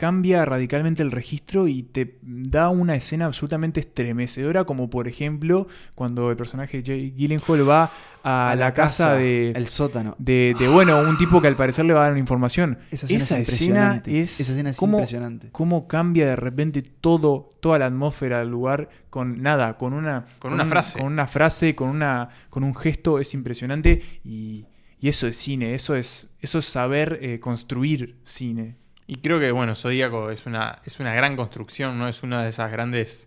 cambia 0.00 0.46
radicalmente 0.46 1.02
el 1.02 1.10
registro 1.10 1.68
y 1.68 1.82
te 1.82 2.16
da 2.22 2.70
una 2.70 2.94
escena 2.96 3.26
absolutamente 3.26 3.80
estremecedora, 3.80 4.64
como 4.64 4.88
por 4.88 5.06
ejemplo 5.08 5.68
cuando 5.94 6.30
el 6.30 6.38
personaje 6.38 6.82
Jay 6.82 7.10
Gyllenhaal 7.10 7.68
va 7.68 7.90
a, 8.22 8.54
la, 8.56 8.72
casa, 8.72 9.12
de, 9.16 9.50
el 9.50 9.68
sótano. 9.68 10.14
de, 10.18 10.56
de, 10.58 10.68
bueno, 10.68 10.98
un 11.02 11.18
tipo 11.18 11.42
que 11.42 11.48
al 11.48 11.54
parecer 11.54 11.84
le 11.84 11.92
va 11.92 12.00
a 12.00 12.02
dar 12.04 12.12
una 12.12 12.18
información. 12.20 12.78
Esa 12.90 13.04
escena 13.04 13.22
es 13.24 13.30
impresionante. 13.50 14.20
Esa 14.22 14.42
escena 14.42 14.70
es 14.70 14.76
cómo- 14.78 14.96
impresionante. 15.00 15.50
Cómo 15.52 15.86
cambia 15.86 16.26
de 16.28 16.36
repente 16.36 16.80
todo, 16.80 17.50
toda 17.60 17.78
la 17.78 17.84
atmósfera 17.86 18.38
del 18.38 18.48
lugar 18.48 18.88
con 19.10 19.42
nada, 19.42 19.76
con 19.76 19.92
una, 19.92 20.24
Con 20.38 20.54
una 20.54 20.62
un- 20.64 20.70
frase. 20.70 20.98
Con 20.98 21.12
una 21.12 21.26
frase, 21.26 21.74
con, 21.74 21.90
una, 21.90 22.30
con 22.48 22.64
un 22.64 22.74
gesto, 22.74 23.18
es 23.18 23.34
impresionante. 23.34 24.00
Y, 24.24 24.64
y 24.98 25.08
eso 25.10 25.26
es 25.26 25.36
cine, 25.36 25.74
eso 25.74 25.94
es, 25.94 26.30
eso 26.40 26.58
es 26.58 26.64
saber 26.64 27.18
eh, 27.20 27.38
construir 27.38 28.16
cine. 28.24 28.79
Y 29.10 29.16
creo 29.16 29.40
que, 29.40 29.50
bueno, 29.50 29.74
Zodíaco 29.74 30.30
es 30.30 30.46
una, 30.46 30.78
es 30.84 31.00
una 31.00 31.12
gran 31.12 31.34
construcción, 31.34 31.98
¿no? 31.98 32.06
Es 32.06 32.22
una 32.22 32.44
de 32.44 32.50
esas 32.50 32.70
grandes. 32.70 33.26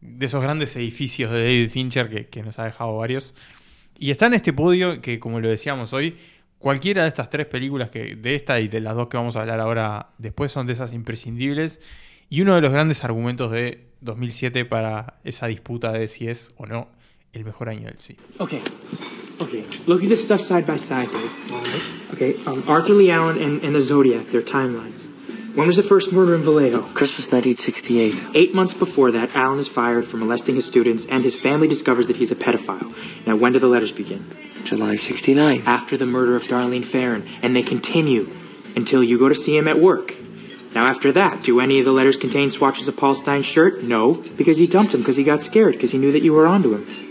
de 0.00 0.24
esos 0.24 0.42
grandes 0.42 0.74
edificios 0.74 1.30
de 1.30 1.42
David 1.42 1.68
Fincher 1.68 2.08
que, 2.08 2.28
que 2.28 2.42
nos 2.42 2.58
ha 2.58 2.64
dejado 2.64 2.96
varios. 2.96 3.34
Y 3.98 4.10
está 4.10 4.24
en 4.28 4.32
este 4.32 4.54
podio 4.54 5.02
que, 5.02 5.20
como 5.20 5.40
lo 5.40 5.50
decíamos 5.50 5.92
hoy, 5.92 6.16
cualquiera 6.58 7.02
de 7.02 7.08
estas 7.08 7.28
tres 7.28 7.44
películas, 7.44 7.90
que, 7.90 8.16
de 8.16 8.34
esta 8.36 8.58
y 8.58 8.68
de 8.68 8.80
las 8.80 8.96
dos 8.96 9.08
que 9.08 9.18
vamos 9.18 9.36
a 9.36 9.42
hablar 9.42 9.60
ahora 9.60 10.12
después, 10.16 10.50
son 10.50 10.66
de 10.66 10.72
esas 10.72 10.94
imprescindibles. 10.94 11.82
Y 12.30 12.40
uno 12.40 12.54
de 12.54 12.62
los 12.62 12.72
grandes 12.72 13.04
argumentos 13.04 13.50
de 13.52 13.84
2007 14.00 14.64
para 14.64 15.18
esa 15.24 15.46
disputa 15.46 15.92
de 15.92 16.08
si 16.08 16.26
es 16.26 16.54
o 16.56 16.64
no 16.64 16.88
el 17.34 17.44
mejor 17.44 17.68
año 17.68 17.84
del 17.84 17.98
cine. 17.98 18.20
Okay. 18.38 18.62
Okay. 19.40 19.66
Look 19.86 20.02
at 20.02 20.08
this 20.08 20.24
stuff 20.24 20.40
side 20.40 20.66
by 20.66 20.78
side, 20.78 21.10
Dave. 21.12 21.82
Okay. 22.14 22.34
Um, 22.46 22.64
Arthur 22.66 22.94
Lee 22.94 23.10
Allen 23.10 23.36
and, 23.36 23.62
and 23.62 23.74
the 23.74 23.82
Zodiac, 23.82 24.30
their 24.30 24.42
timelines. 24.42 25.10
When 25.54 25.66
was 25.66 25.76
the 25.76 25.82
first 25.82 26.12
murder 26.12 26.34
in 26.34 26.42
Vallejo? 26.42 26.82
Christmas 26.92 27.26
1968. 27.30 28.14
Eight 28.34 28.54
months 28.54 28.74
before 28.74 29.10
that, 29.12 29.34
Allen 29.34 29.58
is 29.58 29.66
fired 29.66 30.06
for 30.06 30.18
molesting 30.18 30.56
his 30.56 30.66
students, 30.66 31.06
and 31.06 31.24
his 31.24 31.34
family 31.34 31.66
discovers 31.66 32.06
that 32.06 32.16
he's 32.16 32.30
a 32.30 32.36
pedophile. 32.36 32.94
Now, 33.26 33.34
when 33.34 33.52
do 33.52 33.58
the 33.58 33.66
letters 33.66 33.90
begin? 33.90 34.24
July 34.64 34.96
69. 34.96 35.62
After 35.64 35.96
the 35.96 36.06
murder 36.06 36.36
of 36.36 36.44
Darlene 36.44 36.84
Farron, 36.84 37.26
and 37.42 37.56
they 37.56 37.62
continue 37.62 38.30
until 38.76 39.02
you 39.02 39.18
go 39.18 39.28
to 39.28 39.34
see 39.34 39.56
him 39.56 39.66
at 39.66 39.80
work. 39.80 40.14
Now, 40.74 40.86
after 40.86 41.12
that, 41.12 41.42
do 41.42 41.60
any 41.60 41.78
of 41.78 41.86
the 41.86 41.92
letters 41.92 42.18
contain 42.18 42.50
swatches 42.50 42.86
of 42.86 42.96
Paul 42.96 43.14
Stein's 43.14 43.46
shirt? 43.46 43.82
No, 43.82 44.14
because 44.36 44.58
he 44.58 44.66
dumped 44.66 44.92
him 44.92 45.00
because 45.00 45.16
he 45.16 45.24
got 45.24 45.40
scared 45.40 45.72
because 45.72 45.92
he 45.92 45.98
knew 45.98 46.12
that 46.12 46.22
you 46.22 46.34
were 46.34 46.46
onto 46.46 46.74
him. 46.74 47.07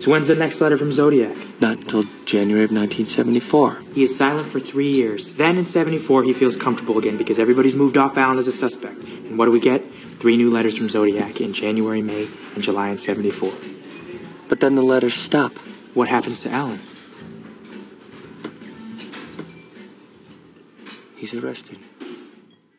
So, 0.00 0.10
when's 0.10 0.28
the 0.28 0.34
next 0.34 0.62
letter 0.62 0.78
from 0.78 0.92
Zodiac? 0.92 1.36
Not 1.60 1.76
until 1.76 2.04
January 2.24 2.64
of 2.64 2.72
1974. 2.72 3.82
He 3.94 4.02
is 4.02 4.16
silent 4.16 4.48
for 4.48 4.58
three 4.58 4.88
years. 4.90 5.34
Then 5.34 5.58
in 5.58 5.66
74, 5.66 6.22
he 6.22 6.32
feels 6.32 6.56
comfortable 6.56 6.96
again 6.96 7.18
because 7.18 7.38
everybody's 7.38 7.74
moved 7.74 7.98
off 7.98 8.16
Allen 8.16 8.38
as 8.38 8.48
a 8.48 8.52
suspect. 8.52 8.96
And 9.28 9.36
what 9.36 9.44
do 9.44 9.50
we 9.50 9.60
get? 9.60 9.82
Three 10.18 10.38
new 10.38 10.50
letters 10.50 10.78
from 10.78 10.88
Zodiac 10.88 11.42
in 11.42 11.52
January, 11.52 12.00
May, 12.00 12.28
and 12.54 12.64
July 12.64 12.88
in 12.88 12.96
74. 12.96 13.52
But 14.48 14.60
then 14.60 14.74
the 14.74 14.82
letters 14.82 15.12
stop. 15.12 15.52
What 15.92 16.08
happens 16.08 16.40
to 16.44 16.50
Allen? 16.50 16.80
He's 21.18 21.34
arrested. 21.34 21.76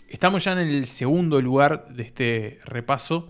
Estamos 0.09 0.43
ya 0.43 0.53
en 0.53 0.67
el 0.67 0.86
segundo 0.86 1.39
lugar 1.39 1.88
de 1.89 2.01
este 2.01 2.59
repaso 2.65 3.30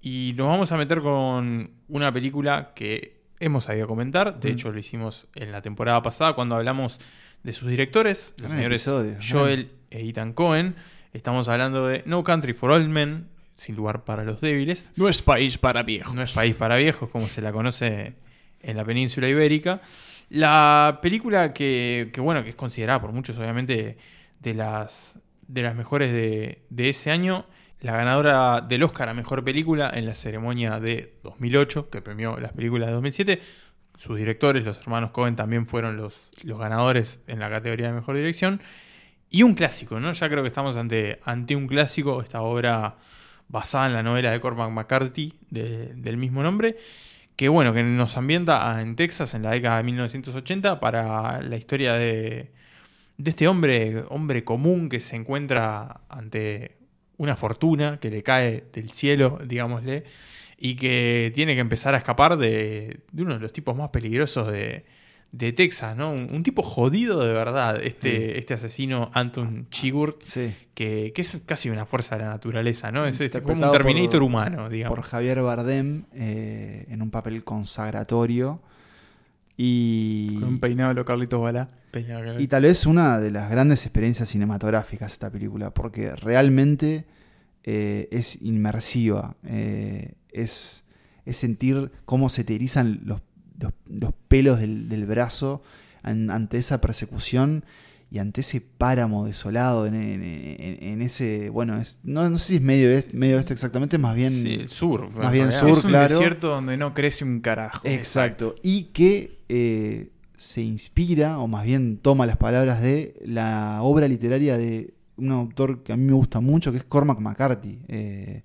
y 0.00 0.32
nos 0.36 0.46
vamos 0.46 0.70
a 0.70 0.76
meter 0.76 1.00
con 1.00 1.72
una 1.88 2.12
película 2.12 2.72
que 2.74 3.11
hemos 3.44 3.64
sabido 3.64 3.86
comentar. 3.86 4.38
De 4.40 4.48
Mm. 4.50 4.52
hecho, 4.52 4.72
lo 4.72 4.78
hicimos 4.78 5.26
en 5.34 5.52
la 5.52 5.60
temporada 5.62 6.02
pasada 6.02 6.34
cuando 6.34 6.56
hablamos 6.56 6.98
de 7.42 7.52
sus 7.52 7.68
directores, 7.68 8.34
los 8.40 8.50
señores 8.50 8.82
episodio, 8.86 9.18
Joel 9.20 9.70
e 9.90 10.08
Ethan 10.08 10.32
Cohen. 10.32 10.76
Estamos 11.12 11.48
hablando 11.48 11.86
de 11.86 12.02
No 12.06 12.22
Country 12.24 12.52
for 12.54 12.70
Old 12.70 12.88
Men, 12.88 13.28
sin 13.56 13.76
lugar 13.76 14.04
para 14.04 14.24
los 14.24 14.40
débiles. 14.40 14.92
No 14.96 15.08
es 15.08 15.20
país 15.22 15.58
para 15.58 15.82
viejos. 15.82 16.14
No 16.14 16.22
es 16.22 16.32
país 16.32 16.54
para 16.54 16.76
viejos, 16.76 17.10
como 17.10 17.26
se 17.26 17.42
la 17.42 17.52
conoce 17.52 18.14
en 18.62 18.76
la 18.76 18.84
península 18.84 19.28
ibérica. 19.28 19.82
La 20.30 21.00
película 21.02 21.52
que, 21.52 22.10
que, 22.12 22.20
bueno, 22.20 22.42
que 22.42 22.50
es 22.50 22.54
considerada 22.54 23.00
por 23.00 23.12
muchos, 23.12 23.36
obviamente, 23.38 23.98
de 24.40 24.54
las, 24.54 25.18
de 25.46 25.62
las 25.62 25.74
mejores 25.74 26.12
de, 26.12 26.62
de 26.70 26.88
ese 26.88 27.10
año, 27.10 27.44
la 27.82 27.96
ganadora 27.96 28.60
del 28.60 28.82
Oscar 28.84 29.08
a 29.08 29.14
Mejor 29.14 29.44
Película 29.44 29.90
en 29.92 30.06
la 30.06 30.14
ceremonia 30.14 30.80
de 30.80 31.18
2008, 31.24 31.90
que 31.90 32.00
premió 32.00 32.38
las 32.38 32.52
películas 32.52 32.88
de 32.88 32.94
2007. 32.94 33.40
Sus 33.98 34.16
directores, 34.16 34.64
los 34.64 34.78
hermanos 34.78 35.10
Cohen, 35.10 35.36
también 35.36 35.66
fueron 35.66 35.96
los, 35.96 36.30
los 36.44 36.58
ganadores 36.58 37.20
en 37.26 37.38
la 37.40 37.50
categoría 37.50 37.88
de 37.88 37.92
Mejor 37.92 38.16
Dirección. 38.16 38.60
Y 39.30 39.42
un 39.42 39.54
clásico, 39.54 39.98
¿no? 40.00 40.12
Ya 40.12 40.28
creo 40.28 40.42
que 40.42 40.48
estamos 40.48 40.76
ante, 40.76 41.18
ante 41.24 41.56
un 41.56 41.66
clásico, 41.66 42.22
esta 42.22 42.42
obra 42.42 42.96
basada 43.48 43.86
en 43.86 43.92
la 43.94 44.02
novela 44.02 44.30
de 44.30 44.40
Cormac 44.40 44.70
McCarthy 44.70 45.34
de- 45.50 45.92
del 45.94 46.16
mismo 46.16 46.42
nombre, 46.42 46.76
que 47.36 47.48
bueno, 47.48 47.72
que 47.72 47.82
nos 47.82 48.16
ambienta 48.16 48.80
en 48.80 48.94
Texas 48.96 49.34
en 49.34 49.42
la 49.42 49.50
década 49.50 49.78
de 49.78 49.82
1980 49.84 50.78
para 50.80 51.40
la 51.42 51.56
historia 51.56 51.94
de, 51.94 52.52
de 53.16 53.30
este 53.30 53.48
hombre, 53.48 54.04
hombre 54.08 54.44
común 54.44 54.88
que 54.88 55.00
se 55.00 55.16
encuentra 55.16 56.02
ante 56.08 56.76
una 57.22 57.36
fortuna 57.36 57.98
que 58.00 58.10
le 58.10 58.22
cae 58.22 58.64
del 58.72 58.90
cielo, 58.90 59.38
digámosle, 59.46 60.04
y 60.58 60.76
que 60.76 61.32
tiene 61.34 61.54
que 61.54 61.60
empezar 61.60 61.94
a 61.94 61.98
escapar 61.98 62.36
de, 62.36 63.00
de 63.10 63.22
uno 63.22 63.34
de 63.34 63.40
los 63.40 63.52
tipos 63.52 63.74
más 63.76 63.90
peligrosos 63.90 64.50
de, 64.52 64.84
de 65.32 65.52
Texas, 65.52 65.96
¿no? 65.96 66.10
Un, 66.10 66.28
un 66.32 66.42
tipo 66.42 66.62
jodido 66.62 67.24
de 67.24 67.32
verdad, 67.32 67.80
este, 67.82 68.10
Sí. 68.32 68.32
este 68.38 68.54
asesino 68.54 69.10
Anton 69.14 69.66
Chigurh, 69.70 70.18
que, 70.74 71.12
que 71.14 71.20
es 71.20 71.36
casi 71.46 71.70
una 71.70 71.86
fuerza 71.86 72.16
de 72.16 72.22
la 72.24 72.30
naturaleza, 72.30 72.92
¿no? 72.92 73.06
Es, 73.06 73.20
es 73.20 73.32
como 73.40 73.54
un 73.64 73.72
Terminator 73.72 74.10
por- 74.20 74.22
humano, 74.22 74.68
digamos. 74.68 74.94
Por 74.96 75.04
Javier 75.04 75.40
Bardem 75.42 76.04
eh, 76.14 76.86
en 76.88 77.02
un 77.02 77.10
papel 77.10 77.44
consagratorio. 77.44 78.60
Y, 79.56 80.38
Con 80.40 80.48
un 80.48 80.60
peinado 80.60 80.88
de 80.90 80.94
los 80.94 81.04
Carlitos 81.04 81.40
Balá. 81.40 81.68
Y 82.40 82.46
tal 82.48 82.62
vez 82.62 82.86
una 82.86 83.20
de 83.20 83.30
las 83.30 83.50
grandes 83.50 83.84
experiencias 83.84 84.28
cinematográficas 84.30 85.12
esta 85.12 85.30
película, 85.30 85.72
porque 85.74 86.10
realmente 86.12 87.04
eh, 87.64 88.08
es 88.10 88.40
inmersiva. 88.42 89.36
eh, 89.44 90.14
es, 90.30 90.84
es 91.26 91.36
sentir 91.36 91.92
cómo 92.06 92.28
se 92.30 92.42
te 92.44 92.54
erizan 92.54 93.00
los, 93.04 93.20
los- 93.60 93.72
los 93.90 94.12
pelos 94.28 94.58
del, 94.58 94.88
del 94.88 95.04
brazo 95.06 95.62
an- 96.02 96.30
ante 96.30 96.56
esa 96.58 96.80
persecución 96.80 97.64
y 98.10 98.18
ante 98.18 98.40
ese 98.40 98.60
páramo 98.60 99.24
desolado, 99.26 99.86
en, 99.86 99.94
en- 99.94 100.22
en- 100.22 100.82
en 100.82 101.02
ese, 101.02 101.48
bueno, 101.50 101.78
es, 101.78 101.98
no, 102.02 102.28
no 102.28 102.38
sé 102.38 102.44
si 102.46 102.56
es 102.56 102.62
medio 102.62 102.90
este, 102.90 103.16
medio 103.16 103.38
este 103.38 103.52
exactamente, 103.52 103.98
más 103.98 104.14
bien 104.16 104.32
Sí, 104.32 104.54
el 104.54 104.68
sur, 104.68 105.10
más 105.10 105.30
bien 105.32 105.44
realidad. 105.50 105.60
sur, 105.60 105.70
es 105.78 105.84
un 105.84 105.90
claro. 105.90 106.14
desierto 106.14 106.48
donde 106.48 106.76
no 106.76 106.92
crece 106.94 107.24
un 107.24 107.40
carajo. 107.40 107.80
Exacto. 107.86 108.54
Y 108.62 108.84
que 108.84 109.38
eh, 109.48 110.10
se 110.42 110.62
inspira, 110.62 111.38
o 111.38 111.46
más 111.46 111.64
bien 111.64 111.98
toma 111.98 112.26
las 112.26 112.36
palabras 112.36 112.82
de 112.82 113.14
la 113.24 113.78
obra 113.82 114.08
literaria 114.08 114.58
de 114.58 114.92
un 115.16 115.30
autor 115.30 115.82
que 115.84 115.92
a 115.92 115.96
mí 115.96 116.04
me 116.04 116.12
gusta 116.14 116.40
mucho, 116.40 116.72
que 116.72 116.78
es 116.78 116.84
Cormac 116.84 117.20
McCarthy. 117.20 117.78
Eh, 117.86 118.42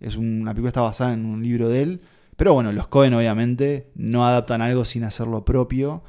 es 0.00 0.16
una 0.16 0.52
película 0.52 0.70
está 0.70 0.80
basada 0.80 1.12
en 1.12 1.26
un 1.26 1.42
libro 1.42 1.68
de 1.68 1.82
él. 1.82 2.00
Pero 2.36 2.54
bueno, 2.54 2.72
los 2.72 2.86
Cohen 2.88 3.12
obviamente 3.14 3.90
no 3.94 4.26
adaptan 4.26 4.62
algo 4.62 4.84
sin 4.84 5.04
hacerlo 5.04 5.44
propio. 5.44 6.02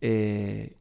Eh, 0.00 0.76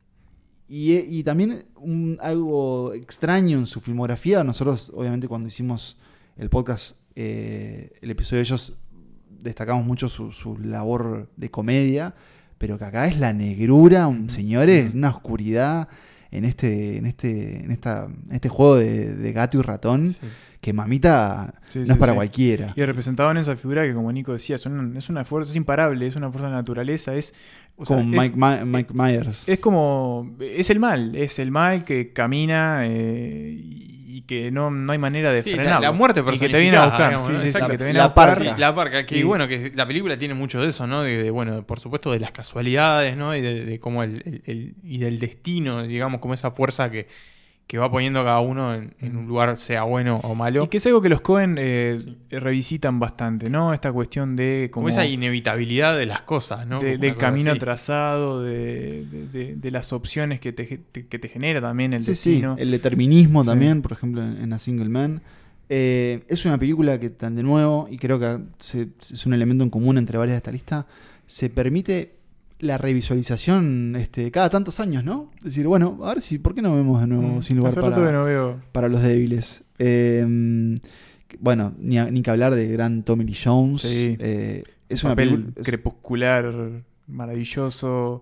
y, 0.67 0.95
y 0.97 1.23
también 1.23 1.65
un- 1.75 2.17
algo 2.21 2.93
extraño 2.93 3.57
en 3.59 3.67
su 3.67 3.81
filmografía. 3.81 4.43
Nosotros, 4.43 4.91
obviamente, 4.95 5.27
cuando 5.27 5.47
hicimos 5.49 5.97
el 6.37 6.49
podcast, 6.49 6.97
eh, 7.15 7.91
el 8.01 8.09
episodio 8.11 8.37
de 8.37 8.43
ellos, 8.43 8.77
destacamos 9.41 9.85
mucho 9.85 10.07
su 10.07 10.57
labor 10.59 11.29
de 11.35 11.49
comedia. 11.51 12.15
Pero 12.61 12.77
que 12.77 12.85
acá 12.85 13.07
es 13.07 13.17
la 13.17 13.33
negrura, 13.33 14.07
un, 14.07 14.29
señores, 14.29 14.93
una 14.93 15.09
oscuridad 15.09 15.87
en 16.29 16.45
este, 16.45 16.97
en 16.97 17.07
este, 17.07 17.65
en 17.65 17.71
esta, 17.71 18.05
en 18.05 18.31
este 18.35 18.47
juego 18.49 18.75
de, 18.75 19.15
de 19.15 19.33
gato 19.33 19.57
y 19.59 19.61
ratón. 19.63 20.15
Que 20.61 20.73
mamita 20.73 21.55
Sí, 21.69 21.79
no 21.79 21.85
sí, 21.85 21.91
es 21.93 21.97
para 21.97 22.13
cualquiera. 22.13 22.71
Y 22.75 22.83
representaban 22.85 23.35
esa 23.37 23.55
figura 23.55 23.81
que, 23.81 23.95
como 23.95 24.11
Nico 24.11 24.33
decía, 24.33 24.59
son- 24.59 24.95
es 24.95 25.09
una 25.09 25.25
fuerza, 25.25 25.49
es 25.49 25.55
imparable, 25.55 26.05
es 26.05 26.15
una 26.15 26.29
fuerza 26.29 26.45
de 26.49 26.51
la 26.51 26.57
naturaleza, 26.59 27.15
es. 27.15 27.33
o 27.77 27.83
sea, 27.85 27.97
Como 27.97 28.13
es- 28.13 28.19
Mike, 28.31 28.37
Ma- 28.37 28.63
Mike 28.63 28.93
Myers. 28.93 29.49
Es 29.49 29.57
como. 29.57 30.35
Es 30.39 30.69
el 30.69 30.79
mal, 30.79 31.15
es 31.15 31.39
el 31.39 31.49
mal 31.49 31.83
que 31.83 32.13
camina 32.13 32.81
eh, 32.85 33.55
y 33.59 34.00
que 34.21 34.51
no, 34.51 34.69
no 34.69 34.91
hay 34.91 34.97
manera 34.99 35.31
de 35.31 35.41
Sí, 35.41 35.51
la, 35.51 35.55
frenarlo. 35.55 35.81
la 35.87 35.91
muerte 35.93 36.19
Y 36.33 36.37
que 36.39 36.49
te 36.49 36.59
viene 36.59 36.75
a 36.77 36.87
buscar. 36.87 36.99
sí, 36.99 37.03
digamos, 37.21 37.27
sí, 37.27 37.33
sí, 37.41 37.47
exacto. 37.47 37.69
que 37.71 37.77
te 37.77 37.83
viene 37.85 37.99
a 38.01 38.07
buscar. 38.07 38.59
La 38.59 38.75
parca, 38.75 39.05
que 39.05 39.17
Y- 39.17 39.23
bueno, 39.23 39.47
que 39.47 39.71
la 39.73 39.87
película 39.87 40.17
tiene 40.17 40.33
mucho 40.33 40.59
de 40.61 40.67
eso, 40.67 40.85
¿no? 40.85 41.01
De, 41.03 41.23
de, 41.23 41.29
bueno, 41.31 41.65
por 41.65 41.79
supuesto 41.79 42.11
de 42.11 42.19
las 42.19 42.31
casualidades, 42.31 43.15
¿no? 43.15 43.35
Y 43.35 43.41
de, 43.41 43.63
de 43.65 43.79
cómo 43.79 44.03
el, 44.03 44.21
el- 44.25 44.41
el- 44.45 44.75
y 44.83 44.97
del 44.97 45.17
destino, 45.19 45.83
digamos, 45.83 46.19
como 46.19 46.33
esa 46.33 46.51
fuerza 46.51 46.91
que, 46.91 47.07
que 47.71 47.77
va 47.77 47.89
poniendo 47.89 48.19
a 48.19 48.25
cada 48.25 48.41
uno 48.41 48.75
en, 48.75 48.93
en 48.99 49.15
un 49.15 49.27
lugar, 49.27 49.57
sea 49.57 49.83
bueno 49.83 50.19
o 50.23 50.35
malo. 50.35 50.65
Y 50.65 50.67
que 50.67 50.75
es 50.75 50.85
algo 50.87 51.01
que 51.01 51.07
los 51.07 51.21
Cohen 51.21 51.55
eh, 51.57 52.03
revisitan 52.29 52.99
bastante, 52.99 53.49
¿no? 53.49 53.73
Esta 53.73 53.93
cuestión 53.93 54.35
de. 54.35 54.67
como 54.73 54.89
esa 54.89 55.05
inevitabilidad 55.05 55.97
de 55.97 56.05
las 56.05 56.23
cosas, 56.23 56.67
¿no? 56.67 56.79
de- 56.81 56.97
del 56.97 57.15
camino 57.15 57.51
así. 57.51 57.59
trazado, 57.61 58.43
de, 58.43 59.05
de- 59.09 59.27
de- 59.27 59.55
de 59.55 59.71
las 59.71 59.93
opciones 59.93 60.41
que 60.41 60.51
te, 60.51 60.79
te- 60.91 61.07
que 61.07 61.17
te 61.17 61.29
genera 61.29 61.61
también 61.61 61.93
el 61.93 62.01
Sí, 62.03 62.13
sí, 62.13 62.29
destino. 62.31 62.57
el 62.59 62.71
determinismo 62.71 63.43
Sí. 63.43 63.47
también, 63.47 63.81
por 63.81 63.93
ejemplo, 63.93 64.21
en, 64.21 64.35
en 64.41 64.51
A 64.51 64.59
Single 64.59 64.89
Man. 64.89 65.21
Eh, 65.69 66.25
es 66.27 66.43
una 66.43 66.57
película 66.57 66.99
que, 66.99 67.09
tan 67.09 67.37
de 67.37 67.43
nuevo, 67.43 67.87
y 67.89 67.97
creo 67.97 68.19
que 68.19 68.37
se- 68.59 68.89
es 68.99 69.25
un 69.25 69.33
elemento 69.33 69.63
en 69.63 69.69
común 69.69 69.97
entre 69.97 70.17
varias 70.17 70.33
de 70.33 70.37
esta 70.39 70.51
lista, 70.51 70.87
se 71.25 71.49
permite 71.49 72.11
la 72.61 72.77
revisualización 72.77 73.95
este, 73.97 74.31
cada 74.31 74.49
tantos 74.49 74.79
años, 74.79 75.03
¿no? 75.03 75.31
Es 75.39 75.43
decir, 75.45 75.67
bueno, 75.67 75.99
a 76.03 76.13
ver 76.13 76.21
si, 76.21 76.37
¿por 76.39 76.53
qué 76.55 76.61
no 76.61 76.75
vemos 76.75 77.01
de 77.01 77.07
nuevo 77.07 77.37
Mm, 77.37 77.41
Sin 77.41 77.57
lugar 77.57 77.73
para, 77.75 78.11
no 78.11 78.23
veo. 78.25 78.61
para 78.71 78.87
los 78.87 79.01
débiles? 79.01 79.63
Eh, 79.79 80.25
bueno, 81.39 81.73
ni, 81.79 81.97
a- 81.97 82.09
ni 82.11 82.21
que 82.21 82.29
hablar 82.29 82.55
de 82.55 82.67
gran 82.67 83.03
Tommy 83.03 83.23
Lee 83.25 83.37
Jones. 83.43 83.81
Sí. 83.81 84.15
Eh, 84.19 84.63
es 84.89 85.03
Un 85.03 85.11
papel 85.11 85.53
es- 85.55 85.65
crepuscular, 85.65 86.83
maravilloso. 87.07 88.21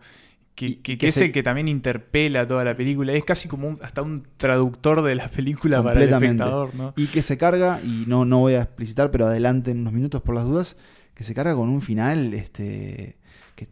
Que, 0.56 0.76
que- 0.76 0.82
que 0.82 0.98
que 0.98 1.08
es 1.08 1.18
el 1.18 1.32
que 1.32 1.42
también 1.42 1.70
interpela 1.70 2.46
toda 2.46 2.66
la 2.66 2.76
película. 2.76 3.14
Es 3.14 3.24
casi 3.24 3.48
como 3.48 3.68
un- 3.70 3.80
hasta 3.82 4.02
un 4.02 4.24
traductor 4.38 5.02
de 5.04 5.16
la 5.16 5.30
película 5.30 5.82
para 5.82 6.04
el 6.04 6.10
espectador, 6.12 6.76
¿no? 6.76 6.94
Y 6.98 7.08
que 7.08 7.22
se 7.22 7.38
carga, 7.38 7.82
y 7.82 8.04
no, 8.08 8.26
no 8.26 8.40
voy 8.40 8.54
a 8.56 8.64
explicitar, 8.64 9.10
pero 9.10 9.26
adelante 9.28 9.72
en 9.72 9.80
unos 9.80 9.94
minutos 9.94 10.22
por 10.22 10.36
las 10.36 10.46
dudas, 10.46 10.76
que 11.14 11.24
se 11.24 11.34
carga 11.34 11.56
con 11.56 11.70
un 11.70 11.82
final 11.82 12.34
este 12.34 13.18
que 13.56 13.68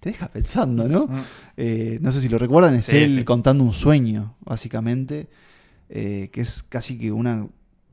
te 0.00 0.10
deja 0.10 0.28
pensando, 0.28 0.88
¿no? 0.88 1.06
Mm. 1.06 1.20
Eh, 1.58 1.98
no 2.00 2.10
sé 2.10 2.20
si 2.20 2.28
lo 2.28 2.38
recuerdan, 2.38 2.74
es 2.74 2.86
Sí, 2.86 2.96
él 2.96 3.18
sí. 3.18 3.24
contando 3.24 3.62
un 3.64 3.72
sueño, 3.74 4.34
básicamente, 4.40 5.28
eh, 5.88 6.30
que 6.32 6.40
es 6.40 6.62
casi 6.62 6.98
que 6.98 7.12
una 7.12 7.46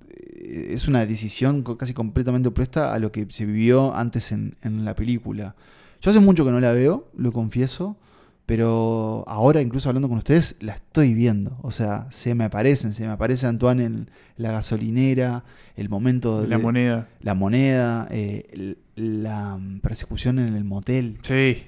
eh, 0.09 0.69
es 0.71 0.87
una 0.87 1.05
decisión 1.05 1.63
casi 1.77 1.93
completamente 1.93 2.47
opuesta 2.49 2.93
a 2.93 2.99
lo 2.99 3.11
que 3.11 3.27
se 3.29 3.45
vivió 3.45 3.93
antes 3.95 4.31
en, 4.31 4.55
en 4.63 4.85
la 4.85 4.95
película. 4.95 5.55
Yo 6.01 6.11
hace 6.11 6.19
mucho 6.19 6.45
que 6.45 6.51
no 6.51 6.59
la 6.59 6.71
veo, 6.73 7.09
lo 7.17 7.31
confieso, 7.31 7.97
pero 8.45 9.25
ahora 9.27 9.61
incluso 9.61 9.89
hablando 9.89 10.07
con 10.07 10.19
ustedes 10.19 10.55
la 10.61 10.73
estoy 10.75 11.13
viendo. 11.13 11.57
O 11.63 11.71
sea, 11.71 12.07
se 12.11 12.33
me 12.35 12.45
aparecen, 12.45 12.93
se 12.93 13.05
me 13.05 13.11
aparece 13.11 13.45
Antoine 13.47 13.83
en 13.83 14.09
la 14.37 14.51
gasolinera, 14.53 15.43
el 15.75 15.89
momento 15.89 16.41
de 16.41 16.47
La 16.47 16.57
moneda. 16.57 17.09
la 17.19 17.33
moneda, 17.33 18.07
eh, 18.11 18.75
la 18.95 19.59
persecución 19.81 20.39
en 20.39 20.55
el 20.55 20.63
motel. 20.63 21.17
Sí. 21.23 21.63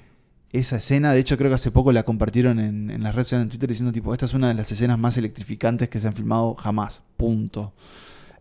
Esa 0.52 0.78
escena, 0.78 1.12
de 1.12 1.20
hecho 1.20 1.38
creo 1.38 1.48
que 1.48 1.54
hace 1.54 1.70
poco 1.70 1.92
la 1.92 2.02
compartieron 2.02 2.58
en, 2.58 3.02
las 3.02 3.14
redes 3.14 3.28
sociales 3.28 3.44
en 3.44 3.50
Twitter 3.50 3.68
diciendo 3.68 3.92
tipo, 3.92 4.12
esta 4.12 4.26
es 4.26 4.34
una 4.34 4.48
de 4.48 4.54
las 4.54 4.70
escenas 4.72 4.98
más 4.98 5.16
electrificantes 5.16 5.88
que 5.88 6.00
se 6.00 6.08
han 6.08 6.14
filmado 6.14 6.54
jamás. 6.56 7.02
Punto. 7.16 7.72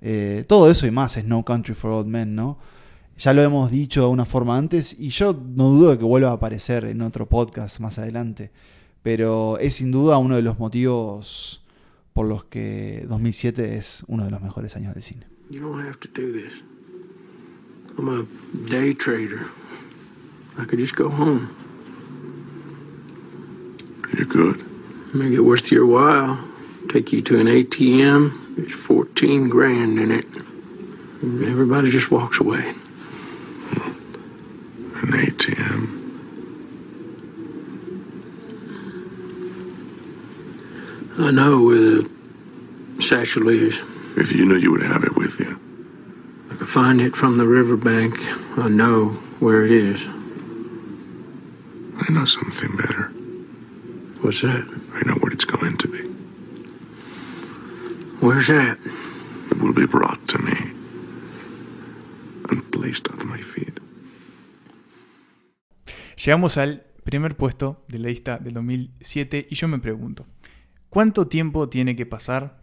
Eh, 0.01 0.43
todo 0.47 0.71
eso 0.71 0.87
y 0.87 0.91
más 0.91 1.17
es 1.17 1.25
No 1.25 1.45
Country 1.45 1.75
for 1.75 1.91
Old 1.91 2.07
Men, 2.07 2.33
¿no? 2.33 2.57
Ya 3.17 3.33
lo 3.33 3.43
hemos 3.43 3.69
dicho 3.69 4.01
de 4.01 4.07
una 4.07 4.25
forma 4.25 4.57
antes 4.57 4.97
y 4.97 5.09
yo 5.09 5.33
no 5.33 5.69
dudo 5.69 5.91
de 5.91 5.99
que 5.99 6.05
vuelva 6.05 6.29
a 6.29 6.33
aparecer 6.33 6.85
en 6.85 7.01
otro 7.01 7.27
podcast 7.27 7.79
más 7.79 7.99
adelante. 7.99 8.49
Pero 9.03 9.59
es 9.59 9.75
sin 9.75 9.91
duda 9.91 10.17
uno 10.17 10.35
de 10.35 10.41
los 10.41 10.57
motivos 10.57 11.61
por 12.13 12.25
los 12.25 12.45
que 12.45 13.05
2007 13.07 13.77
es 13.77 14.03
uno 14.07 14.25
de 14.25 14.31
los 14.31 14.41
mejores 14.41 14.75
años 14.75 14.93
del 14.93 15.03
cine. 15.03 15.27
You 15.49 15.61
don't 15.61 15.85
have 15.85 15.99
to 15.99 16.09
do 16.09 16.31
this. 16.31 16.63
I'm 17.97 18.09
a 18.09 18.25
day 18.69 18.93
trader. 18.95 19.47
I 20.57 20.65
could 20.65 20.79
just 20.79 20.95
go 20.95 21.09
home. 21.09 21.49
You 24.17 24.25
could. 24.25 25.13
Make 25.13 25.33
it 25.33 25.41
worth 25.41 25.71
your 25.71 25.85
while. 25.85 26.43
Take 26.89 27.11
you 27.13 27.21
to 27.23 27.39
an 27.39 27.47
ATM. 27.47 28.55
There's 28.55 28.71
14 28.71 29.49
grand 29.49 29.99
in 29.99 30.11
it. 30.11 30.25
And 31.21 31.43
everybody 31.43 31.91
just 31.91 32.09
walks 32.11 32.39
away. 32.39 32.67
An 35.01 35.11
ATM. 35.13 35.95
I 41.19 41.31
know 41.31 41.61
where 41.63 42.01
the 42.01 42.09
satchel 43.01 43.49
is. 43.49 43.81
If 44.15 44.31
you 44.31 44.45
knew 44.45 44.55
you 44.55 44.71
would 44.71 44.83
have 44.83 45.03
it 45.03 45.15
with 45.15 45.39
you. 45.39 45.59
I 46.51 46.55
can 46.55 46.67
find 46.67 47.01
it 47.01 47.15
from 47.15 47.37
the 47.37 47.45
riverbank. 47.45 48.17
I 48.57 48.67
know 48.69 49.09
where 49.39 49.65
it 49.65 49.71
is. 49.71 50.05
I 52.01 52.11
know 52.11 52.25
something 52.25 52.75
better. 52.77 53.13
What's 54.21 54.41
that? 54.41 54.65
I 54.93 55.07
know 55.07 55.15
what 55.21 55.31
it's 55.31 55.45
going 55.45 55.77
to 55.77 55.87
be. 55.87 55.99
Where's 58.19 58.47
that? 58.47 58.77
It 59.49 59.61
will 59.61 59.73
be 59.73 59.85
brought 59.85 60.19
to 60.27 60.37
me 60.39 60.53
and 62.49 62.69
placed 62.69 63.07
at 63.09 63.23
my 63.23 63.41
feet. 63.41 63.79
Llegamos 66.17 66.57
al 66.57 66.85
primer 67.05 67.37
puesto 67.37 67.85
de 67.87 67.99
la 67.99 68.09
lista 68.09 68.37
del 68.37 68.53
2007 68.55 69.47
y 69.49 69.55
yo 69.55 69.69
me 69.69 69.79
pregunto, 69.79 70.27
¿cuánto 70.89 71.27
tiempo 71.27 71.69
tiene 71.69 71.95
que 71.95 72.05
pasar 72.05 72.59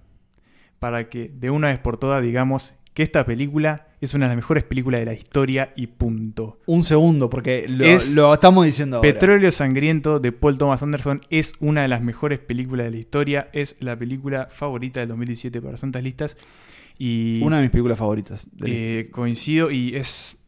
para 0.79 1.09
que 1.09 1.31
de 1.35 1.51
una 1.51 1.69
vez 1.69 1.79
por 1.79 1.97
todas 1.97 2.23
digamos 2.23 2.75
que 2.97 3.03
esta 3.03 3.27
película 3.27 3.89
es 4.01 4.15
una 4.15 4.25
de 4.25 4.31
las 4.31 4.37
mejores 4.37 4.65
películas 4.65 5.01
de 5.01 5.05
la 5.05 5.13
historia 5.13 5.75
y 5.77 5.87
punto? 5.87 6.61
Un 6.65 6.83
segundo, 6.83 7.29
porque 7.29 7.67
lo, 7.69 7.85
Es 7.85 8.15
lo 8.15 8.33
estamos 8.33 8.65
diciendo 8.65 8.97
ahora. 8.97 9.13
Petróleo 9.13 9.53
Sangriento 9.53 10.19
de 10.19 10.33
Paul 10.33 10.57
Thomas 10.57 10.83
Anderson 10.83 11.21
es 11.29 11.53
una 11.61 11.83
de 11.83 11.89
las 11.89 12.01
mejores 12.01 12.39
películas 12.39 12.87
de 12.87 12.93
la 12.93 12.97
historia, 12.97 13.51
es 13.53 13.77
la 13.81 13.99
película 13.99 14.49
favorita 14.51 15.01
del 15.01 15.11
2017 15.11 15.61
para 15.61 15.77
Santas 15.77 16.03
Listas 16.03 16.39
y 16.99 17.43
Una 17.43 17.57
de 17.57 17.65
mis 17.65 17.71
películas 17.71 17.99
favoritas. 17.99 18.47
de 18.53 19.01
eh, 19.01 19.11
coincido 19.11 19.71
y 19.71 19.95
es 19.95 20.39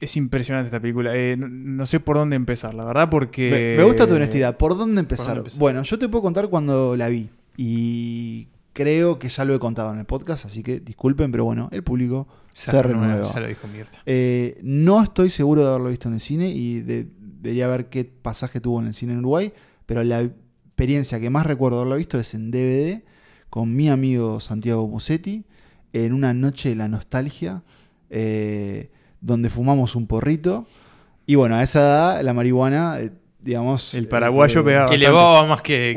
es 0.00 0.16
impresionante 0.16 0.66
esta 0.66 0.80
película. 0.80 1.14
Eh, 1.14 1.36
no, 1.38 1.46
no 1.48 1.86
sé 1.86 2.00
por 2.00 2.16
dónde 2.16 2.34
empezar, 2.34 2.74
la 2.74 2.84
verdad, 2.84 3.08
porque 3.10 3.76
Me, 3.76 3.82
me 3.82 3.84
gusta 3.84 4.08
tu 4.08 4.14
honestidad. 4.16 4.56
¿Por 4.56 4.76
dónde 4.76 4.98
empezar? 5.02 5.26
dónde 5.26 5.40
empezar? 5.40 5.60
Bueno, 5.60 5.84
yo 5.84 6.00
te 6.00 6.08
puedo 6.08 6.22
contar 6.22 6.48
cuando 6.48 6.96
la 6.96 7.06
vi. 7.06 7.28
Y 7.56 8.48
creo 8.72 9.18
que 9.18 9.28
ya 9.28 9.44
lo 9.44 9.54
he 9.54 9.58
contado 9.58 9.92
en 9.92 9.98
el 9.98 10.06
podcast, 10.06 10.44
así 10.46 10.62
que 10.62 10.80
disculpen, 10.80 11.30
pero 11.32 11.44
bueno, 11.44 11.68
el 11.72 11.82
público 11.82 12.28
Se 12.54 12.70
se, 12.70 12.82
renueva, 12.82 13.06
renueva. 13.14 13.34
ya 13.34 13.40
lo 13.40 13.46
dijo 13.48 13.68
Mirta. 13.68 13.98
Eh, 14.06 14.58
no 14.62 15.02
estoy 15.02 15.30
seguro 15.30 15.62
de 15.62 15.68
haberlo 15.68 15.88
visto 15.88 16.08
en 16.08 16.14
el 16.14 16.20
cine 16.20 16.48
y 16.50 16.80
de- 16.80 17.06
debería 17.18 17.68
ver 17.68 17.88
qué 17.88 18.04
pasaje 18.04 18.60
tuvo 18.60 18.80
en 18.80 18.86
el 18.88 18.94
cine 18.94 19.12
en 19.14 19.20
Uruguay, 19.20 19.52
pero 19.86 20.02
la 20.04 20.20
experiencia 20.20 21.18
que 21.20 21.30
más 21.30 21.46
recuerdo 21.46 21.78
haberlo 21.78 21.96
visto 21.96 22.18
es 22.18 22.34
en 22.34 22.50
DVD 22.50 23.02
con 23.48 23.74
mi 23.74 23.88
amigo 23.88 24.40
Santiago 24.40 24.86
Musetti 24.86 25.44
en 25.92 26.12
una 26.12 26.32
noche 26.34 26.68
de 26.68 26.76
la 26.76 26.86
nostalgia 26.88 27.62
eh, 28.10 28.90
donde 29.20 29.50
fumamos 29.50 29.94
un 29.96 30.06
porrito 30.06 30.66
y 31.26 31.34
bueno, 31.36 31.56
a 31.56 31.62
esa 31.62 31.80
edad 31.80 32.22
la 32.22 32.32
marihuana, 32.32 33.00
eh, 33.00 33.10
digamos... 33.42 33.94
El 33.94 34.08
paraguayo 34.08 34.60
eh, 34.60 34.64
pegaba. 34.64 34.94
Elevaba 34.94 35.46
más 35.46 35.62
que. 35.62 35.94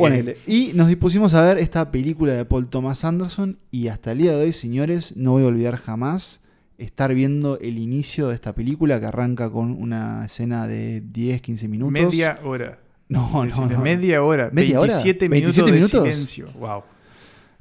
Y 0.47 0.71
nos 0.73 0.87
dispusimos 0.87 1.33
a 1.33 1.41
ver 1.45 1.57
esta 1.57 1.91
película 1.91 2.33
de 2.33 2.45
Paul 2.45 2.69
Thomas 2.69 3.03
Anderson 3.03 3.59
y 3.71 3.87
hasta 3.87 4.11
el 4.11 4.19
día 4.19 4.31
de 4.31 4.43
hoy, 4.43 4.53
señores, 4.53 5.15
no 5.17 5.31
voy 5.31 5.43
a 5.43 5.47
olvidar 5.47 5.77
jamás 5.77 6.41
estar 6.77 7.13
viendo 7.13 7.59
el 7.59 7.77
inicio 7.77 8.27
de 8.27 8.35
esta 8.35 8.53
película 8.53 8.99
que 8.99 9.05
arranca 9.05 9.49
con 9.49 9.71
una 9.71 10.25
escena 10.25 10.67
de 10.67 11.01
10, 11.01 11.41
15 11.41 11.67
minutos. 11.67 11.93
media 11.93 12.39
hora. 12.43 12.79
No, 13.09 13.45
no, 13.45 13.67
no. 13.67 13.79
Media 13.79 14.23
hora. 14.23 14.49
¿Media 14.51 14.79
hora? 14.79 14.93
27 14.93 15.29
minutos 15.29 15.55
27 15.57 15.71
de 15.71 15.77
minutos? 15.77 16.01
silencio. 16.01 16.59
Wow. 16.59 16.83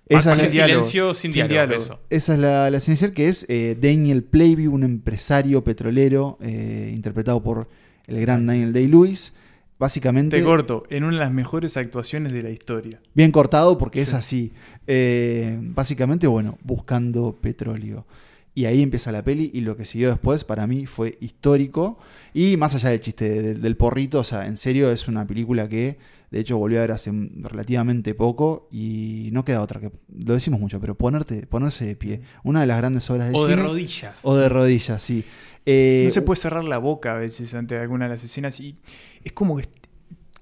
Esa 0.09 0.33
es 0.33 0.39
la- 0.39 0.49
silencio, 0.49 1.14
sin, 1.14 1.30
diálogo. 1.30 2.01
Esa 2.11 2.35
es 2.35 2.39
la, 2.39 2.70
la 2.70 2.78
escena 2.78 2.93
inicial 2.93 3.12
que 3.12 3.28
es 3.28 3.47
eh, 3.49 3.76
Daniel 3.80 4.24
Playview, 4.24 4.72
un 4.72 4.83
empresario 4.83 5.62
petrolero 5.64 6.39
eh, 6.43 6.91
interpretado 6.93 7.43
por 7.43 7.68
el 8.07 8.20
gran 8.20 8.47
Daniel 8.47 8.72
Day-Lewis. 8.72 9.37
Básicamente... 9.83 10.39
Te 10.39 10.45
corto, 10.45 10.85
en 10.91 11.03
una 11.03 11.14
de 11.14 11.18
las 11.24 11.33
mejores 11.33 11.76
actuaciones 11.76 12.33
de 12.33 12.45
la 12.45 12.51
historia. 12.51 13.01
Bien 13.14 13.33
cortado 13.33 13.78
porque 13.78 14.01
es 14.01 14.14
así. 14.14 14.53
Eh, 14.87 15.59
básicamente, 15.61 16.28
bueno, 16.28 16.57
buscando 16.62 17.35
petróleo. 17.41 18.07
Y 18.55 18.66
ahí 18.66 18.80
empieza 18.80 19.11
la 19.11 19.24
peli 19.24 19.51
y 19.53 19.62
lo 19.62 19.76
que 19.76 19.85
siguió 19.85 20.11
después 20.11 20.45
para 20.45 20.68
mí 20.68 20.87
fue 20.87 21.18
histórico. 21.20 21.99
Y 22.33 22.57
más 22.57 22.76
allá 22.76 22.91
del 22.91 23.01
chiste 23.01 23.43
de- 23.43 23.55
del 23.57 23.76
porrito, 23.76 24.20
o 24.20 24.24
sea, 24.24 24.47
en 24.47 24.57
serio 24.57 24.89
es 24.93 25.09
una 25.09 25.26
película 25.26 25.68
que 25.68 25.99
de 26.30 26.39
hecho 26.39 26.59
volví 26.59 26.76
a 26.76 26.83
ver 26.83 26.93
hace 26.93 27.11
relativamente 27.41 28.14
poco 28.14 28.68
y 28.70 29.30
no 29.33 29.45
queda 29.45 29.62
otra 29.62 29.80
que, 29.80 29.91
lo 30.24 30.35
decimos 30.35 30.61
mucho, 30.61 30.78
pero 30.80 30.95
ponerte, 30.95 31.45
ponerse 31.49 31.87
de 31.87 31.97
pie. 31.97 32.20
Una 32.45 32.61
de 32.61 32.66
las 32.68 32.78
grandes 32.78 33.11
obras 33.11 33.26
del 33.26 33.35
O 33.37 33.47
de 33.49 33.55
cine. 33.55 33.66
rodillas. 33.66 34.20
O 34.22 34.37
de 34.37 34.49
rodillas, 34.49 35.03
sí. 35.03 35.24
Eh, 35.66 36.03
no 36.07 36.11
se 36.11 36.22
puede 36.22 36.41
cerrar 36.41 36.64
la 36.64 36.78
boca 36.78 37.14
a 37.14 37.18
veces 37.18 37.55
ante 37.55 37.76
alguna 37.78 38.07
de 38.07 38.11
las 38.14 38.24
escenas 38.24 38.59
y 38.61 38.76
es 39.25 39.33
como 39.33 39.57
que 39.59 39.64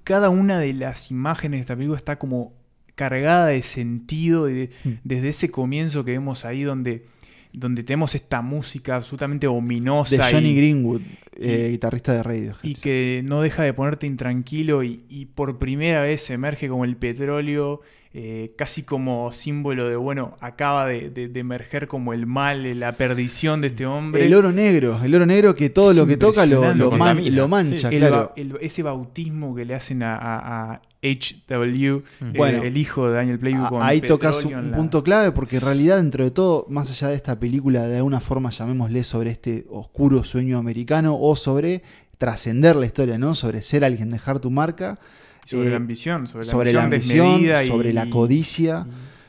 cada 0.03 0.29
una 0.29 0.59
de 0.59 0.73
las 0.73 1.11
imágenes 1.11 1.59
de 1.59 1.61
esta 1.61 1.75
película 1.75 1.97
está 1.97 2.17
como 2.19 2.53
cargada 2.95 3.47
de 3.47 3.61
sentido 3.61 4.45
de- 4.45 4.69
Mm. 4.83 4.89
desde 5.03 5.29
ese 5.29 5.51
comienzo 5.51 6.03
que 6.05 6.11
vemos 6.11 6.45
ahí 6.45 6.63
donde, 6.63 7.05
donde 7.53 7.83
tenemos 7.83 8.15
esta 8.15 8.41
música 8.41 8.95
absolutamente 8.95 9.47
ominosa 9.47 10.27
de 10.27 10.33
Johnny 10.33 10.49
y, 10.51 10.55
Greenwood, 10.55 11.01
eh, 11.37 11.69
guitarrista 11.71 12.13
de 12.13 12.23
Radiohead. 12.23 12.55
y 12.63 12.75
que 12.75 13.21
no 13.25 13.41
deja 13.41 13.63
de 13.63 13.73
ponerte 13.73 14.07
intranquilo 14.07 14.83
y, 14.83 15.03
y 15.09 15.25
por 15.27 15.57
primera 15.59 16.01
vez 16.01 16.29
emerge 16.29 16.67
como 16.69 16.85
el 16.85 16.95
petróleo, 16.97 17.81
eh, 18.13 18.53
casi 18.57 18.83
como 18.83 19.31
símbolo 19.31 19.87
de, 19.87 19.95
bueno, 19.95 20.37
acaba 20.41 20.85
de, 20.85 21.09
de- 21.09 21.29
de 21.29 21.39
emerger 21.39 21.87
como 21.87 22.11
el 22.13 22.25
mal, 22.25 22.77
la 22.79 22.97
perdición 22.97 23.61
de 23.61 23.67
este 23.67 23.85
hombre. 23.85 24.25
El 24.25 24.33
oro 24.33 24.51
negro, 24.51 25.01
el 25.03 25.15
oro 25.15 25.25
negro 25.25 25.55
que 25.55 25.69
todo 25.69 25.91
Es 25.91 25.97
lo 25.97 26.05
que 26.05 26.17
toca 26.17 26.45
lo, 26.45 26.73
lo, 26.73 26.91
man- 26.91 27.21
mancha, 27.49 27.89
El 27.89 27.99
claro. 27.99 28.33
el- 28.35 28.57
ese 28.61 28.83
bautismo 28.83 29.55
que 29.55 29.63
le 29.65 29.75
hacen 29.75 30.03
a, 30.03 30.15
a- 30.17 30.73
a 30.73 30.81
H.W., 31.03 32.03
eh, 32.21 32.33
Bueno, 32.35 32.63
el 32.63 32.77
hijo 32.77 33.07
de 33.07 33.15
Daniel 33.15 33.39
Playboy 33.39 33.67
con 33.69 33.81
Ahí 33.83 34.01
tocas 34.01 34.43
un, 34.45 34.71
la- 34.71 34.77
punto 34.77 35.03
clave 35.03 35.31
porque 35.31 35.55
en 35.57 35.63
realidad 35.63 35.97
dentro 35.97 36.23
de 36.23 36.31
todo, 36.31 36.65
más 36.69 36.89
allá 36.91 37.07
de 37.09 37.15
esta 37.15 37.39
película, 37.39 37.87
de 37.87 37.97
alguna 37.97 38.19
forma 38.19 38.49
llamémosle 38.51 39.03
sobre 39.03 39.31
este 39.31 39.65
oscuro 39.69 40.23
sueño 40.23 40.57
americano 40.57 41.17
o 41.19 41.35
sobre 41.35 41.81
trascender 42.17 42.75
la 42.75 42.85
historia, 42.85 43.17
¿no? 43.17 43.33
Sobre 43.33 43.61
ser 43.63 43.83
alguien, 43.83 44.09
dejar 44.11 44.39
tu 44.39 44.51
marca. 44.51 44.99
Sobre 45.45 45.67
eh, 45.67 45.71
la 45.71 45.77
ambición, 45.77 46.27
sobre 46.27 46.45
la 46.45 46.51
sobre 46.51 46.73
la 46.73 46.83
ambición 46.83 47.41
y- 47.63 47.67
sobre 47.67 47.93
la 47.93 48.09
codicia. 48.09 48.85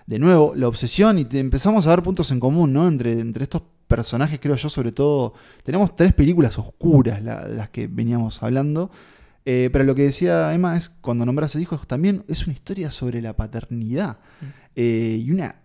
De 0.07 0.19
nuevo, 0.19 0.53
la 0.55 0.69
obsesión 0.69 1.19
y 1.19 1.25
te- 1.25 1.39
empezamos 1.39 1.87
a 1.87 1.91
ver 1.91 2.03
puntos 2.03 2.31
en 2.33 2.41
común, 2.41 2.73
¿no? 2.73 2.87
Entre, 2.87 3.13
entre 3.19 3.45
estos 3.45 3.63
personajes, 3.89 4.39
creo 4.43 4.57
yo, 4.57 4.69
sobre 4.69 4.93
todo, 4.93 5.33
tenemos 5.63 5.97
tres 5.97 6.13
películas 6.13 6.59
oscuras, 6.59 7.23
la- 7.23 7.47
las 7.49 7.71
que 7.71 7.87
veníamos 7.87 8.43
hablando. 8.43 8.91
Eh, 9.45 9.71
pero 9.73 9.85
lo 9.85 9.95
que 9.95 10.03
decía 10.03 10.53
Emma 10.55 10.77
es, 10.77 10.89
cuando 10.89 11.27
nombras 11.27 11.57
a 11.57 11.61
hijos, 11.61 11.87
también 11.87 12.25
es 12.29 12.45
una 12.47 12.55
historia 12.55 12.91
sobre 12.91 13.21
la 13.21 13.35
paternidad. 13.35 14.19
Eh, 14.77 15.21
y 15.25 15.31
una, 15.31 15.57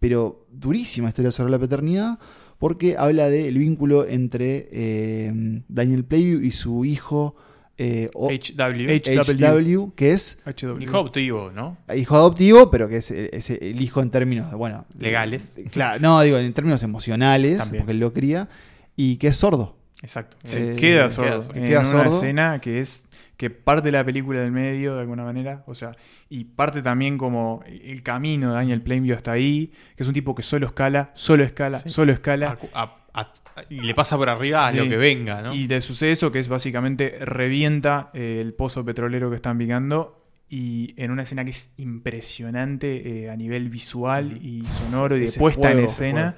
pero 0.00 0.46
durísima 0.50 1.08
historia 1.08 1.32
sobre 1.32 1.50
la 1.50 1.58
paternidad, 1.58 2.18
porque 2.58 2.96
habla 2.98 3.28
del 3.28 3.58
vínculo 3.58 4.06
entre 4.06 4.68
eh, 4.72 5.62
Daniel 5.68 6.04
Playview 6.04 6.40
y 6.40 6.50
su 6.52 6.84
hijo 6.86 7.36
eh, 7.78 8.08
o- 8.14 8.30
HW. 8.30 8.88
HW, 8.90 9.92
que 9.94 10.12
es 10.12 10.40
HW. 10.46 10.80
Hijo 10.80 10.96
adoptivo, 10.96 11.52
¿no? 11.52 11.76
hijo 11.94 12.16
adoptivo, 12.16 12.70
pero 12.70 12.88
que 12.88 12.96
es, 12.96 13.10
es 13.10 13.50
el 13.50 13.82
hijo 13.82 14.00
en 14.00 14.10
términos, 14.10 14.50
de, 14.50 14.56
bueno... 14.56 14.86
Legales. 14.98 15.52
Claro, 15.70 16.00
no, 16.00 16.22
digo, 16.22 16.38
en 16.38 16.50
términos 16.54 16.82
emocionales, 16.82 17.58
También. 17.58 17.82
porque 17.82 17.92
él 17.92 18.00
lo 18.00 18.14
cría, 18.14 18.48
y 18.96 19.16
que 19.16 19.28
es 19.28 19.36
sordo. 19.36 19.76
Exacto. 20.02 20.36
Se 20.44 20.72
Eh, 20.72 20.76
queda 20.76 20.78
queda 21.08 21.10
sordo. 21.10 21.42
sordo. 21.42 21.54
en 21.60 21.66
Queda 21.68 21.80
una 21.80 21.88
sordo. 21.90 22.14
escena 22.16 22.60
que 22.62 22.80
es 22.80 23.05
que 23.36 23.50
parte 23.50 23.92
la 23.92 24.04
película 24.04 24.40
del 24.40 24.52
medio 24.52 24.94
de 24.94 25.00
alguna 25.02 25.24
manera, 25.24 25.62
o 25.66 25.74
sea, 25.74 25.92
y 26.30 26.44
parte 26.44 26.80
también 26.82 27.18
como 27.18 27.62
el 27.66 28.02
camino 28.02 28.50
de 28.50 28.54
Daniel 28.56 28.80
Plainview 28.82 29.14
hasta 29.14 29.32
ahí, 29.32 29.72
que 29.96 30.02
es 30.02 30.08
un 30.08 30.14
tipo 30.14 30.34
que 30.34 30.42
solo 30.42 30.66
escala, 30.66 31.10
solo 31.14 31.44
escala, 31.44 31.80
solo 31.86 32.12
escala. 32.12 32.58
A- 32.72 32.96
a- 33.14 33.32
y 33.70 33.80
le 33.80 33.94
pasa 33.94 34.16
por 34.18 34.28
arriba 34.28 34.66
a 34.66 34.70
Sí. 34.70 34.76
lo 34.78 34.88
que 34.88 34.96
venga, 34.98 35.40
¿no? 35.42 35.54
Y 35.54 35.66
le 35.66 35.80
sucede 35.80 36.12
eso 36.12 36.30
que 36.32 36.38
es 36.38 36.48
básicamente 36.48 37.18
revienta 37.20 38.10
eh, 38.12 38.38
el 38.42 38.52
pozo 38.54 38.84
petrolero 38.84 39.30
que 39.30 39.36
están 39.36 39.56
picando 39.58 40.22
y 40.48 40.94
en 40.96 41.10
una 41.10 41.22
escena 41.22 41.42
que 41.44 41.50
es 41.50 41.72
impresionante 41.78 43.24
eh, 43.24 43.30
a 43.30 43.36
nivel 43.36 43.68
visual 43.68 44.38
y 44.42 44.64
sonoro 44.66 45.16
y 45.16 45.20
de 45.20 45.32
puesta 45.38 45.70
en 45.72 45.80
escena. 45.80 46.36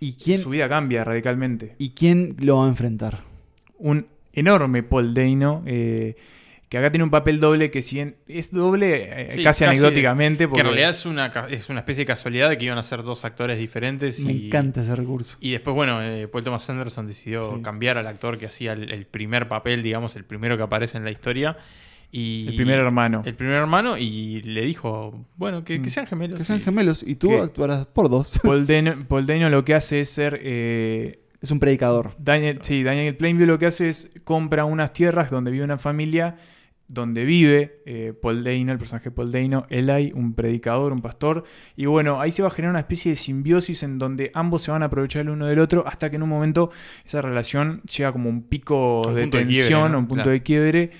¿Y 0.00 0.14
quién, 0.14 0.40
Su 0.40 0.50
vida 0.50 0.68
cambia 0.68 1.04
radicalmente. 1.04 1.76
¿Y 1.78 1.90
quién 1.90 2.36
lo 2.40 2.58
va 2.58 2.66
a 2.66 2.68
enfrentar? 2.68 3.22
Un 3.78 4.06
enorme 4.34 4.82
Paul 4.82 5.14
Dano 5.14 5.62
eh, 5.66 6.16
que 6.68 6.78
acá 6.78 6.90
tiene 6.90 7.04
un 7.04 7.10
papel 7.10 7.38
doble 7.38 7.70
que 7.70 7.82
si 7.82 8.00
es 8.26 8.50
doble 8.50 9.04
eh, 9.08 9.32
Sí, 9.36 9.44
casi, 9.44 9.62
anecdóticamente. 9.64 10.44
Que 10.44 10.48
Porque 10.48 10.60
en 10.62 10.66
realidad 10.66 10.90
es 10.90 11.06
una, 11.06 11.30
ca- 11.30 11.46
es 11.48 11.68
una 11.68 11.80
especie 11.80 12.02
de 12.02 12.06
casualidad 12.06 12.48
de 12.48 12.58
que 12.58 12.64
iban 12.64 12.78
a 12.78 12.82
ser 12.82 13.04
dos 13.04 13.24
actores 13.24 13.58
diferentes. 13.58 14.18
Me 14.20 14.32
y, 14.32 14.46
encanta 14.46 14.82
ese 14.82 14.96
recurso. 14.96 15.36
Y 15.40 15.52
después, 15.52 15.74
bueno, 15.76 16.02
eh, 16.02 16.26
Paul 16.26 16.42
Thomas 16.42 16.68
Anderson 16.68 17.06
decidió 17.06 17.54
Sí. 17.56 17.62
cambiar 17.62 17.96
al 17.98 18.06
actor 18.08 18.38
que 18.38 18.46
hacía 18.46 18.72
el, 18.72 18.90
el 18.90 19.06
primer 19.06 19.46
papel, 19.46 19.84
digamos, 19.84 20.16
el 20.16 20.24
primero 20.24 20.56
que 20.56 20.64
aparece 20.64 20.96
en 20.98 21.04
la 21.04 21.12
historia. 21.12 21.56
Y, 22.10 22.46
El 22.48 22.56
primer 22.56 22.78
hermano. 22.78 23.22
El 23.24 23.34
primer 23.34 23.56
hermano 23.56 23.96
y 23.98 24.40
le 24.42 24.62
dijo, 24.62 25.26
bueno, 25.36 25.62
que, 25.64 25.80
que 25.82 25.90
sean 25.90 26.06
gemelos. 26.06 26.38
Que 26.38 26.44
sean 26.44 26.60
gemelos, 26.60 27.04
y 27.06 27.14
tú 27.16 27.36
actuarás 27.40 27.86
por 27.86 28.08
dos. 28.08 28.40
Paul 28.42 28.66
Dano, 28.68 28.94
Paul 29.06 29.26
Dano 29.26 29.48
lo 29.50 29.64
que 29.64 29.74
hace 29.74 30.00
es 30.00 30.10
ser... 30.10 30.40
eh, 30.42 31.20
es 31.44 31.50
un 31.50 31.60
predicador. 31.60 32.12
Daniel, 32.18 32.58
sí, 32.62 32.82
Daniel 32.82 33.16
Plainview 33.16 33.46
lo 33.46 33.58
que 33.58 33.66
hace 33.66 33.88
es 33.90 34.10
compra 34.24 34.64
unas 34.64 34.92
tierras 34.92 35.30
donde 35.30 35.50
vive 35.50 35.62
una 35.64 35.76
familia, 35.78 36.36
donde 36.88 37.24
vive 37.24 37.82
eh, 37.84 38.14
Paul 38.20 38.44
Dano, 38.44 38.72
el 38.72 38.78
personaje 38.78 39.10
Paul 39.10 39.30
Dano, 39.30 39.66
Eli, 39.68 40.12
un 40.14 40.34
predicador, 40.34 40.92
un 40.92 41.02
pastor, 41.02 41.44
y 41.76 41.86
bueno, 41.86 42.20
ahí 42.20 42.32
se 42.32 42.42
va 42.42 42.48
a 42.48 42.50
generar 42.50 42.70
una 42.70 42.80
especie 42.80 43.10
de 43.12 43.16
simbiosis 43.16 43.82
en 43.82 43.98
donde 43.98 44.30
ambos 44.34 44.62
se 44.62 44.70
van 44.70 44.82
a 44.82 44.86
aprovechar 44.86 45.22
el 45.22 45.30
uno 45.30 45.46
del 45.46 45.58
otro 45.58 45.86
hasta 45.86 46.08
que 46.08 46.16
en 46.16 46.22
un 46.22 46.30
momento 46.30 46.70
esa 47.04 47.20
relación 47.20 47.82
llega 47.82 48.10
como 48.12 48.30
un 48.30 48.42
pico 48.44 49.02
un 49.06 49.14
de 49.14 49.26
tensión, 49.26 49.68
quiebre, 49.68 49.88
¿no? 49.90 49.96
a 49.96 49.98
un 49.98 50.06
punto 50.06 50.24
Claro. 50.24 50.30
de 50.30 50.42
quiebre, 50.42 50.90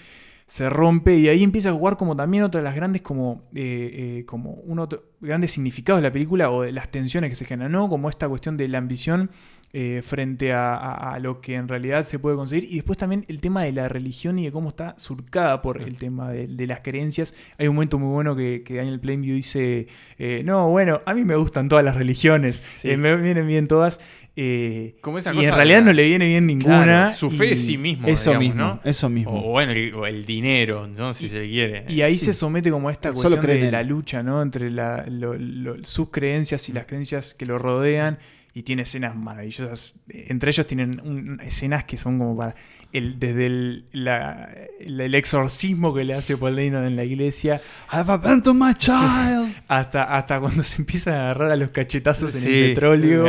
se 0.46 0.68
rompe 0.68 1.16
y 1.16 1.28
ahí 1.28 1.42
empieza 1.42 1.70
a 1.70 1.72
jugar 1.72 1.96
como 1.96 2.14
también 2.14 2.44
otra 2.44 2.60
de 2.60 2.64
las 2.64 2.74
grandes 2.74 3.00
como, 3.00 3.44
eh, 3.54 4.18
eh, 4.20 4.24
como 4.26 4.50
uno 4.52 4.86
de 4.86 4.96
los 4.96 5.04
grandes 5.22 5.52
significados 5.52 6.02
de 6.02 6.08
la 6.08 6.12
película 6.12 6.50
o 6.50 6.62
de 6.62 6.72
las 6.72 6.90
tensiones 6.90 7.30
que 7.30 7.36
se 7.36 7.46
generan, 7.46 7.72
¿no? 7.72 7.88
Como 7.88 8.10
esta 8.10 8.28
cuestión 8.28 8.58
de 8.58 8.68
la 8.68 8.76
ambición 8.78 9.30
eh, 9.76 10.02
frente 10.04 10.52
a, 10.52 10.76
a- 10.76 11.14
a 11.14 11.18
lo 11.18 11.40
que 11.40 11.56
en 11.56 11.66
realidad 11.66 12.04
se 12.04 12.20
puede 12.20 12.36
conseguir 12.36 12.64
y 12.70 12.76
después 12.76 12.96
también 12.96 13.24
el 13.26 13.40
tema 13.40 13.64
de 13.64 13.72
la 13.72 13.88
religión 13.88 14.38
y 14.38 14.44
de 14.44 14.52
cómo 14.52 14.68
está 14.68 14.94
surcada 14.98 15.60
por 15.62 15.82
el 15.82 15.98
tema 15.98 16.30
de, 16.30 16.46
de 16.46 16.66
las 16.68 16.78
creencias. 16.80 17.34
Hay 17.58 17.66
un 17.66 17.74
momento 17.74 17.98
muy 17.98 18.12
bueno 18.12 18.36
que, 18.36 18.62
que 18.64 18.74
Daniel 18.76 19.00
Plainview 19.00 19.34
dice, 19.34 19.88
eh, 20.18 20.42
no, 20.46 20.68
bueno, 20.70 21.00
a 21.04 21.12
mí 21.12 21.24
me 21.24 21.34
gustan 21.34 21.68
todas 21.68 21.84
las 21.84 21.96
religiones, 21.96 22.62
Sí. 22.76 22.90
eh, 22.90 22.96
me 22.96 23.16
vienen 23.16 23.48
bien 23.48 23.66
todas. 23.66 23.98
eh, 24.36 24.96
Como 25.00 25.18
esa 25.18 25.32
y 25.32 25.36
cosa 25.36 25.48
en 25.48 25.54
realidad 25.54 25.80
la- 25.80 25.86
no 25.86 25.92
le 25.92 26.04
viene 26.04 26.26
bien 26.26 26.46
ninguna. 26.46 26.82
Claro, 26.84 27.14
su 27.16 27.30
fe 27.30 27.50
en 27.50 27.56
sí 27.56 27.76
mismo. 27.78 28.06
Eso 28.08 28.30
digamos, 28.30 28.48
mismo, 28.48 28.64
¿no? 28.64 28.80
eso 28.84 29.08
mismo. 29.08 29.32
O 29.44 29.50
bueno, 29.50 29.72
el, 29.72 29.92
o 29.94 30.06
el 30.06 30.24
dinero, 30.26 30.86
¿no? 30.86 31.14
si 31.14 31.28
se 31.28 31.48
quiere. 31.48 31.84
Y 31.88 32.02
ahí 32.02 32.14
Sí. 32.16 32.26
se 32.26 32.32
somete 32.34 32.70
como 32.70 32.88
a 32.88 32.92
esta 32.92 33.12
cuestión 33.12 33.40
de 33.44 33.70
la 33.70 33.82
lucha, 33.82 34.22
¿no? 34.22 34.40
Entre 34.42 34.70
la- 34.70 35.04
lo- 35.08 35.34
lo- 35.36 35.84
sus 35.84 36.10
creencias 36.10 36.68
y 36.68 36.72
las 36.72 36.86
creencias 36.86 37.34
que 37.34 37.44
lo 37.46 37.58
rodean. 37.58 38.18
Y 38.56 38.62
tiene 38.62 38.82
escenas 38.82 39.16
maravillosas. 39.16 39.96
Entre 40.08 40.50
ellos 40.50 40.66
tienen 40.66 41.00
un- 41.04 41.40
escenas 41.42 41.84
que 41.84 41.96
son 41.96 42.18
como 42.18 42.36
para. 42.36 42.54
El, 42.92 43.18
desde 43.18 43.46
el, 43.46 43.86
la- 43.90 44.48
el- 44.78 45.14
exorcismo 45.16 45.92
que 45.92 46.04
le 46.04 46.14
hace 46.14 46.36
Paul 46.36 46.54
Dano 46.54 46.86
en 46.86 46.94
la 46.94 47.02
iglesia. 47.04 47.60
I've 47.92 48.12
abandoned 48.12 48.62
my 48.62 48.72
child. 48.76 49.52
Hasta, 49.68 50.04
hasta 50.04 50.38
cuando 50.38 50.62
se 50.62 50.76
empiezan 50.82 51.14
a 51.14 51.20
agarrar 51.22 51.50
a 51.50 51.56
los 51.56 51.72
cachetazos 51.72 52.36
en 52.36 52.42
el 52.44 52.48
petróleo. 52.68 53.24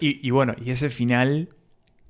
Y, 0.00 0.20
y 0.24 0.30
bueno, 0.30 0.54
y 0.64 0.70
ese 0.70 0.88
final 0.90 1.48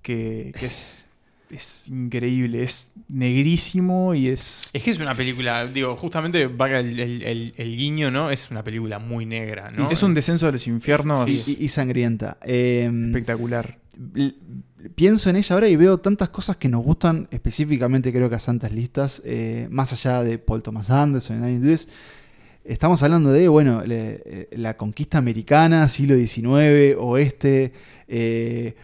que, 0.03 0.53
que 0.59 0.67
es, 0.67 1.07
es 1.51 1.89
increíble. 1.89 2.63
Es 2.63 2.93
negrísimo 3.09 4.15
y 4.15 4.29
es. 4.29 4.71
Es 4.73 4.83
que 4.83 4.91
es 4.91 4.99
una 5.01 5.15
película, 5.15 5.67
digo, 5.67 5.97
justamente 5.97 6.47
va 6.47 6.71
el, 6.79 6.99
el- 7.01 7.23
el- 7.23 7.55
el 7.57 7.77
guiño, 7.77 8.11
¿no? 8.11 8.31
Es 8.31 8.51
una 8.51 8.63
película 8.65 8.99
muy 8.99 9.27
negra, 9.27 9.71
¿no? 9.71 9.91
Es 9.91 10.03
un 10.03 10.15
descenso 10.15 10.47
de 10.47 10.53
los 10.53 10.67
infiernos 10.67 11.29
Y, 11.29 11.43
y- 11.47 11.65
y 11.65 11.69
sangrienta. 11.69 12.39
Eh, 12.45 12.91
espectacular. 13.07 13.79
pienso 14.95 15.29
en 15.31 15.37
ella 15.37 15.55
ahora 15.55 15.69
y 15.69 15.77
veo 15.77 15.99
tantas 15.99 16.31
cosas 16.31 16.57
que 16.57 16.69
nos 16.69 16.83
gustan, 16.83 17.29
específicamente 17.31 18.13
creo 18.13 18.29
que 18.31 18.37
a 18.37 18.39
Santas 18.39 18.73
Listas, 18.73 19.21
eh, 19.25 19.67
más 19.71 19.93
allá 19.93 20.23
de 20.23 20.39
Paul 20.39 20.63
Thomas 20.63 20.91
Anderson 20.91 21.49
y 21.49 21.59
Lewis. 21.59 21.89
Estamos 22.65 23.03
hablando 23.03 23.33
de, 23.33 23.49
bueno, 23.49 23.83
le- 23.85 24.23
eh, 24.25 24.49
la 24.53 24.77
conquista 24.77 25.19
americana, 25.19 25.89
siglo 25.89 26.15
XIX, 26.17 26.95
oeste, 26.99 27.73
eh, 28.07 28.75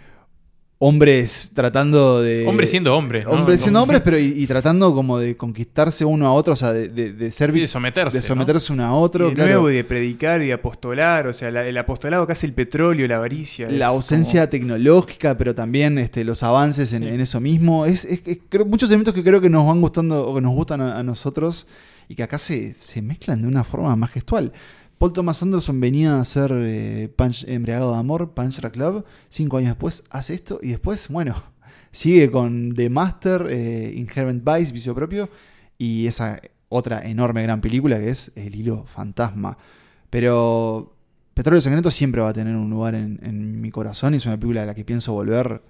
hombres 0.78 1.52
tratando 1.54 2.20
de... 2.20 2.46
Hombres 2.46 2.70
siendo 2.70 2.94
hombres, 2.94 3.24
¿no? 3.24 3.30
Hombres 3.30 3.60
siendo 3.62 3.82
hombres, 3.82 4.02
pero 4.04 4.18
y, 4.18 4.26
y 4.36 4.46
tratando 4.46 4.94
como 4.94 5.18
de 5.18 5.34
conquistarse 5.36 6.04
uno 6.04 6.26
a 6.26 6.32
otro, 6.34 6.52
o 6.52 6.56
sea, 6.56 6.72
de, 6.74 6.88
de, 6.88 7.12
de 7.14 7.30
ser... 7.32 7.50
Sí, 7.52 7.60
de 7.60 7.66
someterse, 7.66 8.18
De 8.18 8.22
someterse 8.22 8.72
uno 8.74 8.84
a 8.84 8.94
otro, 8.94 9.26
Y 9.26 9.30
de 9.30 9.34
claro. 9.36 9.50
nuevo, 9.52 9.70
y 9.70 9.76
de 9.76 9.84
predicar 9.84 10.42
y 10.42 10.48
de 10.48 10.52
apostolar. 10.52 11.26
O 11.28 11.32
sea, 11.32 11.50
la- 11.50 11.66
el 11.66 11.78
apostolado 11.78 12.26
que 12.26 12.32
hace 12.34 12.44
el 12.46 12.52
petróleo, 12.52 13.08
la 13.08 13.16
avaricia. 13.16 13.68
la 13.70 13.86
ausencia 13.86 14.50
tecnológica, 14.50 15.36
pero 15.38 15.54
también 15.54 15.96
este, 15.98 16.24
los 16.24 16.42
avances 16.42 16.92
en, 16.92 17.04
en 17.04 17.20
eso 17.20 17.40
mismo. 17.40 17.86
Es, 17.86 18.04
es- 18.04 18.20
es- 18.26 18.38
creo- 18.48 18.66
muchos 18.66 18.90
elementos 18.90 19.14
que 19.14 19.24
creo 19.24 19.40
que 19.40 19.48
nos 19.48 19.66
van 19.66 19.80
gustando 19.80 20.28
o 20.28 20.34
que 20.34 20.40
nos 20.42 20.52
gustan 20.54 20.82
a, 20.82 20.98
a 20.98 21.02
nosotros 21.02 21.66
y 22.08 22.14
que 22.14 22.22
acá 22.22 22.36
se, 22.38 22.76
se 22.78 23.00
mezclan 23.00 23.40
de 23.40 23.48
una 23.48 23.64
forma 23.64 23.96
más 23.96 24.10
gestual. 24.10 24.52
Paul 24.98 25.12
Thomas 25.12 25.42
Anderson 25.42 25.78
venía 25.80 26.16
a 26.16 26.20
hacer 26.20 26.50
eh, 26.54 27.12
Punch, 27.14 27.44
Embriagado 27.48 27.92
de 27.92 27.98
Amor, 27.98 28.32
Punch 28.32 28.56
Drunk 28.60 28.76
Love. 28.76 29.04
Cinco 29.28 29.58
años 29.58 29.70
después 29.70 30.04
hace 30.10 30.34
esto 30.34 30.58
y 30.62 30.68
después, 30.68 31.08
bueno, 31.08 31.34
sigue 31.92 32.30
con 32.30 32.74
The 32.74 32.88
Master, 32.90 33.46
eh, 33.50 33.92
Inherent 33.94 34.42
Vice, 34.44 34.72
Vicio 34.72 34.94
Propio 34.94 35.28
y 35.78 36.06
esa 36.06 36.40
otra 36.68 37.06
enorme 37.08 37.42
gran 37.42 37.60
película 37.60 37.98
que 37.98 38.08
es 38.10 38.32
El 38.36 38.54
Hilo 38.54 38.86
Fantasma. 38.86 39.56
Pero 40.10 40.94
Petróleo 41.34 41.60
Sangriento 41.60 41.90
siempre 41.90 42.22
va 42.22 42.30
a 42.30 42.32
tener 42.32 42.56
un 42.56 42.70
lugar 42.70 42.94
en, 42.94 43.20
en 43.22 43.60
mi 43.60 43.70
corazón 43.70 44.14
y 44.14 44.16
es 44.16 44.26
una 44.26 44.36
película 44.38 44.62
a 44.62 44.66
la 44.66 44.74
que 44.74 44.84
pienso 44.84 45.12
volver. 45.12 45.60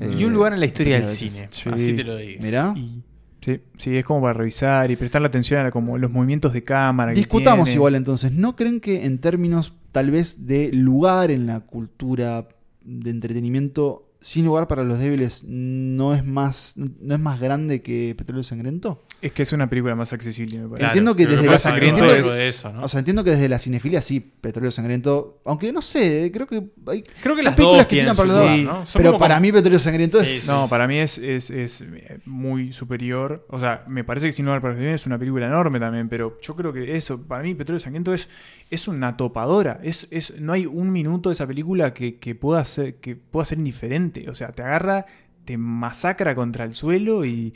Y 0.00 0.22
un 0.22 0.32
lugar 0.32 0.52
en 0.52 0.60
la 0.60 0.66
historia 0.66 1.00
del 1.00 1.08
cine, 1.08 1.48
así 1.72 1.92
te 1.94 2.04
lo 2.04 2.16
digo. 2.16 2.40
Mirá. 2.42 2.72
Y- 2.76 3.02
sí, 3.48 3.60
sí, 3.76 3.96
es 3.96 4.04
como 4.04 4.22
para 4.22 4.34
revisar 4.34 4.90
y 4.90 4.96
prestarle 4.96 5.28
atención 5.28 5.64
a 5.64 5.70
como 5.70 5.98
los 5.98 6.10
movimientos 6.10 6.52
de 6.52 6.64
cámara. 6.64 7.12
Discutamos 7.12 7.72
igual 7.72 7.94
entonces. 7.94 8.32
¿No 8.32 8.56
creen 8.56 8.80
que 8.80 9.04
en 9.04 9.18
términos 9.18 9.74
tal 9.92 10.10
vez 10.10 10.46
de 10.46 10.70
lugar 10.72 11.30
en 11.30 11.46
la 11.46 11.60
cultura 11.60 12.48
de 12.84 13.10
entretenimiento, 13.10 14.07
sin 14.20 14.44
lugar 14.44 14.66
para 14.66 14.82
los 14.82 14.98
débiles, 14.98 15.44
no 15.46 16.12
es 16.12 16.24
más, 16.24 16.74
no 16.76 17.14
es 17.14 17.20
más 17.20 17.38
grande 17.40 17.82
que 17.82 18.14
Petróleo 18.18 18.42
Sangriento? 18.42 19.02
Es 19.22 19.32
que 19.32 19.42
es 19.42 19.52
una 19.52 19.68
película 19.70 19.94
más 19.94 20.12
accesible, 20.12 20.58
me 20.58 20.68
parece. 20.68 20.86
entiendo 20.86 21.14
que 21.14 21.26
desde 21.26 21.42
que 21.42 21.48
la 21.48 21.54
es 21.56 21.62
que 21.62 21.68
entiendo 21.70 22.06
que- 22.06 22.22
de 22.22 22.48
eso, 22.48 22.72
¿no? 22.72 22.82
O 22.82 22.88
sea, 22.88 22.98
entiendo 22.98 23.22
que 23.22 23.30
desde 23.30 23.48
la 23.48 23.58
cinefilia 23.58 24.02
sí, 24.02 24.18
Petróleo 24.20 24.70
Sangriento, 24.72 25.40
aunque 25.44 25.72
no 25.72 25.82
sé, 25.82 26.26
eh, 26.26 26.32
creo 26.32 26.46
que 26.48 26.64
hay 26.88 27.02
Creo 27.22 27.36
que 27.36 27.42
las 27.44 27.54
películas 27.54 27.78
dos 27.78 27.86
que 27.86 27.96
tiran 27.96 28.16
tienen 28.16 28.16
para 28.16 28.28
los 28.28 28.38
dos. 28.38 28.58
¿no? 28.58 28.84
Pero 29.00 29.18
para 29.18 29.38
mí 29.40 29.52
Petróleo 29.52 29.78
Sangriento 29.78 30.24
Sí, 30.24 30.36
es 30.36 30.48
No, 30.48 30.68
para 30.68 30.88
mí 30.88 30.98
es, 30.98 31.18
es, 31.18 31.50
es 31.50 31.84
muy 32.26 32.72
superior. 32.72 33.46
O 33.50 33.60
sea, 33.60 33.84
me 33.88 34.02
parece 34.04 34.26
que 34.26 34.32
Sin 34.32 34.44
lugar 34.46 34.60
para 34.60 34.72
los 34.74 34.80
débiles 34.80 35.00
es 35.02 35.06
una 35.06 35.18
película 35.18 35.46
enorme 35.46 35.78
también, 35.80 36.08
pero 36.08 36.38
yo 36.40 36.56
creo 36.56 36.72
que 36.72 36.96
eso, 36.96 37.22
para 37.22 37.42
mí 37.42 37.54
Petróleo 37.54 37.78
Sangriento 37.80 38.12
es, 38.12 38.28
es 38.70 38.88
una 38.88 39.16
topadora. 39.16 39.80
Es, 39.82 40.08
es, 40.10 40.34
no 40.40 40.52
hay 40.52 40.66
un 40.66 40.90
minuto 40.92 41.28
de 41.30 41.34
esa 41.34 41.46
película 41.46 41.94
que, 41.94 42.18
que 42.18 42.34
pueda 42.34 42.64
ser, 42.64 42.96
que 42.96 43.14
pueda 43.16 43.44
ser 43.44 43.58
indiferente. 43.58 44.07
O 44.28 44.34
sea, 44.34 44.52
te 44.52 44.62
agarra, 44.62 45.06
te 45.44 45.56
masacra 45.56 46.34
contra 46.34 46.64
el 46.64 46.74
suelo 46.74 47.24
y, 47.24 47.54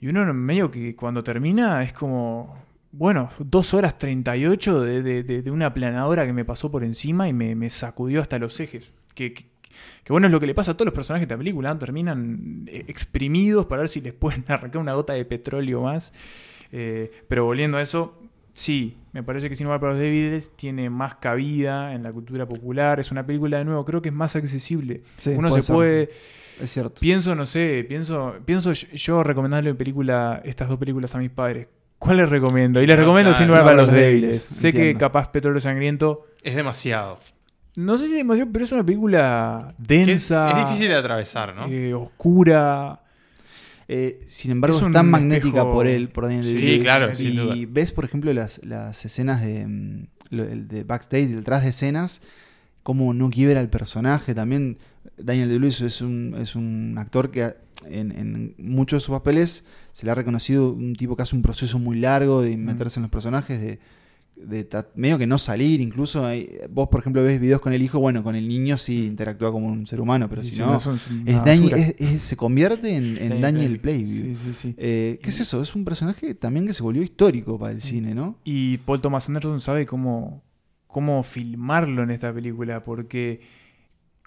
y 0.00 0.08
uno 0.08 0.32
medio 0.34 0.70
que 0.70 0.96
cuando 0.96 1.22
termina 1.22 1.82
es 1.82 1.92
como... 1.92 2.60
Bueno, 2.94 3.30
dos 3.38 3.72
horas 3.72 3.96
38 3.96 4.82
de, 4.82 5.02
de, 5.02 5.22
de, 5.22 5.42
de 5.42 5.50
una 5.50 5.72
planadora 5.72 6.26
que 6.26 6.34
me 6.34 6.44
pasó 6.44 6.70
por 6.70 6.84
encima 6.84 7.26
y 7.26 7.32
me, 7.32 7.54
me 7.54 7.70
sacudió 7.70 8.20
hasta 8.20 8.38
los 8.38 8.60
ejes. 8.60 8.92
Que, 9.14 9.32
que, 9.32 9.46
bueno 10.10 10.26
es 10.26 10.32
lo 10.32 10.40
que 10.40 10.46
le 10.46 10.54
pasa 10.54 10.72
a 10.72 10.74
todos 10.74 10.86
los 10.86 10.94
personajes 10.94 11.26
de 11.26 11.34
la 11.34 11.38
película, 11.38 11.78
terminan 11.78 12.64
eh, 12.66 12.84
exprimidos 12.88 13.64
para 13.64 13.80
ver 13.80 13.88
si 13.88 14.02
les 14.02 14.12
pueden 14.12 14.44
arrancar 14.48 14.78
una 14.78 14.92
gota 14.92 15.14
de 15.14 15.24
petróleo 15.24 15.82
más. 15.82 16.12
Eh, 16.70 17.10
pero 17.28 17.44
volviendo 17.44 17.78
a 17.78 17.82
eso, 17.82 18.21
sí, 18.52 18.96
me 19.12 19.22
parece 19.22 19.48
que 19.48 19.56
Sin 19.56 19.64
lugar 19.64 19.80
para 19.80 19.92
los 19.92 20.00
débiles 20.00 20.52
tiene 20.56 20.88
más 20.90 21.16
cabida 21.16 21.94
en 21.94 22.02
la 22.02 22.12
cultura 22.12 22.46
popular. 22.46 23.00
Es 23.00 23.10
una 23.10 23.26
película 23.26 23.58
de 23.58 23.64
nuevo, 23.64 23.84
creo 23.84 24.00
que 24.02 24.08
es 24.10 24.14
más 24.14 24.34
accesible. 24.36 25.02
Sí, 25.18 25.30
Uno 25.36 25.48
puede 25.50 25.62
se 25.62 25.66
ser. 25.66 25.74
puede. 25.74 26.10
Es 26.60 26.70
cierto. 26.70 27.00
Pienso, 27.00 27.34
no 27.34 27.46
sé, 27.46 27.84
pienso, 27.88 28.36
pienso 28.44 28.72
yo- 28.72 29.22
recomendarle 29.24 29.74
película, 29.74 30.40
estas 30.44 30.68
dos 30.68 30.78
películas 30.78 31.14
a 31.14 31.18
mis 31.18 31.30
padres. 31.30 31.66
¿Cuál 31.98 32.16
les 32.18 32.28
recomiendo? 32.28 32.80
Y 32.82 32.86
les 32.86 32.96
No, 32.96 33.02
recomiendo 33.04 33.30
claro, 33.30 33.38
Sin 33.38 33.48
lugar 33.48 33.64
para 33.64 33.76
los 33.76 33.86
débiles. 33.92 34.20
débiles, 34.20 34.42
Sé 34.42 34.72
que 34.72 34.94
capaz 34.94 35.28
Petróleo 35.30 35.60
Sangriento. 35.60 36.26
Es 36.42 36.54
demasiado. 36.56 37.18
No 37.76 37.96
sé 37.96 38.08
si 38.08 38.14
demasiado, 38.16 38.50
pero 38.52 38.64
es 38.64 38.72
una 38.72 38.84
película 38.84 39.74
Es, 39.78 39.86
densa. 39.88 40.50
es 40.50 40.68
difícil 40.68 40.88
de 40.88 40.96
atravesar, 40.96 41.54
¿no? 41.54 41.66
eh, 41.68 41.94
oscura. 41.94 43.00
Eh, 43.94 44.20
sin 44.26 44.52
embargo, 44.52 44.78
Es 44.78 44.90
tan 44.92 45.10
magnética 45.10 45.48
espejo- 45.58 45.72
por 45.74 45.86
él, 45.86 46.08
por 46.08 46.24
Daniel 46.24 46.44
Sí, 46.44 46.52
Day-Lewis. 46.54 46.82
claro, 46.82 47.12
Y 47.12 47.16
sin 47.16 47.36
duda. 47.36 47.54
ves, 47.68 47.92
por 47.92 48.04
ejemplo, 48.06 48.32
las, 48.32 48.58
las 48.64 49.04
escenas 49.04 49.42
de, 49.42 49.66
mm, 49.66 50.06
de 50.30 50.84
backstage, 50.84 51.28
detrás 51.28 51.62
de 51.62 51.68
escenas, 51.70 52.22
cómo 52.82 53.12
no 53.12 53.28
quiebra 53.28 53.60
el 53.60 53.68
personaje. 53.68 54.34
También 54.34 54.78
Daniel 55.18 55.48
Day-Lewis 55.50 55.82
es 55.82 56.00
un, 56.00 56.34
es 56.40 56.56
un 56.56 56.94
actor 56.96 57.30
que 57.30 57.54
en, 57.90 58.12
en 58.12 58.54
muchos 58.56 59.02
de 59.02 59.04
sus 59.04 59.12
papeles 59.14 59.66
se 59.92 60.06
le 60.06 60.12
ha 60.12 60.14
reconocido 60.14 60.72
un 60.72 60.94
tipo 60.96 61.14
que 61.14 61.22
hace 61.24 61.36
un 61.36 61.42
proceso 61.42 61.78
muy 61.78 61.98
largo 61.98 62.40
de 62.40 62.56
meterse 62.56 62.98
en 62.98 63.02
los 63.02 63.10
personajes, 63.10 63.60
de, 63.60 63.78
de 64.46 64.68
medio 64.94 65.18
que 65.18 65.26
no 65.26 65.38
salir. 65.38 65.80
Incluso 65.80 66.24
hay- 66.26 66.48
vos, 66.70 66.88
por 66.88 67.00
ejemplo, 67.00 67.22
ves 67.22 67.40
videos 67.40 67.60
con 67.60 67.72
el 67.72 67.82
hijo, 67.82 67.98
bueno, 67.98 68.22
con 68.22 68.34
el 68.36 68.46
niño 68.48 68.76
sí 68.76 69.04
interactúa 69.06 69.50
como 69.52 69.66
un 69.68 69.86
ser 69.86 70.00
humano, 70.00 70.28
pero 70.28 70.42
Sí, 70.42 70.52
si 70.52 70.58
no, 70.60 70.76
es 70.76 70.86
es- 70.86 71.94
es- 71.98 72.22
se 72.22 72.36
convierte 72.36 72.94
en, 72.96 73.16
en 73.18 73.40
Daniel. 73.40 73.80
Plainview. 73.80 74.34
Sí, 74.34 74.34
sí, 74.34 74.52
sí. 74.52 74.74
Eh, 74.76 75.18
¿Qué 75.22 75.30
es 75.30 75.40
eso? 75.40 75.62
Es 75.62 75.74
un 75.74 75.84
personaje 75.84 76.34
también 76.34 76.66
que 76.66 76.74
se 76.74 76.82
volvió 76.82 77.02
histórico 77.02 77.58
para 77.58 77.72
el 77.72 77.80
cine, 77.82 78.14
¿no? 78.14 78.36
Y 78.44 78.78
Paul 78.78 79.00
Thomas 79.00 79.28
Anderson 79.28 79.60
sabe 79.60 79.86
cómo, 79.86 80.42
cómo 80.86 81.22
filmarlo 81.22 82.02
en 82.02 82.10
esta 82.10 82.32
película, 82.32 82.80
porque 82.80 83.40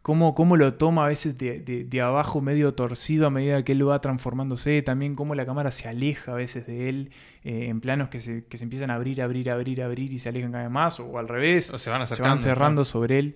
cómo, 0.06 0.36
cómo 0.36 0.56
lo 0.56 0.76
toma 0.76 1.06
a 1.06 1.08
veces 1.10 1.36
de, 1.40 1.60
de- 1.62 1.84
de 1.84 2.02
abajo 2.02 2.40
medio 2.40 2.76
torcido 2.76 3.26
a 3.26 3.32
medida 3.32 3.64
que 3.64 3.72
él 3.72 3.90
va 3.90 4.00
transformándose, 4.02 4.84
también 4.84 5.16
cómo 5.16 5.34
la 5.34 5.48
cámara 5.48 5.72
se 5.72 5.88
aleja 5.88 6.34
a 6.34 6.36
veces 6.36 6.68
de 6.68 6.90
él, 6.90 7.10
eh, 7.44 7.70
en 7.70 7.82
planos 7.82 8.10
que 8.10 8.20
se, 8.20 8.46
que 8.46 8.58
se 8.60 8.66
empiezan 8.66 8.92
a 8.92 8.96
abrir, 8.96 9.20
abrir, 9.24 9.50
abrir, 9.50 9.82
abrir 9.82 10.14
y 10.14 10.20
se 10.20 10.30
alejan 10.30 10.52
cada 10.52 10.66
vez 10.66 10.72
más, 10.72 11.00
o 11.00 11.18
al 11.18 11.28
revés, 11.28 11.72
O 11.72 11.80
se 11.80 11.90
van 11.90 12.06
se 12.06 12.22
van 12.22 12.38
cerrando 12.38 12.82
¿no? 12.82 12.86
sobre 12.86 13.18
él. 13.18 13.36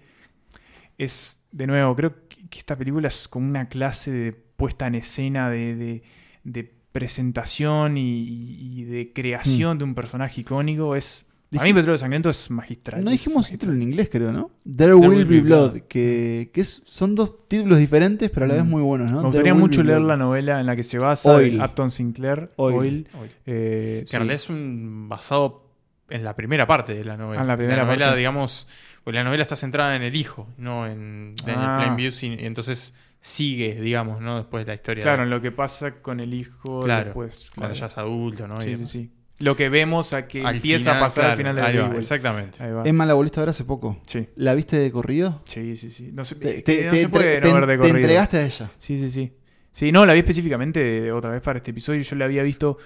Es, 0.99 1.47
de 1.51 1.65
nuevo, 1.65 1.95
creo 1.95 2.27
que, 2.27 2.47
que 2.49 2.59
esta 2.59 2.75
película 2.77 3.07
es 3.07 3.27
como 3.27 3.47
una 3.47 3.67
clase 3.69 4.11
de 4.11 4.31
puesta 4.33 4.85
en 4.85 4.93
escena, 4.95 5.49
de, 5.49 5.75
de- 5.75 6.03
de 6.43 6.71
presentación 6.91 7.97
y 7.97 8.83
de 8.83 9.11
creación 9.13 9.75
Mm. 9.75 9.79
de 9.79 9.83
un 9.85 9.95
personaje 9.95 10.41
icónico. 10.41 10.95
Es 10.95 11.25
A 11.57 11.63
mí 11.63 11.73
Petróleo 11.73 11.97
Sangriento 11.97 12.29
es 12.29 12.51
magistral. 12.51 13.03
No 13.03 13.09
dijimos 13.09 13.37
magistral. 13.37 13.59
título 13.59 13.73
en 13.73 13.81
inglés, 13.81 14.09
creo, 14.11 14.31
¿no? 14.31 14.51
There, 14.77 14.93
Will, 14.93 15.25
Be 15.25 15.41
Blood, 15.41 15.79
que, 15.87 16.51
que 16.53 16.61
es, 16.61 16.83
son 16.85 17.15
dos 17.15 17.47
títulos 17.47 17.79
diferentes, 17.79 18.29
pero 18.29 18.45
a 18.45 18.49
la 18.49 18.55
vez 18.55 18.65
muy 18.65 18.81
buenos, 18.83 19.09
¿no? 19.11 19.17
Me 19.21 19.27
gustaría 19.29 19.53
mucho 19.55 19.81
leer 19.81 19.97
Blood. 19.99 20.09
la 20.09 20.17
novela 20.17 20.59
en 20.59 20.67
la 20.67 20.75
que 20.75 20.83
se 20.83 20.99
basa 20.99 21.31
Oil. 21.35 21.59
Upton 21.59 21.89
Sinclair, 21.89 22.49
Oil. 22.57 22.75
Oil. 22.77 23.07
Oil. 23.19 23.31
Eh, 23.47 23.97
Que 24.01 24.07
sí. 24.07 24.15
en 24.15 24.19
realidad 24.19 24.35
es 24.35 24.49
un 24.49 25.07
basado 25.09 25.65
en 26.09 26.23
la 26.23 26.35
primera 26.35 26.67
parte 26.67 26.93
de 26.93 27.03
la 27.03 27.17
novela. 27.17 27.39
Ah, 27.39 27.43
en 27.43 27.47
la 27.47 27.57
primera 27.57 27.83
novela, 27.83 28.05
parte. 28.07 28.17
digamos, 28.19 28.67
pues 29.03 29.15
la 29.15 29.23
novela 29.23 29.41
está 29.41 29.55
centrada 29.55 29.95
en 29.95 30.03
el 30.03 30.15
hijo, 30.15 30.47
no 30.57 30.85
en 30.85 31.35
Daniel 31.37 31.57
Ah. 31.67 31.79
Plainview, 31.81 32.11
y 32.21 32.45
entonces 32.45 32.93
sigue, 33.21 33.81
digamos, 33.81 34.21
¿no? 34.21 34.37
Después 34.37 34.65
de 34.65 34.71
la 34.71 34.75
historia. 34.75 35.01
Claro, 35.01 35.17
de- 35.19 35.23
en 35.25 35.29
lo 35.31 35.41
que 35.41 35.51
pasa 35.51 35.95
con 36.01 36.19
el 36.19 36.33
hijo 36.33 36.79
Claro, 36.81 37.05
después. 37.05 37.51
cuando 37.55 37.73
claro. 37.73 37.79
ya 37.79 37.85
es 37.87 37.97
adulto, 37.97 38.47
¿no? 38.47 38.57
Y 38.59 38.61
Sí, 38.61 38.65
sí, 38.67 38.71
demás. 38.75 38.89
sí. 38.91 39.11
Lo 39.39 39.55
que 39.55 39.69
vemos 39.69 40.13
a 40.13 40.27
que 40.27 40.43
Al 40.45 40.55
empieza 40.57 40.91
final, 40.91 40.97
a 40.97 40.99
pasar 40.99 41.21
claro, 41.21 41.31
al 41.31 41.37
final 41.37 41.55
de 41.55 41.61
ahí 41.61 41.73
la 41.73 41.79
va, 41.81 41.87
película. 41.87 41.99
exactamente. 42.01 42.63
Ahí 42.63 42.71
va. 42.71 42.83
Emma 42.85 43.05
la 43.05 43.13
volviste 43.13 43.39
a 43.39 43.43
ver 43.43 43.49
hace 43.49 43.63
poco. 43.63 43.99
Sí. 44.05 44.27
¿La 44.35 44.53
viste 44.53 44.77
de 44.77 44.91
corrido? 44.91 45.41
Sí, 45.45 45.75
sí, 45.77 45.91
sí. 45.91 46.11
No 46.13 46.25
se, 46.25 46.35
Te- 46.35 46.57
es 46.57 46.63
te- 46.65 46.85
no 46.85 46.91
te 46.91 46.99
se 46.99 47.09
puede 47.09 47.41
no 47.41 47.53
ver 47.53 47.65
de 47.67 47.73
te 47.73 47.77
corrido. 47.79 47.97
entregaste 47.97 48.37
a 48.37 48.45
ella. 48.45 48.71
Sí, 48.77 48.97
sí, 48.97 49.09
sí. 49.09 49.31
Sí, 49.71 49.91
no, 49.91 50.05
la 50.05 50.13
vi 50.13 50.19
específicamente 50.19 51.11
otra 51.11 51.31
vez 51.31 51.41
para 51.41 51.57
este 51.57 51.71
episodio. 51.71 52.01
Yo 52.01 52.15
la 52.17 52.25
había 52.25 52.43
visto 52.43 52.77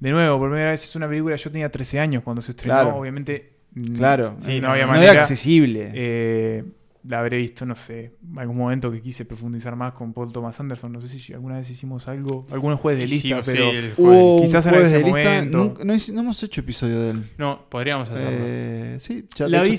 de 0.00 0.10
nuevo 0.10 0.38
por 0.38 0.48
primera 0.50 0.70
vez. 0.70 0.82
Es 0.84 0.96
una 0.96 1.08
película. 1.08 1.36
Yo 1.36 1.50
tenía 1.50 1.70
13 1.70 2.00
años 2.00 2.22
cuando 2.24 2.42
se 2.42 2.52
estrenó. 2.52 2.74
Claro. 2.74 2.96
Obviamente. 2.96 3.52
Claro. 3.96 4.36
Sí, 4.40 4.56
no, 4.60 4.66
No 4.66 4.72
había 4.72 4.84
era 4.84 4.92
manera. 4.92 5.12
accesible. 5.20 5.92
Eh, 5.94 6.64
la 7.04 7.20
habré 7.20 7.38
visto, 7.38 7.64
no 7.64 7.74
sé, 7.74 8.16
algún 8.36 8.56
momento 8.58 8.90
que 8.92 9.00
quise 9.00 9.24
profundizar 9.24 9.74
más 9.74 9.92
con 9.92 10.12
Paul 10.12 10.32
Thomas 10.32 10.58
Anderson. 10.60 10.92
No 10.92 11.00
sé 11.00 11.08
si 11.08 11.32
alguna 11.32 11.56
vez 11.56 11.70
hicimos 11.70 12.06
algo, 12.08 12.46
algunos 12.50 12.78
jueves 12.78 13.00
de 13.00 13.08
Sí, 13.08 13.14
lista, 13.28 13.42
sí, 13.44 13.50
pero 13.52 13.70
el 13.70 13.92
Hubo 13.96 14.36
un 14.36 14.42
quizás 14.42 14.66
en 14.66 14.74
ese 14.86 14.98
de 14.98 15.04
lista. 15.04 15.18
momento. 15.30 15.58
Nunca- 15.58 15.84
no, 15.84 15.94
no 16.12 16.20
hemos 16.20 16.42
hecho 16.42 16.60
episodio 16.60 17.00
de 17.00 17.10
él. 17.12 17.30
No, 17.38 17.64
podríamos 17.70 18.10
hacerlo. 18.10 18.30
Eh, 18.32 18.96
sí, 19.00 19.26
ya, 19.34 19.48
La 19.48 19.58
hecho 19.62 19.70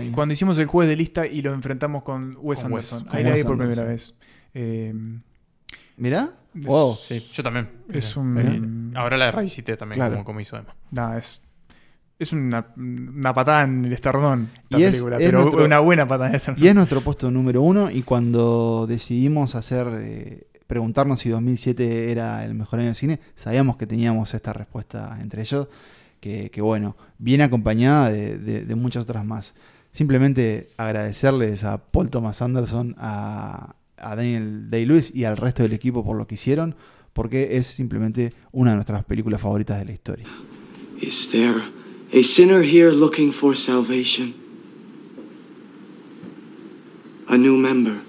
ahí. 0.00 0.10
Cuando 0.12 0.32
hicimos 0.32 0.58
el 0.58 0.66
jueves 0.66 0.88
de 0.88 0.96
lista 0.96 1.26
y 1.26 1.42
lo 1.42 1.52
enfrentamos 1.52 2.02
con 2.02 2.36
Wes 2.40 2.62
Con 2.62 2.72
Wes, 2.72 2.92
Anderson. 2.92 3.04
con 3.06 3.16
Ahí 3.16 3.24
la 3.24 3.34
vi 3.34 3.44
por 3.44 3.58
primera 3.58 3.84
vez. 3.84 4.14
Eh, 4.54 4.94
¿Mirá? 5.98 6.30
Es- 6.54 6.66
Wow. 6.66 6.96
Sí, 6.96 7.26
yo 7.32 7.42
también. 7.42 7.68
Es 7.90 8.16
Eh, 8.16 8.20
un- 8.20 8.92
eh, 8.94 8.98
Ahora 8.98 9.16
la 9.18 9.30
revisité 9.30 9.76
también, 9.76 9.96
Claro. 9.98 10.14
como, 10.14 10.24
como 10.24 10.40
hizo 10.40 10.56
Emma. 10.56 10.74
nada, 10.90 11.18
es, 11.18 11.42
es 12.18 12.32
una, 12.32 12.66
una 12.76 13.34
patada 13.34 13.64
en 13.64 13.84
el 13.84 13.92
esternón 13.92 14.48
esta 14.64 14.78
Y 14.78 14.84
es- 14.84 14.90
película, 14.92 15.16
es 15.16 15.22
pero 15.26 15.42
nuestro- 15.42 15.64
una 15.64 15.78
buena 15.80 16.06
patada 16.06 16.26
en 16.28 16.34
el 16.34 16.36
esternón. 16.40 16.64
Y 16.64 16.68
es 16.68 16.74
nuestro 16.74 17.00
puesto 17.02 17.30
número 17.30 17.62
uno. 17.62 17.90
Y 17.90 18.02
cuando 18.02 18.86
decidimos 18.88 19.54
hacer, 19.54 19.88
eh, 20.00 20.46
preguntarnos 20.66 21.20
si 21.20 21.28
2007 21.28 22.10
era 22.10 22.44
el 22.44 22.54
mejor 22.54 22.80
año 22.80 22.88
de 22.88 22.94
cine, 22.94 23.20
sabíamos 23.34 23.76
que 23.76 23.86
teníamos 23.86 24.32
esta 24.34 24.52
respuesta 24.52 25.18
entre 25.20 25.42
ellos. 25.42 25.68
Que, 26.20 26.50
que 26.50 26.60
bueno, 26.62 26.96
viene 27.18 27.44
acompañada 27.44 28.10
de, 28.10 28.38
de- 28.38 28.64
de 28.64 28.74
muchas 28.74 29.02
otras 29.04 29.24
más. 29.24 29.54
Simplemente 29.92 30.70
agradecerles 30.76 31.62
a 31.64 31.78
Paul 31.78 32.08
Thomas 32.10 32.42
Anderson, 32.42 32.94
a, 32.98 33.76
a 33.98 34.16
Daniel 34.16 34.68
Day-Lewis 34.70 35.14
y 35.14 35.24
al 35.24 35.36
resto 35.36 35.62
del 35.62 35.72
equipo 35.74 36.04
por 36.04 36.16
lo 36.16 36.26
que 36.26 36.34
hicieron, 36.34 36.74
porque 37.12 37.56
es 37.58 37.66
simplemente 37.66 38.32
una 38.52 38.70
de 38.70 38.76
nuestras 38.76 39.04
películas 39.04 39.40
favoritas 39.40 39.78
de 39.78 39.84
la 39.84 39.92
historia. 39.92 40.26
Is 41.00 41.30
there 41.30 41.60
a 42.12 42.22
sinner 42.22 42.62
here 42.62 42.90
looking 42.90 43.32
for 43.32 43.54
salvation? 43.54 44.34
A 47.28 47.36
new 47.36 47.56
member. 47.56 48.02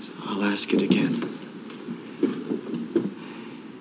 So 0.00 0.12
I'll 0.24 0.42
ask 0.44 0.72
it 0.72 0.82
again. 0.82 1.38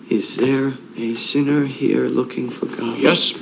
Is 0.10 0.38
there 0.38 0.74
a 0.98 1.16
sinner 1.16 1.66
here 1.66 2.08
looking 2.08 2.50
for 2.50 2.66
God? 2.66 2.98
Yes. 2.98 3.42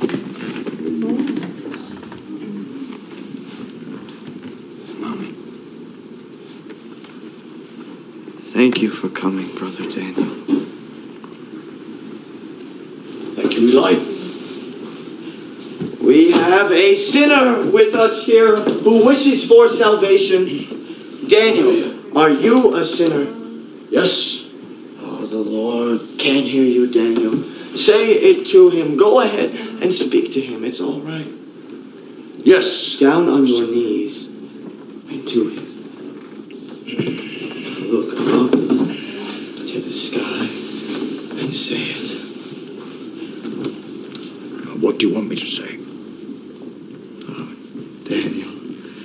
Mommy. 4.99 5.33
Thank 8.43 8.81
you 8.81 8.89
for 8.89 9.09
coming, 9.09 9.55
Brother 9.55 9.89
Daniel. 9.89 10.64
You, 13.65 13.71
Eli. 13.71 13.93
We 16.01 16.31
have 16.31 16.71
a 16.71 16.95
sinner 16.95 17.69
with 17.71 17.95
us 17.95 18.25
here 18.25 18.57
who 18.57 19.05
wishes 19.05 19.47
for 19.47 19.67
salvation. 19.67 21.27
Daniel, 21.27 22.17
are 22.17 22.29
you 22.29 22.75
a 22.75 22.85
sinner? 22.85 23.25
Yes. 23.89 24.47
Oh, 24.99 25.25
the 25.25 25.37
Lord 25.37 25.99
can 26.19 26.43
hear 26.43 26.63
you, 26.63 26.91
Daniel. 26.91 27.43
Say 27.75 28.11
it 28.13 28.47
to 28.47 28.69
him. 28.69 28.97
Go 28.97 29.19
ahead 29.21 29.51
and 29.81 29.93
speak 29.93 30.31
to 30.33 30.41
him. 30.41 30.63
It's 30.63 30.79
all 30.79 31.01
right. 31.01 31.27
Yes. 32.37 32.97
Down 32.97 33.27
on 33.27 33.47
your 33.47 33.67
knees 33.67 34.27
and 34.27 35.27
to 35.27 35.47
him. 35.49 35.65
Look 37.89 38.13
up 38.13 38.51
to 38.51 39.81
the 39.81 39.93
sky 39.93 40.47
and 41.41 41.53
say 41.53 41.81
it. 41.81 42.15
What 44.95 45.01
do 45.01 45.09
you 45.09 45.13
want 45.15 45.27
me 45.27 45.35
to 45.35 45.45
say? 45.45 45.77
Ah, 47.27 47.51
Daniel, 48.05 48.49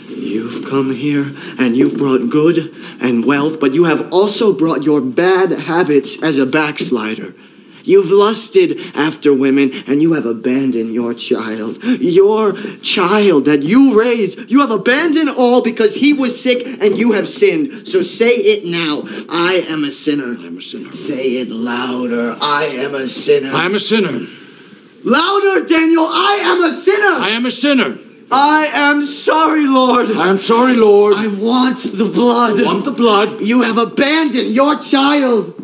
you've 0.08 0.64
come 0.64 0.94
here 0.94 1.34
and 1.58 1.76
you've 1.76 1.96
brought 1.96 2.30
good 2.30 2.72
and 3.00 3.24
wealth, 3.24 3.58
but 3.58 3.74
you 3.74 3.82
have 3.86 4.08
also 4.12 4.52
brought 4.52 4.84
your 4.84 5.00
bad 5.00 5.50
habits 5.50 6.22
as 6.22 6.38
a 6.38 6.46
backslider. 6.46 7.34
You've 7.82 8.12
lusted 8.12 8.80
after 8.94 9.34
women 9.34 9.72
and 9.88 10.00
you 10.00 10.12
have 10.12 10.26
abandoned 10.26 10.94
your 10.94 11.12
child. 11.12 11.82
Your 11.82 12.52
child 12.82 13.46
that 13.46 13.64
you 13.64 13.98
raised, 13.98 14.48
you 14.48 14.60
have 14.60 14.70
abandoned 14.70 15.30
all 15.30 15.60
because 15.60 15.96
he 15.96 16.12
was 16.12 16.40
sick 16.40 16.64
and 16.64 16.96
you 16.96 17.14
have 17.14 17.28
sinned. 17.28 17.88
So 17.88 18.00
say 18.02 18.36
it 18.36 18.64
now. 18.64 19.08
I 19.28 19.64
am 19.66 19.82
a 19.82 19.90
sinner. 19.90 20.36
I 20.38 20.46
am 20.46 20.58
a 20.58 20.62
sinner. 20.62 20.92
Say 20.92 21.38
it 21.38 21.48
louder. 21.48 22.38
I 22.40 22.66
am 22.66 22.94
a 22.94 23.08
sinner. 23.08 23.50
I 23.52 23.64
am 23.64 23.74
a 23.74 23.80
sinner. 23.80 24.28
Louder, 25.04 25.64
Daniel. 25.66 26.06
I 26.06 26.40
am 26.42 26.62
a 26.62 26.70
sinner. 26.70 27.16
I 27.20 27.30
am 27.30 27.46
a 27.46 27.50
sinner. 27.50 27.98
I 28.30 28.66
am 28.66 29.04
sorry, 29.04 29.66
Lord. 29.66 30.10
I 30.10 30.28
am 30.28 30.38
sorry, 30.38 30.76
Lord. 30.76 31.14
I 31.16 31.26
want 31.26 31.78
the 31.78 32.04
blood. 32.04 32.60
I 32.60 32.64
want 32.64 32.84
the 32.84 32.92
blood. 32.92 33.40
You 33.40 33.62
have 33.62 33.76
abandoned 33.76 34.54
your 34.54 34.78
child. 34.78 35.54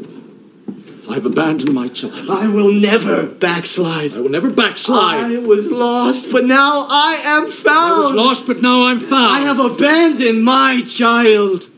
I've 1.08 1.24
abandoned 1.24 1.72
my 1.72 1.86
child. 1.86 2.28
I 2.28 2.48
will 2.48 2.72
never 2.72 3.26
backslide. 3.26 4.14
I 4.14 4.20
will 4.20 4.30
never 4.30 4.50
backslide. 4.50 5.30
I 5.30 5.38
was 5.38 5.70
lost, 5.70 6.32
but 6.32 6.44
now 6.44 6.86
I 6.90 7.20
am 7.24 7.50
found. 7.50 8.04
I 8.04 8.06
was 8.06 8.14
lost, 8.14 8.46
but 8.46 8.60
now 8.60 8.86
I'm 8.86 8.98
found. 8.98 9.36
I 9.36 9.40
have 9.40 9.60
abandoned 9.60 10.42
my 10.42 10.82
child. 10.84 11.68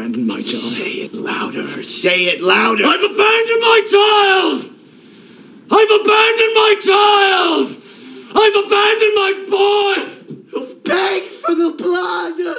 Abandoned 0.00 0.26
my 0.26 0.42
child. 0.42 0.62
Say 0.72 1.04
it 1.04 1.12
louder. 1.12 1.84
Say 1.84 2.24
it 2.28 2.40
louder. 2.40 2.84
I've 2.86 3.02
abandoned 3.04 3.60
my 3.60 3.80
child. 3.90 4.70
I've 5.70 5.90
abandoned 6.00 6.54
my 6.54 6.74
child. 6.80 7.68
I've 8.34 8.56
abandoned 8.64 9.14
my 9.14 9.32
boy. 9.48 9.96
Beg 10.84 11.28
for 11.30 11.54
the 11.54 11.70
blood. 11.82 12.56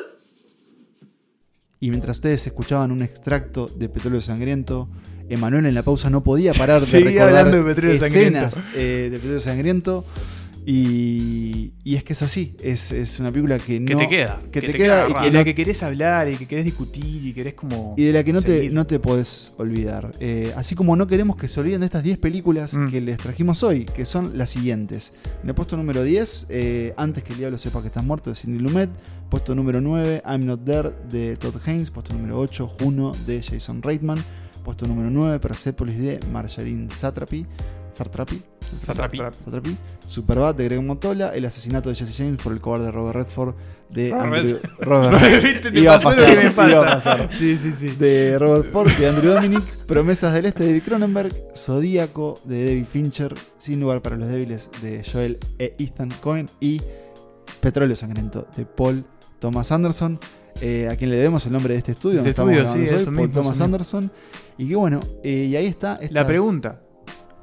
Y 1.80 1.90
mientras 1.90 2.18
ustedes 2.18 2.46
escuchaban 2.46 2.92
un 2.92 3.02
extracto 3.02 3.68
de 3.68 3.90
Petróleo 3.90 4.22
Sangriento, 4.22 4.88
Emanuel 5.30 5.66
en 5.66 5.74
la 5.74 5.82
pausa 5.82 6.10
no 6.12 6.22
podía 6.24 6.54
parar 6.54 6.80
de 6.80 6.86
Seguía 6.86 7.10
recordar 7.26 7.30
hablando 7.48 7.58
de 7.58 7.74
Petróleo 7.74 7.96
escenas 8.06 8.54
Sangriento. 8.54 8.80
eh, 8.80 9.10
de 9.12 9.18
Petróleo 9.18 9.40
Sangriento. 9.40 10.06
Y, 10.66 11.74
y 11.84 11.96
es 11.96 12.04
que 12.04 12.14
es 12.14 12.22
así, 12.22 12.56
es, 12.64 12.92
es 12.92 13.20
una 13.20 13.30
película 13.32 13.58
que 13.60 13.80
no... 13.80 13.88
Que 13.88 13.96
te 13.96 14.08
queda, 14.10 14.40
Que, 14.44 14.50
que 14.52 14.62
te, 14.62 14.72
te 14.74 14.78
queda 14.78 15.08
queda 15.08 15.22
y 15.22 15.32
de 15.32 15.38
la 15.38 15.44
que 15.44 15.56
querés 15.56 15.82
hablar 15.84 16.30
y 16.30 16.36
que 16.36 16.48
querés 16.48 16.66
discutir 16.66 17.26
y 17.26 17.34
querés 17.34 17.54
como. 17.56 17.96
y 17.98 18.04
de 18.04 18.14
la 18.14 18.24
que 18.24 18.32
no 18.34 18.42
te, 18.42 18.70
no 18.70 18.86
te 18.86 19.00
podés 19.00 19.54
olvidar. 19.58 20.12
Eh, 20.20 20.54
así 20.56 20.76
como 20.76 20.96
no 20.96 21.08
queremos 21.08 21.36
que 21.36 21.48
se 21.48 21.60
olviden 21.60 21.80
de 21.82 21.86
estas 21.88 22.04
10 22.04 22.18
películas 22.20 22.74
Mm. 22.74 22.90
que 22.90 23.02
les 23.02 23.18
trajimos 23.18 23.64
hoy, 23.64 23.86
que 23.86 24.06
son 24.06 24.38
las 24.38 24.50
siguientes. 24.50 25.14
En 25.44 25.50
el 25.50 25.56
puesto 25.56 25.76
número 25.78 26.04
10, 26.04 26.48
eh, 26.50 26.94
Antes 26.98 27.24
que 27.24 27.34
el 27.34 27.40
diablo 27.40 27.58
sepa 27.58 27.82
que 27.82 27.88
estás 27.88 28.04
muerto, 28.04 28.30
de 28.30 28.36
Sidney 28.36 28.60
Lumet. 28.60 28.90
Puesto 29.30 29.56
número 29.56 29.82
9, 29.82 30.22
I'm 30.26 30.46
Not 30.46 30.64
There, 30.66 30.92
de 31.10 31.38
Todd 31.38 31.56
Haynes. 31.66 31.90
Puesto 31.92 32.14
número 32.14 32.40
8, 32.40 32.68
Juno, 32.80 33.12
de 33.26 33.42
Jason 33.42 33.82
Reitman. 33.82 34.18
Puesto 34.64 34.86
número 34.86 35.10
9, 35.10 35.40
Persepolis, 35.40 35.98
de 35.98 36.20
Marjorie 36.32 36.88
Satrapi. 36.90 37.46
Satrapi. 37.94 38.42
Satrapi. 38.86 39.18
Satrapi. 39.18 39.78
Superbad, 40.08 40.56
de 40.56 40.66
Greg 40.66 40.82
Motola. 40.82 41.34
El 41.36 41.46
asesinato 41.46 41.90
de 41.90 41.96
Jesse 41.96 42.16
James 42.18 42.42
por 42.42 42.54
el 42.54 42.62
cobarde 42.62 42.92
Robert 42.92 43.16
Redford, 43.18 43.56
de 43.90 44.10
Robert 44.12 44.34
Andrew... 44.34 44.60
Redford. 44.62 44.80
Robert 44.82 45.44
¿Viste? 45.44 45.72
Te 45.72 45.80
Iba 45.80 45.94
a 45.94 45.98
lo 45.98 46.04
pasar, 46.04 46.26
que 46.38 46.44
me 46.44 46.52
pasa. 46.52 46.70
iba 46.72 46.80
a 46.80 46.86
pasar. 46.86 47.30
Sí, 47.38 47.58
sí, 47.58 47.74
sí. 47.74 47.88
De 47.90 48.38
Robert 48.40 48.72
Ford, 48.72 48.90
de 48.92 49.08
Andrew 49.10 49.34
Dominic, 49.34 49.64
Promesas 49.88 50.34
del 50.34 50.46
Este 50.46 50.64
de 50.64 50.70
David 50.70 50.84
Cronenberg, 50.84 51.34
Zodíaco 51.56 52.40
de 52.46 52.66
David 52.66 52.86
Fincher, 52.92 53.34
Sin 53.58 53.80
lugar 53.80 54.02
para 54.02 54.16
los 54.18 54.28
débiles 54.30 54.70
de 54.82 55.04
Joel 55.04 55.38
e 55.60 55.74
Ethan 55.80 56.10
Cohen 56.22 56.48
y 56.60 56.82
Petróleo 57.60 57.96
Sangriento 57.96 58.48
de 58.56 58.66
Paul 58.66 59.04
Thomas 59.40 59.72
Anderson. 59.72 60.20
eh, 60.62 60.88
a 60.92 60.96
quien 60.96 61.10
le 61.10 61.16
debemos 61.18 61.46
el 61.46 61.52
nombre 61.54 61.74
de 61.74 61.80
este 61.80 61.92
estudio. 61.94 62.18
Este 62.20 62.32
estudio, 62.32 62.66
sí, 62.72 62.80
hoy, 62.80 63.04
Paul 63.06 63.12
mismo, 63.16 63.34
Thomas. 63.34 63.60
Anderson. 63.62 64.12
Y 64.58 64.68
que 64.70 64.76
bueno, 64.76 65.00
eh, 65.24 65.48
y 65.50 65.56
ahí 65.56 65.66
está. 65.68 66.00
La 66.12 66.26
pregunta. 66.28 66.82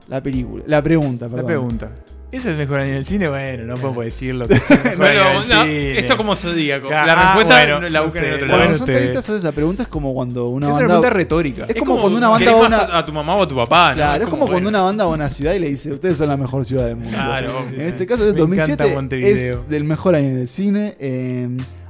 La 0.08 0.22
película. 0.22 0.64
La 0.66 0.82
pregunta, 0.82 1.26
La 1.26 1.30
perdón. 1.30 1.46
pregunta. 1.46 1.90
¿Es 2.30 2.44
el 2.44 2.56
mejor 2.56 2.80
año 2.80 2.92
del 2.92 3.06
cine? 3.06 3.26
Bueno, 3.26 3.64
no 3.64 3.74
podemos 3.74 4.04
decirlo. 4.04 4.46
que 4.46 4.54
es 4.56 4.70
el 4.70 4.98
mejor 4.98 4.98
No, 4.98 5.04
año 5.06 5.32
no, 5.34 5.40
del 5.40 5.48
no, 5.48 5.62
cine. 5.64 5.98
esto 5.98 6.16
como 6.18 6.36
Zodíaco. 6.36 6.88
Ah, 6.94 7.06
La 7.06 7.14
respuesta 7.14 7.54
bueno, 7.56 7.80
no 7.80 7.88
la 7.88 7.98
no 8.00 8.04
buscan 8.04 8.22
sé, 8.22 8.28
en 8.28 8.34
otro 8.34 8.46
la 8.46 8.52
lado. 8.52 8.60
Cuando 8.64 8.78
son 8.78 8.86
talentistas 8.86 9.24
haces 9.30 9.40
esa 9.40 9.52
pregunta 9.52 9.82
es 9.84 9.88
como 9.88 10.12
cuando 10.14 10.48
una 10.50 10.66
Es 10.66 10.70
una 10.72 10.72
banda. 10.80 10.86
pregunta 10.88 11.10
retórica. 11.10 11.64
Es, 11.66 11.76
como, 11.76 11.98
cuando 11.98 12.18
una 12.18 12.28
banda 12.28 12.44
¿querés 12.52 12.60
va 12.72 12.76
a 12.84 12.88
una. 12.98 13.06
tu 13.06 13.12
mamá 13.14 13.34
o 13.34 13.42
a 13.44 13.48
tu 13.48 13.56
papá. 13.56 13.94
Claro, 13.94 14.24
es 14.24 14.28
como 14.28 14.40
cuando 14.46 14.52
bueno. 14.54 14.68
una 14.68 14.82
banda 14.82 15.04
va 15.06 15.10
a 15.10 15.14
una 15.14 15.30
ciudad 15.30 15.54
y 15.54 15.58
le 15.58 15.68
dice, 15.70 15.90
ustedes 15.92 16.18
son 16.18 16.28
la 16.28 16.36
mejor 16.36 16.66
ciudad 16.66 16.84
del 16.86 16.96
mundo. 16.96 17.12
Claro, 17.16 17.48
sí, 17.70 17.74
en 17.76 17.80
sí. 17.80 17.86
este 17.86 18.06
caso, 18.06 18.28
es 18.28 18.34
Me 18.34 18.40
encanta 18.42 18.84
2007 18.84 18.94
Montevideo. 18.94 19.60
es 19.62 19.68
del 19.70 19.84
mejor 19.84 20.14
año 20.14 20.34
del 20.36 20.48
cine. 20.48 20.96
eh, 20.98 21.48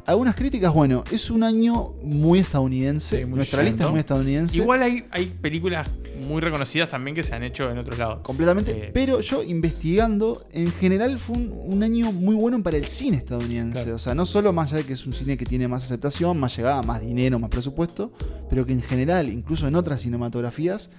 algunas 0.09 0.35
críticas, 0.35 0.73
bueno, 0.73 1.05
es 1.13 1.31
un 1.31 1.43
año 1.43 1.93
muy 2.03 2.39
estadounidense. 2.39 3.19
Sí, 3.19 3.25
muy 3.27 3.37
Nuestra 3.37 3.63
lista 3.63 3.85
es 3.85 3.91
muy 3.91 4.01
estadounidense. 4.01 4.57
Igual 4.57 4.83
hay, 4.83 5.05
hay 5.11 5.27
películas 5.27 5.87
muy 6.27 6.41
reconocidas 6.41 6.89
también 6.89 7.15
que 7.15 7.23
se 7.23 7.35
han 7.35 7.43
hecho 7.43 7.71
en 7.71 7.77
otros 7.77 7.99
lados. 7.99 8.21
Completamente. 8.23 8.71
Eh, 8.71 8.91
pero 8.95 9.21
yo 9.21 9.43
investigando, 9.43 10.43
en 10.53 10.73
general 10.73 11.19
fue 11.19 11.37
un, 11.37 11.53
un 11.53 11.83
año 11.83 12.11
muy 12.11 12.35
bueno 12.35 12.63
para 12.63 12.79
el 12.79 12.87
cine 12.87 13.19
estadounidense. 13.19 13.83
Claro. 13.83 13.97
O 13.97 13.99
sea, 13.99 14.15
no 14.15 14.25
solo 14.25 14.53
más 14.55 14.73
allá 14.73 14.79
de 14.83 14.87
que 14.87 14.95
es 14.95 15.07
un 15.07 15.13
cine 15.13 15.37
que 15.37 15.45
tiene 15.45 15.69
más 15.69 15.85
aceptación, 15.85 16.41
más 16.41 16.57
llegada, 16.57 16.83
más 16.83 17.03
dinero, 17.03 17.39
más 17.39 17.51
presupuesto, 17.51 18.11
pero 18.49 18.65
que 18.65 18.73
en 18.73 18.81
general, 18.83 19.29
incluso 19.29 19.69
en 19.69 19.77
otras 19.77 20.01
cinematografías, 20.01 20.91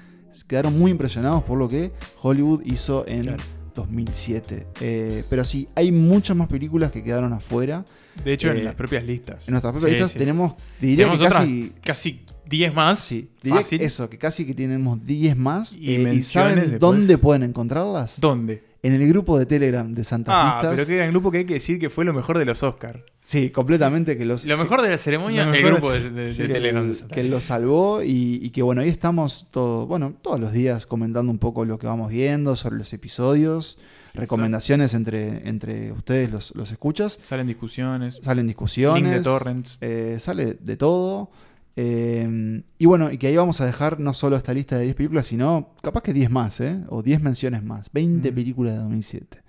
quedaron 0.48 0.78
muy 0.78 0.92
impresionados 0.92 1.44
por 1.44 1.58
lo 1.58 1.68
que 1.68 1.92
Hollywood 2.22 2.62
hizo 2.64 3.06
en 3.08 3.24
Claro. 3.24 3.44
2007. 3.74 4.68
Eh, 4.82 5.24
pero 5.30 5.44
sí, 5.46 5.68
hay 5.76 5.92
muchas 5.92 6.36
más 6.38 6.48
películas 6.48 6.92
que 6.92 7.04
quedaron 7.04 7.34
afuera. 7.34 7.86
De 8.24 8.34
hecho, 8.34 8.52
Eh, 8.52 8.58
en 8.60 8.66
las 8.66 8.76
propias 8.76 9.04
listas. 9.04 9.48
En 9.48 9.54
nuestras 9.54 9.74
propias 9.74 9.92
Sí, 9.92 9.96
listas 9.98 10.12
sí. 10.12 10.18
tenemos, 10.18 10.54
diría 10.80 11.06
tenemos 11.06 11.20
que 11.20 11.26
otras 11.28 11.40
casi... 11.42 11.72
casi 11.84 12.20
10 12.50 12.74
más. 12.74 13.00
Sí, 13.00 13.30
diría 13.44 13.60
Fácil. 13.62 13.82
eso, 13.82 14.10
que 14.10 14.18
casi 14.18 14.46
que 14.46 14.54
tenemos 14.56 15.06
10 15.06 15.38
más. 15.38 15.76
Y 15.76 15.92
eh, 15.92 16.00
¿Y, 16.00 16.04
menciones 16.04 16.26
saben 16.32 16.56
después. 16.72 16.80
dónde 16.80 17.18
pueden 17.18 17.44
encontrarlas? 17.44 18.20
¿Dónde? 18.20 18.64
En 18.82 18.94
el 18.94 19.08
grupo 19.10 19.38
de 19.38 19.46
Telegram 19.46 19.94
de 19.94 20.04
Santas 20.04 20.34
Ah, 20.38 20.54
Listas. 20.62 20.76
pero 20.76 20.88
que 20.88 20.96
era 20.96 21.06
un 21.06 21.12
grupo 21.12 21.32
que 21.32 21.40
hay 21.40 21.46
que 21.46 21.56
decir 21.56 21.78
que 21.80 21.90
fue 21.90 22.06
lo 22.06 22.14
mejor 22.14 22.38
de 22.40 22.46
los 22.46 22.64
Oscars. 22.64 23.02
Sí, 23.26 23.52
completamente 23.52 24.18
que 24.18 24.26
los 24.26 24.46
Lo 24.46 24.58
mejor 24.58 24.82
de 24.82 24.90
la 24.90 24.98
ceremonia, 24.98 25.44
el 25.54 25.64
grupo 25.64 25.92
de, 25.92 26.26
sí, 26.26 26.44
Telegram 26.48 26.88
de 26.88 26.96
Santa 26.96 27.14
que 27.14 27.24
lo 27.26 27.42
salvó 27.42 28.02
y, 28.02 28.40
y 28.42 28.50
que 28.50 28.64
bueno, 28.64 28.82
ahí 28.82 28.90
estamos 28.90 29.48
todo, 29.52 29.86
bueno, 29.86 30.16
todos 30.22 30.40
los 30.40 30.52
días 30.54 30.88
comentando 30.88 31.32
un 31.32 31.38
poco 31.38 31.66
lo 31.66 31.78
que 31.78 31.86
vamos 31.86 32.10
viendo 32.10 32.56
sobre 32.56 32.78
los 32.78 32.92
episodios, 32.94 33.78
recomendaciones 34.14 34.94
entre, 34.94 35.48
entre 35.48 35.92
ustedes 35.92 36.32
los, 36.32 36.56
los 36.56 36.72
escuchas, 36.72 37.20
Salen 37.24 37.48
discusiones. 37.48 38.20
salen 38.22 38.48
discusiones, 38.48 39.04
Link 39.04 39.14
de 39.16 39.22
torrents. 39.24 39.78
eh, 39.82 40.18
sale 40.20 40.54
de 40.60 40.78
todo. 40.78 41.30
eh, 41.76 42.62
y 42.78 42.86
bueno, 42.86 43.12
y 43.12 43.18
que 43.18 43.28
ahí 43.28 43.36
vamos 43.36 43.62
a 43.62 43.66
dejar 43.66 44.00
no 44.00 44.14
solo 44.14 44.36
esta 44.36 44.54
lista 44.54 44.78
de 44.78 44.84
10 44.86 44.96
películas, 44.96 45.28
sino 45.28 45.70
capaz 45.82 46.02
que 46.04 46.14
10 46.14 46.30
más, 46.30 46.60
¿eh? 46.60 46.80
O 46.90 47.02
10 47.02 47.22
menciones 47.22 47.64
más. 47.64 47.90
20 47.94 48.32
Mm. 48.32 48.36
películas 48.36 48.74
de 48.74 48.80
2007. 48.80 49.42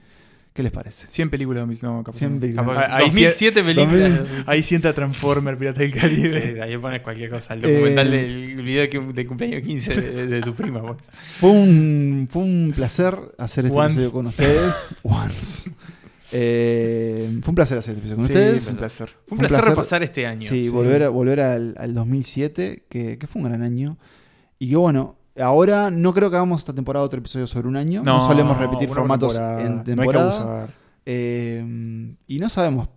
¿Qué 0.52 0.64
les 0.64 0.72
parece? 0.72 1.08
100 1.08 1.30
películas 1.30 1.58
de 1.58 1.60
2000, 1.74 1.78
no, 1.82 2.02
capaz 2.02 2.18
100 2.18 2.34
no. 2.34 2.40
películas. 2.40 2.86
Ahí 2.90 3.04
2007 3.06 3.60
sí- 3.60 3.66
películas. 3.66 4.18
2000, 4.18 4.44
Ahí 4.46 4.62
sienta 4.64 4.92
Transformer, 4.92 5.56
Pirata 5.56 5.80
del 5.80 5.94
Caribe. 5.94 6.40
Sí, 6.54 6.60
ahí 6.60 6.76
pones 6.76 7.02
cualquier 7.02 7.30
cosa. 7.30 7.54
El 7.54 7.60
documental 7.62 8.12
Eh, 8.12 8.26
del 8.26 8.62
video 8.62 9.12
de, 9.12 9.26
cumpleaños 9.26 9.62
15 9.62 10.00
de, 10.00 10.26
de 10.26 10.40
tu 10.40 10.52
prima. 10.54 10.82
pues. 10.84 11.08
Fue 11.38 11.50
un, 11.50 12.26
fue 12.30 12.42
un 12.42 12.72
placer 12.74 13.16
hacer 13.38 13.66
este 13.66 13.78
Once. 13.78 13.92
episodio 13.94 14.12
con 14.12 14.26
ustedes. 14.26 14.94
Once. 15.02 15.70
Eh, 16.32 17.38
fue 17.42 17.50
un 17.50 17.54
placer 17.54 17.78
hacer 17.78 17.94
este 17.94 18.00
episodio 18.08 18.16
con 18.18 18.26
Sí, 18.26 18.32
ustedes. 18.32 18.62
fue 18.64 18.72
un 18.72 18.78
placer. 18.78 19.08
Fue 19.26 19.36
un 19.36 19.38
placer 19.46 19.64
repasar 19.64 20.02
este 20.02 20.26
año. 20.26 20.48
Sí, 20.48 20.62
Sí. 20.64 20.68
volver, 20.68 21.02
a- 21.04 21.08
volver 21.08 21.40
al, 21.40 21.74
al 21.78 21.94
2007, 21.94 22.84
que, 22.88 23.18
que 23.18 23.26
fue 23.26 23.42
un 23.42 23.48
gran 23.48 23.62
año. 23.62 23.98
Y 24.58 24.68
que 24.70 24.76
bueno, 24.76 25.16
ahora 25.38 25.90
no 25.90 26.12
creo 26.14 26.30
que 26.30 26.36
hagamos 26.36 26.60
esta 26.60 26.72
temporada 26.72 27.04
otro 27.04 27.18
episodio 27.18 27.46
sobre 27.46 27.68
un 27.68 27.76
año. 27.76 28.02
No, 28.04 28.18
No, 28.18 28.26
solemos 28.26 28.56
repetir 28.58 28.88
formatos 28.88 29.32
temporada. 29.34 29.60
en 29.62 29.72
No 29.74 29.78
hay 29.78 29.84
que 29.84 29.94
temporada. 29.94 30.30
abusar. 30.42 30.70
Eh, 31.06 32.14
y 32.26 32.38
no 32.38 32.48
sabemos. 32.48 32.88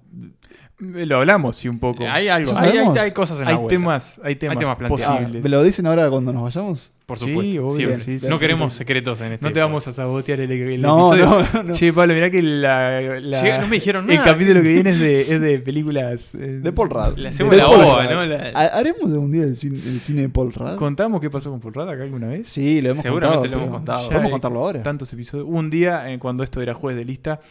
Lo 1.06 1.18
hablamos, 1.18 1.56
sí, 1.56 1.68
un 1.70 1.80
poco. 1.80 2.04
Hay 2.08 2.28
algo, 2.28 2.52
¿Ya 2.52 2.60
hay, 2.60 2.66
hay- 2.66 2.72
sabemos? 2.74 2.98
hay 2.98 3.12
cosas 3.12 3.38
en 3.40 3.46
la 3.46 3.52
Hay 3.52 3.56
vuelta. 3.58 3.70
temas, 3.76 4.22
hay 4.24 4.36
temas, 4.36 4.58
posibles. 4.88 5.44
¿Me 5.44 5.50
lo 5.50 5.64
dicen 5.64 5.86
ahora 5.88 6.10
cuando 6.10 6.34
nos 6.34 6.44
vayamos? 6.44 6.92
Por 7.06 7.18
Sí, 7.18 7.26
supuesto. 7.28 7.66
obvio, 7.66 7.98
sí, 7.98 8.18
sí, 8.18 8.28
no 8.30 8.38
sí. 8.38 8.40
queremos 8.42 8.74
secretos 8.74 9.20
en 9.20 9.34
este 9.34 9.46
No 9.46 9.52
te 9.52 9.60
vamos 9.60 9.86
a 9.90 9.92
sabotear 9.92 10.40
el, 10.40 10.50
el 10.52 10.82
No, 10.82 11.14
episodio. 11.14 11.48
no, 11.54 11.64
no. 11.64 11.74
Che, 11.76 11.92
Pablo, 11.92 12.14
mirá 12.14 12.30
que 12.32 12.42
la, 12.42 13.02
la- 13.20 13.42
Llega- 13.44 13.58
no 13.60 13.68
me 13.68 13.76
dijeron 13.76 14.10
el 14.10 14.22
capítulo 14.22 14.62
que 14.62 14.70
viene 14.72 14.90
es 14.92 15.00
de, 15.00 15.22
es 15.34 15.42
de 15.42 15.60
películas. 15.60 16.34
eh, 16.36 16.60
De 16.64 16.72
Paul 16.72 16.90
Rudd. 16.90 17.18
Le 17.18 17.24
De 17.24 17.30
hacemos 17.30 17.56
la. 17.58 18.26
La- 18.26 18.52
Ha- 18.56 18.78
¿Haremos 18.78 19.04
algún 19.04 19.32
día 19.32 19.44
el 19.44 19.58
cine, 19.58 19.80
el 19.86 20.00
cine 20.00 20.22
de 20.22 20.30
Paul 20.30 20.54
Rudd? 20.54 20.76
¿Contamos 20.78 21.20
qué 21.20 21.30
pasó 21.30 21.50
con 21.52 21.60
Paul 21.60 21.74
Rudd 21.74 21.90
acá 21.90 22.04
alguna 22.04 22.28
vez? 22.28 22.48
Sí, 22.48 22.80
lo 22.80 22.92
hemos 22.92 23.04
Seguramente 23.04 23.50
contado. 23.50 23.58
lo 23.58 23.64
hemos 23.66 23.76
contado. 23.78 24.08
Podemos 24.10 24.32
contarlo 24.32 24.60
ahora. 24.60 24.82
Tantos 24.84 25.12
episodios. 25.12 25.46
Un 25.50 25.70
día 25.70 26.10
eh, 26.10 26.20
cuando 26.20 26.42
esto 26.44 26.62
era 26.62 26.74
jueves 26.74 26.98
de 26.98 27.04
lista. 27.06 27.42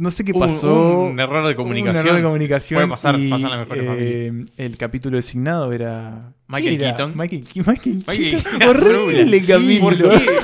No 0.00 0.10
sé 0.10 0.24
qué 0.24 0.32
Un- 0.32 0.40
pasó. 0.40 1.00
un 1.00 1.20
error 1.20 1.46
de 1.46 1.54
comunicación. 1.54 2.00
Un 2.00 2.06
error 2.06 2.16
de 2.16 2.22
comunicación. 2.22 2.78
Puede 2.78 2.88
pasar, 2.88 3.20
y, 3.20 3.28
pasa 3.28 3.44
en 3.44 3.50
las 3.50 3.68
mejores 3.68 3.86
eh, 4.00 4.46
El 4.56 4.78
capítulo 4.78 5.16
designado 5.16 5.72
era. 5.74 6.32
Michael. 6.50 6.78
Keaton. 6.78 7.12
Michael, 7.16 7.44
Michael 7.54 7.94
Michael 8.06 8.30
Keaton. 8.42 8.42
Keaton. 8.58 8.68
Horrible 8.68 9.42
capítulo. 9.44 9.80
¿Por 9.80 9.96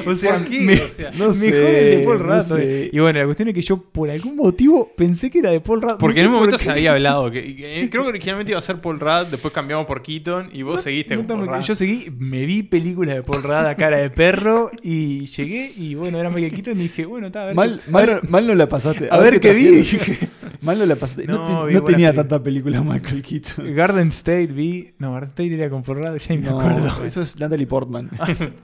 qué? 0.05 0.09
O 0.11 0.15
sea, 0.15 0.35
¿Por 0.39 0.45
qué? 0.49 0.61
me- 0.61 0.75
O 0.75 0.89
sea, 0.89 1.11
no 1.11 1.19
mejor 1.19 1.35
sé, 1.35 1.93
el 1.93 1.99
de 1.99 2.05
Paul 2.05 2.19
no 2.19 2.25
Rudd. 2.37 2.43
sé. 2.43 2.91
Y 2.93 2.99
bueno, 3.01 3.19
la 3.19 3.25
cuestión 3.25 3.49
es 3.49 3.55
que 3.55 3.63
yo 3.63 3.77
por 3.83 4.11
algún 4.11 4.37
motivo 4.37 4.93
pensé 4.97 5.31
que 5.31 5.41
era 5.41 5.51
de 5.51 5.61
Paul 5.61 5.83
Rudd. 5.83 5.97
Porque 5.99 6.21
No 6.21 6.27
en 6.27 6.27
un 6.29 6.35
momento 6.35 6.59
se 6.59 6.71
había 6.71 6.93
hablado. 6.93 7.31
Que, 7.31 7.57
que- 7.57 7.89
creo 7.91 8.05
que 8.05 8.09
originalmente 8.11 8.53
iba 8.53 8.59
a 8.59 8.63
ser 8.63 8.81
Paul 8.81 9.01
Rudd, 9.01 9.27
después 9.31 9.53
cambiamos 9.53 9.87
por 9.87 10.03
Keaton 10.03 10.49
y 10.53 10.63
vos 10.63 10.81
seguiste 10.83 11.17
No 11.17 11.27
con 11.27 11.39
Paul 11.39 11.49
Rudd. 11.57 11.61
yo 11.67 11.75
seguí, 11.75 12.07
me 12.19 12.47
vi 12.47 12.63
películas 12.63 13.17
de 13.17 13.23
Paul 13.23 13.43
Rudd 13.43 13.67
a 13.67 13.75
cara 13.75 13.99
de 13.99 14.11
perro 14.11 14.71
y 14.83 15.27
llegué 15.27 15.73
y 15.77 15.95
bueno, 15.97 16.19
era 16.21 16.31
Michael 16.31 16.55
Keaton 16.55 16.79
y 16.79 16.83
dije, 16.85 17.05
bueno, 17.07 17.27
está, 17.29 17.43
a 17.43 17.47
ver. 17.47 17.55
Mal, 17.55 17.81
mal, 17.91 18.03
a 18.05 18.07
ver- 18.15 18.29
mal 18.31 18.47
no 18.47 18.55
la 18.55 18.69
pasaste. 18.69 19.09
a 19.11 19.19
ver 19.19 19.41
qué 19.41 19.53
vi. 19.53 19.83
trajeron. 19.83 20.37
Mal 20.67 20.79
no 20.79 20.85
la 20.87 20.97
pasaste. 20.97 21.27
No, 21.27 21.33
No, 21.39 21.47
te- 21.47 21.53
vi 21.69 21.75
no 21.75 21.81
buenas 21.81 21.85
tenía 21.85 22.09
películas. 22.11 22.15
tanta 22.29 22.43
película 22.43 22.81
Michael 22.83 23.23
Keaton. 23.23 23.75
Garden 23.75 24.09
State 24.09 24.49
vi. 24.49 24.93
No, 24.99 25.13
Garden 25.13 25.29
State 25.29 25.55
era 25.55 25.71
con 25.71 25.83
Rudd, 25.85 26.19
ya 26.19 26.35
ni 26.35 26.43
me 26.43 26.49
acuerdo. 26.49 27.05
eso 27.05 27.23
es 27.23 27.39
Natalie 27.41 27.67
Portman. 27.67 28.11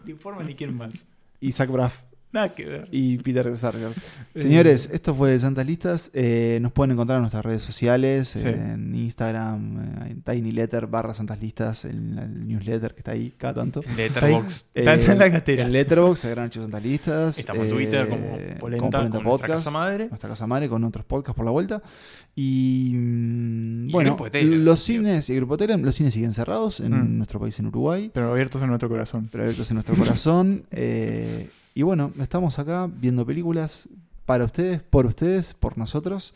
Ni 0.05 0.13
forma 0.15 0.43
ni 0.43 0.55
quién 0.55 0.77
más. 0.77 1.09
y 1.41 1.53
Zach 1.53 1.71
Braff. 1.71 2.03
Nada 2.33 2.55
que 2.55 2.65
ver. 2.65 2.89
Y 2.91 3.19
Peter 3.19 3.55
Sargers. 3.57 3.99
Eh. 4.35 4.41
Señores, 4.41 4.89
esto 4.91 5.15
fue 5.15 5.31
de 5.31 5.39
Santas 5.39 5.67
Listas. 5.67 6.11
Eh, 6.15 6.59
nos 6.63 6.73
pueden 6.73 6.93
encontrar 6.93 7.19
en 7.19 7.23
nuestras 7.25 7.45
redes 7.45 7.63
sociales, 7.63 8.29
Sí. 8.29 8.41
en 8.43 8.95
Instagram, 8.95 9.79
eh, 10.07 10.11
en 10.13 10.23
Tiny 10.23 10.53
Letter 10.53 10.87
barra 10.87 11.13
Santas 11.13 11.39
Listas, 11.39 11.85
en 11.85 12.17
el 12.19 12.49
newsletter 12.49 12.95
que 12.95 13.01
está 13.01 13.11
ahí 13.11 13.35
cada 13.37 13.53
tanto. 13.53 13.83
En 13.87 13.95
Letterboxd. 13.95 14.65
Está 14.73 14.95
en 14.95 15.19
la 15.19 15.31
cartera. 15.31 15.65
En 15.67 15.73
Letterboxd, 15.73 16.25
el 16.25 16.31
Gran 16.31 16.47
Hecho 16.47 16.63
Santas 16.63 16.83
Listas. 16.83 17.39
Estamos 17.39 17.67
en 17.67 17.71
Twitter 17.73 18.09
como 18.09 18.39
Polenta, 18.59 19.11
con 19.11 19.23
nuestra 19.23 19.49
casa 19.49 19.71
madre. 19.71 20.09
Nuestra 20.09 20.31
casa 20.31 20.47
madre 20.47 20.69
con 20.71 20.83
otros 20.85 21.05
podcasts 21.05 21.37
por 21.37 21.45
la 21.45 21.51
vuelta. 21.51 21.83
Y, 22.35 22.93
mm, 22.95 23.89
Y 23.91 23.93
bueno, 23.93 24.17
los 24.33 24.81
cines 24.81 25.29
y 25.29 25.37
Grupo 25.37 25.59
Telegram, 25.59 25.83
los 25.85 25.95
cines 25.95 26.15
siguen 26.15 26.33
cerrados 26.33 26.81
en 26.81 26.93
Mm. 26.93 27.17
nuestro 27.19 27.39
país, 27.39 27.59
en 27.59 27.67
Uruguay, 27.67 28.11
Pero 28.15 28.33
abiertos 28.33 28.63
en 28.63 28.69
nuestro 28.69 28.89
corazón. 28.89 29.29
pero 29.31 29.45
abiertos 29.45 29.71
en 29.71 29.75
nuestro 29.75 29.95
corazón. 29.95 30.65
Eh, 30.71 31.51
y 31.75 31.83
bueno, 31.83 32.13
estamos 32.21 32.59
acá 32.59 32.89
viendo 32.93 33.25
películas 33.27 33.89
para 34.27 34.45
ustedes, 34.45 34.83
por 34.83 35.07
ustedes, 35.07 35.55
por 35.55 35.77
nosotros. 35.79 36.35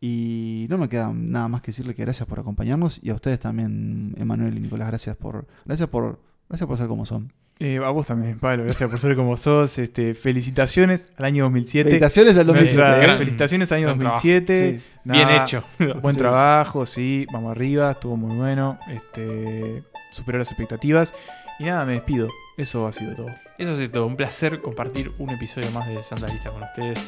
Y 0.00 0.66
no 0.68 0.78
me 0.78 0.88
queda 0.88 1.12
nada 1.14 1.46
más 1.48 1.62
que 1.62 1.68
decirle 1.68 1.94
que 1.94 2.02
gracias 2.02 2.26
por 2.28 2.40
acompañarnos 2.40 2.98
y 3.02 3.10
a 3.10 3.14
ustedes 3.14 3.38
también, 3.38 4.14
Emanuel 4.18 4.56
y 4.56 4.60
Nicolás, 4.60 4.88
gracias 4.88 5.16
por, 5.16 5.46
gracias 5.64 5.88
por, 5.88 6.18
gracias 6.48 6.66
por 6.66 6.76
ser 6.76 6.88
como 6.88 7.06
son. 7.06 7.32
Eh, 7.60 7.76
a 7.76 7.90
vos 7.90 8.08
también, 8.08 8.40
Pablo, 8.40 8.64
gracias 8.64 8.90
por 8.90 8.98
ser 8.98 9.14
como 9.14 9.36
sos. 9.36 9.78
Este, 9.78 10.14
felicitaciones 10.14 11.08
al 11.16 11.26
año 11.26 11.44
2007. 11.44 11.84
Felicitaciones 11.90 12.36
al 12.36 12.46
2007. 12.46 12.82
Nuestra- 12.88 13.14
¿eh? 13.14 13.18
felicitaciones 13.18 13.70
al 13.70 13.78
año 13.78 13.86
Buen 13.88 13.98
2007. 14.00 14.80
Sí. 14.82 14.90
Bien 15.04 15.28
hecho. 15.30 15.62
Buen 16.00 16.14
Sí. 16.16 16.18
trabajo, 16.18 16.84
sí. 16.84 17.24
Vamos 17.32 17.52
arriba, 17.52 17.92
estuvo 17.92 18.16
muy 18.16 18.34
bueno. 18.34 18.80
Este, 18.90 19.84
superó 20.10 20.38
las 20.38 20.48
expectativas. 20.48 21.14
Y 21.58 21.64
nada, 21.64 21.84
me 21.84 21.92
despido. 21.94 22.28
Eso 22.56 22.86
ha 22.86 22.92
sido 22.92 23.14
todo. 23.14 23.28
Eso 23.58 23.72
es 23.72 23.90
todo. 23.90 24.06
Un 24.06 24.16
placer 24.16 24.60
compartir 24.60 25.12
un 25.18 25.30
episodio 25.30 25.70
más 25.70 25.86
de 25.88 26.02
Santa 26.02 26.26
Lista 26.26 26.50
con 26.50 26.62
ustedes, 26.62 26.98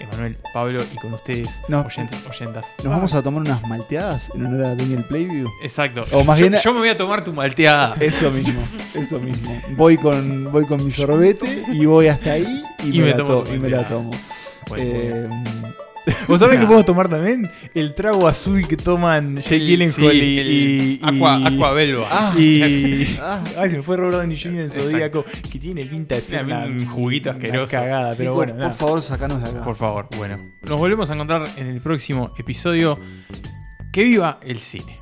Emanuel, 0.00 0.36
Pablo 0.52 0.80
y 0.92 0.96
con 0.96 1.14
ustedes, 1.14 1.60
No. 1.68 1.80
oyentes, 1.82 2.18
oyentas. 2.28 2.66
Nos 2.84 2.92
vamos 2.92 3.14
a 3.14 3.22
tomar 3.22 3.40
unas 3.42 3.62
malteadas 3.66 4.30
en 4.34 4.46
honor 4.46 4.64
a 4.66 4.74
Daniel 4.74 5.04
Playview. 5.04 5.48
Exacto. 5.62 6.02
O 6.12 6.24
más 6.24 6.38
yo, 6.38 6.48
bien- 6.48 6.60
yo 6.62 6.72
me 6.72 6.78
voy 6.80 6.88
a 6.90 6.96
tomar 6.96 7.24
tu 7.24 7.32
malteada. 7.32 7.94
Eso 8.00 8.30
mismo, 8.30 8.60
eso 8.94 9.18
mismo. 9.18 9.60
Voy 9.76 9.96
con, 9.96 10.50
voy 10.52 10.66
con 10.66 10.84
mi 10.84 10.90
sorbete 10.90 11.64
y 11.72 11.84
voy 11.86 12.08
hasta 12.08 12.32
ahí 12.32 12.62
y, 12.84 12.96
Y 12.96 12.98
me, 12.98 13.04
me 13.06 13.10
la, 13.10 13.16
tomo 13.16 13.28
to- 13.30 13.42
tu 13.44 13.54
y 13.54 13.58
me 13.58 13.68
la 13.70 13.76
malteada. 13.78 14.02
tomo. 14.02 14.10
Bueno, 14.68 14.84
Eh, 14.86 15.28
¿Vos 16.28 16.40
sabés 16.40 16.58
que 16.58 16.64
podemos 16.66 16.84
tomar 16.84 17.08
también? 17.08 17.48
El 17.74 17.94
trago 17.94 18.26
azul 18.26 18.66
que 18.66 18.76
toman 18.76 19.36
Jake 19.40 19.58
Gyllenhaal 19.60 19.94
sí, 20.12 20.18
y, 20.18 20.38
el 20.38 20.50
y- 20.50 21.00
Aqua, 21.02 21.38
y- 21.38 21.54
Aqua 21.54 21.72
Belva. 21.72 22.06
Ah. 22.10 22.34
y- 22.38 23.16
Ah. 23.20 23.42
Ay, 23.58 23.70
se 23.70 23.76
me 23.76 23.82
fue 23.82 23.96
Robert 23.96 24.16
Downey 24.18 24.36
Jr. 24.40 24.60
en. 24.62 24.70
Zodíaco, 24.70 25.24
que 25.50 25.58
tiene 25.58 25.84
pinta 25.86 26.16
de 26.16 26.22
ser 26.22 26.44
una, 26.44 26.64
un 26.66 26.86
juguito 26.86 27.30
una 27.30 27.38
asqueroso. 27.38 27.70
cagada, 27.70 28.14
pero 28.16 28.34
bueno, 28.34 28.54
por 28.56 28.72
favor, 28.72 29.02
sacanos 29.02 29.42
de 29.42 29.50
acá. 29.50 29.64
Por 29.64 29.76
favor, 29.76 30.08
bueno. 30.16 30.38
Nos 30.62 30.78
volvemos 30.80 31.08
a 31.10 31.14
encontrar 31.14 31.44
en 31.56 31.68
el 31.68 31.80
próximo 31.80 32.32
episodio. 32.38 32.98
Que 33.92 34.04
viva 34.04 34.40
el 34.42 34.58
cine. 34.58 34.96